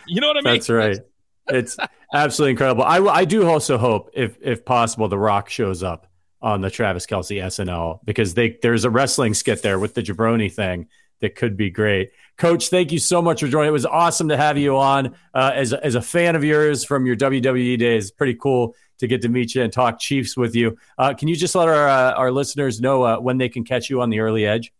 You 0.07 0.21
know 0.21 0.27
what 0.27 0.37
I 0.37 0.41
mean? 0.41 0.53
That's 0.53 0.69
right. 0.69 0.99
It's 1.49 1.77
absolutely 2.13 2.51
incredible. 2.51 2.83
I, 2.83 2.99
I 2.99 3.25
do 3.25 3.47
also 3.47 3.77
hope, 3.79 4.11
if 4.13 4.37
if 4.41 4.63
possible, 4.63 5.07
The 5.09 5.17
Rock 5.17 5.49
shows 5.49 5.81
up 5.83 6.07
on 6.43 6.59
the 6.59 6.69
Travis 6.69 7.07
Kelce 7.07 7.41
SNL 7.41 8.01
because 8.03 8.33
they 8.33 8.57
there's 8.61 8.83
a 8.83 8.89
wrestling 8.89 9.33
skit 9.33 9.63
there 9.63 9.79
with 9.79 9.93
the 9.93 10.03
jabroni 10.03 10.51
thing 10.51 10.87
that 11.21 11.35
could 11.35 11.55
be 11.55 11.69
great. 11.69 12.11
Coach, 12.37 12.67
thank 12.67 12.91
you 12.91 12.99
so 12.99 13.21
much 13.21 13.39
for 13.39 13.47
joining. 13.47 13.69
It 13.69 13.71
was 13.71 13.85
awesome 13.85 14.27
to 14.27 14.35
have 14.35 14.57
you 14.57 14.77
on. 14.77 15.15
Uh, 15.33 15.51
as 15.55 15.71
as 15.71 15.95
a 15.95 16.01
fan 16.01 16.35
of 16.35 16.43
yours 16.43 16.83
from 16.83 17.05
your 17.05 17.15
WWE 17.15 17.79
days, 17.79 18.11
pretty 18.11 18.35
cool 18.35 18.75
to 18.99 19.07
get 19.07 19.21
to 19.21 19.29
meet 19.29 19.55
you 19.55 19.63
and 19.63 19.71
talk 19.71 19.99
Chiefs 19.99 20.35
with 20.35 20.53
you. 20.53 20.77
Uh, 20.97 21.13
can 21.13 21.29
you 21.29 21.35
just 21.35 21.55
let 21.55 21.69
our 21.69 21.87
uh, 21.87 22.11
our 22.13 22.31
listeners 22.31 22.81
know 22.81 23.03
uh, 23.03 23.17
when 23.19 23.37
they 23.37 23.47
can 23.47 23.63
catch 23.63 23.89
you 23.89 24.01
on 24.01 24.09
the 24.09 24.19
early 24.19 24.45
edge? 24.45 24.73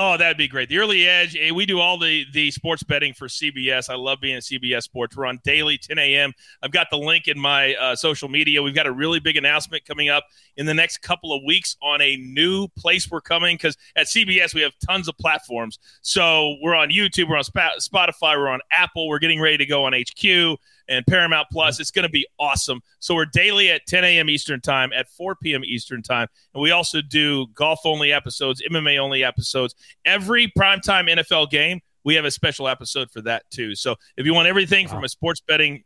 Oh, 0.00 0.16
that'd 0.16 0.36
be 0.36 0.46
great. 0.46 0.68
The 0.68 0.78
early 0.78 1.08
edge. 1.08 1.34
eh, 1.34 1.50
We 1.50 1.66
do 1.66 1.80
all 1.80 1.98
the 1.98 2.24
the 2.32 2.52
sports 2.52 2.84
betting 2.84 3.12
for 3.14 3.26
CBS. 3.26 3.90
I 3.90 3.96
love 3.96 4.20
being 4.20 4.36
at 4.36 4.44
CBS 4.44 4.84
Sports. 4.84 5.16
We're 5.16 5.26
on 5.26 5.40
daily 5.42 5.76
10 5.76 5.98
a.m. 5.98 6.32
I've 6.62 6.70
got 6.70 6.86
the 6.88 6.98
link 6.98 7.26
in 7.26 7.36
my 7.36 7.74
uh, 7.74 7.96
social 7.96 8.28
media. 8.28 8.62
We've 8.62 8.76
got 8.76 8.86
a 8.86 8.92
really 8.92 9.18
big 9.18 9.36
announcement 9.36 9.84
coming 9.84 10.08
up 10.08 10.22
in 10.56 10.66
the 10.66 10.74
next 10.74 10.98
couple 10.98 11.32
of 11.32 11.42
weeks 11.44 11.76
on 11.82 12.00
a 12.00 12.16
new 12.16 12.68
place 12.78 13.10
we're 13.10 13.20
coming 13.20 13.56
because 13.56 13.76
at 13.96 14.06
CBS 14.06 14.54
we 14.54 14.60
have 14.60 14.72
tons 14.88 15.08
of 15.08 15.18
platforms. 15.18 15.80
So 16.00 16.54
we're 16.62 16.76
on 16.76 16.90
YouTube, 16.90 17.28
we're 17.28 17.36
on 17.36 17.42
Spotify, 17.42 18.36
we're 18.38 18.48
on 18.50 18.60
Apple. 18.70 19.08
We're 19.08 19.18
getting 19.18 19.40
ready 19.40 19.56
to 19.56 19.66
go 19.66 19.84
on 19.84 19.94
HQ 19.94 20.58
and 20.88 21.06
Paramount 21.06 21.48
Plus. 21.50 21.76
Mm-hmm. 21.76 21.82
It's 21.82 21.90
going 21.90 22.04
to 22.04 22.08
be 22.08 22.26
awesome. 22.38 22.80
So 23.00 23.14
we're 23.14 23.26
daily 23.26 23.70
at 23.70 23.82
10 23.86 24.04
a.m. 24.04 24.30
Eastern 24.30 24.60
Time, 24.60 24.90
at 24.94 25.08
4 25.10 25.36
p.m. 25.36 25.64
Eastern 25.64 26.02
Time, 26.02 26.28
and 26.54 26.62
we 26.62 26.70
also 26.70 27.00
do 27.00 27.46
golf 27.54 27.80
only 27.84 28.12
episodes, 28.12 28.62
MMA 28.70 28.98
only 28.98 29.24
episodes. 29.24 29.74
Every 30.04 30.52
primetime 30.58 31.08
NFL 31.08 31.50
game, 31.50 31.80
we 32.04 32.14
have 32.14 32.24
a 32.24 32.30
special 32.30 32.68
episode 32.68 33.10
for 33.10 33.20
that 33.22 33.42
too. 33.50 33.74
So 33.74 33.96
if 34.16 34.24
you 34.24 34.34
want 34.34 34.48
everything 34.48 34.88
from 34.88 35.04
a 35.04 35.08
sports 35.08 35.42
betting 35.46 35.84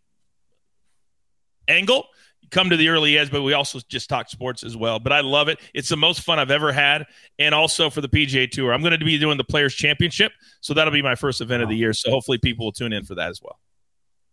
angle, 1.68 2.06
come 2.50 2.70
to 2.70 2.76
the 2.76 2.88
early 2.88 3.18
edge, 3.18 3.30
but 3.30 3.42
we 3.42 3.54
also 3.54 3.80
just 3.88 4.08
talk 4.08 4.28
sports 4.28 4.62
as 4.62 4.76
well. 4.76 4.98
But 5.00 5.12
I 5.12 5.20
love 5.20 5.48
it. 5.48 5.58
It's 5.74 5.88
the 5.88 5.96
most 5.96 6.20
fun 6.20 6.38
I've 6.38 6.50
ever 6.50 6.70
had. 6.70 7.06
And 7.38 7.54
also 7.54 7.90
for 7.90 8.00
the 8.00 8.08
PGA 8.08 8.48
Tour, 8.50 8.72
I'm 8.72 8.82
going 8.82 8.98
to 8.98 9.04
be 9.04 9.18
doing 9.18 9.38
the 9.38 9.44
Players 9.44 9.74
Championship. 9.74 10.32
So 10.60 10.74
that'll 10.74 10.92
be 10.92 11.02
my 11.02 11.14
first 11.14 11.40
event 11.40 11.62
of 11.62 11.68
the 11.68 11.76
year. 11.76 11.92
So 11.92 12.10
hopefully 12.10 12.38
people 12.38 12.66
will 12.66 12.72
tune 12.72 12.92
in 12.92 13.04
for 13.04 13.14
that 13.14 13.30
as 13.30 13.40
well. 13.42 13.58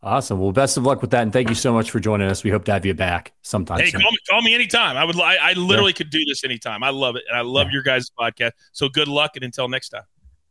Awesome. 0.01 0.39
Well, 0.39 0.53
best 0.53 0.77
of 0.77 0.83
luck 0.83 1.01
with 1.01 1.11
that, 1.11 1.23
and 1.23 1.33
thank 1.33 1.49
you 1.49 1.55
so 1.55 1.73
much 1.73 1.91
for 1.91 1.99
joining 1.99 2.29
us. 2.29 2.41
We 2.43 2.49
hope 2.51 2.63
to 2.65 2.71
have 2.71 2.85
you 2.85 2.93
back 2.93 3.33
sometime. 3.41 3.79
Hey, 3.79 3.89
soon. 3.89 3.99
call 3.99 4.11
me, 4.11 4.17
call 4.29 4.41
me 4.41 4.55
anytime. 4.55 4.95
I 4.95 5.03
would. 5.03 5.19
I, 5.19 5.35
I 5.49 5.53
literally 5.53 5.91
could 5.91 6.09
do 6.09 6.23
this 6.25 6.45
anytime. 6.45 6.83
I 6.83 6.89
love 6.89 7.17
it, 7.17 7.23
and 7.27 7.37
I 7.37 7.41
love 7.41 7.67
Yeah. 7.67 7.73
your 7.73 7.83
guys' 7.83 8.09
podcast. 8.17 8.51
So 8.71 8.87
good 8.87 9.09
luck, 9.09 9.31
and 9.35 9.43
until 9.43 9.67
next 9.67 9.89
time. 9.89 10.03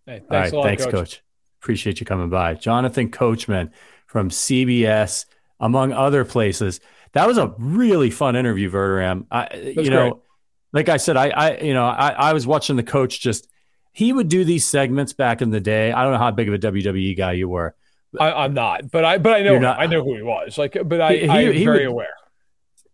Hey, 0.04 0.12
All 0.12 0.18
right, 0.18 0.28
thanks 0.28 0.52
a 0.52 0.56
lot, 0.56 0.64
thanks, 0.64 0.84
coach. 0.84 0.92
coach. 0.92 1.22
Appreciate 1.62 1.98
you 1.98 2.04
coming 2.04 2.28
by, 2.28 2.54
Jonathan 2.54 3.10
Coachman 3.10 3.70
from 4.06 4.28
CBS, 4.28 5.24
among 5.60 5.92
other 5.92 6.26
places. 6.26 6.80
That 7.12 7.26
was 7.26 7.38
a 7.38 7.54
really 7.58 8.10
fun 8.10 8.36
interview, 8.36 8.70
Verderame. 8.70 9.26
I, 9.30 9.54
you 9.56 9.88
know, 9.90 10.10
great. 10.10 10.22
like 10.74 10.88
I 10.90 10.98
said, 10.98 11.16
I, 11.16 11.28
I, 11.30 11.58
you 11.58 11.72
know, 11.72 11.86
I, 11.86 12.10
I 12.10 12.32
was 12.34 12.46
watching 12.46 12.76
the 12.76 12.82
coach. 12.82 13.18
Just 13.20 13.48
he 13.92 14.12
would 14.12 14.28
do 14.28 14.44
these 14.44 14.66
segments 14.66 15.14
back 15.14 15.40
in 15.40 15.50
the 15.50 15.60
day. 15.60 15.90
I 15.90 16.02
don't 16.04 16.12
know 16.12 16.18
how 16.18 16.30
big 16.32 16.48
of 16.48 16.54
a 16.54 16.58
WWE 16.58 17.16
guy 17.16 17.32
you 17.32 17.48
were. 17.48 17.74
I, 18.18 18.32
I'm 18.44 18.54
not, 18.54 18.90
but 18.90 19.04
I 19.04 19.18
but 19.18 19.32
I 19.34 19.38
know 19.42 19.50
You're 19.50 19.56
him. 19.56 19.62
not- 19.62 19.80
I 19.80 19.86
know 19.86 20.02
who 20.04 20.14
he 20.16 20.22
was. 20.22 20.56
Like, 20.58 20.76
but 20.84 21.00
I, 21.00 21.12
He- 21.14 21.18
he- 21.20 21.28
I'm 21.28 21.52
he 21.52 21.64
very 21.64 21.86
would- 21.86 21.92
aware. 21.92 22.08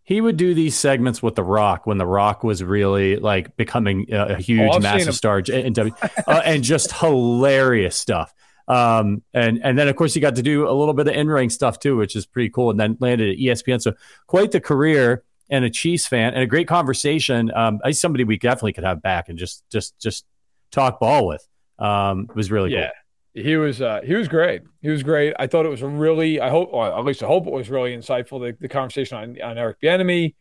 He 0.03 0.21
would 0.21 0.37
do 0.37 0.53
these 0.53 0.77
segments 0.77 1.23
with 1.23 1.33
The 1.33 1.43
Rock 1.43 1.87
when 1.87 1.97
The 1.97 2.05
Rock 2.05 2.43
was 2.43 2.63
really 2.63 3.15
like 3.15 3.55
becoming 3.57 4.05
a, 4.13 4.25
a 4.25 4.35
huge, 4.37 4.61
Oh, 4.61 4.73
seen 4.73 4.75
him. 4.75 4.81
massive 4.83 5.15
star 5.15 5.41
W, 5.41 5.95
uh, 6.27 6.41
and 6.45 6.63
just 6.63 6.91
hilarious 6.93 7.95
stuff. 7.95 8.31
Um, 8.67 9.23
and 9.33 9.59
and 9.63 9.77
then 9.79 9.87
of 9.87 9.95
course 9.95 10.13
he 10.13 10.19
got 10.19 10.35
to 10.35 10.43
do 10.43 10.69
a 10.69 10.73
little 10.73 10.93
bit 10.93 11.07
of 11.07 11.15
in 11.15 11.27
ring 11.27 11.49
stuff 11.49 11.79
too, 11.79 11.97
which 11.97 12.15
is 12.15 12.25
pretty 12.27 12.49
cool. 12.49 12.69
And 12.69 12.79
then 12.79 12.97
landed 12.99 13.31
at 13.31 13.37
ESPN, 13.37 13.81
so 13.81 13.93
quite 14.27 14.51
the 14.51 14.59
career 14.61 15.23
and 15.49 15.65
a 15.65 15.69
Chiefs 15.71 16.05
fan 16.07 16.33
and 16.33 16.43
a 16.43 16.47
great 16.47 16.67
conversation. 16.67 17.51
Um, 17.55 17.79
somebody 17.91 18.23
we 18.25 18.37
definitely 18.37 18.73
could 18.73 18.83
have 18.83 19.01
back 19.01 19.29
and 19.29 19.39
just 19.39 19.63
just 19.71 19.97
just 19.99 20.25
talk 20.71 20.99
ball 20.99 21.25
with. 21.27 21.47
Um, 21.79 22.27
it 22.29 22.35
was 22.35 22.51
really 22.51 22.73
Yeah. 22.73 22.91
He 23.37 23.57
was 23.57 23.81
uh, 23.81 23.99
he 24.03 24.15
was 24.15 24.27
great. 24.29 24.61
He 24.81 24.89
was 24.89 25.03
great. 25.03 25.33
I 25.37 25.45
thought 25.47 25.65
it 25.65 25.69
was 25.69 25.81
a 25.81 25.87
really 25.87 26.39
I 26.39 26.49
hope 26.49 26.69
or 26.71 26.87
at 26.87 27.03
least 27.03 27.21
I 27.21 27.27
hope 27.27 27.45
it 27.47 27.51
was 27.53 27.69
really 27.69 27.95
insightful 27.95 28.39
the, 28.39 28.55
the 28.59 28.69
conversation 28.69 29.17
on, 29.17 29.41
on 29.41 29.57
Eric 29.57 29.81
Bieniemy. 29.81 30.33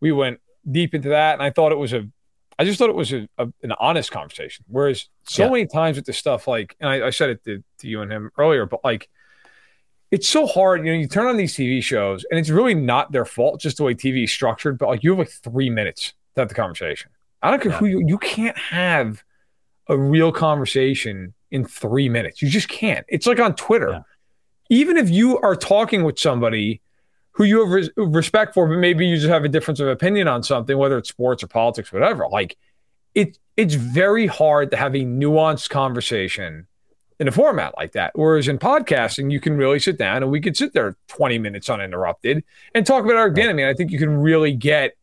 We 0.00 0.12
went 0.12 0.38
deep 0.70 0.94
into 0.94 1.08
that 1.08 1.32
and 1.34 1.42
I 1.42 1.50
thought 1.50 1.72
it 1.72 1.78
was 1.78 1.92
a 1.94 2.06
I 2.58 2.64
just 2.64 2.78
thought 2.78 2.90
it 2.90 2.94
was 2.94 3.12
a, 3.14 3.26
a, 3.38 3.48
an 3.62 3.72
honest 3.80 4.12
conversation. 4.12 4.66
Whereas 4.68 5.08
so 5.26 5.44
Yeah. 5.44 5.50
many 5.50 5.66
times 5.66 5.96
with 5.96 6.04
the 6.04 6.12
stuff 6.12 6.46
like 6.46 6.76
and 6.78 6.90
I, 6.90 7.06
I 7.06 7.10
said 7.10 7.30
it 7.30 7.44
to, 7.44 7.64
to 7.78 7.88
you 7.88 8.02
and 8.02 8.12
him 8.12 8.30
earlier, 8.36 8.66
but 8.66 8.84
like 8.84 9.08
it's 10.10 10.28
so 10.28 10.46
hard. 10.46 10.84
You 10.84 10.92
know, 10.92 10.98
you 10.98 11.08
turn 11.08 11.26
on 11.28 11.38
these 11.38 11.56
TV 11.56 11.82
shows 11.82 12.26
and 12.30 12.38
it's 12.38 12.50
really 12.50 12.74
not 12.74 13.12
their 13.12 13.24
fault, 13.24 13.62
just 13.62 13.78
the 13.78 13.84
way 13.84 13.94
TV 13.94 14.24
is 14.24 14.30
structured, 14.30 14.76
but 14.76 14.88
like 14.90 15.02
you 15.02 15.10
have 15.12 15.18
like 15.20 15.30
three 15.30 15.70
minutes 15.70 16.12
to 16.34 16.42
have 16.42 16.48
the 16.50 16.54
conversation. 16.54 17.10
I 17.42 17.50
don't 17.50 17.62
care 17.62 17.72
Yeah. 17.72 17.78
who 17.78 17.86
you 17.86 18.02
you 18.06 18.18
can't 18.18 18.58
have 18.58 19.22
a 19.88 19.96
real 19.96 20.30
conversation 20.32 21.32
in 21.52 21.64
three 21.64 22.08
minutes. 22.08 22.42
You 22.42 22.48
just 22.48 22.68
can't. 22.68 23.06
It's 23.08 23.26
like 23.26 23.38
on 23.38 23.54
Twitter. 23.54 23.90
Yeah. 23.90 24.02
Even 24.70 24.96
if 24.96 25.10
you 25.10 25.38
are 25.38 25.54
talking 25.54 26.02
with 26.02 26.18
somebody 26.18 26.80
who 27.32 27.44
you 27.44 27.60
have 27.60 27.70
res- 27.70 27.90
respect 27.96 28.54
for, 28.54 28.66
but 28.66 28.78
maybe 28.78 29.06
you 29.06 29.16
just 29.16 29.28
have 29.28 29.44
a 29.44 29.48
difference 29.48 29.78
of 29.78 29.86
opinion 29.86 30.28
on 30.28 30.42
something, 30.42 30.76
whether 30.76 30.98
it's 30.98 31.10
sports 31.10 31.42
or 31.42 31.46
politics, 31.46 31.92
whatever. 31.92 32.26
Like 32.28 32.56
it, 33.14 33.38
it's 33.56 33.74
very 33.74 34.26
hard 34.26 34.70
to 34.70 34.76
have 34.76 34.94
a 34.94 35.00
nuanced 35.00 35.68
conversation 35.68 36.66
in 37.20 37.28
a 37.28 37.32
format 37.32 37.74
like 37.76 37.92
that. 37.92 38.12
Whereas 38.14 38.48
in 38.48 38.58
podcasting, 38.58 39.30
you 39.30 39.40
can 39.40 39.56
really 39.56 39.78
sit 39.78 39.98
down 39.98 40.22
and 40.22 40.32
we 40.32 40.40
could 40.40 40.56
sit 40.56 40.72
there 40.72 40.96
20 41.08 41.38
minutes 41.38 41.68
uninterrupted 41.68 42.42
and 42.74 42.86
talk 42.86 43.04
about 43.04 43.16
Eric 43.16 43.34
Bieniemy. 43.34 43.68
I 43.68 43.74
think 43.74 43.90
you 43.90 43.98
can 43.98 44.16
really 44.16 44.54
get 44.54 44.96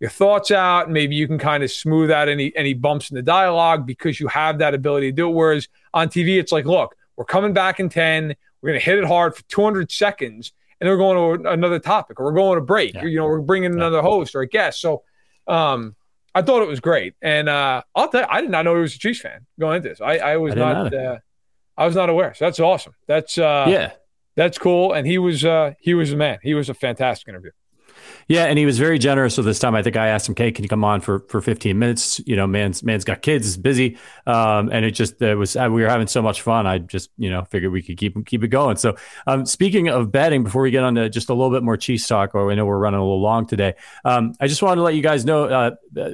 your 0.00 0.10
thoughts 0.10 0.50
out. 0.50 0.90
Maybe 0.90 1.14
you 1.16 1.26
can 1.26 1.38
kind 1.38 1.62
of 1.62 1.70
smooth 1.70 2.10
out 2.10 2.28
any 2.28 2.52
any 2.56 2.74
bumps 2.74 3.10
in 3.10 3.14
the 3.16 3.22
dialogue 3.22 3.86
because 3.86 4.20
you 4.20 4.28
have 4.28 4.58
that 4.58 4.74
ability 4.74 5.08
to 5.10 5.16
do 5.16 5.28
it. 5.28 5.32
Whereas 5.32 5.68
on 5.94 6.08
TV, 6.08 6.38
it's 6.38 6.52
like, 6.52 6.64
look, 6.66 6.94
we're 7.16 7.24
coming 7.24 7.52
back 7.52 7.80
in 7.80 7.88
10. 7.88 8.34
We're 8.60 8.70
going 8.70 8.80
to 8.80 8.84
hit 8.84 8.98
it 8.98 9.04
hard 9.04 9.34
for 9.36 9.42
200 9.44 9.90
seconds 9.92 10.52
and 10.80 10.86
then 10.86 10.92
we're 10.98 11.14
going 11.14 11.42
to 11.42 11.50
another 11.50 11.78
topic 11.78 12.20
or 12.20 12.24
we're 12.26 12.32
going 12.32 12.56
to 12.58 12.64
break. 12.64 12.94
Yeah. 12.94 13.02
Or, 13.02 13.06
you 13.08 13.16
know, 13.18 13.24
we're 13.26 13.40
bringing 13.40 13.72
another 13.72 14.02
host 14.02 14.34
or 14.34 14.40
a 14.42 14.48
guest. 14.48 14.80
So 14.80 15.02
um, 15.46 15.94
I 16.34 16.42
thought 16.42 16.62
it 16.62 16.68
was 16.68 16.80
great. 16.80 17.14
And 17.22 17.48
uh, 17.48 17.82
I'll 17.94 18.08
tell 18.08 18.22
you, 18.22 18.26
I 18.28 18.40
did 18.42 18.50
not 18.50 18.64
know 18.64 18.74
he 18.74 18.80
was 18.82 18.94
a 18.94 18.98
Chiefs 18.98 19.20
fan 19.20 19.46
going 19.58 19.76
into 19.76 19.88
this. 19.88 20.00
I, 20.00 20.16
I 20.18 20.36
was 20.36 20.52
I 20.54 20.56
not, 20.58 20.94
uh, 20.94 21.18
I 21.78 21.86
was 21.86 21.94
not 21.94 22.10
aware. 22.10 22.34
So 22.34 22.44
that's 22.44 22.60
awesome. 22.60 22.94
That's, 23.06 23.38
uh, 23.38 23.66
Yeah. 23.68 23.92
that's 24.34 24.58
cool. 24.58 24.92
And 24.92 25.06
he 25.06 25.16
was, 25.18 25.44
uh, 25.44 25.72
he 25.80 25.94
was 25.94 26.12
a 26.12 26.16
man. 26.16 26.38
He 26.42 26.52
was 26.54 26.68
a 26.68 26.74
fantastic 26.74 27.28
interview. 27.28 27.52
Yeah, 28.28 28.46
and 28.46 28.58
he 28.58 28.66
was 28.66 28.76
very 28.76 28.98
generous 28.98 29.36
with 29.36 29.46
this 29.46 29.60
time. 29.60 29.76
I 29.76 29.82
think 29.82 29.96
I 29.96 30.08
asked 30.08 30.28
him, 30.28 30.34
"Hey, 30.36 30.50
can 30.50 30.64
you 30.64 30.68
come 30.68 30.82
on 30.82 31.00
for 31.00 31.20
for 31.28 31.40
15 31.40 31.78
minutes?" 31.78 32.20
You 32.26 32.34
know, 32.34 32.46
man's 32.46 32.82
man's 32.82 33.04
got 33.04 33.22
kids, 33.22 33.46
is 33.46 33.56
busy, 33.56 33.98
um, 34.26 34.68
and 34.72 34.84
it 34.84 34.92
just 34.92 35.22
it 35.22 35.36
was 35.36 35.54
we 35.54 35.82
were 35.82 35.88
having 35.88 36.08
so 36.08 36.22
much 36.22 36.42
fun. 36.42 36.66
I 36.66 36.78
just 36.78 37.10
you 37.18 37.30
know 37.30 37.44
figured 37.44 37.70
we 37.70 37.82
could 37.82 37.96
keep 37.96 38.26
keep 38.26 38.42
it 38.42 38.48
going. 38.48 38.76
So, 38.76 38.96
um, 39.28 39.46
speaking 39.46 39.88
of 39.88 40.10
betting, 40.10 40.42
before 40.42 40.62
we 40.62 40.72
get 40.72 40.82
on 40.82 40.96
to 40.96 41.08
just 41.08 41.30
a 41.30 41.34
little 41.34 41.52
bit 41.52 41.62
more 41.62 41.76
cheese 41.76 42.06
talk, 42.06 42.34
or 42.34 42.50
I 42.50 42.56
know 42.56 42.66
we're 42.66 42.78
running 42.78 42.98
a 42.98 43.04
little 43.04 43.22
long 43.22 43.46
today, 43.46 43.74
um, 44.04 44.34
I 44.40 44.48
just 44.48 44.60
wanted 44.60 44.76
to 44.76 44.82
let 44.82 44.94
you 44.96 45.02
guys 45.02 45.24
know. 45.24 45.44
Uh, 45.44 45.70
uh 45.98 46.10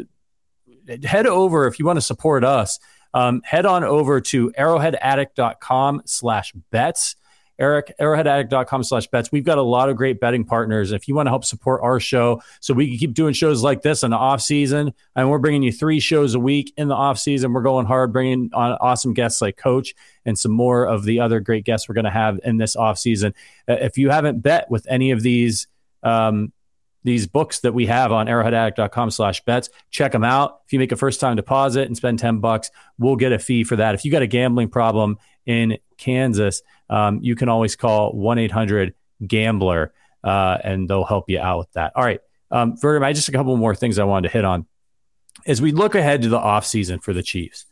head 1.05 1.27
over 1.27 1.67
if 1.67 1.79
you 1.79 1.87
want 1.87 1.97
to 1.97 2.03
support 2.03 2.45
us. 2.45 2.79
Um, 3.15 3.43
head 3.45 3.67
on 3.67 3.85
over 3.85 4.21
to 4.21 4.51
arrowheadaddict.com 4.53 6.03
slash 6.07 6.53
bets. 6.71 7.17
Eric, 7.63 7.95
arrowheadaddict.com 8.01 8.83
slash 8.83 9.07
bets. 9.07 9.31
We've 9.31 9.45
got 9.45 9.57
a 9.57 9.63
lot 9.63 9.89
of 9.89 9.95
great 9.95 10.19
betting 10.19 10.45
partners. 10.45 10.91
If 10.91 11.07
you 11.07 11.15
want 11.15 11.29
to 11.29 11.31
help 11.31 11.45
support 11.45 11.81
our 11.85 12.01
show 12.01 12.43
so 12.59 12.75
we 12.75 12.89
can 12.89 12.99
keep 12.99 13.15
doing 13.15 13.35
shows 13.35 13.63
like 13.63 13.83
this 13.83 14.03
in 14.03 14.11
the 14.11 14.17
off 14.17 14.43
season, 14.43 14.93
and 15.15 15.31
we're 15.31 15.39
bringing 15.39 15.63
you 15.63 15.71
three 15.71 16.01
shows 16.01 16.35
a 16.35 16.41
week 16.41 16.75
in 16.77 16.89
the 16.89 16.97
off 16.97 17.21
season, 17.21 17.53
we're 17.53 17.63
going 17.63 17.87
hard, 17.87 18.13
bringing 18.13 18.51
on 18.53 18.73
awesome 18.81 19.15
guests 19.15 19.41
like 19.41 19.57
Coach 19.57 19.95
and 20.25 20.37
some 20.37 20.51
more 20.51 20.85
of 20.85 21.05
the 21.05 21.21
other 21.21 21.39
great 21.39 21.65
guests 21.65 21.89
we're 21.89 21.95
going 21.95 22.05
to 22.05 22.11
have 22.11 22.41
in 22.43 22.57
this 22.57 22.75
off 22.75 22.99
season. 22.99 23.33
Uh, 23.69 23.75
if 23.75 23.97
you 23.97 24.11
haven't 24.11 24.41
bet 24.41 24.69
with 24.69 24.85
any 24.91 25.13
of 25.13 25.23
these, 25.23 25.69
um, 26.03 26.53
these 27.05 27.29
books 27.29 27.61
that 27.61 27.75
we 27.75 27.87
have 27.87 28.11
on 28.11 28.27
arrowheadaddict.com 28.27 29.11
slash 29.11 29.45
bets. 29.45 29.71
Check 29.91 30.13
them 30.13 30.25
out. 30.25 30.63
If 30.67 30.73
you 30.73 30.81
make 30.81 30.93
a 30.93 30.97
first 30.97 31.21
time 31.21 31.37
deposit 31.37 31.87
and 31.87 31.97
spend 31.97 32.19
10 32.19 32.39
bucks, 32.39 32.71
we'll 32.99 33.17
get 33.17 33.33
a 33.33 33.39
fee 33.39 33.65
for 33.65 33.77
that. 33.77 33.95
If 33.95 34.05
you 34.05 34.11
got 34.11 34.23
a 34.23 34.27
gambling 34.27 34.69
problem 34.69 35.19
in 35.47 35.79
Kansas, 35.97 36.63
um, 36.93 37.21
you 37.23 37.35
can 37.35 37.49
always 37.49 37.75
call 37.75 38.13
1 38.13 38.39
800 38.39 38.95
Gambler 39.27 39.95
uh, 40.23 40.59
and 40.63 40.89
they'll 40.89 41.05
help 41.05 41.31
you 41.31 41.41
out 41.41 41.59
with 41.59 41.73
that. 41.73 41.93
All 41.97 42.05
right. 42.05 42.21
Um, 42.51 42.77
I 42.85 43.13
just 43.15 43.31
a 43.31 43.33
couple 43.33 43.57
more 43.57 43.75
things 43.75 43.99
I 43.99 44.05
wanted 44.05 44.29
to 44.29 44.33
hit 44.35 44.45
on. 44.45 44.67
As 45.47 45.63
we 45.63 45.73
look 45.73 45.95
ahead 45.95 46.23
to 46.23 46.29
the 46.29 46.39
offseason 46.39 47.03
for 47.03 47.15
the 47.15 47.23
Chiefs, 47.23 47.65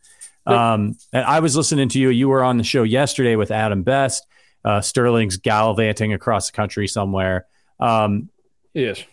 um, 0.46 0.96
and 1.12 1.24
I 1.24 1.40
was 1.40 1.54
listening 1.54 1.90
to 1.90 1.98
you. 2.00 2.08
You 2.08 2.28
were 2.28 2.42
on 2.42 2.56
the 2.56 2.64
show 2.64 2.82
yesterday 2.82 3.36
with 3.36 3.50
Adam 3.50 3.82
Best. 3.82 4.26
Uh, 4.64 4.80
Sterling's 4.80 5.36
gallivanting 5.36 6.14
across 6.14 6.50
the 6.50 6.56
country 6.56 6.88
somewhere. 6.88 7.46
Um, 7.78 8.30
yes. 8.72 9.04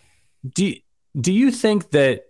Do 0.54 0.74
do 1.20 1.32
you 1.32 1.50
think 1.50 1.90
that 1.90 2.24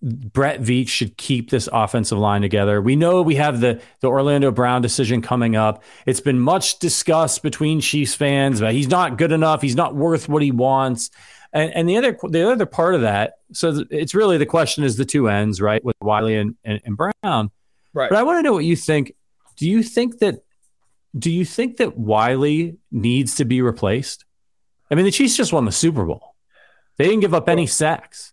Brett 0.00 0.60
Veach 0.60 0.88
should 0.88 1.16
keep 1.16 1.50
this 1.50 1.68
offensive 1.72 2.18
line 2.18 2.40
together. 2.40 2.80
We 2.80 2.94
know 2.94 3.20
we 3.22 3.34
have 3.34 3.60
the 3.60 3.80
the 4.00 4.08
Orlando 4.08 4.52
Brown 4.52 4.80
decision 4.80 5.22
coming 5.22 5.56
up. 5.56 5.82
It's 6.06 6.20
been 6.20 6.38
much 6.38 6.78
discussed 6.78 7.42
between 7.42 7.80
Chiefs 7.80 8.14
fans, 8.14 8.60
but 8.60 8.74
he's 8.74 8.88
not 8.88 9.18
good 9.18 9.32
enough. 9.32 9.60
He's 9.60 9.74
not 9.74 9.96
worth 9.96 10.28
what 10.28 10.42
he 10.42 10.52
wants. 10.52 11.10
And 11.52 11.72
and 11.72 11.88
the 11.88 11.96
other 11.96 12.16
the 12.28 12.48
other 12.48 12.66
part 12.66 12.94
of 12.94 13.00
that, 13.00 13.38
so 13.52 13.84
it's 13.90 14.14
really 14.14 14.38
the 14.38 14.46
question 14.46 14.84
is 14.84 14.96
the 14.96 15.04
two 15.04 15.28
ends, 15.28 15.60
right, 15.60 15.82
with 15.84 15.96
Wylie 16.00 16.36
and, 16.36 16.56
and, 16.62 16.80
and 16.84 16.96
Brown. 16.96 17.50
Right. 17.92 18.10
But 18.10 18.18
I 18.18 18.22
want 18.22 18.38
to 18.38 18.42
know 18.42 18.52
what 18.52 18.64
you 18.64 18.76
think. 18.76 19.14
Do 19.56 19.68
you 19.68 19.82
think 19.82 20.18
that 20.18 20.44
do 21.18 21.30
you 21.30 21.44
think 21.44 21.78
that 21.78 21.96
Wylie 21.98 22.76
needs 22.92 23.34
to 23.36 23.44
be 23.44 23.62
replaced? 23.62 24.24
I 24.90 24.94
mean, 24.94 25.04
the 25.04 25.10
Chiefs 25.10 25.36
just 25.36 25.52
won 25.52 25.64
the 25.64 25.72
Super 25.72 26.04
Bowl. 26.04 26.36
They 26.98 27.06
didn't 27.06 27.20
give 27.20 27.34
up 27.34 27.48
any 27.48 27.66
sacks. 27.66 28.32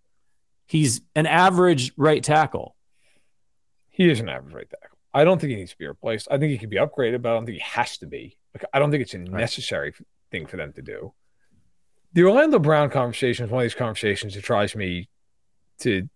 He's 0.75 0.99
an 1.15 1.25
average 1.25 1.93
right 1.95 2.21
tackle. 2.21 2.75
He 3.91 4.09
is 4.09 4.19
an 4.19 4.27
average 4.27 4.53
right 4.53 4.69
tackle. 4.69 4.97
I 5.13 5.23
don't 5.23 5.39
think 5.39 5.51
he 5.51 5.55
needs 5.55 5.71
to 5.71 5.77
be 5.77 5.87
replaced. 5.87 6.27
I 6.29 6.37
think 6.37 6.51
he 6.51 6.57
can 6.57 6.69
be 6.69 6.75
upgraded, 6.75 7.21
but 7.21 7.29
I 7.29 7.35
don't 7.35 7.45
think 7.45 7.59
he 7.59 7.63
has 7.63 7.97
to 7.99 8.05
be. 8.05 8.37
Like, 8.53 8.65
I 8.73 8.79
don't 8.79 8.91
think 8.91 9.01
it's 9.01 9.13
a 9.13 9.19
necessary 9.19 9.91
right. 9.91 10.07
thing 10.31 10.47
for 10.47 10.57
them 10.57 10.73
to 10.73 10.81
do. 10.81 11.13
The 12.11 12.23
Orlando 12.23 12.59
Brown 12.59 12.89
conversation 12.89 13.45
is 13.45 13.51
one 13.51 13.61
of 13.61 13.63
these 13.63 13.73
conversations 13.73 14.33
that 14.33 14.43
drives 14.43 14.75
me 14.75 15.07
to 15.79 16.09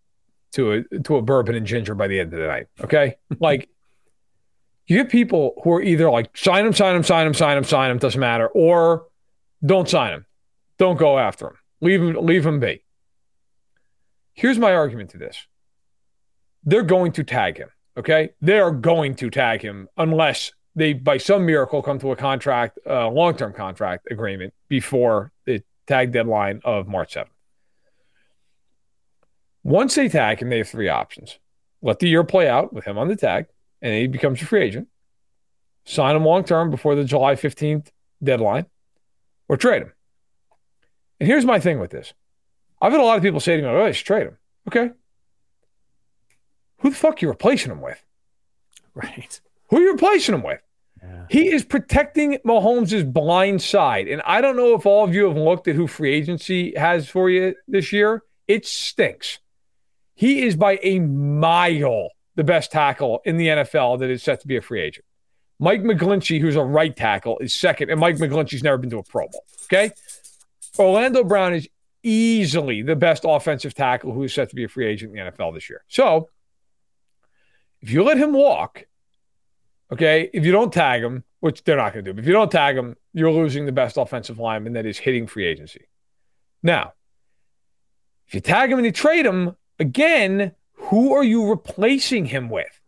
to 0.51 0.71
a 0.73 0.99
to 1.03 1.15
a 1.15 1.21
bourbon 1.21 1.55
and 1.55 1.65
ginger 1.65 1.95
by 1.95 2.07
the 2.07 2.19
end 2.19 2.33
of 2.33 2.39
the 2.41 2.47
night. 2.47 2.67
Okay, 2.81 3.15
like 3.39 3.69
you 4.87 4.97
get 4.97 5.09
people 5.09 5.53
who 5.63 5.71
are 5.71 5.81
either 5.81 6.11
like 6.11 6.35
sign 6.35 6.65
him, 6.65 6.73
sign 6.73 6.97
him, 6.97 7.03
sign 7.03 7.25
him, 7.25 7.33
sign 7.33 7.57
him, 7.57 7.63
sign 7.63 7.91
him, 7.91 7.97
doesn't 7.97 8.19
matter, 8.19 8.49
or 8.49 9.05
don't 9.65 9.87
sign 9.87 10.11
him, 10.11 10.25
don't 10.77 10.99
go 10.99 11.17
after 11.17 11.47
him, 11.47 11.57
leave 11.79 12.01
him, 12.01 12.25
leave 12.25 12.45
him 12.45 12.59
be. 12.59 12.83
Here's 14.39 14.57
my 14.57 14.73
argument 14.73 15.09
to 15.09 15.17
this 15.17 15.47
they're 16.63 16.83
going 16.83 17.11
to 17.13 17.23
tag 17.25 17.57
him. 17.57 17.69
Okay. 17.97 18.29
They 18.41 18.57
are 18.57 18.71
going 18.71 19.15
to 19.15 19.29
tag 19.29 19.61
him 19.61 19.89
unless 19.97 20.53
they, 20.75 20.93
by 20.93 21.17
some 21.17 21.45
miracle, 21.45 21.81
come 21.81 21.99
to 21.99 22.11
a 22.11 22.15
contract, 22.15 22.79
a 22.85 23.01
uh, 23.01 23.09
long 23.09 23.35
term 23.35 23.51
contract 23.51 24.07
agreement 24.09 24.53
before 24.69 25.33
the 25.45 25.61
tag 25.87 26.13
deadline 26.13 26.61
of 26.63 26.87
March 26.87 27.15
7th. 27.15 27.25
Once 29.63 29.95
they 29.95 30.07
tag 30.07 30.41
him, 30.41 30.49
they 30.49 30.59
have 30.59 30.69
three 30.69 30.87
options 30.87 31.37
let 31.81 31.99
the 31.99 32.07
year 32.07 32.23
play 32.23 32.47
out 32.47 32.73
with 32.73 32.85
him 32.85 32.97
on 32.97 33.07
the 33.07 33.15
tag, 33.15 33.45
and 33.81 33.93
he 33.93 34.07
becomes 34.07 34.41
a 34.41 34.45
free 34.45 34.63
agent, 34.63 34.87
sign 35.85 36.15
him 36.15 36.25
long 36.25 36.43
term 36.43 36.69
before 36.69 36.95
the 36.95 37.03
July 37.03 37.35
15th 37.35 37.87
deadline, 38.23 38.65
or 39.47 39.57
trade 39.57 39.83
him. 39.83 39.93
And 41.19 41.27
here's 41.27 41.45
my 41.45 41.59
thing 41.59 41.79
with 41.79 41.91
this 41.91 42.13
I've 42.81 42.91
had 42.91 43.01
a 43.01 43.03
lot 43.03 43.17
of 43.17 43.23
people 43.23 43.39
say 43.39 43.57
to 43.57 43.61
me, 43.61 43.67
"Oh, 43.67 43.85
I 43.85 43.91
should 43.91 44.07
trade 44.07 44.27
him." 44.27 44.37
Okay, 44.67 44.91
who 46.79 46.89
the 46.89 46.95
fuck 46.95 47.15
are 47.15 47.25
you 47.25 47.29
replacing 47.29 47.71
him 47.71 47.81
with? 47.81 48.03
Right. 48.93 49.39
Who 49.69 49.77
are 49.77 49.81
you 49.81 49.91
replacing 49.91 50.35
him 50.35 50.43
with? 50.43 50.61
Yeah. 51.01 51.25
He 51.29 51.49
is 51.49 51.63
protecting 51.63 52.37
Mahomes' 52.45 53.11
blind 53.11 53.61
side. 53.61 54.07
And 54.07 54.21
I 54.25 54.41
don't 54.41 54.57
know 54.57 54.73
if 54.75 54.85
all 54.85 55.05
of 55.05 55.13
you 55.13 55.25
have 55.27 55.37
looked 55.37 55.67
at 55.67 55.75
who 55.75 55.87
free 55.87 56.13
agency 56.13 56.73
has 56.75 57.07
for 57.07 57.29
you 57.29 57.55
this 57.67 57.93
year. 57.93 58.23
It 58.47 58.65
stinks. 58.65 59.39
He 60.15 60.41
is 60.43 60.55
by 60.55 60.79
a 60.83 60.99
mile 60.99 62.09
the 62.35 62.43
best 62.43 62.71
tackle 62.71 63.21
in 63.25 63.37
the 63.37 63.47
NFL 63.47 63.99
that 63.99 64.09
is 64.09 64.23
set 64.23 64.41
to 64.41 64.47
be 64.47 64.57
a 64.57 64.61
free 64.61 64.81
agent. 64.81 65.05
Mike 65.59 65.81
McGlinchey, 65.81 66.39
who's 66.39 66.55
a 66.55 66.63
right 66.63 66.95
tackle, 66.95 67.37
is 67.39 67.53
second, 67.53 67.89
and 67.89 67.99
Mike 67.99 68.15
McGlinchey's 68.15 68.63
never 68.63 68.77
been 68.77 68.89
to 68.89 68.99
a 68.99 69.03
Pro 69.03 69.27
Bowl. 69.27 69.43
Okay. 69.65 69.91
Orlando 70.77 71.23
Brown 71.23 71.53
is 71.53 71.67
easily 72.03 72.81
the 72.81 72.95
best 72.95 73.25
offensive 73.27 73.73
tackle 73.73 74.13
who 74.13 74.23
is 74.23 74.33
set 74.33 74.49
to 74.49 74.55
be 74.55 74.63
a 74.63 74.67
free 74.67 74.87
agent 74.87 75.15
in 75.15 75.25
the 75.25 75.31
NFL 75.31 75.53
this 75.53 75.69
year. 75.69 75.83
So 75.87 76.29
if 77.81 77.91
you 77.91 78.03
let 78.03 78.17
him 78.17 78.33
walk, 78.33 78.85
okay, 79.91 80.29
if 80.33 80.45
you 80.45 80.51
don't 80.51 80.73
tag 80.73 81.01
him, 81.01 81.23
which 81.39 81.63
they're 81.63 81.77
not 81.77 81.93
going 81.93 82.03
to 82.05 82.11
do, 82.11 82.13
but 82.13 82.21
if 82.21 82.27
you 82.27 82.33
don't 82.33 82.51
tag 82.51 82.77
him, 82.77 82.95
you're 83.13 83.31
losing 83.31 83.65
the 83.65 83.71
best 83.71 83.97
offensive 83.97 84.39
lineman 84.39 84.73
that 84.73 84.85
is 84.85 84.97
hitting 84.97 85.27
free 85.27 85.45
agency. 85.45 85.85
Now, 86.61 86.93
if 88.27 88.33
you 88.33 88.41
tag 88.41 88.71
him 88.71 88.77
and 88.77 88.85
you 88.85 88.91
trade 88.91 89.25
him, 89.25 89.55
again, 89.79 90.53
who 90.73 91.13
are 91.13 91.23
you 91.23 91.49
replacing 91.49 92.25
him 92.25 92.49
with? 92.49 92.79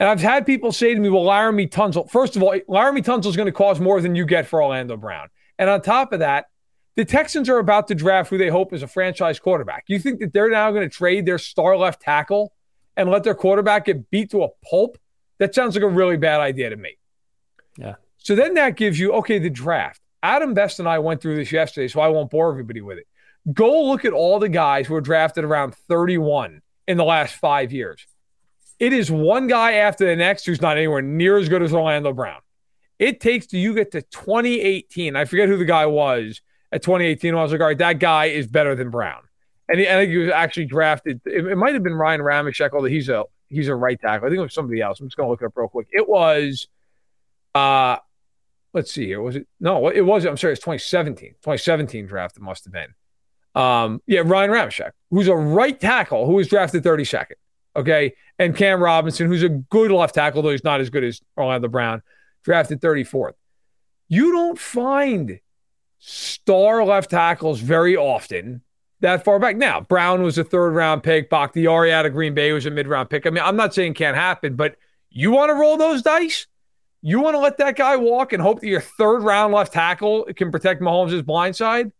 And 0.00 0.08
I've 0.08 0.20
had 0.20 0.46
people 0.46 0.72
say 0.72 0.94
to 0.94 1.00
me, 1.00 1.08
well, 1.08 1.24
Laremy 1.24 1.70
Tunsil, 1.70 2.10
first 2.10 2.34
of 2.34 2.42
all, 2.42 2.58
Laremy 2.68 3.04
Tunsil 3.04 3.26
is 3.26 3.36
going 3.36 3.46
to 3.46 3.52
cost 3.52 3.80
more 3.80 4.00
than 4.00 4.16
you 4.16 4.26
get 4.26 4.46
for 4.46 4.62
Orlando 4.62 4.96
Brown. 4.96 5.28
And 5.58 5.70
on 5.70 5.80
top 5.80 6.12
of 6.12 6.18
that, 6.18 6.46
the 6.94 7.04
Texans 7.04 7.48
are 7.48 7.58
about 7.58 7.88
to 7.88 7.94
draft 7.94 8.30
who 8.30 8.38
they 8.38 8.48
hope 8.48 8.72
is 8.72 8.82
a 8.82 8.86
franchise 8.86 9.38
quarterback. 9.38 9.84
You 9.86 9.98
think 9.98 10.20
that 10.20 10.32
they're 10.32 10.50
now 10.50 10.70
going 10.70 10.88
to 10.88 10.94
trade 10.94 11.24
their 11.24 11.38
star 11.38 11.76
left 11.76 12.02
tackle 12.02 12.52
and 12.96 13.10
let 13.10 13.24
their 13.24 13.34
quarterback 13.34 13.86
get 13.86 14.10
beat 14.10 14.30
to 14.32 14.42
a 14.44 14.48
pulp? 14.68 14.98
That 15.38 15.54
sounds 15.54 15.74
like 15.74 15.82
a 15.82 15.88
really 15.88 16.16
bad 16.16 16.40
idea 16.40 16.70
to 16.70 16.76
me. 16.76 16.98
Yeah. 17.76 17.94
So 18.18 18.34
then 18.34 18.54
that 18.54 18.76
gives 18.76 18.98
you, 19.00 19.12
okay, 19.14 19.38
the 19.38 19.50
draft. 19.50 20.00
Adam 20.22 20.54
Best 20.54 20.78
and 20.78 20.88
I 20.88 20.98
went 21.00 21.20
through 21.20 21.36
this 21.36 21.50
yesterday, 21.50 21.88
so 21.88 22.00
I 22.00 22.08
won't 22.08 22.30
bore 22.30 22.50
everybody 22.50 22.80
with 22.80 22.98
it. 22.98 23.06
Go 23.52 23.84
look 23.84 24.04
at 24.04 24.12
all 24.12 24.38
the 24.38 24.48
guys 24.48 24.86
who 24.86 24.94
were 24.94 25.00
drafted 25.00 25.44
around 25.44 25.74
31 25.74 26.62
in 26.86 26.96
the 26.96 27.04
last 27.04 27.34
five 27.34 27.72
years. 27.72 28.06
It 28.78 28.92
is 28.92 29.10
one 29.10 29.48
guy 29.48 29.74
after 29.74 30.06
the 30.06 30.14
next 30.14 30.44
who's 30.44 30.60
not 30.60 30.76
anywhere 30.76 31.02
near 31.02 31.38
as 31.38 31.48
good 31.48 31.62
as 31.62 31.72
Orlando 31.72 32.12
Brown. 32.12 32.40
It 32.98 33.20
takes 33.20 33.46
till 33.46 33.58
you 33.58 33.74
get 33.74 33.92
to 33.92 34.02
2018. 34.02 35.16
I 35.16 35.24
forget 35.24 35.48
who 35.48 35.56
the 35.56 35.64
guy 35.64 35.86
was 35.86 36.40
at 36.72 36.82
2018. 36.82 37.34
I 37.34 37.42
was 37.42 37.52
like, 37.52 37.60
all 37.60 37.66
right, 37.66 37.78
that 37.78 37.98
guy 37.98 38.26
is 38.26 38.46
better 38.46 38.74
than 38.74 38.90
Brown. 38.90 39.22
And 39.68 39.78
he, 39.78 39.88
I 39.88 39.92
think 39.92 40.10
he 40.10 40.18
was 40.18 40.30
actually 40.30 40.66
drafted. 40.66 41.20
It, 41.24 41.46
it 41.46 41.56
might 41.56 41.74
have 41.74 41.82
been 41.82 41.94
Ryan 41.94 42.20
Ramczyk, 42.20 42.70
although 42.72 42.86
he's 42.86 43.08
a 43.08 43.24
he's 43.48 43.68
a 43.68 43.74
right 43.74 44.00
tackle. 44.00 44.26
I 44.26 44.30
think 44.30 44.38
it 44.38 44.42
was 44.42 44.54
somebody 44.54 44.80
else. 44.80 44.98
I'm 45.00 45.06
just 45.06 45.16
going 45.16 45.26
to 45.26 45.30
look 45.30 45.42
it 45.42 45.46
up 45.46 45.52
real 45.54 45.68
quick. 45.68 45.86
It 45.92 46.08
was, 46.08 46.68
uh, 47.54 47.98
let's 48.72 48.90
see 48.90 49.06
here. 49.06 49.20
Was 49.20 49.36
it? 49.36 49.46
No, 49.60 49.88
it 49.88 50.00
was. 50.00 50.24
I'm 50.24 50.36
sorry. 50.36 50.54
It's 50.54 50.62
2017. 50.62 51.30
2017 51.42 52.06
draft. 52.06 52.36
It 52.36 52.42
must 52.42 52.64
have 52.64 52.72
been. 52.72 52.94
Um, 53.54 54.00
yeah, 54.06 54.22
Ryan 54.24 54.50
Ramczyk, 54.50 54.92
who's 55.10 55.28
a 55.28 55.36
right 55.36 55.78
tackle, 55.78 56.26
who 56.26 56.32
was 56.34 56.48
drafted 56.48 56.82
32nd. 56.82 57.32
Okay, 57.74 58.14
and 58.38 58.56
Cam 58.56 58.82
Robinson, 58.82 59.26
who's 59.26 59.42
a 59.42 59.48
good 59.48 59.90
left 59.90 60.14
tackle, 60.14 60.42
though 60.42 60.50
he's 60.50 60.64
not 60.64 60.80
as 60.80 60.90
good 60.90 61.04
as 61.04 61.20
Orlando 61.38 61.68
Brown, 61.68 62.02
drafted 62.44 62.80
34th. 62.80 63.32
You 64.08 64.32
don't 64.32 64.58
find 64.58 65.38
star 66.04 66.84
left 66.84 67.10
tackles 67.10 67.60
very 67.60 67.96
often 67.96 68.60
that 69.00 69.24
far 69.24 69.38
back. 69.38 69.56
Now, 69.56 69.80
Brown 69.80 70.22
was 70.22 70.36
a 70.36 70.44
third 70.44 70.70
round 70.74 71.02
pick. 71.02 71.30
Bakhtiari 71.30 71.92
out 71.92 72.06
of 72.06 72.12
Green 72.12 72.34
Bay 72.34 72.52
was 72.52 72.66
a 72.66 72.70
mid 72.70 72.88
round 72.88 73.08
pick. 73.08 73.26
I 73.26 73.30
mean, 73.30 73.44
I'm 73.44 73.56
not 73.56 73.72
saying 73.72 73.94
can't 73.94 74.16
happen, 74.16 74.56
but 74.56 74.76
you 75.10 75.30
want 75.30 75.50
to 75.50 75.54
roll 75.54 75.76
those 75.76 76.02
dice? 76.02 76.46
You 77.02 77.20
want 77.20 77.34
to 77.34 77.38
let 77.38 77.58
that 77.58 77.76
guy 77.76 77.96
walk 77.96 78.32
and 78.32 78.42
hope 78.42 78.60
that 78.60 78.66
your 78.66 78.80
third 78.80 79.22
round 79.22 79.52
left 79.52 79.72
tackle 79.72 80.24
can 80.36 80.50
protect 80.50 80.80
Mahomes' 80.80 81.24
blind 81.24 81.54
side? 81.54 81.92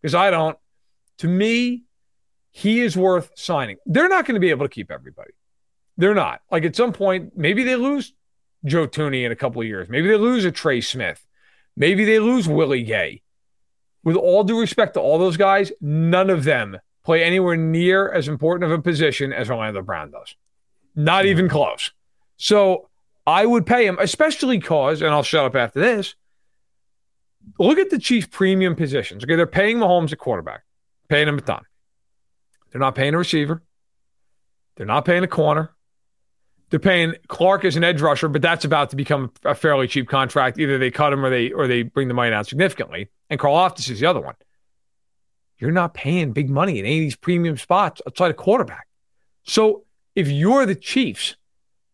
Because 0.00 0.14
I 0.14 0.30
don't. 0.30 0.56
To 1.18 1.28
me, 1.28 1.84
he 2.50 2.80
is 2.80 2.96
worth 2.96 3.30
signing. 3.34 3.76
They're 3.84 4.08
not 4.08 4.26
going 4.26 4.34
to 4.34 4.40
be 4.40 4.50
able 4.50 4.66
to 4.66 4.70
keep 4.72 4.90
everybody. 4.90 5.32
They're 5.98 6.14
not. 6.14 6.40
Like 6.50 6.64
at 6.64 6.76
some 6.76 6.92
point, 6.92 7.36
maybe 7.36 7.62
they 7.62 7.76
lose 7.76 8.14
Joe 8.64 8.86
Thuney 8.86 9.24
in 9.24 9.32
a 9.32 9.36
couple 9.36 9.60
of 9.60 9.68
years. 9.68 9.88
Maybe 9.90 10.08
they 10.08 10.16
lose 10.16 10.46
a 10.46 10.50
Trey 10.50 10.80
Smith. 10.80 11.26
Maybe 11.76 12.04
they 12.04 12.18
lose 12.18 12.48
Willie 12.48 12.82
Gay. 12.82 13.22
With 14.02 14.16
all 14.16 14.44
due 14.44 14.60
respect 14.60 14.94
to 14.94 15.00
all 15.00 15.18
those 15.18 15.36
guys, 15.36 15.72
none 15.80 16.30
of 16.30 16.44
them 16.44 16.78
play 17.04 17.22
anywhere 17.22 17.56
near 17.56 18.10
as 18.10 18.28
important 18.28 18.70
of 18.70 18.78
a 18.78 18.82
position 18.82 19.32
as 19.32 19.50
Orlando 19.50 19.82
Brown 19.82 20.10
does. 20.10 20.34
Not 20.94 21.26
even 21.26 21.48
close. 21.48 21.92
So 22.36 22.88
I 23.26 23.46
would 23.46 23.66
pay 23.66 23.86
him, 23.86 23.98
especially 24.00 24.58
because, 24.58 25.02
and 25.02 25.10
I'll 25.10 25.22
shut 25.22 25.44
up 25.44 25.54
after 25.54 25.80
this. 25.80 26.14
Look 27.58 27.78
at 27.78 27.90
the 27.90 27.98
Chiefs' 27.98 28.28
premium 28.30 28.74
positions. 28.74 29.24
Okay, 29.24 29.36
they're 29.36 29.46
paying 29.46 29.78
Mahomes 29.78 30.12
at 30.12 30.18
quarterback, 30.18 30.62
paying 31.08 31.28
him 31.28 31.38
a 31.38 31.40
ton. 31.40 31.62
They're 32.70 32.80
not 32.80 32.94
paying 32.94 33.14
a 33.14 33.18
receiver. 33.18 33.62
They're 34.76 34.86
not 34.86 35.04
paying 35.04 35.24
a 35.24 35.28
corner. 35.28 35.74
They're 36.70 36.78
paying 36.78 37.14
Clark 37.26 37.64
as 37.64 37.76
an 37.76 37.84
edge 37.84 38.00
rusher, 38.00 38.28
but 38.28 38.42
that's 38.42 38.64
about 38.64 38.90
to 38.90 38.96
become 38.96 39.32
a 39.44 39.54
fairly 39.54 39.88
cheap 39.88 40.08
contract. 40.08 40.58
Either 40.58 40.78
they 40.78 40.90
cut 40.90 41.12
him 41.12 41.24
or 41.24 41.30
they 41.30 41.50
or 41.50 41.66
they 41.66 41.82
bring 41.82 42.08
the 42.08 42.14
money 42.14 42.30
down 42.30 42.44
significantly. 42.44 43.10
And 43.30 43.38
Karlaftis 43.40 43.88
is 43.88 44.00
the 44.00 44.06
other 44.06 44.20
one. 44.20 44.34
You're 45.58 45.70
not 45.70 45.94
paying 45.94 46.32
big 46.32 46.50
money 46.50 46.78
in 46.78 46.84
any 46.84 46.98
of 46.98 47.02
these 47.02 47.16
premium 47.16 47.56
spots 47.56 48.02
outside 48.06 48.30
of 48.30 48.36
quarterback. 48.36 48.88
So 49.44 49.84
if 50.14 50.28
you're 50.28 50.66
the 50.66 50.74
Chiefs, 50.74 51.36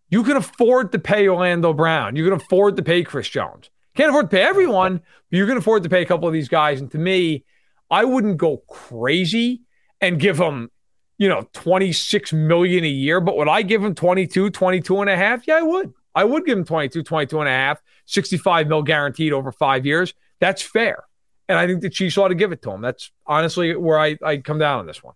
you 0.09 0.23
can 0.23 0.37
afford 0.37 0.93
to 0.93 0.99
pay 0.99 1.29
Orlando 1.29 1.73
Brown. 1.73 2.17
You 2.17 2.25
can 2.25 2.33
afford 2.33 2.77
to 2.77 2.83
pay 2.83 3.03
Chris 3.03 3.29
Jones. 3.29 3.71
Can't 3.97 4.11
afford 4.11 4.31
to 4.31 4.37
pay 4.37 4.43
everyone, 4.43 4.99
but 5.31 5.37
you 5.37 5.47
can 5.47 5.57
afford 5.57 5.83
to 5.83 5.89
pay 5.89 6.03
a 6.03 6.07
couple 6.07 6.29
of 6.29 6.33
these 6.33 6.49
guys. 6.49 6.81
And 6.81 6.91
to 6.93 6.99
me, 6.99 7.45
I 7.91 8.05
wouldn't 8.05 8.37
go 8.37 8.59
crazy 8.69 9.63
and 10.01 10.21
give 10.21 10.37
them, 10.37 10.71
you 11.19 11.29
know, 11.29 11.49
26 11.53 12.33
million 12.33 12.85
a 12.85 12.89
year. 12.89 13.21
But 13.21 13.37
would 13.37 13.49
I 13.49 13.63
give 13.63 13.83
them 13.83 13.95
22, 13.95 14.51
22 14.51 15.01
and 15.01 15.11
a 15.11 15.17
half? 15.17 15.47
Yeah, 15.47 15.57
I 15.57 15.63
would. 15.63 15.93
I 16.15 16.25
would 16.25 16.47
give 16.47 16.57
them 16.57 16.65
22, 16.65 17.03
22 17.03 17.41
and 17.41 17.49
a 17.49 17.53
half, 17.53 17.83
65 18.07 18.69
mil 18.69 18.83
guaranteed 18.83 19.33
over 19.33 19.51
five 19.51 19.85
years. 19.85 20.15
That's 20.41 20.63
fair. 20.63 21.05
And 21.49 21.59
I 21.59 21.67
think 21.67 21.81
the 21.81 21.91
Chiefs 21.91 22.19
ought 22.19 22.29
to 22.29 22.35
give 22.35 22.53
it 22.53 22.63
to 22.63 22.71
him. 22.71 22.81
That's 22.81 23.11
honestly 23.27 23.75
where 23.77 23.99
I, 23.99 24.17
I 24.23 24.39
come 24.39 24.59
down 24.59 24.81
on 24.81 24.87
this 24.87 25.03
one. 25.03 25.15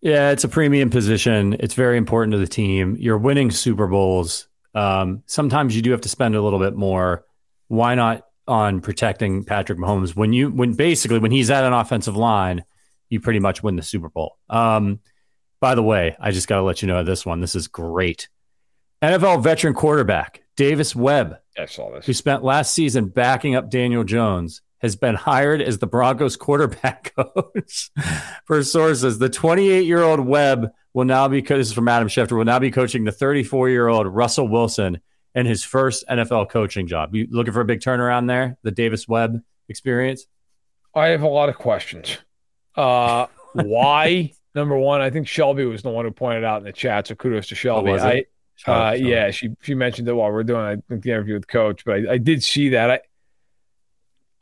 Yeah, 0.00 0.30
it's 0.30 0.44
a 0.44 0.48
premium 0.48 0.90
position. 0.90 1.56
It's 1.60 1.74
very 1.74 1.96
important 1.96 2.32
to 2.32 2.38
the 2.38 2.46
team. 2.46 2.96
You're 2.98 3.16
winning 3.16 3.50
Super 3.50 3.86
Bowls. 3.86 4.48
Um, 4.74 5.22
sometimes 5.26 5.74
you 5.74 5.80
do 5.80 5.92
have 5.92 6.02
to 6.02 6.08
spend 6.08 6.34
a 6.34 6.42
little 6.42 6.58
bit 6.58 6.74
more. 6.74 7.24
Why 7.68 7.94
not 7.94 8.26
on 8.46 8.80
protecting 8.80 9.44
Patrick 9.44 9.78
Mahomes 9.78 10.14
when 10.14 10.34
you 10.34 10.50
when 10.50 10.74
basically 10.74 11.18
when 11.18 11.30
he's 11.30 11.50
at 11.50 11.64
an 11.64 11.72
offensive 11.72 12.16
line, 12.16 12.64
you 13.08 13.20
pretty 13.20 13.40
much 13.40 13.62
win 13.62 13.76
the 13.76 13.82
Super 13.82 14.10
Bowl. 14.10 14.36
Um, 14.50 15.00
by 15.60 15.74
the 15.74 15.82
way, 15.82 16.16
I 16.20 16.30
just 16.30 16.48
got 16.48 16.56
to 16.56 16.62
let 16.62 16.82
you 16.82 16.88
know 16.88 17.02
this 17.02 17.24
one. 17.24 17.40
This 17.40 17.54
is 17.54 17.68
great. 17.68 18.28
NFL 19.00 19.42
veteran 19.42 19.72
quarterback 19.74 20.42
Davis 20.56 20.94
Webb, 20.94 21.38
I 21.58 21.66
saw 21.66 21.90
this. 21.92 22.06
who 22.06 22.12
spent 22.12 22.44
last 22.44 22.72
season 22.74 23.08
backing 23.08 23.54
up 23.54 23.70
Daniel 23.70 24.04
Jones, 24.04 24.62
has 24.84 24.96
been 24.96 25.14
hired 25.14 25.62
as 25.62 25.78
the 25.78 25.86
Broncos 25.86 26.36
quarterback 26.36 27.14
coach. 27.16 27.90
For 28.44 28.62
sources, 28.62 29.18
the 29.18 29.30
28 29.30 29.86
year 29.86 30.02
old 30.02 30.20
Webb 30.20 30.70
will 30.92 31.06
now 31.06 31.26
be, 31.26 31.40
this 31.40 31.68
is 31.68 31.72
from 31.72 31.88
Adam 31.88 32.06
Schefter, 32.06 32.36
will 32.36 32.44
now 32.44 32.58
be 32.58 32.70
coaching 32.70 33.04
the 33.04 33.10
34 33.10 33.70
year 33.70 33.88
old 33.88 34.06
Russell 34.06 34.46
Wilson 34.46 35.00
in 35.34 35.46
his 35.46 35.64
first 35.64 36.04
NFL 36.08 36.50
coaching 36.50 36.86
job. 36.86 37.14
You 37.14 37.26
looking 37.30 37.54
for 37.54 37.62
a 37.62 37.64
big 37.64 37.80
turnaround 37.80 38.28
there? 38.28 38.58
The 38.62 38.70
Davis 38.70 39.08
Webb 39.08 39.42
experience? 39.70 40.26
I 40.94 41.06
have 41.08 41.22
a 41.22 41.28
lot 41.28 41.48
of 41.48 41.56
questions. 41.56 42.18
Uh, 42.76 43.26
why? 43.54 44.34
Number 44.54 44.76
one, 44.76 45.00
I 45.00 45.08
think 45.08 45.26
Shelby 45.26 45.64
was 45.64 45.82
the 45.82 45.90
one 45.90 46.04
who 46.04 46.10
pointed 46.10 46.44
out 46.44 46.58
in 46.58 46.64
the 46.64 46.72
chat. 46.72 47.06
So 47.06 47.14
kudos 47.14 47.48
to 47.48 47.54
Shelby. 47.54 47.92
it? 47.92 48.30
I, 48.66 48.90
uh, 48.90 48.92
yeah, 48.92 49.30
she 49.30 49.50
she 49.62 49.74
mentioned 49.74 50.08
it 50.08 50.12
while 50.12 50.30
we 50.30 50.36
are 50.36 50.44
doing 50.44 50.60
I 50.60 50.76
think 50.88 51.02
the 51.02 51.10
interview 51.10 51.34
with 51.34 51.48
Coach, 51.48 51.84
but 51.84 51.94
I, 51.94 52.12
I 52.12 52.18
did 52.18 52.44
see 52.44 52.68
that. 52.68 52.90
I 52.90 53.00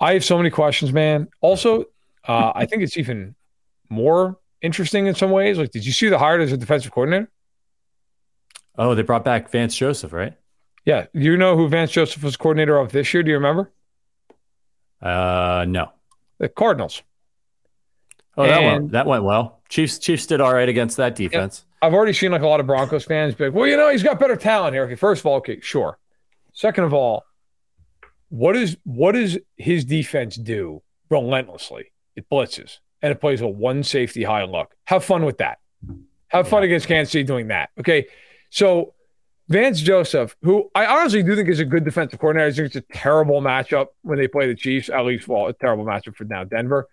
I 0.02 0.14
have 0.14 0.24
so 0.24 0.36
many 0.36 0.50
questions, 0.50 0.92
man. 0.92 1.28
Also, 1.40 1.84
uh, 2.26 2.52
I 2.54 2.66
think 2.66 2.82
it's 2.82 2.98
even 2.98 3.36
more 3.88 4.36
interesting 4.60 5.06
in 5.06 5.14
some 5.14 5.30
ways. 5.30 5.58
Like, 5.58 5.70
did 5.70 5.86
you 5.86 5.92
see 5.92 6.08
the 6.08 6.18
hire 6.18 6.40
as 6.40 6.50
a 6.50 6.56
defensive 6.56 6.90
coordinator? 6.90 7.30
Oh, 8.76 8.96
they 8.96 9.02
brought 9.02 9.24
back 9.24 9.50
Vance 9.50 9.76
Joseph, 9.76 10.12
right? 10.12 10.34
Yeah, 10.84 11.06
you 11.12 11.36
know 11.36 11.56
who 11.56 11.68
Vance 11.68 11.92
Joseph 11.92 12.24
was 12.24 12.36
coordinator 12.36 12.76
of 12.76 12.90
this 12.90 13.14
year? 13.14 13.22
Do 13.22 13.30
you 13.30 13.36
remember? 13.36 13.70
Uh, 15.00 15.66
no. 15.68 15.92
The 16.38 16.48
Cardinals. 16.48 17.02
Oh, 18.36 18.44
that 18.44 18.62
went 18.62 18.92
that 18.92 19.06
went 19.06 19.24
well. 19.24 19.60
Chiefs 19.68 19.98
Chiefs 19.98 20.26
did 20.26 20.40
all 20.40 20.52
right 20.52 20.68
against 20.68 20.96
that 20.96 21.14
defense. 21.14 21.64
I've 21.82 21.92
already 21.92 22.14
seen 22.14 22.32
like 22.32 22.42
a 22.42 22.46
lot 22.46 22.60
of 22.60 22.66
Broncos 22.66 23.04
fans 23.04 23.34
be 23.34 23.44
like, 23.44 23.54
well, 23.54 23.66
you 23.66 23.76
know, 23.76 23.90
he's 23.90 24.02
got 24.02 24.18
better 24.18 24.36
talent 24.36 24.74
here. 24.74 24.84
Okay, 24.84 24.94
first 24.94 25.20
of 25.20 25.26
all, 25.26 25.36
okay, 25.36 25.60
sure. 25.60 25.98
Second 26.54 26.84
of 26.84 26.94
all, 26.94 27.24
what 28.32 28.56
is 28.56 28.78
what 28.84 29.12
does 29.12 29.36
his 29.58 29.84
defense 29.84 30.36
do 30.36 30.80
relentlessly? 31.10 31.92
It 32.16 32.30
blitzes 32.30 32.78
and 33.02 33.12
it 33.12 33.20
plays 33.20 33.42
a 33.42 33.46
one 33.46 33.82
safety 33.82 34.24
high 34.24 34.44
look. 34.44 34.74
Have 34.84 35.04
fun 35.04 35.26
with 35.26 35.36
that. 35.38 35.58
Have 36.28 36.48
fun 36.48 36.62
against 36.62 36.88
Kansas 36.88 37.12
City 37.12 37.24
doing 37.24 37.48
that. 37.48 37.68
Okay. 37.78 38.06
So 38.48 38.94
Vance 39.50 39.82
Joseph, 39.82 40.34
who 40.40 40.70
I 40.74 40.86
honestly 40.86 41.22
do 41.22 41.36
think 41.36 41.50
is 41.50 41.60
a 41.60 41.66
good 41.66 41.84
defensive 41.84 42.20
coordinator, 42.20 42.48
I 42.48 42.52
think 42.52 42.66
it's 42.74 42.76
a 42.76 42.98
terrible 42.98 43.42
matchup 43.42 43.88
when 44.00 44.16
they 44.16 44.28
play 44.28 44.46
the 44.46 44.54
Chiefs, 44.54 44.88
at 44.88 45.04
least 45.04 45.28
well, 45.28 45.48
a 45.48 45.52
terrible 45.52 45.84
matchup 45.84 46.16
for 46.16 46.24
now 46.24 46.42
Denver. 46.42 46.88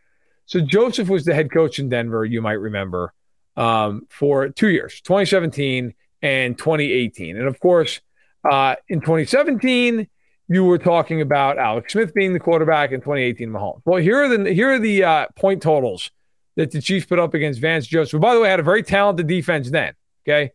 So 0.46 0.60
Joseph 0.60 1.08
was 1.08 1.24
the 1.24 1.34
head 1.34 1.54
coach 1.54 1.80
in 1.80 1.88
Denver, 1.88 2.26
you 2.26 2.42
might 2.42 2.60
remember, 2.60 3.14
um, 3.56 4.08
for 4.10 4.50
two 4.50 4.68
years, 4.68 5.00
2017 5.00 5.94
and 6.22 6.58
2018. 6.58 7.38
And 7.38 7.48
of 7.48 7.62
course, 7.62 8.02
uh, 8.44 8.76
in 8.90 9.00
2017, 9.00 10.10
you 10.50 10.66
were 10.66 10.80
talking 10.80 11.22
about 11.22 11.60
Alex 11.60 11.94
Smith 11.94 12.14
being 12.14 12.34
the 12.34 12.40
quarterback 12.40 12.92
in 12.92 13.00
2018 13.00 13.50
Mahomes. 13.50 13.82
Well, 13.86 14.02
here 14.02 14.24
are 14.24 14.28
the 14.28 14.52
here 14.52 14.72
are 14.72 14.80
the 14.80 15.04
uh, 15.04 15.28
point 15.36 15.62
totals 15.62 16.10
that 16.56 16.72
the 16.72 16.82
Chiefs 16.82 17.06
put 17.06 17.20
up 17.20 17.36
against 17.36 17.62
Vance 17.62 17.86
Joseph, 17.86 18.12
who, 18.12 18.20
by 18.20 18.34
the 18.34 18.42
way, 18.42 18.50
had 18.50 18.60
a 18.60 18.64
very 18.64 18.84
talented 18.84 19.28
defense 19.28 19.70
then. 19.70 19.94
Okay. 20.28 20.52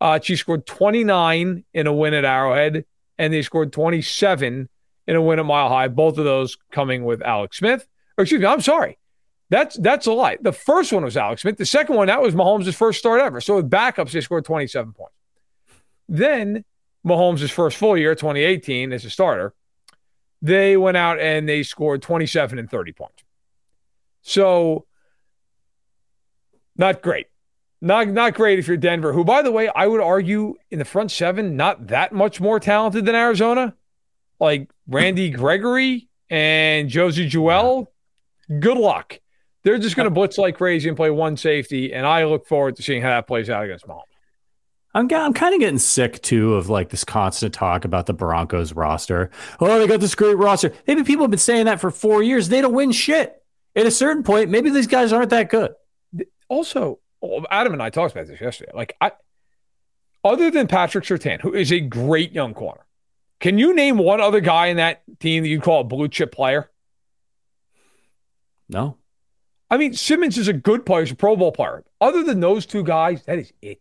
Uh, 0.00 0.18
Chiefs 0.18 0.40
scored 0.40 0.66
29 0.66 1.64
in 1.72 1.86
a 1.86 1.92
win 1.92 2.12
at 2.12 2.24
Arrowhead, 2.24 2.84
and 3.16 3.32
they 3.32 3.42
scored 3.42 3.72
27 3.72 4.68
in 5.06 5.16
a 5.16 5.22
win 5.22 5.38
at 5.38 5.46
Mile 5.46 5.68
High. 5.68 5.86
Both 5.86 6.18
of 6.18 6.24
those 6.24 6.58
coming 6.72 7.04
with 7.04 7.22
Alex 7.22 7.58
Smith. 7.58 7.86
Or 8.18 8.22
excuse 8.22 8.40
me, 8.40 8.46
I'm 8.46 8.60
sorry. 8.60 8.98
That's 9.50 9.76
that's 9.76 10.06
a 10.06 10.12
lie. 10.12 10.38
The 10.40 10.52
first 10.52 10.92
one 10.92 11.04
was 11.04 11.16
Alex 11.16 11.42
Smith. 11.42 11.58
The 11.58 11.66
second 11.66 11.94
one, 11.94 12.08
that 12.08 12.20
was 12.20 12.34
Mahomes' 12.34 12.74
first 12.74 12.98
start 12.98 13.20
ever. 13.20 13.40
So 13.40 13.56
with 13.56 13.70
backups, 13.70 14.10
they 14.10 14.20
scored 14.20 14.44
27 14.44 14.92
points. 14.92 15.14
Then 16.08 16.64
Mahomes' 17.06 17.50
first 17.50 17.76
full 17.76 17.96
year, 17.96 18.14
2018, 18.14 18.92
as 18.92 19.04
a 19.04 19.10
starter, 19.10 19.54
they 20.40 20.76
went 20.76 20.96
out 20.96 21.20
and 21.20 21.48
they 21.48 21.62
scored 21.62 22.02
27 22.02 22.58
and 22.58 22.70
30 22.70 22.92
points. 22.92 23.22
So 24.22 24.86
not 26.76 27.02
great. 27.02 27.26
Not 27.80 28.08
not 28.08 28.34
great 28.34 28.60
if 28.60 28.68
you're 28.68 28.76
Denver, 28.76 29.12
who, 29.12 29.24
by 29.24 29.42
the 29.42 29.50
way, 29.50 29.68
I 29.74 29.88
would 29.88 30.00
argue 30.00 30.54
in 30.70 30.78
the 30.78 30.84
front 30.84 31.10
seven, 31.10 31.56
not 31.56 31.88
that 31.88 32.12
much 32.12 32.40
more 32.40 32.60
talented 32.60 33.04
than 33.04 33.16
Arizona. 33.16 33.74
Like 34.38 34.70
Randy 34.86 35.30
Gregory 35.30 36.08
and 36.30 36.88
Josey 36.88 37.26
Jewell. 37.26 37.92
Good 38.60 38.78
luck. 38.78 39.18
They're 39.64 39.78
just 39.78 39.96
going 39.96 40.04
to 40.04 40.10
blitz 40.10 40.38
like 40.38 40.56
crazy 40.56 40.88
and 40.88 40.96
play 40.96 41.10
one 41.10 41.36
safety, 41.36 41.92
and 41.92 42.06
I 42.06 42.24
look 42.24 42.46
forward 42.46 42.76
to 42.76 42.82
seeing 42.82 43.02
how 43.02 43.10
that 43.10 43.26
plays 43.26 43.50
out 43.50 43.64
against 43.64 43.86
Mahomes. 43.86 44.11
I'm 44.94 45.10
I'm 45.12 45.32
kind 45.32 45.54
of 45.54 45.60
getting 45.60 45.78
sick 45.78 46.20
too 46.22 46.54
of 46.54 46.68
like 46.68 46.90
this 46.90 47.04
constant 47.04 47.54
talk 47.54 47.84
about 47.84 48.06
the 48.06 48.12
Broncos 48.12 48.74
roster. 48.74 49.30
Oh, 49.58 49.78
they 49.78 49.86
got 49.86 50.00
this 50.00 50.14
great 50.14 50.36
roster. 50.36 50.72
Maybe 50.86 51.02
people 51.02 51.24
have 51.24 51.30
been 51.30 51.38
saying 51.38 51.66
that 51.66 51.80
for 51.80 51.90
four 51.90 52.22
years. 52.22 52.48
They 52.48 52.60
don't 52.60 52.74
win 52.74 52.92
shit. 52.92 53.42
At 53.74 53.86
a 53.86 53.90
certain 53.90 54.22
point, 54.22 54.50
maybe 54.50 54.68
these 54.68 54.86
guys 54.86 55.12
aren't 55.12 55.30
that 55.30 55.48
good. 55.48 55.74
Also, 56.48 56.98
oh, 57.22 57.46
Adam 57.50 57.72
and 57.72 57.82
I 57.82 57.88
talked 57.88 58.14
about 58.14 58.26
this 58.26 58.38
yesterday. 58.38 58.72
Like, 58.74 58.94
I, 59.00 59.12
other 60.22 60.50
than 60.50 60.68
Patrick 60.68 61.04
Surtain, 61.04 61.40
who 61.40 61.54
is 61.54 61.72
a 61.72 61.80
great 61.80 62.32
young 62.32 62.52
corner, 62.52 62.84
can 63.40 63.58
you 63.58 63.74
name 63.74 63.96
one 63.96 64.20
other 64.20 64.40
guy 64.40 64.66
in 64.66 64.76
that 64.76 65.02
team 65.20 65.42
that 65.42 65.48
you'd 65.48 65.62
call 65.62 65.80
a 65.80 65.84
blue 65.84 66.08
chip 66.08 66.32
player? 66.32 66.70
No. 68.68 68.98
I 69.70 69.78
mean, 69.78 69.94
Simmons 69.94 70.36
is 70.36 70.48
a 70.48 70.52
good 70.52 70.84
player, 70.84 71.02
he's 71.02 71.12
a 71.12 71.16
Pro 71.16 71.34
Bowl 71.34 71.50
player. 71.50 71.82
Other 71.98 72.22
than 72.22 72.40
those 72.40 72.66
two 72.66 72.84
guys, 72.84 73.24
that 73.24 73.38
is 73.38 73.54
it. 73.62 73.80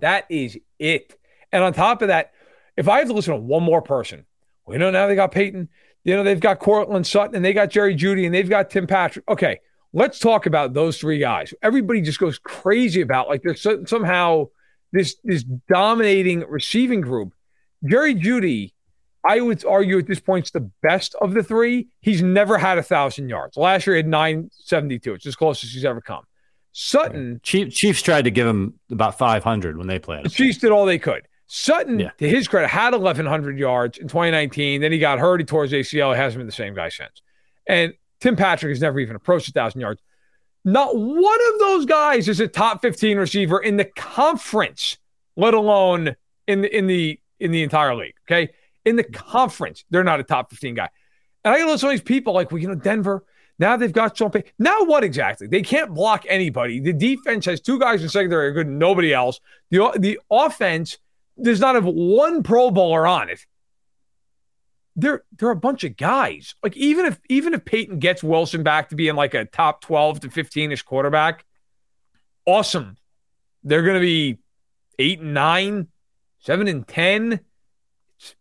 That 0.00 0.26
is 0.28 0.58
it. 0.78 1.18
And 1.52 1.62
on 1.62 1.72
top 1.72 2.02
of 2.02 2.08
that, 2.08 2.32
if 2.76 2.88
I 2.88 2.98
have 2.98 3.08
to 3.08 3.14
listen 3.14 3.34
to 3.34 3.40
one 3.40 3.62
more 3.62 3.82
person, 3.82 4.24
you 4.68 4.78
know, 4.78 4.90
now 4.90 5.06
they 5.06 5.14
got 5.14 5.32
Payton, 5.32 5.68
you 6.04 6.16
know, 6.16 6.22
they've 6.22 6.40
got 6.40 6.58
Courtland 6.58 7.06
Sutton, 7.06 7.34
and 7.34 7.44
they 7.44 7.52
got 7.52 7.70
Jerry 7.70 7.94
Jeudy, 7.94 8.26
and 8.26 8.34
they've 8.34 8.48
got 8.48 8.70
Tim 8.70 8.86
Patrick. 8.86 9.24
Okay, 9.28 9.60
let's 9.92 10.18
talk 10.18 10.46
about 10.46 10.74
those 10.74 10.98
three 10.98 11.18
guys. 11.18 11.52
Everybody 11.62 12.00
just 12.00 12.18
goes 12.18 12.38
crazy 12.38 13.00
about 13.00 13.28
like 13.28 13.42
there's 13.42 13.60
so, 13.60 13.84
somehow 13.84 14.46
this 14.92 15.16
this 15.24 15.44
dominating 15.68 16.40
receiving 16.48 17.00
group. 17.00 17.32
Jerry 17.84 18.14
Jeudy, 18.14 18.72
I 19.28 19.40
would 19.40 19.64
argue 19.64 19.98
at 19.98 20.06
this 20.06 20.20
point, 20.20 20.46
is 20.46 20.50
the 20.50 20.70
best 20.82 21.14
of 21.20 21.34
the 21.34 21.42
three. 21.42 21.88
He's 22.00 22.22
never 22.22 22.58
had 22.58 22.78
a 22.78 22.82
thousand 22.82 23.28
yards. 23.28 23.56
Last 23.56 23.86
year 23.86 23.96
he 23.96 23.98
had 23.98 24.08
972. 24.08 25.14
It's 25.14 25.26
as 25.26 25.36
close 25.36 25.62
as 25.62 25.70
he's 25.70 25.84
ever 25.84 26.00
come. 26.00 26.24
Sutton. 26.80 27.40
Chief, 27.42 27.74
Chiefs 27.74 28.02
tried 28.02 28.22
to 28.22 28.30
give 28.30 28.46
him 28.46 28.78
about 28.88 29.18
500 29.18 29.76
when 29.76 29.88
they 29.88 29.98
played. 29.98 30.24
The 30.24 30.28
Chiefs 30.28 30.58
did 30.58 30.70
all 30.70 30.86
they 30.86 31.00
could. 31.00 31.26
Sutton, 31.48 31.98
yeah. 31.98 32.10
to 32.18 32.28
his 32.28 32.46
credit, 32.46 32.68
had 32.68 32.92
1,100 32.92 33.58
yards 33.58 33.98
in 33.98 34.06
2019. 34.06 34.80
Then 34.80 34.92
he 34.92 35.00
got 35.00 35.18
hurt. 35.18 35.40
He 35.40 35.44
tore 35.44 35.64
his 35.64 35.72
ACL. 35.72 36.14
He 36.14 36.20
hasn't 36.20 36.38
been 36.38 36.46
the 36.46 36.52
same 36.52 36.74
guy 36.74 36.88
since. 36.88 37.20
And 37.66 37.94
Tim 38.20 38.36
Patrick 38.36 38.70
has 38.70 38.80
never 38.80 39.00
even 39.00 39.16
approached 39.16 39.48
1,000 39.48 39.80
yards. 39.80 40.00
Not 40.64 40.96
one 40.96 41.38
of 41.52 41.58
those 41.58 41.84
guys 41.84 42.28
is 42.28 42.38
a 42.38 42.46
top 42.46 42.80
15 42.80 43.18
receiver 43.18 43.58
in 43.58 43.76
the 43.76 43.84
conference, 43.84 44.98
let 45.36 45.54
alone 45.54 46.14
in 46.46 46.60
the 46.60 46.76
in 46.76 46.86
the 46.86 47.18
in 47.40 47.50
the 47.50 47.64
entire 47.64 47.96
league. 47.96 48.14
Okay. 48.30 48.52
In 48.84 48.94
the 48.94 49.04
conference, 49.04 49.84
they're 49.90 50.04
not 50.04 50.20
a 50.20 50.24
top 50.24 50.50
15 50.50 50.76
guy. 50.76 50.90
And 51.44 51.54
I 51.54 51.64
listen 51.64 51.80
to 51.80 51.86
all 51.86 51.90
these 51.90 52.02
people 52.02 52.34
like, 52.34 52.52
well, 52.52 52.60
you 52.60 52.68
know, 52.68 52.76
Denver, 52.76 53.24
now 53.58 53.76
they've 53.76 53.92
got 53.92 54.16
Payton. 54.16 54.44
Now 54.58 54.84
what 54.84 55.02
exactly? 55.02 55.46
They 55.46 55.62
can't 55.62 55.92
block 55.92 56.24
anybody. 56.28 56.80
The 56.80 56.92
defense 56.92 57.44
has 57.46 57.60
two 57.60 57.78
guys 57.78 58.02
in 58.02 58.08
secondary 58.08 58.48
are 58.48 58.52
good, 58.52 58.68
nobody 58.68 59.12
else. 59.12 59.40
The 59.70 59.92
the 59.98 60.20
offense 60.30 60.98
does 61.40 61.60
not 61.60 61.74
have 61.74 61.84
one 61.84 62.42
Pro 62.42 62.70
Bowler 62.70 63.06
on 63.06 63.30
it. 63.30 63.44
They're 64.94 65.24
they're 65.36 65.50
a 65.50 65.56
bunch 65.56 65.84
of 65.84 65.96
guys. 65.96 66.54
Like 66.62 66.76
even 66.76 67.06
if 67.06 67.20
even 67.28 67.54
if 67.54 67.64
Payton 67.64 67.98
gets 67.98 68.22
Wilson 68.22 68.62
back 68.62 68.90
to 68.90 68.96
being 68.96 69.16
like 69.16 69.34
a 69.34 69.44
top 69.44 69.80
12 69.80 70.20
to 70.20 70.28
15ish 70.28 70.84
quarterback, 70.84 71.44
awesome. 72.46 72.96
They're 73.64 73.82
gonna 73.82 74.00
be 74.00 74.38
eight 75.00 75.20
and 75.20 75.34
nine, 75.34 75.88
seven 76.40 76.68
and 76.68 76.86
ten. 76.86 77.40
It's, 78.18 78.34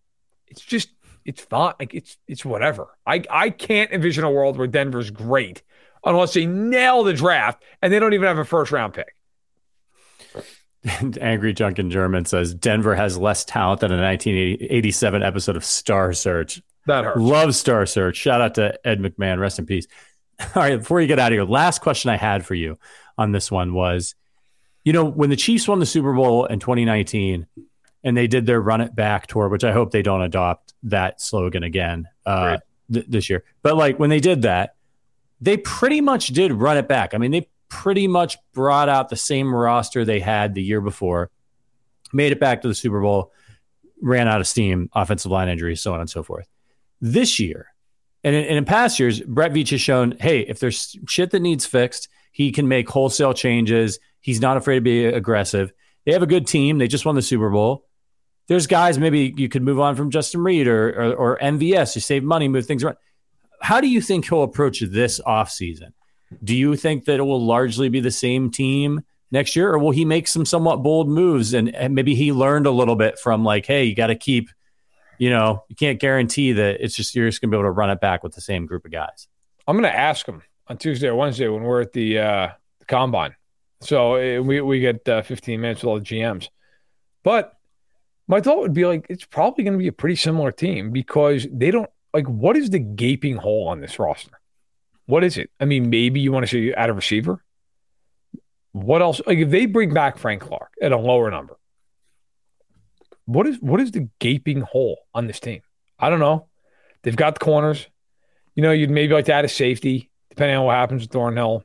it's 0.48 0.62
just 0.62 0.90
it's 1.28 1.42
fine. 1.42 1.74
Like 1.80 1.94
it's 1.94 2.18
it's 2.28 2.44
whatever. 2.46 2.88
I 3.06 3.22
I 3.30 3.50
can't 3.52 3.92
envision 3.92 4.24
a 4.24 4.32
world 4.32 4.58
where 4.58 4.66
Denver's 4.66 5.12
great 5.12 5.62
unless 6.04 6.34
they 6.34 6.46
nail 6.46 7.04
the 7.04 7.14
draft 7.14 7.64
and 7.82 7.92
they 7.92 8.00
don't 8.00 8.14
even 8.14 8.28
have 8.28 8.38
a 8.38 8.46
first 8.46 8.72
round 8.72 8.94
pick. 8.94 9.14
Angry 11.22 11.54
Junkin 11.54 11.92
German 11.92 12.24
says 12.26 12.54
Denver 12.54 12.96
has 12.96 13.18
less 13.18 13.44
talent 13.44 13.82
than 13.82 13.92
a 13.92 14.02
1987 14.02 15.22
episode 15.22 15.58
of 15.58 15.66
Star 15.66 16.14
Search. 16.14 16.62
That 16.86 17.04
hurts. 17.04 17.20
Love 17.20 17.56
Star 17.56 17.86
Search. 17.86 18.16
Shout 18.16 18.40
out 18.40 18.56
to 18.56 18.80
Ed 18.88 19.00
McMahon. 19.00 19.40
Rest 19.40 19.60
in 19.60 19.66
peace. 19.66 19.88
All 20.40 20.62
right, 20.62 20.78
before 20.78 21.02
you 21.02 21.08
get 21.08 21.20
out 21.20 21.34
of 21.34 21.36
here, 21.36 21.44
last 21.44 21.82
question 21.82 22.10
I 22.10 22.16
had 22.16 22.46
for 22.46 22.56
you 22.56 22.80
on 23.18 23.34
this 23.34 23.52
one 23.52 23.74
was, 23.74 24.16
you 24.86 24.94
know, 24.94 25.04
when 25.04 25.30
the 25.30 25.36
Chiefs 25.36 25.68
won 25.68 25.80
the 25.80 25.86
Super 25.86 26.14
Bowl 26.14 26.46
in 26.46 26.60
2019, 26.60 27.48
and 28.04 28.16
they 28.16 28.28
did 28.28 28.46
their 28.46 28.62
run 28.62 28.82
it 28.82 28.96
back 28.96 29.28
tour, 29.28 29.50
which 29.50 29.64
I 29.64 29.72
hope 29.72 29.92
they 29.92 30.02
don't 30.02 30.22
adopt 30.22 30.74
that 30.84 31.22
slogan 31.22 31.64
again 31.64 32.08
uh, 32.26 32.58
th- 32.92 33.06
this 33.08 33.30
year. 33.30 33.44
But 33.62 33.76
like 33.76 34.00
when 34.00 34.10
they 34.10 34.20
did 34.20 34.44
that, 34.44 34.76
they 35.42 35.58
pretty 35.58 36.02
much 36.02 36.28
did 36.28 36.52
run 36.52 36.78
it 36.78 36.88
back. 36.88 37.14
I 37.14 37.18
mean, 37.18 37.32
they 37.32 37.50
pretty 37.70 38.08
much 38.08 38.38
brought 38.54 38.90
out 38.90 39.10
the 39.10 39.16
same 39.16 39.54
roster 39.54 40.06
they 40.06 40.20
had 40.20 40.54
the 40.54 40.64
year 40.64 40.82
before, 40.82 41.30
made 42.14 42.32
it 42.32 42.40
back 42.40 42.62
to 42.62 42.68
the 42.68 42.76
Super 42.76 43.02
Bowl, 43.02 43.32
ran 44.02 44.28
out 44.28 44.42
of 44.42 44.48
steam, 44.48 44.90
offensive 44.94 45.32
line 45.32 45.50
injuries, 45.50 45.82
so 45.82 45.94
on 45.94 46.00
and 46.00 46.10
so 46.10 46.24
forth. 46.24 46.48
This 47.02 47.40
year, 47.40 47.68
and 48.24 48.36
in, 48.36 48.46
and 48.46 48.58
in 48.58 48.66
past 48.66 49.00
years, 49.00 49.22
Brett 49.22 49.54
Veach 49.54 49.72
has 49.72 49.82
shown, 49.82 50.18
hey, 50.20 50.42
if 50.42 50.60
there's 50.60 50.98
shit 51.08 51.32
that 51.32 51.40
needs 51.42 51.66
fixed, 51.66 52.10
he 52.32 52.52
can 52.52 52.68
make 52.68 52.90
wholesale 52.90 53.34
changes. 53.34 54.00
He's 54.22 54.42
not 54.42 54.58
afraid 54.58 54.76
to 54.76 54.82
be 54.82 55.06
aggressive. 55.06 55.72
They 56.06 56.14
have 56.14 56.24
a 56.24 56.28
good 56.28 56.48
team. 56.48 56.78
They 56.78 56.88
just 56.88 57.06
won 57.06 57.16
the 57.16 57.22
Super 57.22 57.50
Bowl 57.50 57.87
there's 58.48 58.68
guys 58.68 58.98
maybe 58.98 59.34
you 59.36 59.50
could 59.50 59.62
move 59.62 59.80
on 59.80 59.96
from 59.96 60.10
Justin 60.10 60.42
Reid 60.42 60.68
or, 60.68 60.90
or, 60.90 61.16
or 61.16 61.40
MVS. 61.40 61.96
You 61.96 62.02
save 62.02 62.24
money, 62.24 62.48
move 62.48 62.66
things 62.66 62.84
around. 62.84 62.98
How 63.62 63.82
do 63.82 63.88
you 63.88 64.02
think 64.02 64.28
he'll 64.28 64.44
approach 64.44 64.80
this 64.80 65.20
offseason? 65.20 65.94
Do 66.44 66.56
you 66.56 66.76
think 66.76 67.06
that 67.06 67.20
it 67.20 67.24
will 67.24 67.44
largely 67.44 67.90
be 67.90 68.00
the 68.00 68.12
same 68.12 68.52
team 68.52 69.04
next 69.32 69.56
year, 69.56 69.72
or 69.72 69.80
will 69.80 69.92
he 69.92 70.06
make 70.06 70.28
some 70.28 70.46
somewhat 70.46 70.84
bold 70.84 71.10
moves 71.10 71.54
and, 71.54 71.74
and 71.76 71.94
maybe 71.96 72.16
he 72.16 72.32
learned 72.32 72.66
a 72.66 72.72
little 72.72 72.96
bit 72.96 73.20
from 73.20 73.44
like, 73.44 73.66
hey, 73.66 73.84
you 73.84 73.96
got 73.96 74.08
to 74.08 74.16
keep, 74.16 74.50
you 75.18 75.30
know, 75.30 75.64
you 75.68 75.76
can't 75.76 76.00
guarantee 76.00 76.54
that 76.54 76.84
it's 76.84 76.96
just 76.96 77.16
you're 77.16 77.28
just 77.28 77.42
gonna 77.42 77.52
be 77.52 77.58
able 77.58 77.66
to 77.66 77.72
run 77.72 77.90
it 77.90 78.00
back 78.00 78.24
with 78.24 78.34
the 78.34 78.42
same 78.42 78.66
group 78.66 78.86
of 78.86 78.92
guys. 78.92 79.28
I'm 79.68 79.76
gonna 79.76 79.88
ask 79.90 80.26
him 80.26 80.42
on 80.68 80.78
Tuesday 80.78 81.08
or 81.08 81.16
Wednesday 81.16 81.48
when 81.48 81.64
we're 81.64 81.82
at 81.82 81.94
the 81.94 82.20
uh, 82.20 82.50
the 82.80 82.86
combine. 82.86 83.36
So 83.82 84.16
uh, 84.16 84.42
we 84.42 84.62
we 84.62 84.80
get 84.80 85.08
uh, 85.10 85.22
15 85.24 85.60
minutes 85.60 85.82
with 85.82 85.90
all 85.90 86.00
the 86.00 86.06
GMs, 86.06 86.50
but 87.24 87.57
my 88.28 88.42
thought 88.42 88.60
would 88.60 88.74
be 88.74 88.86
like 88.86 89.06
it's 89.10 89.26
probably 89.26 89.64
going 89.64 89.74
to 89.74 89.80
be 89.80 89.88
a 89.88 89.94
pretty 89.94 90.16
similar 90.16 90.52
team 90.52 90.92
because 90.92 91.48
they 91.52 91.72
don't 91.72 91.90
like 92.14 92.28
what 92.28 92.58
is 92.58 92.70
the 92.70 92.80
gaping 92.80 93.38
hole 93.38 93.68
on 93.68 93.82
this 93.82 94.00
roster? 94.00 94.40
What 95.06 95.24
is 95.24 95.38
it? 95.38 95.50
I 95.60 95.66
mean, 95.66 95.90
maybe 95.90 96.20
you 96.20 96.32
want 96.32 96.46
to 96.46 96.52
see 96.52 96.74
add 96.74 96.90
a 96.90 96.94
receiver. 96.94 97.44
What 98.74 99.02
else? 99.02 99.22
Like 99.26 99.38
if 99.38 99.50
they 99.50 99.66
bring 99.66 99.94
back 99.94 100.18
Frank 100.18 100.42
Clark 100.42 100.74
at 100.82 100.92
a 100.92 100.98
lower 100.98 101.32
number, 101.32 101.58
what 103.26 103.48
is 103.48 103.58
what 103.62 103.80
is 103.80 103.92
the 103.92 104.10
gaping 104.20 104.62
hole 104.62 105.00
on 105.14 105.28
this 105.28 105.40
team? 105.40 105.62
I 105.98 106.10
don't 106.10 106.20
know. 106.20 106.48
They've 107.04 107.16
got 107.16 107.36
the 107.36 107.46
corners. 107.46 107.88
You 108.56 108.64
know, 108.64 108.72
you'd 108.72 108.90
maybe 108.90 109.14
like 109.14 109.26
to 109.26 109.34
add 109.34 109.46
a 109.46 109.50
safety, 109.50 110.10
depending 110.30 110.58
on 110.58 110.66
what 110.66 110.76
happens 110.76 111.04
with 111.04 111.12
Thornhill 111.12 111.64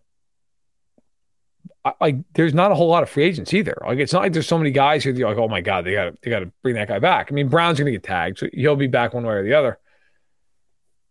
like 2.01 2.17
there's 2.35 2.55
not 2.55 2.71
a 2.71 2.75
whole 2.75 2.89
lot 2.89 3.03
of 3.03 3.11
free 3.11 3.25
agents 3.25 3.53
either. 3.53 3.77
Like 3.85 3.99
it's 3.99 4.13
not 4.13 4.23
like 4.23 4.33
there's 4.33 4.47
so 4.47 4.59
many 4.59 4.71
guys 4.71 5.03
who 5.03 5.11
are 5.11 5.29
like, 5.29 5.39
oh 5.39 5.49
my 5.49 5.61
god, 5.61 5.85
they 5.85 5.93
got 5.93 6.05
to 6.05 6.17
they 6.23 6.31
got 6.31 6.41
to 6.41 6.53
bring 6.63 6.77
that 6.77 6.89
guy 6.89 6.99
back. 6.99 7.29
I 7.31 7.35
mean, 7.35 7.49
Brown's 7.49 7.79
going 7.79 7.87
to 7.87 7.93
get 7.93 8.05
tagged, 8.05 8.39
so 8.39 8.47
he'll 8.53 8.77
be 8.77 8.87
back 8.87 9.15
one 9.15 9.25
way 9.25 9.35
or 9.35 9.43
the 9.43 9.55
other. 9.55 9.79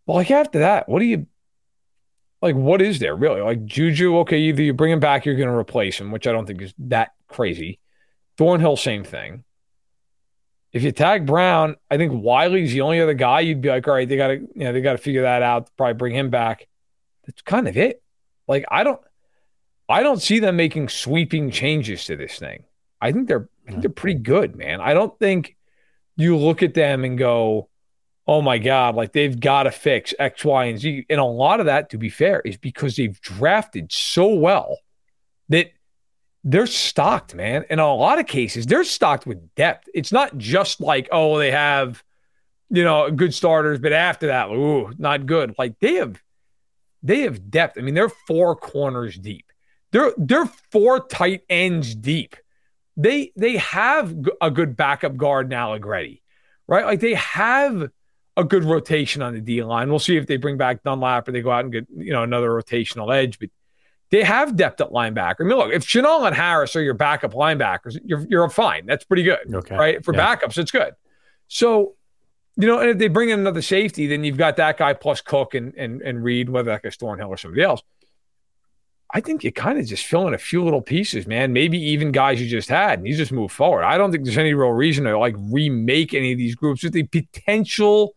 But 0.06 0.14
like 0.14 0.30
after 0.30 0.60
that, 0.60 0.88
what 0.88 1.00
do 1.00 1.04
you 1.04 1.26
like? 2.40 2.56
What 2.56 2.80
is 2.80 2.98
there 2.98 3.14
really? 3.14 3.40
Like 3.40 3.64
Juju, 3.64 4.18
okay, 4.20 4.38
either 4.38 4.62
you 4.62 4.72
bring 4.72 4.92
him 4.92 5.00
back, 5.00 5.26
you're 5.26 5.36
going 5.36 5.48
to 5.48 5.54
replace 5.54 6.00
him, 6.00 6.10
which 6.10 6.26
I 6.26 6.32
don't 6.32 6.46
think 6.46 6.62
is 6.62 6.74
that 6.78 7.12
crazy. 7.28 7.78
Thornhill, 8.38 8.76
same 8.76 9.04
thing. 9.04 9.44
If 10.72 10.82
you 10.82 10.90
tag 10.90 11.26
Brown, 11.26 11.76
I 11.90 11.98
think 11.98 12.12
Wylie's 12.12 12.72
the 12.72 12.80
only 12.80 12.98
other 12.98 13.12
guy 13.12 13.40
you'd 13.40 13.60
be 13.60 13.68
like, 13.68 13.86
all 13.86 13.92
right, 13.92 14.08
they 14.08 14.16
got 14.16 14.28
to 14.28 14.34
you 14.36 14.64
know 14.64 14.72
they 14.72 14.80
got 14.80 14.92
to 14.92 14.98
figure 14.98 15.22
that 15.22 15.42
out. 15.42 15.68
Probably 15.76 15.94
bring 15.94 16.14
him 16.14 16.30
back. 16.30 16.66
That's 17.26 17.42
kind 17.42 17.68
of 17.68 17.76
it. 17.76 18.02
Like 18.48 18.64
I 18.70 18.84
don't. 18.84 19.00
I 19.92 20.02
don't 20.02 20.22
see 20.22 20.38
them 20.38 20.56
making 20.56 20.88
sweeping 20.88 21.50
changes 21.50 22.06
to 22.06 22.16
this 22.16 22.38
thing. 22.38 22.64
I 23.00 23.12
think 23.12 23.28
they're 23.28 23.48
I 23.66 23.70
think 23.70 23.82
they're 23.82 23.90
pretty 23.90 24.18
good, 24.18 24.56
man. 24.56 24.80
I 24.80 24.94
don't 24.94 25.16
think 25.18 25.54
you 26.16 26.36
look 26.36 26.62
at 26.62 26.72
them 26.72 27.04
and 27.04 27.18
go, 27.18 27.68
"Oh 28.26 28.40
my 28.40 28.56
god, 28.56 28.94
like 28.94 29.12
they've 29.12 29.38
got 29.38 29.64
to 29.64 29.70
fix 29.70 30.14
X, 30.18 30.46
Y, 30.46 30.64
and 30.64 30.78
Z." 30.78 31.04
And 31.10 31.20
a 31.20 31.24
lot 31.24 31.60
of 31.60 31.66
that, 31.66 31.90
to 31.90 31.98
be 31.98 32.08
fair, 32.08 32.40
is 32.40 32.56
because 32.56 32.96
they've 32.96 33.20
drafted 33.20 33.92
so 33.92 34.34
well 34.34 34.78
that 35.50 35.72
they're 36.42 36.66
stocked, 36.66 37.34
man. 37.34 37.64
In 37.68 37.78
a 37.78 37.94
lot 37.94 38.18
of 38.18 38.26
cases, 38.26 38.64
they're 38.64 38.84
stocked 38.84 39.26
with 39.26 39.54
depth. 39.56 39.88
It's 39.94 40.10
not 40.10 40.38
just 40.38 40.80
like, 40.80 41.08
oh, 41.12 41.38
they 41.38 41.50
have, 41.50 42.02
you 42.70 42.82
know, 42.82 43.10
good 43.10 43.34
starters, 43.34 43.78
but 43.78 43.92
after 43.92 44.28
that, 44.28 44.48
ooh, 44.48 44.90
not 44.98 45.26
good. 45.26 45.54
Like 45.58 45.78
they 45.80 45.94
have, 45.94 46.20
they 47.02 47.20
have 47.20 47.50
depth. 47.50 47.78
I 47.78 47.82
mean, 47.82 47.94
they're 47.94 48.08
four 48.08 48.56
corners 48.56 49.18
deep. 49.18 49.51
They're 49.92 50.12
they're 50.16 50.46
four 50.70 51.06
tight 51.06 51.42
ends 51.48 51.94
deep. 51.94 52.36
They 52.96 53.32
they 53.36 53.58
have 53.58 54.14
a 54.40 54.50
good 54.50 54.76
backup 54.76 55.16
guard 55.16 55.48
now, 55.48 55.68
Allegretti, 55.68 56.22
right? 56.66 56.84
Like 56.84 57.00
they 57.00 57.14
have 57.14 57.90
a 58.36 58.44
good 58.44 58.64
rotation 58.64 59.22
on 59.22 59.34
the 59.34 59.40
D 59.40 59.62
line. 59.62 59.90
We'll 59.90 59.98
see 59.98 60.16
if 60.16 60.26
they 60.26 60.38
bring 60.38 60.56
back 60.56 60.82
Dunlap 60.82 61.28
or 61.28 61.32
they 61.32 61.42
go 61.42 61.50
out 61.50 61.64
and 61.64 61.72
get 61.72 61.86
you 61.94 62.12
know 62.12 62.22
another 62.22 62.50
rotational 62.50 63.14
edge, 63.14 63.38
but 63.38 63.50
they 64.10 64.22
have 64.22 64.56
depth 64.56 64.80
at 64.80 64.90
linebacker. 64.90 65.36
I 65.40 65.44
mean, 65.44 65.56
look, 65.56 65.72
if 65.72 65.86
Chenal 65.86 66.26
and 66.26 66.36
Harris 66.36 66.76
are 66.76 66.82
your 66.82 66.94
backup 66.94 67.32
linebackers, 67.32 67.98
you're 68.04 68.26
you're 68.28 68.48
fine. 68.50 68.86
That's 68.86 69.04
pretty 69.04 69.22
good, 69.22 69.54
okay. 69.54 69.76
right? 69.76 70.04
For 70.04 70.14
yeah. 70.14 70.36
backups, 70.36 70.58
it's 70.58 70.70
good. 70.70 70.92
So, 71.48 71.96
you 72.56 72.66
know, 72.66 72.78
and 72.78 72.90
if 72.90 72.98
they 72.98 73.08
bring 73.08 73.30
in 73.30 73.40
another 73.40 73.62
safety, 73.62 74.06
then 74.06 74.24
you've 74.24 74.36
got 74.36 74.56
that 74.56 74.78
guy 74.78 74.92
plus 74.92 75.20
Cook 75.22 75.54
and 75.54 75.74
and 75.76 76.02
and 76.02 76.22
Reid, 76.22 76.50
whether 76.50 76.70
that 76.70 76.82
guy's 76.82 76.96
Thornhill 76.96 77.28
or 77.28 77.36
somebody 77.38 77.62
else. 77.62 77.82
I 79.14 79.20
think 79.20 79.44
you 79.44 79.52
kind 79.52 79.78
of 79.78 79.86
just 79.86 80.06
fill 80.06 80.26
in 80.26 80.34
a 80.34 80.38
few 80.38 80.64
little 80.64 80.80
pieces, 80.80 81.26
man. 81.26 81.52
Maybe 81.52 81.78
even 81.78 82.12
guys 82.12 82.40
you 82.40 82.48
just 82.48 82.70
had, 82.70 82.98
and 82.98 83.06
you 83.06 83.14
just 83.14 83.30
move 83.32 83.52
forward. 83.52 83.84
I 83.84 83.98
don't 83.98 84.10
think 84.10 84.24
there's 84.24 84.38
any 84.38 84.54
real 84.54 84.70
reason 84.70 85.04
to 85.04 85.18
like 85.18 85.34
remake 85.38 86.14
any 86.14 86.32
of 86.32 86.38
these 86.38 86.54
groups 86.54 86.82
with 86.82 86.94
the 86.94 87.02
potential 87.04 88.14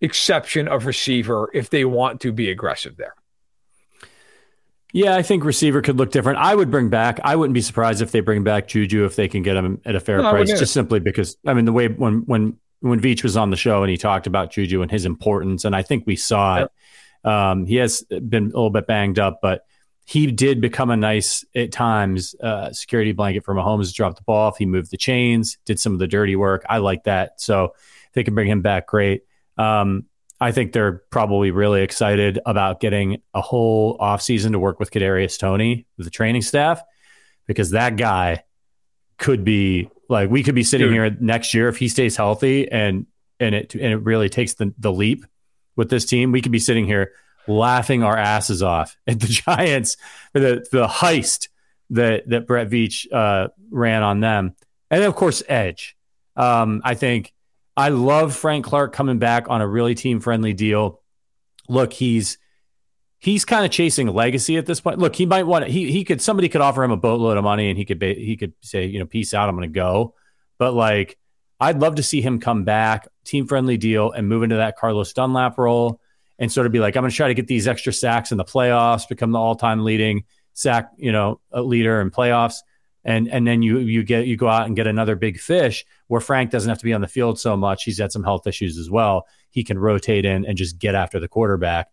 exception 0.00 0.68
of 0.68 0.86
receiver 0.86 1.50
if 1.54 1.70
they 1.70 1.84
want 1.84 2.20
to 2.20 2.32
be 2.32 2.50
aggressive 2.50 2.96
there. 2.96 3.14
Yeah, 4.92 5.16
I 5.16 5.22
think 5.22 5.42
receiver 5.42 5.82
could 5.82 5.98
look 5.98 6.12
different. 6.12 6.38
I 6.38 6.54
would 6.54 6.70
bring 6.70 6.88
back. 6.88 7.18
I 7.24 7.34
wouldn't 7.34 7.54
be 7.54 7.60
surprised 7.60 8.00
if 8.00 8.12
they 8.12 8.20
bring 8.20 8.44
back 8.44 8.68
Juju 8.68 9.04
if 9.04 9.16
they 9.16 9.26
can 9.26 9.42
get 9.42 9.56
him 9.56 9.80
at 9.84 9.96
a 9.96 10.00
fair 10.00 10.22
no, 10.22 10.30
price. 10.30 10.56
Just 10.56 10.72
simply 10.72 11.00
because 11.00 11.36
I 11.44 11.52
mean 11.52 11.64
the 11.64 11.72
way 11.72 11.88
when 11.88 12.18
when 12.26 12.58
when 12.78 13.00
Veach 13.00 13.24
was 13.24 13.36
on 13.36 13.50
the 13.50 13.56
show 13.56 13.82
and 13.82 13.90
he 13.90 13.96
talked 13.96 14.28
about 14.28 14.52
Juju 14.52 14.82
and 14.82 14.90
his 14.92 15.04
importance, 15.04 15.64
and 15.64 15.74
I 15.74 15.82
think 15.82 16.04
we 16.06 16.14
saw 16.14 16.58
yep. 16.58 16.72
Um, 17.24 17.66
he 17.66 17.76
has 17.76 18.02
been 18.02 18.44
a 18.44 18.46
little 18.46 18.70
bit 18.70 18.86
banged 18.86 19.18
up, 19.18 19.40
but 19.40 19.64
he 20.06 20.30
did 20.30 20.60
become 20.60 20.90
a 20.90 20.96
nice 20.96 21.44
at 21.54 21.72
times 21.72 22.34
uh, 22.42 22.72
security 22.72 23.12
blanket 23.12 23.44
for 23.44 23.54
Mahomes. 23.54 23.94
Dropped 23.94 24.16
the 24.16 24.22
ball 24.22 24.48
off. 24.48 24.58
He 24.58 24.66
moved 24.66 24.90
the 24.90 24.98
chains, 24.98 25.58
did 25.64 25.80
some 25.80 25.94
of 25.94 25.98
the 25.98 26.06
dirty 26.06 26.36
work. 26.36 26.64
I 26.68 26.78
like 26.78 27.04
that. 27.04 27.40
So 27.40 27.74
they 28.12 28.22
can 28.22 28.34
bring 28.34 28.48
him 28.48 28.60
back, 28.60 28.86
great. 28.86 29.22
Um, 29.56 30.04
I 30.40 30.52
think 30.52 30.72
they're 30.72 31.02
probably 31.10 31.52
really 31.52 31.82
excited 31.82 32.38
about 32.44 32.80
getting 32.80 33.22
a 33.32 33.40
whole 33.40 33.96
offseason 33.98 34.52
to 34.52 34.58
work 34.58 34.78
with 34.78 34.90
Kadarius 34.90 35.38
Toney, 35.38 35.86
the 35.96 36.10
training 36.10 36.42
staff, 36.42 36.82
because 37.46 37.70
that 37.70 37.96
guy 37.96 38.44
could 39.16 39.44
be 39.44 39.88
like 40.08 40.28
we 40.28 40.42
could 40.42 40.54
be 40.54 40.64
sitting 40.64 40.88
Dude. 40.88 40.94
here 40.94 41.16
next 41.20 41.54
year 41.54 41.68
if 41.68 41.78
he 41.78 41.88
stays 41.88 42.16
healthy 42.16 42.70
and 42.70 43.06
and 43.40 43.54
it 43.54 43.74
and 43.74 43.84
it 43.84 43.98
really 43.98 44.28
takes 44.28 44.54
the, 44.54 44.74
the 44.78 44.92
leap 44.92 45.24
with 45.76 45.90
this 45.90 46.04
team. 46.04 46.32
We 46.32 46.40
could 46.40 46.52
be 46.52 46.58
sitting 46.58 46.86
here 46.86 47.12
laughing 47.46 48.02
our 48.02 48.16
asses 48.16 48.62
off 48.62 48.96
at 49.06 49.20
the 49.20 49.26
Giants 49.26 49.96
for 50.32 50.40
the 50.40 50.66
the 50.70 50.86
heist 50.86 51.48
that 51.90 52.28
that 52.28 52.46
Brett 52.46 52.70
Veach 52.70 53.06
uh, 53.12 53.48
ran 53.70 54.02
on 54.02 54.20
them, 54.20 54.54
and 54.90 55.04
of 55.04 55.14
course 55.14 55.42
Edge. 55.48 55.96
Um, 56.36 56.82
I 56.84 56.94
think 56.94 57.32
I 57.76 57.90
love 57.90 58.34
Frank 58.34 58.64
Clark 58.64 58.92
coming 58.92 59.18
back 59.18 59.48
on 59.48 59.60
a 59.60 59.68
really 59.68 59.94
team 59.94 60.20
friendly 60.20 60.52
deal. 60.52 61.00
Look, 61.68 61.92
he's 61.92 62.38
he's 63.18 63.44
kind 63.44 63.64
of 63.64 63.70
chasing 63.70 64.08
legacy 64.08 64.56
at 64.58 64.66
this 64.66 64.80
point. 64.80 64.98
Look, 64.98 65.16
he 65.16 65.26
might 65.26 65.46
want 65.46 65.64
to, 65.64 65.70
he 65.70 65.90
he 65.90 66.04
could 66.04 66.20
somebody 66.20 66.48
could 66.48 66.60
offer 66.60 66.84
him 66.84 66.90
a 66.90 66.96
boatload 66.96 67.36
of 67.36 67.44
money 67.44 67.70
and 67.70 67.78
he 67.78 67.84
could 67.84 67.98
be, 67.98 68.14
he 68.14 68.36
could 68.36 68.52
say 68.60 68.86
you 68.86 68.98
know 68.98 69.06
peace 69.06 69.34
out 69.34 69.48
I'm 69.48 69.56
going 69.56 69.68
to 69.68 69.74
go. 69.74 70.14
But 70.58 70.74
like 70.74 71.18
I'd 71.58 71.80
love 71.80 71.96
to 71.96 72.02
see 72.02 72.20
him 72.20 72.38
come 72.38 72.64
back, 72.64 73.08
team 73.24 73.46
friendly 73.46 73.76
deal, 73.76 74.12
and 74.12 74.28
move 74.28 74.42
into 74.42 74.56
that 74.56 74.76
Carlos 74.76 75.12
Dunlap 75.12 75.58
role 75.58 76.00
and 76.38 76.50
sort 76.50 76.66
of 76.66 76.72
be 76.72 76.80
like 76.80 76.96
I'm 76.96 77.02
going 77.02 77.10
to 77.10 77.16
try 77.16 77.28
to 77.28 77.34
get 77.34 77.46
these 77.46 77.68
extra 77.68 77.92
sacks 77.92 78.32
in 78.32 78.38
the 78.38 78.44
playoffs, 78.44 79.08
become 79.08 79.32
the 79.32 79.38
all 79.38 79.56
time 79.56 79.84
leading 79.84 80.24
sack 80.56 80.90
you 80.96 81.10
know 81.10 81.40
leader 81.52 82.00
in 82.00 82.12
playoffs 82.12 82.58
and 83.04 83.28
and 83.28 83.46
then 83.46 83.62
you 83.62 83.78
you 83.78 84.02
get 84.02 84.26
you 84.26 84.36
go 84.36 84.48
out 84.48 84.66
and 84.66 84.76
get 84.76 84.86
another 84.86 85.14
big 85.14 85.38
fish 85.38 85.84
where 86.08 86.20
Frank 86.20 86.50
doesn't 86.50 86.68
have 86.68 86.78
to 86.78 86.84
be 86.84 86.92
on 86.92 87.00
the 87.00 87.08
field 87.08 87.38
so 87.38 87.56
much. 87.56 87.84
He's 87.84 87.98
had 87.98 88.12
some 88.12 88.24
health 88.24 88.46
issues 88.46 88.78
as 88.78 88.90
well. 88.90 89.26
He 89.50 89.62
can 89.62 89.78
rotate 89.78 90.24
in 90.24 90.44
and 90.46 90.56
just 90.56 90.78
get 90.78 90.94
after 90.94 91.20
the 91.20 91.28
quarterback. 91.28 91.88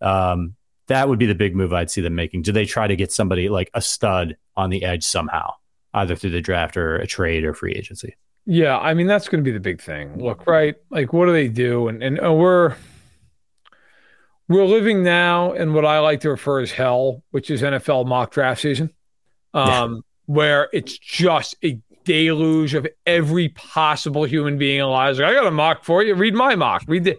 Um, 0.00 0.54
that 0.88 1.08
would 1.08 1.18
be 1.18 1.26
the 1.26 1.34
big 1.34 1.54
move 1.54 1.72
I'd 1.72 1.90
see 1.90 2.00
them 2.00 2.14
making. 2.14 2.42
Do 2.42 2.52
they 2.52 2.64
try 2.64 2.86
to 2.86 2.96
get 2.96 3.12
somebody 3.12 3.48
like 3.48 3.70
a 3.74 3.82
stud 3.82 4.36
on 4.56 4.70
the 4.70 4.84
edge 4.84 5.04
somehow, 5.04 5.52
either 5.92 6.16
through 6.16 6.30
the 6.30 6.40
draft 6.40 6.76
or 6.76 6.96
a 6.96 7.06
trade 7.06 7.44
or 7.44 7.52
free 7.52 7.72
agency? 7.72 8.16
Yeah, 8.46 8.78
I 8.78 8.94
mean 8.94 9.08
that's 9.08 9.28
going 9.28 9.42
to 9.42 9.48
be 9.48 9.52
the 9.52 9.60
big 9.60 9.82
thing. 9.82 10.22
Look, 10.22 10.46
right? 10.46 10.76
Like, 10.90 11.12
what 11.12 11.26
do 11.26 11.32
they 11.32 11.48
do? 11.48 11.88
And 11.88 12.02
and 12.02 12.18
we're 12.38 12.76
we're 14.48 14.64
living 14.64 15.02
now 15.02 15.52
in 15.52 15.74
what 15.74 15.84
I 15.84 15.98
like 15.98 16.20
to 16.20 16.30
refer 16.30 16.60
as 16.60 16.70
hell, 16.70 17.22
which 17.32 17.50
is 17.50 17.62
NFL 17.62 18.06
mock 18.06 18.30
draft 18.30 18.60
season. 18.60 18.92
Um, 19.52 20.04
where 20.26 20.68
it's 20.72 20.98
just 20.98 21.56
a 21.64 21.80
deluge 22.04 22.74
of 22.74 22.86
every 23.06 23.48
possible 23.50 24.24
human 24.24 24.58
being 24.58 24.80
alive. 24.80 25.16
Like, 25.16 25.30
I 25.30 25.34
got 25.34 25.46
a 25.46 25.50
mock 25.50 25.84
for 25.84 26.02
you. 26.02 26.14
Read 26.14 26.34
my 26.34 26.54
mock. 26.54 26.84
Read 26.86 27.04
the. 27.04 27.18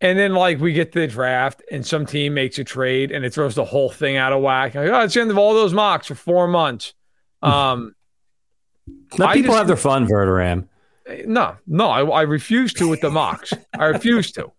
And 0.00 0.16
then, 0.16 0.34
like, 0.34 0.60
we 0.60 0.72
get 0.72 0.92
to 0.92 1.00
the 1.00 1.08
draft, 1.08 1.62
and 1.72 1.84
some 1.84 2.06
team 2.06 2.34
makes 2.34 2.58
a 2.60 2.64
trade, 2.64 3.10
and 3.10 3.24
it 3.24 3.34
throws 3.34 3.56
the 3.56 3.64
whole 3.64 3.90
thing 3.90 4.16
out 4.16 4.32
of 4.32 4.40
whack. 4.40 4.76
Like, 4.76 4.88
oh, 4.90 5.00
it's 5.00 5.14
the 5.14 5.20
end 5.22 5.30
of 5.32 5.38
all 5.38 5.54
those 5.54 5.74
mocks 5.74 6.06
for 6.06 6.14
four 6.14 6.46
months. 6.46 6.94
Um, 7.42 7.94
Let 9.16 9.34
people 9.34 9.50
just, 9.50 9.58
have 9.58 9.66
their 9.66 9.76
fun, 9.76 10.06
Verderame. 10.06 10.68
No, 11.26 11.56
no, 11.66 11.88
I, 11.88 12.04
I 12.04 12.22
refuse 12.22 12.72
to 12.74 12.88
with 12.88 13.00
the 13.00 13.10
mocks. 13.10 13.52
I 13.78 13.86
refuse 13.86 14.32
to. 14.32 14.52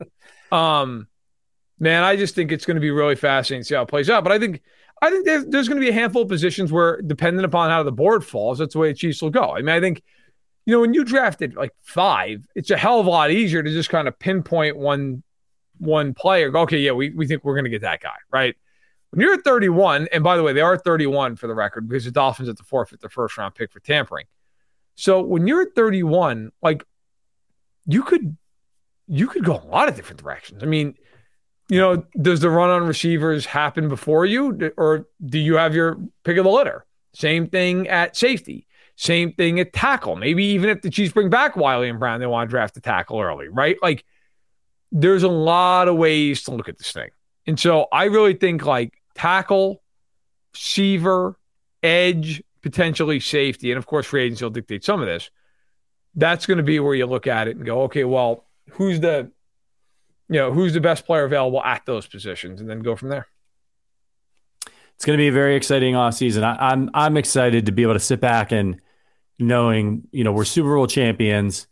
Um, 0.51 1.07
man, 1.79 2.03
I 2.03 2.15
just 2.15 2.35
think 2.35 2.51
it's 2.51 2.65
going 2.65 2.75
to 2.75 2.81
be 2.81 2.91
really 2.91 3.15
fascinating 3.15 3.61
to 3.61 3.67
see 3.67 3.75
how 3.75 3.83
it 3.83 3.87
plays 3.87 4.09
out. 4.09 4.23
But 4.23 4.33
I 4.33 4.39
think 4.39 4.61
I 5.01 5.09
think 5.11 5.25
there's, 5.25 5.45
there's 5.45 5.67
going 5.67 5.79
to 5.79 5.85
be 5.85 5.91
a 5.91 5.93
handful 5.93 6.23
of 6.23 6.27
positions 6.27 6.71
where, 6.71 7.01
depending 7.01 7.45
upon 7.45 7.69
how 7.69 7.83
the 7.83 7.91
board 7.91 8.25
falls, 8.25 8.57
that's 8.57 8.73
the 8.73 8.79
way 8.79 8.89
the 8.89 8.97
Chiefs 8.97 9.21
will 9.21 9.29
go. 9.29 9.55
I 9.55 9.59
mean, 9.59 9.69
I 9.69 9.79
think, 9.79 10.01
you 10.65 10.73
know, 10.73 10.81
when 10.81 10.93
you 10.93 11.03
drafted 11.03 11.55
like 11.55 11.71
five, 11.83 12.45
it's 12.55 12.69
a 12.69 12.77
hell 12.77 12.99
of 12.99 13.05
a 13.05 13.09
lot 13.09 13.31
easier 13.31 13.63
to 13.63 13.69
just 13.71 13.89
kind 13.89 14.07
of 14.07 14.17
pinpoint 14.19 14.75
one 14.75 15.23
one 15.77 16.13
player. 16.13 16.55
Okay, 16.57 16.79
yeah, 16.79 16.91
we, 16.91 17.11
we 17.11 17.27
think 17.27 17.45
we're 17.45 17.55
going 17.55 17.63
to 17.63 17.69
get 17.69 17.81
that 17.81 18.01
guy, 18.01 18.15
right? 18.31 18.57
When 19.11 19.21
you're 19.21 19.33
at 19.33 19.43
31, 19.43 20.07
and 20.11 20.23
by 20.23 20.37
the 20.37 20.43
way, 20.43 20.53
they 20.53 20.61
are 20.61 20.77
31 20.77 21.35
for 21.35 21.47
the 21.47 21.55
record 21.55 21.87
because 21.87 22.05
the 22.05 22.11
Dolphins 22.11 22.47
at 22.47 22.57
the 22.57 22.63
forfeit 22.63 23.01
their 23.01 23.09
first 23.09 23.37
round 23.37 23.55
pick 23.55 23.71
for 23.71 23.79
tampering. 23.79 24.25
So 24.95 25.21
when 25.21 25.47
you're 25.47 25.61
at 25.61 25.75
31, 25.75 26.51
like 26.61 26.83
you 27.85 28.03
could 28.03 28.37
you 29.07 29.27
could 29.27 29.43
go 29.43 29.55
a 29.55 29.65
lot 29.65 29.89
of 29.89 29.95
different 29.95 30.21
directions. 30.21 30.61
I 30.61 30.67
mean, 30.67 30.95
you 31.67 31.79
know, 31.79 32.03
does 32.21 32.39
the 32.39 32.49
run 32.49 32.69
on 32.69 32.83
receivers 32.83 33.45
happen 33.45 33.89
before 33.89 34.25
you, 34.25 34.71
or 34.77 35.07
do 35.25 35.39
you 35.39 35.55
have 35.55 35.73
your 35.73 35.99
pick 36.23 36.37
of 36.37 36.43
the 36.43 36.51
litter? 36.51 36.85
Same 37.13 37.47
thing 37.47 37.87
at 37.87 38.15
safety. 38.15 38.67
Same 38.95 39.33
thing 39.33 39.59
at 39.59 39.73
tackle. 39.73 40.15
Maybe 40.15 40.43
even 40.45 40.69
if 40.69 40.81
the 40.81 40.89
Chiefs 40.89 41.13
bring 41.13 41.29
back 41.29 41.55
Wylie 41.55 41.89
and 41.89 41.99
Brown, 41.99 42.19
they 42.19 42.27
want 42.27 42.49
to 42.49 42.51
draft 42.51 42.77
a 42.77 42.81
tackle 42.81 43.19
early, 43.19 43.47
right? 43.47 43.77
Like, 43.81 44.03
there's 44.91 45.23
a 45.23 45.29
lot 45.29 45.87
of 45.87 45.95
ways 45.95 46.43
to 46.43 46.51
look 46.51 46.69
at 46.69 46.77
this 46.77 46.91
thing. 46.91 47.09
And 47.47 47.59
so 47.59 47.87
I 47.91 48.05
really 48.05 48.33
think 48.33 48.65
like 48.65 48.98
tackle, 49.19 49.81
receiver, 50.53 51.37
edge, 51.83 52.41
potentially 52.61 53.19
safety, 53.19 53.71
and 53.71 53.77
of 53.77 53.85
course, 53.85 54.05
free 54.05 54.23
agency 54.23 54.45
will 54.45 54.49
dictate 54.49 54.83
some 54.83 55.01
of 55.01 55.07
this. 55.07 55.29
That's 56.15 56.45
going 56.45 56.57
to 56.57 56.63
be 56.63 56.79
where 56.79 56.95
you 56.95 57.05
look 57.05 57.27
at 57.27 57.47
it 57.47 57.57
and 57.57 57.65
go, 57.65 57.83
okay, 57.83 58.03
well, 58.05 58.45
who's 58.71 58.99
the 58.99 59.31
you 60.29 60.39
know, 60.39 60.53
who's 60.53 60.73
the 60.73 60.81
best 60.81 61.05
player 61.05 61.23
available 61.23 61.61
at 61.63 61.85
those 61.85 62.05
positions 62.07 62.61
and 62.61 62.69
then 62.69 62.81
go 62.81 62.95
from 62.95 63.09
there. 63.09 63.27
It's 64.95 65.05
going 65.05 65.17
to 65.17 65.21
be 65.21 65.27
a 65.27 65.31
very 65.31 65.55
exciting 65.55 65.95
offseason. 65.95 66.43
I, 66.43 66.55
I'm 66.71 66.89
I'm 66.93 67.17
excited 67.17 67.65
to 67.65 67.71
be 67.71 67.83
able 67.83 67.93
to 67.93 67.99
sit 67.99 68.21
back 68.21 68.51
and 68.51 68.79
knowing, 69.39 70.07
you 70.11 70.23
know, 70.23 70.31
we're 70.31 70.45
Super 70.45 70.75
Bowl 70.75 70.87
champions 70.87 71.67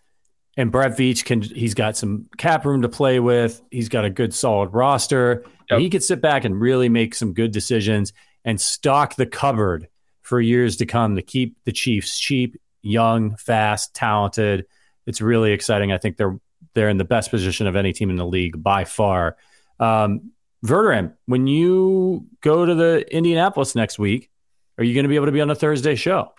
and 0.57 0.71
Brett 0.71 0.97
Veach 0.97 1.23
can 1.23 1.41
he's 1.41 1.75
got 1.75 1.95
some 1.95 2.27
cap 2.37 2.65
room 2.65 2.81
to 2.81 2.89
play 2.89 3.19
with. 3.19 3.61
He's 3.69 3.89
got 3.89 4.05
a 4.05 4.09
good 4.09 4.33
solid 4.33 4.73
roster. 4.73 5.45
Yep. 5.69 5.79
He 5.79 5.89
could 5.89 6.03
sit 6.03 6.21
back 6.21 6.45
and 6.45 6.59
really 6.59 6.89
make 6.89 7.13
some 7.13 7.33
good 7.33 7.51
decisions 7.51 8.13
and 8.45 8.59
stock 8.59 9.15
the 9.15 9.25
cupboard 9.25 9.87
for 10.21 10.39
years 10.39 10.77
to 10.77 10.85
come 10.85 11.15
to 11.15 11.21
keep 11.21 11.57
the 11.65 11.71
Chiefs 11.71 12.17
cheap, 12.17 12.59
young, 12.81 13.35
fast, 13.37 13.93
talented. 13.93 14.65
It's 15.05 15.21
really 15.21 15.51
exciting. 15.51 15.91
I 15.91 15.97
think 15.97 16.17
they're 16.17 16.39
they're 16.73 16.89
in 16.89 16.97
the 16.97 17.05
best 17.05 17.31
position 17.31 17.65
of 17.65 17.75
any 17.75 17.91
team 17.91 18.09
in 18.09 18.17
the 18.17 18.25
league 18.25 18.61
by 18.61 18.85
far. 18.85 19.35
Um, 19.79 20.31
Verderame, 20.65 21.13
when 21.25 21.47
you 21.47 22.27
go 22.41 22.65
to 22.65 22.75
the 22.75 23.05
Indianapolis 23.11 23.73
next 23.73 23.97
week, 23.97 24.29
are 24.77 24.83
you 24.83 24.93
going 24.93 25.05
to 25.05 25.09
be 25.09 25.15
able 25.15 25.25
to 25.25 25.31
be 25.31 25.41
on 25.41 25.49
a 25.49 25.55
Thursday 25.55 25.95
show? 25.95 26.33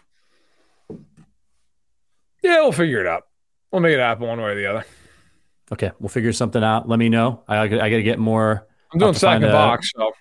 Yeah, 2.42 2.60
we'll 2.60 2.72
figure 2.72 3.00
it 3.00 3.06
out. 3.06 3.26
We'll 3.72 3.82
make 3.82 3.94
it 3.94 4.00
happen 4.00 4.28
one 4.28 4.38
way 4.38 4.50
or 4.50 4.54
the 4.54 4.66
other. 4.66 4.84
Okay, 5.72 5.90
we'll 5.98 6.08
figure 6.08 6.32
something 6.32 6.62
out. 6.62 6.88
Let 6.88 6.98
me 6.98 7.08
know. 7.08 7.42
I, 7.48 7.58
I 7.58 7.68
got 7.68 7.88
to 7.88 8.02
get 8.02 8.18
more. 8.18 8.67
I'm 8.92 8.98
doing 8.98 9.14
stack 9.14 9.42
and 9.42 9.52
box, 9.52 9.92
so 9.94 10.12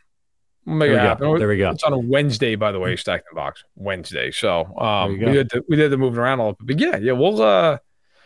we'll 0.66 0.76
make 0.76 0.90
there 0.90 1.00
it 1.00 1.02
happen. 1.02 1.28
Go. 1.28 1.38
There 1.38 1.48
we 1.48 1.58
go. 1.58 1.72
It's 1.72 1.84
on 1.84 1.94
a 1.94 1.98
Wednesday, 1.98 2.56
by 2.56 2.72
the 2.72 2.80
way, 2.80 2.96
stack 2.96 3.24
and 3.30 3.36
box 3.36 3.64
Wednesday. 3.76 4.32
So 4.32 4.66
um, 4.78 5.20
we 5.20 5.26
did 5.26 5.50
the, 5.50 5.64
we 5.70 5.76
did 5.76 5.92
the 5.92 5.98
moving 5.98 6.20
around 6.20 6.40
a 6.40 6.44
little 6.44 6.58
bit, 6.66 6.78
but 6.78 6.80
yeah, 6.80 6.98
yeah, 6.98 7.14
we'll 7.14 7.42
uh, 7.42 7.78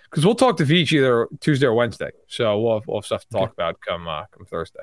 because 0.09 0.25
we'll 0.25 0.35
talk 0.35 0.57
to 0.57 0.65
Veach 0.65 0.91
either 0.91 1.27
Tuesday 1.39 1.67
or 1.67 1.73
Wednesday. 1.73 2.11
So 2.27 2.59
we'll 2.59 2.79
have, 2.79 2.87
we'll 2.87 2.97
have 2.97 3.05
stuff 3.05 3.21
to 3.21 3.29
talk 3.29 3.41
okay. 3.41 3.53
about 3.57 3.77
come 3.87 4.07
uh, 4.07 4.25
come 4.35 4.45
Thursday. 4.45 4.81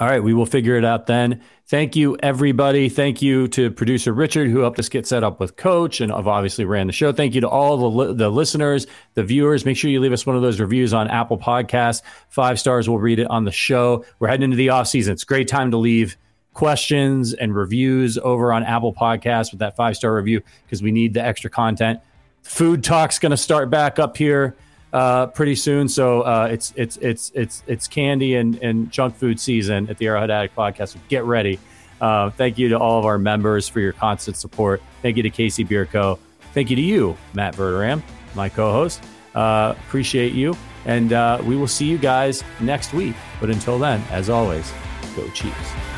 All 0.00 0.06
right, 0.06 0.22
we 0.22 0.32
will 0.32 0.46
figure 0.46 0.76
it 0.76 0.84
out 0.84 1.08
then. 1.08 1.42
Thank 1.66 1.96
you, 1.96 2.16
everybody. 2.22 2.88
Thank 2.88 3.20
you 3.20 3.48
to 3.48 3.68
producer 3.72 4.12
Richard, 4.12 4.48
who 4.48 4.60
helped 4.60 4.78
us 4.78 4.88
get 4.88 5.08
set 5.08 5.24
up 5.24 5.40
with 5.40 5.56
Coach 5.56 6.00
and 6.00 6.12
obviously 6.12 6.64
ran 6.64 6.86
the 6.86 6.92
show. 6.92 7.10
Thank 7.10 7.34
you 7.34 7.40
to 7.40 7.48
all 7.48 7.76
the, 7.76 7.90
li- 7.90 8.14
the 8.14 8.30
listeners, 8.30 8.86
the 9.14 9.24
viewers. 9.24 9.64
Make 9.64 9.76
sure 9.76 9.90
you 9.90 9.98
leave 9.98 10.12
us 10.12 10.24
one 10.24 10.36
of 10.36 10.42
those 10.42 10.60
reviews 10.60 10.94
on 10.94 11.08
Apple 11.08 11.36
Podcasts. 11.36 12.02
Five 12.28 12.60
stars, 12.60 12.88
we'll 12.88 13.00
read 13.00 13.18
it 13.18 13.28
on 13.28 13.44
the 13.44 13.50
show. 13.50 14.04
We're 14.20 14.28
heading 14.28 14.44
into 14.44 14.56
the 14.56 14.68
off 14.68 14.86
season. 14.86 15.14
It's 15.14 15.24
a 15.24 15.26
great 15.26 15.48
time 15.48 15.72
to 15.72 15.76
leave 15.76 16.16
questions 16.54 17.34
and 17.34 17.54
reviews 17.54 18.18
over 18.18 18.52
on 18.52 18.62
Apple 18.62 18.94
Podcasts 18.94 19.50
with 19.50 19.58
that 19.58 19.74
five 19.74 19.96
star 19.96 20.14
review 20.14 20.40
because 20.64 20.80
we 20.80 20.92
need 20.92 21.12
the 21.12 21.22
extra 21.22 21.50
content. 21.50 21.98
Food 22.42 22.84
talk's 22.84 23.18
going 23.18 23.30
to 23.30 23.36
start 23.36 23.68
back 23.68 23.98
up 23.98 24.16
here 24.16 24.56
uh, 24.92 25.26
pretty 25.28 25.54
soon. 25.54 25.88
So 25.88 26.22
uh, 26.22 26.48
it's 26.50 26.72
it's 26.76 26.96
it's 26.98 27.30
it's 27.34 27.62
it's 27.66 27.88
candy 27.88 28.34
and, 28.36 28.56
and 28.62 28.90
junk 28.90 29.16
food 29.16 29.38
season 29.40 29.88
at 29.88 29.98
the 29.98 30.06
Arrowhead 30.06 30.30
Addict 30.30 30.56
Podcast. 30.56 30.88
So 30.90 31.00
get 31.08 31.24
ready. 31.24 31.58
Uh, 32.00 32.30
thank 32.30 32.58
you 32.58 32.68
to 32.68 32.78
all 32.78 32.98
of 32.98 33.04
our 33.06 33.18
members 33.18 33.68
for 33.68 33.80
your 33.80 33.92
constant 33.92 34.36
support. 34.36 34.80
Thank 35.02 35.16
you 35.16 35.22
to 35.24 35.30
KC 35.30 35.68
Bier 35.68 35.86
Co. 35.86 36.18
Thank 36.54 36.70
you 36.70 36.76
to 36.76 36.82
you, 36.82 37.16
Matt 37.34 37.54
Verderame, 37.54 38.02
my 38.34 38.48
co-host. 38.48 39.02
Uh, 39.34 39.74
appreciate 39.86 40.32
you, 40.32 40.56
and 40.86 41.12
uh, 41.12 41.40
we 41.44 41.56
will 41.56 41.68
see 41.68 41.86
you 41.86 41.98
guys 41.98 42.42
next 42.60 42.92
week. 42.92 43.14
But 43.40 43.50
until 43.50 43.78
then, 43.78 44.02
as 44.10 44.30
always, 44.30 44.72
go 45.16 45.28
Chiefs. 45.30 45.97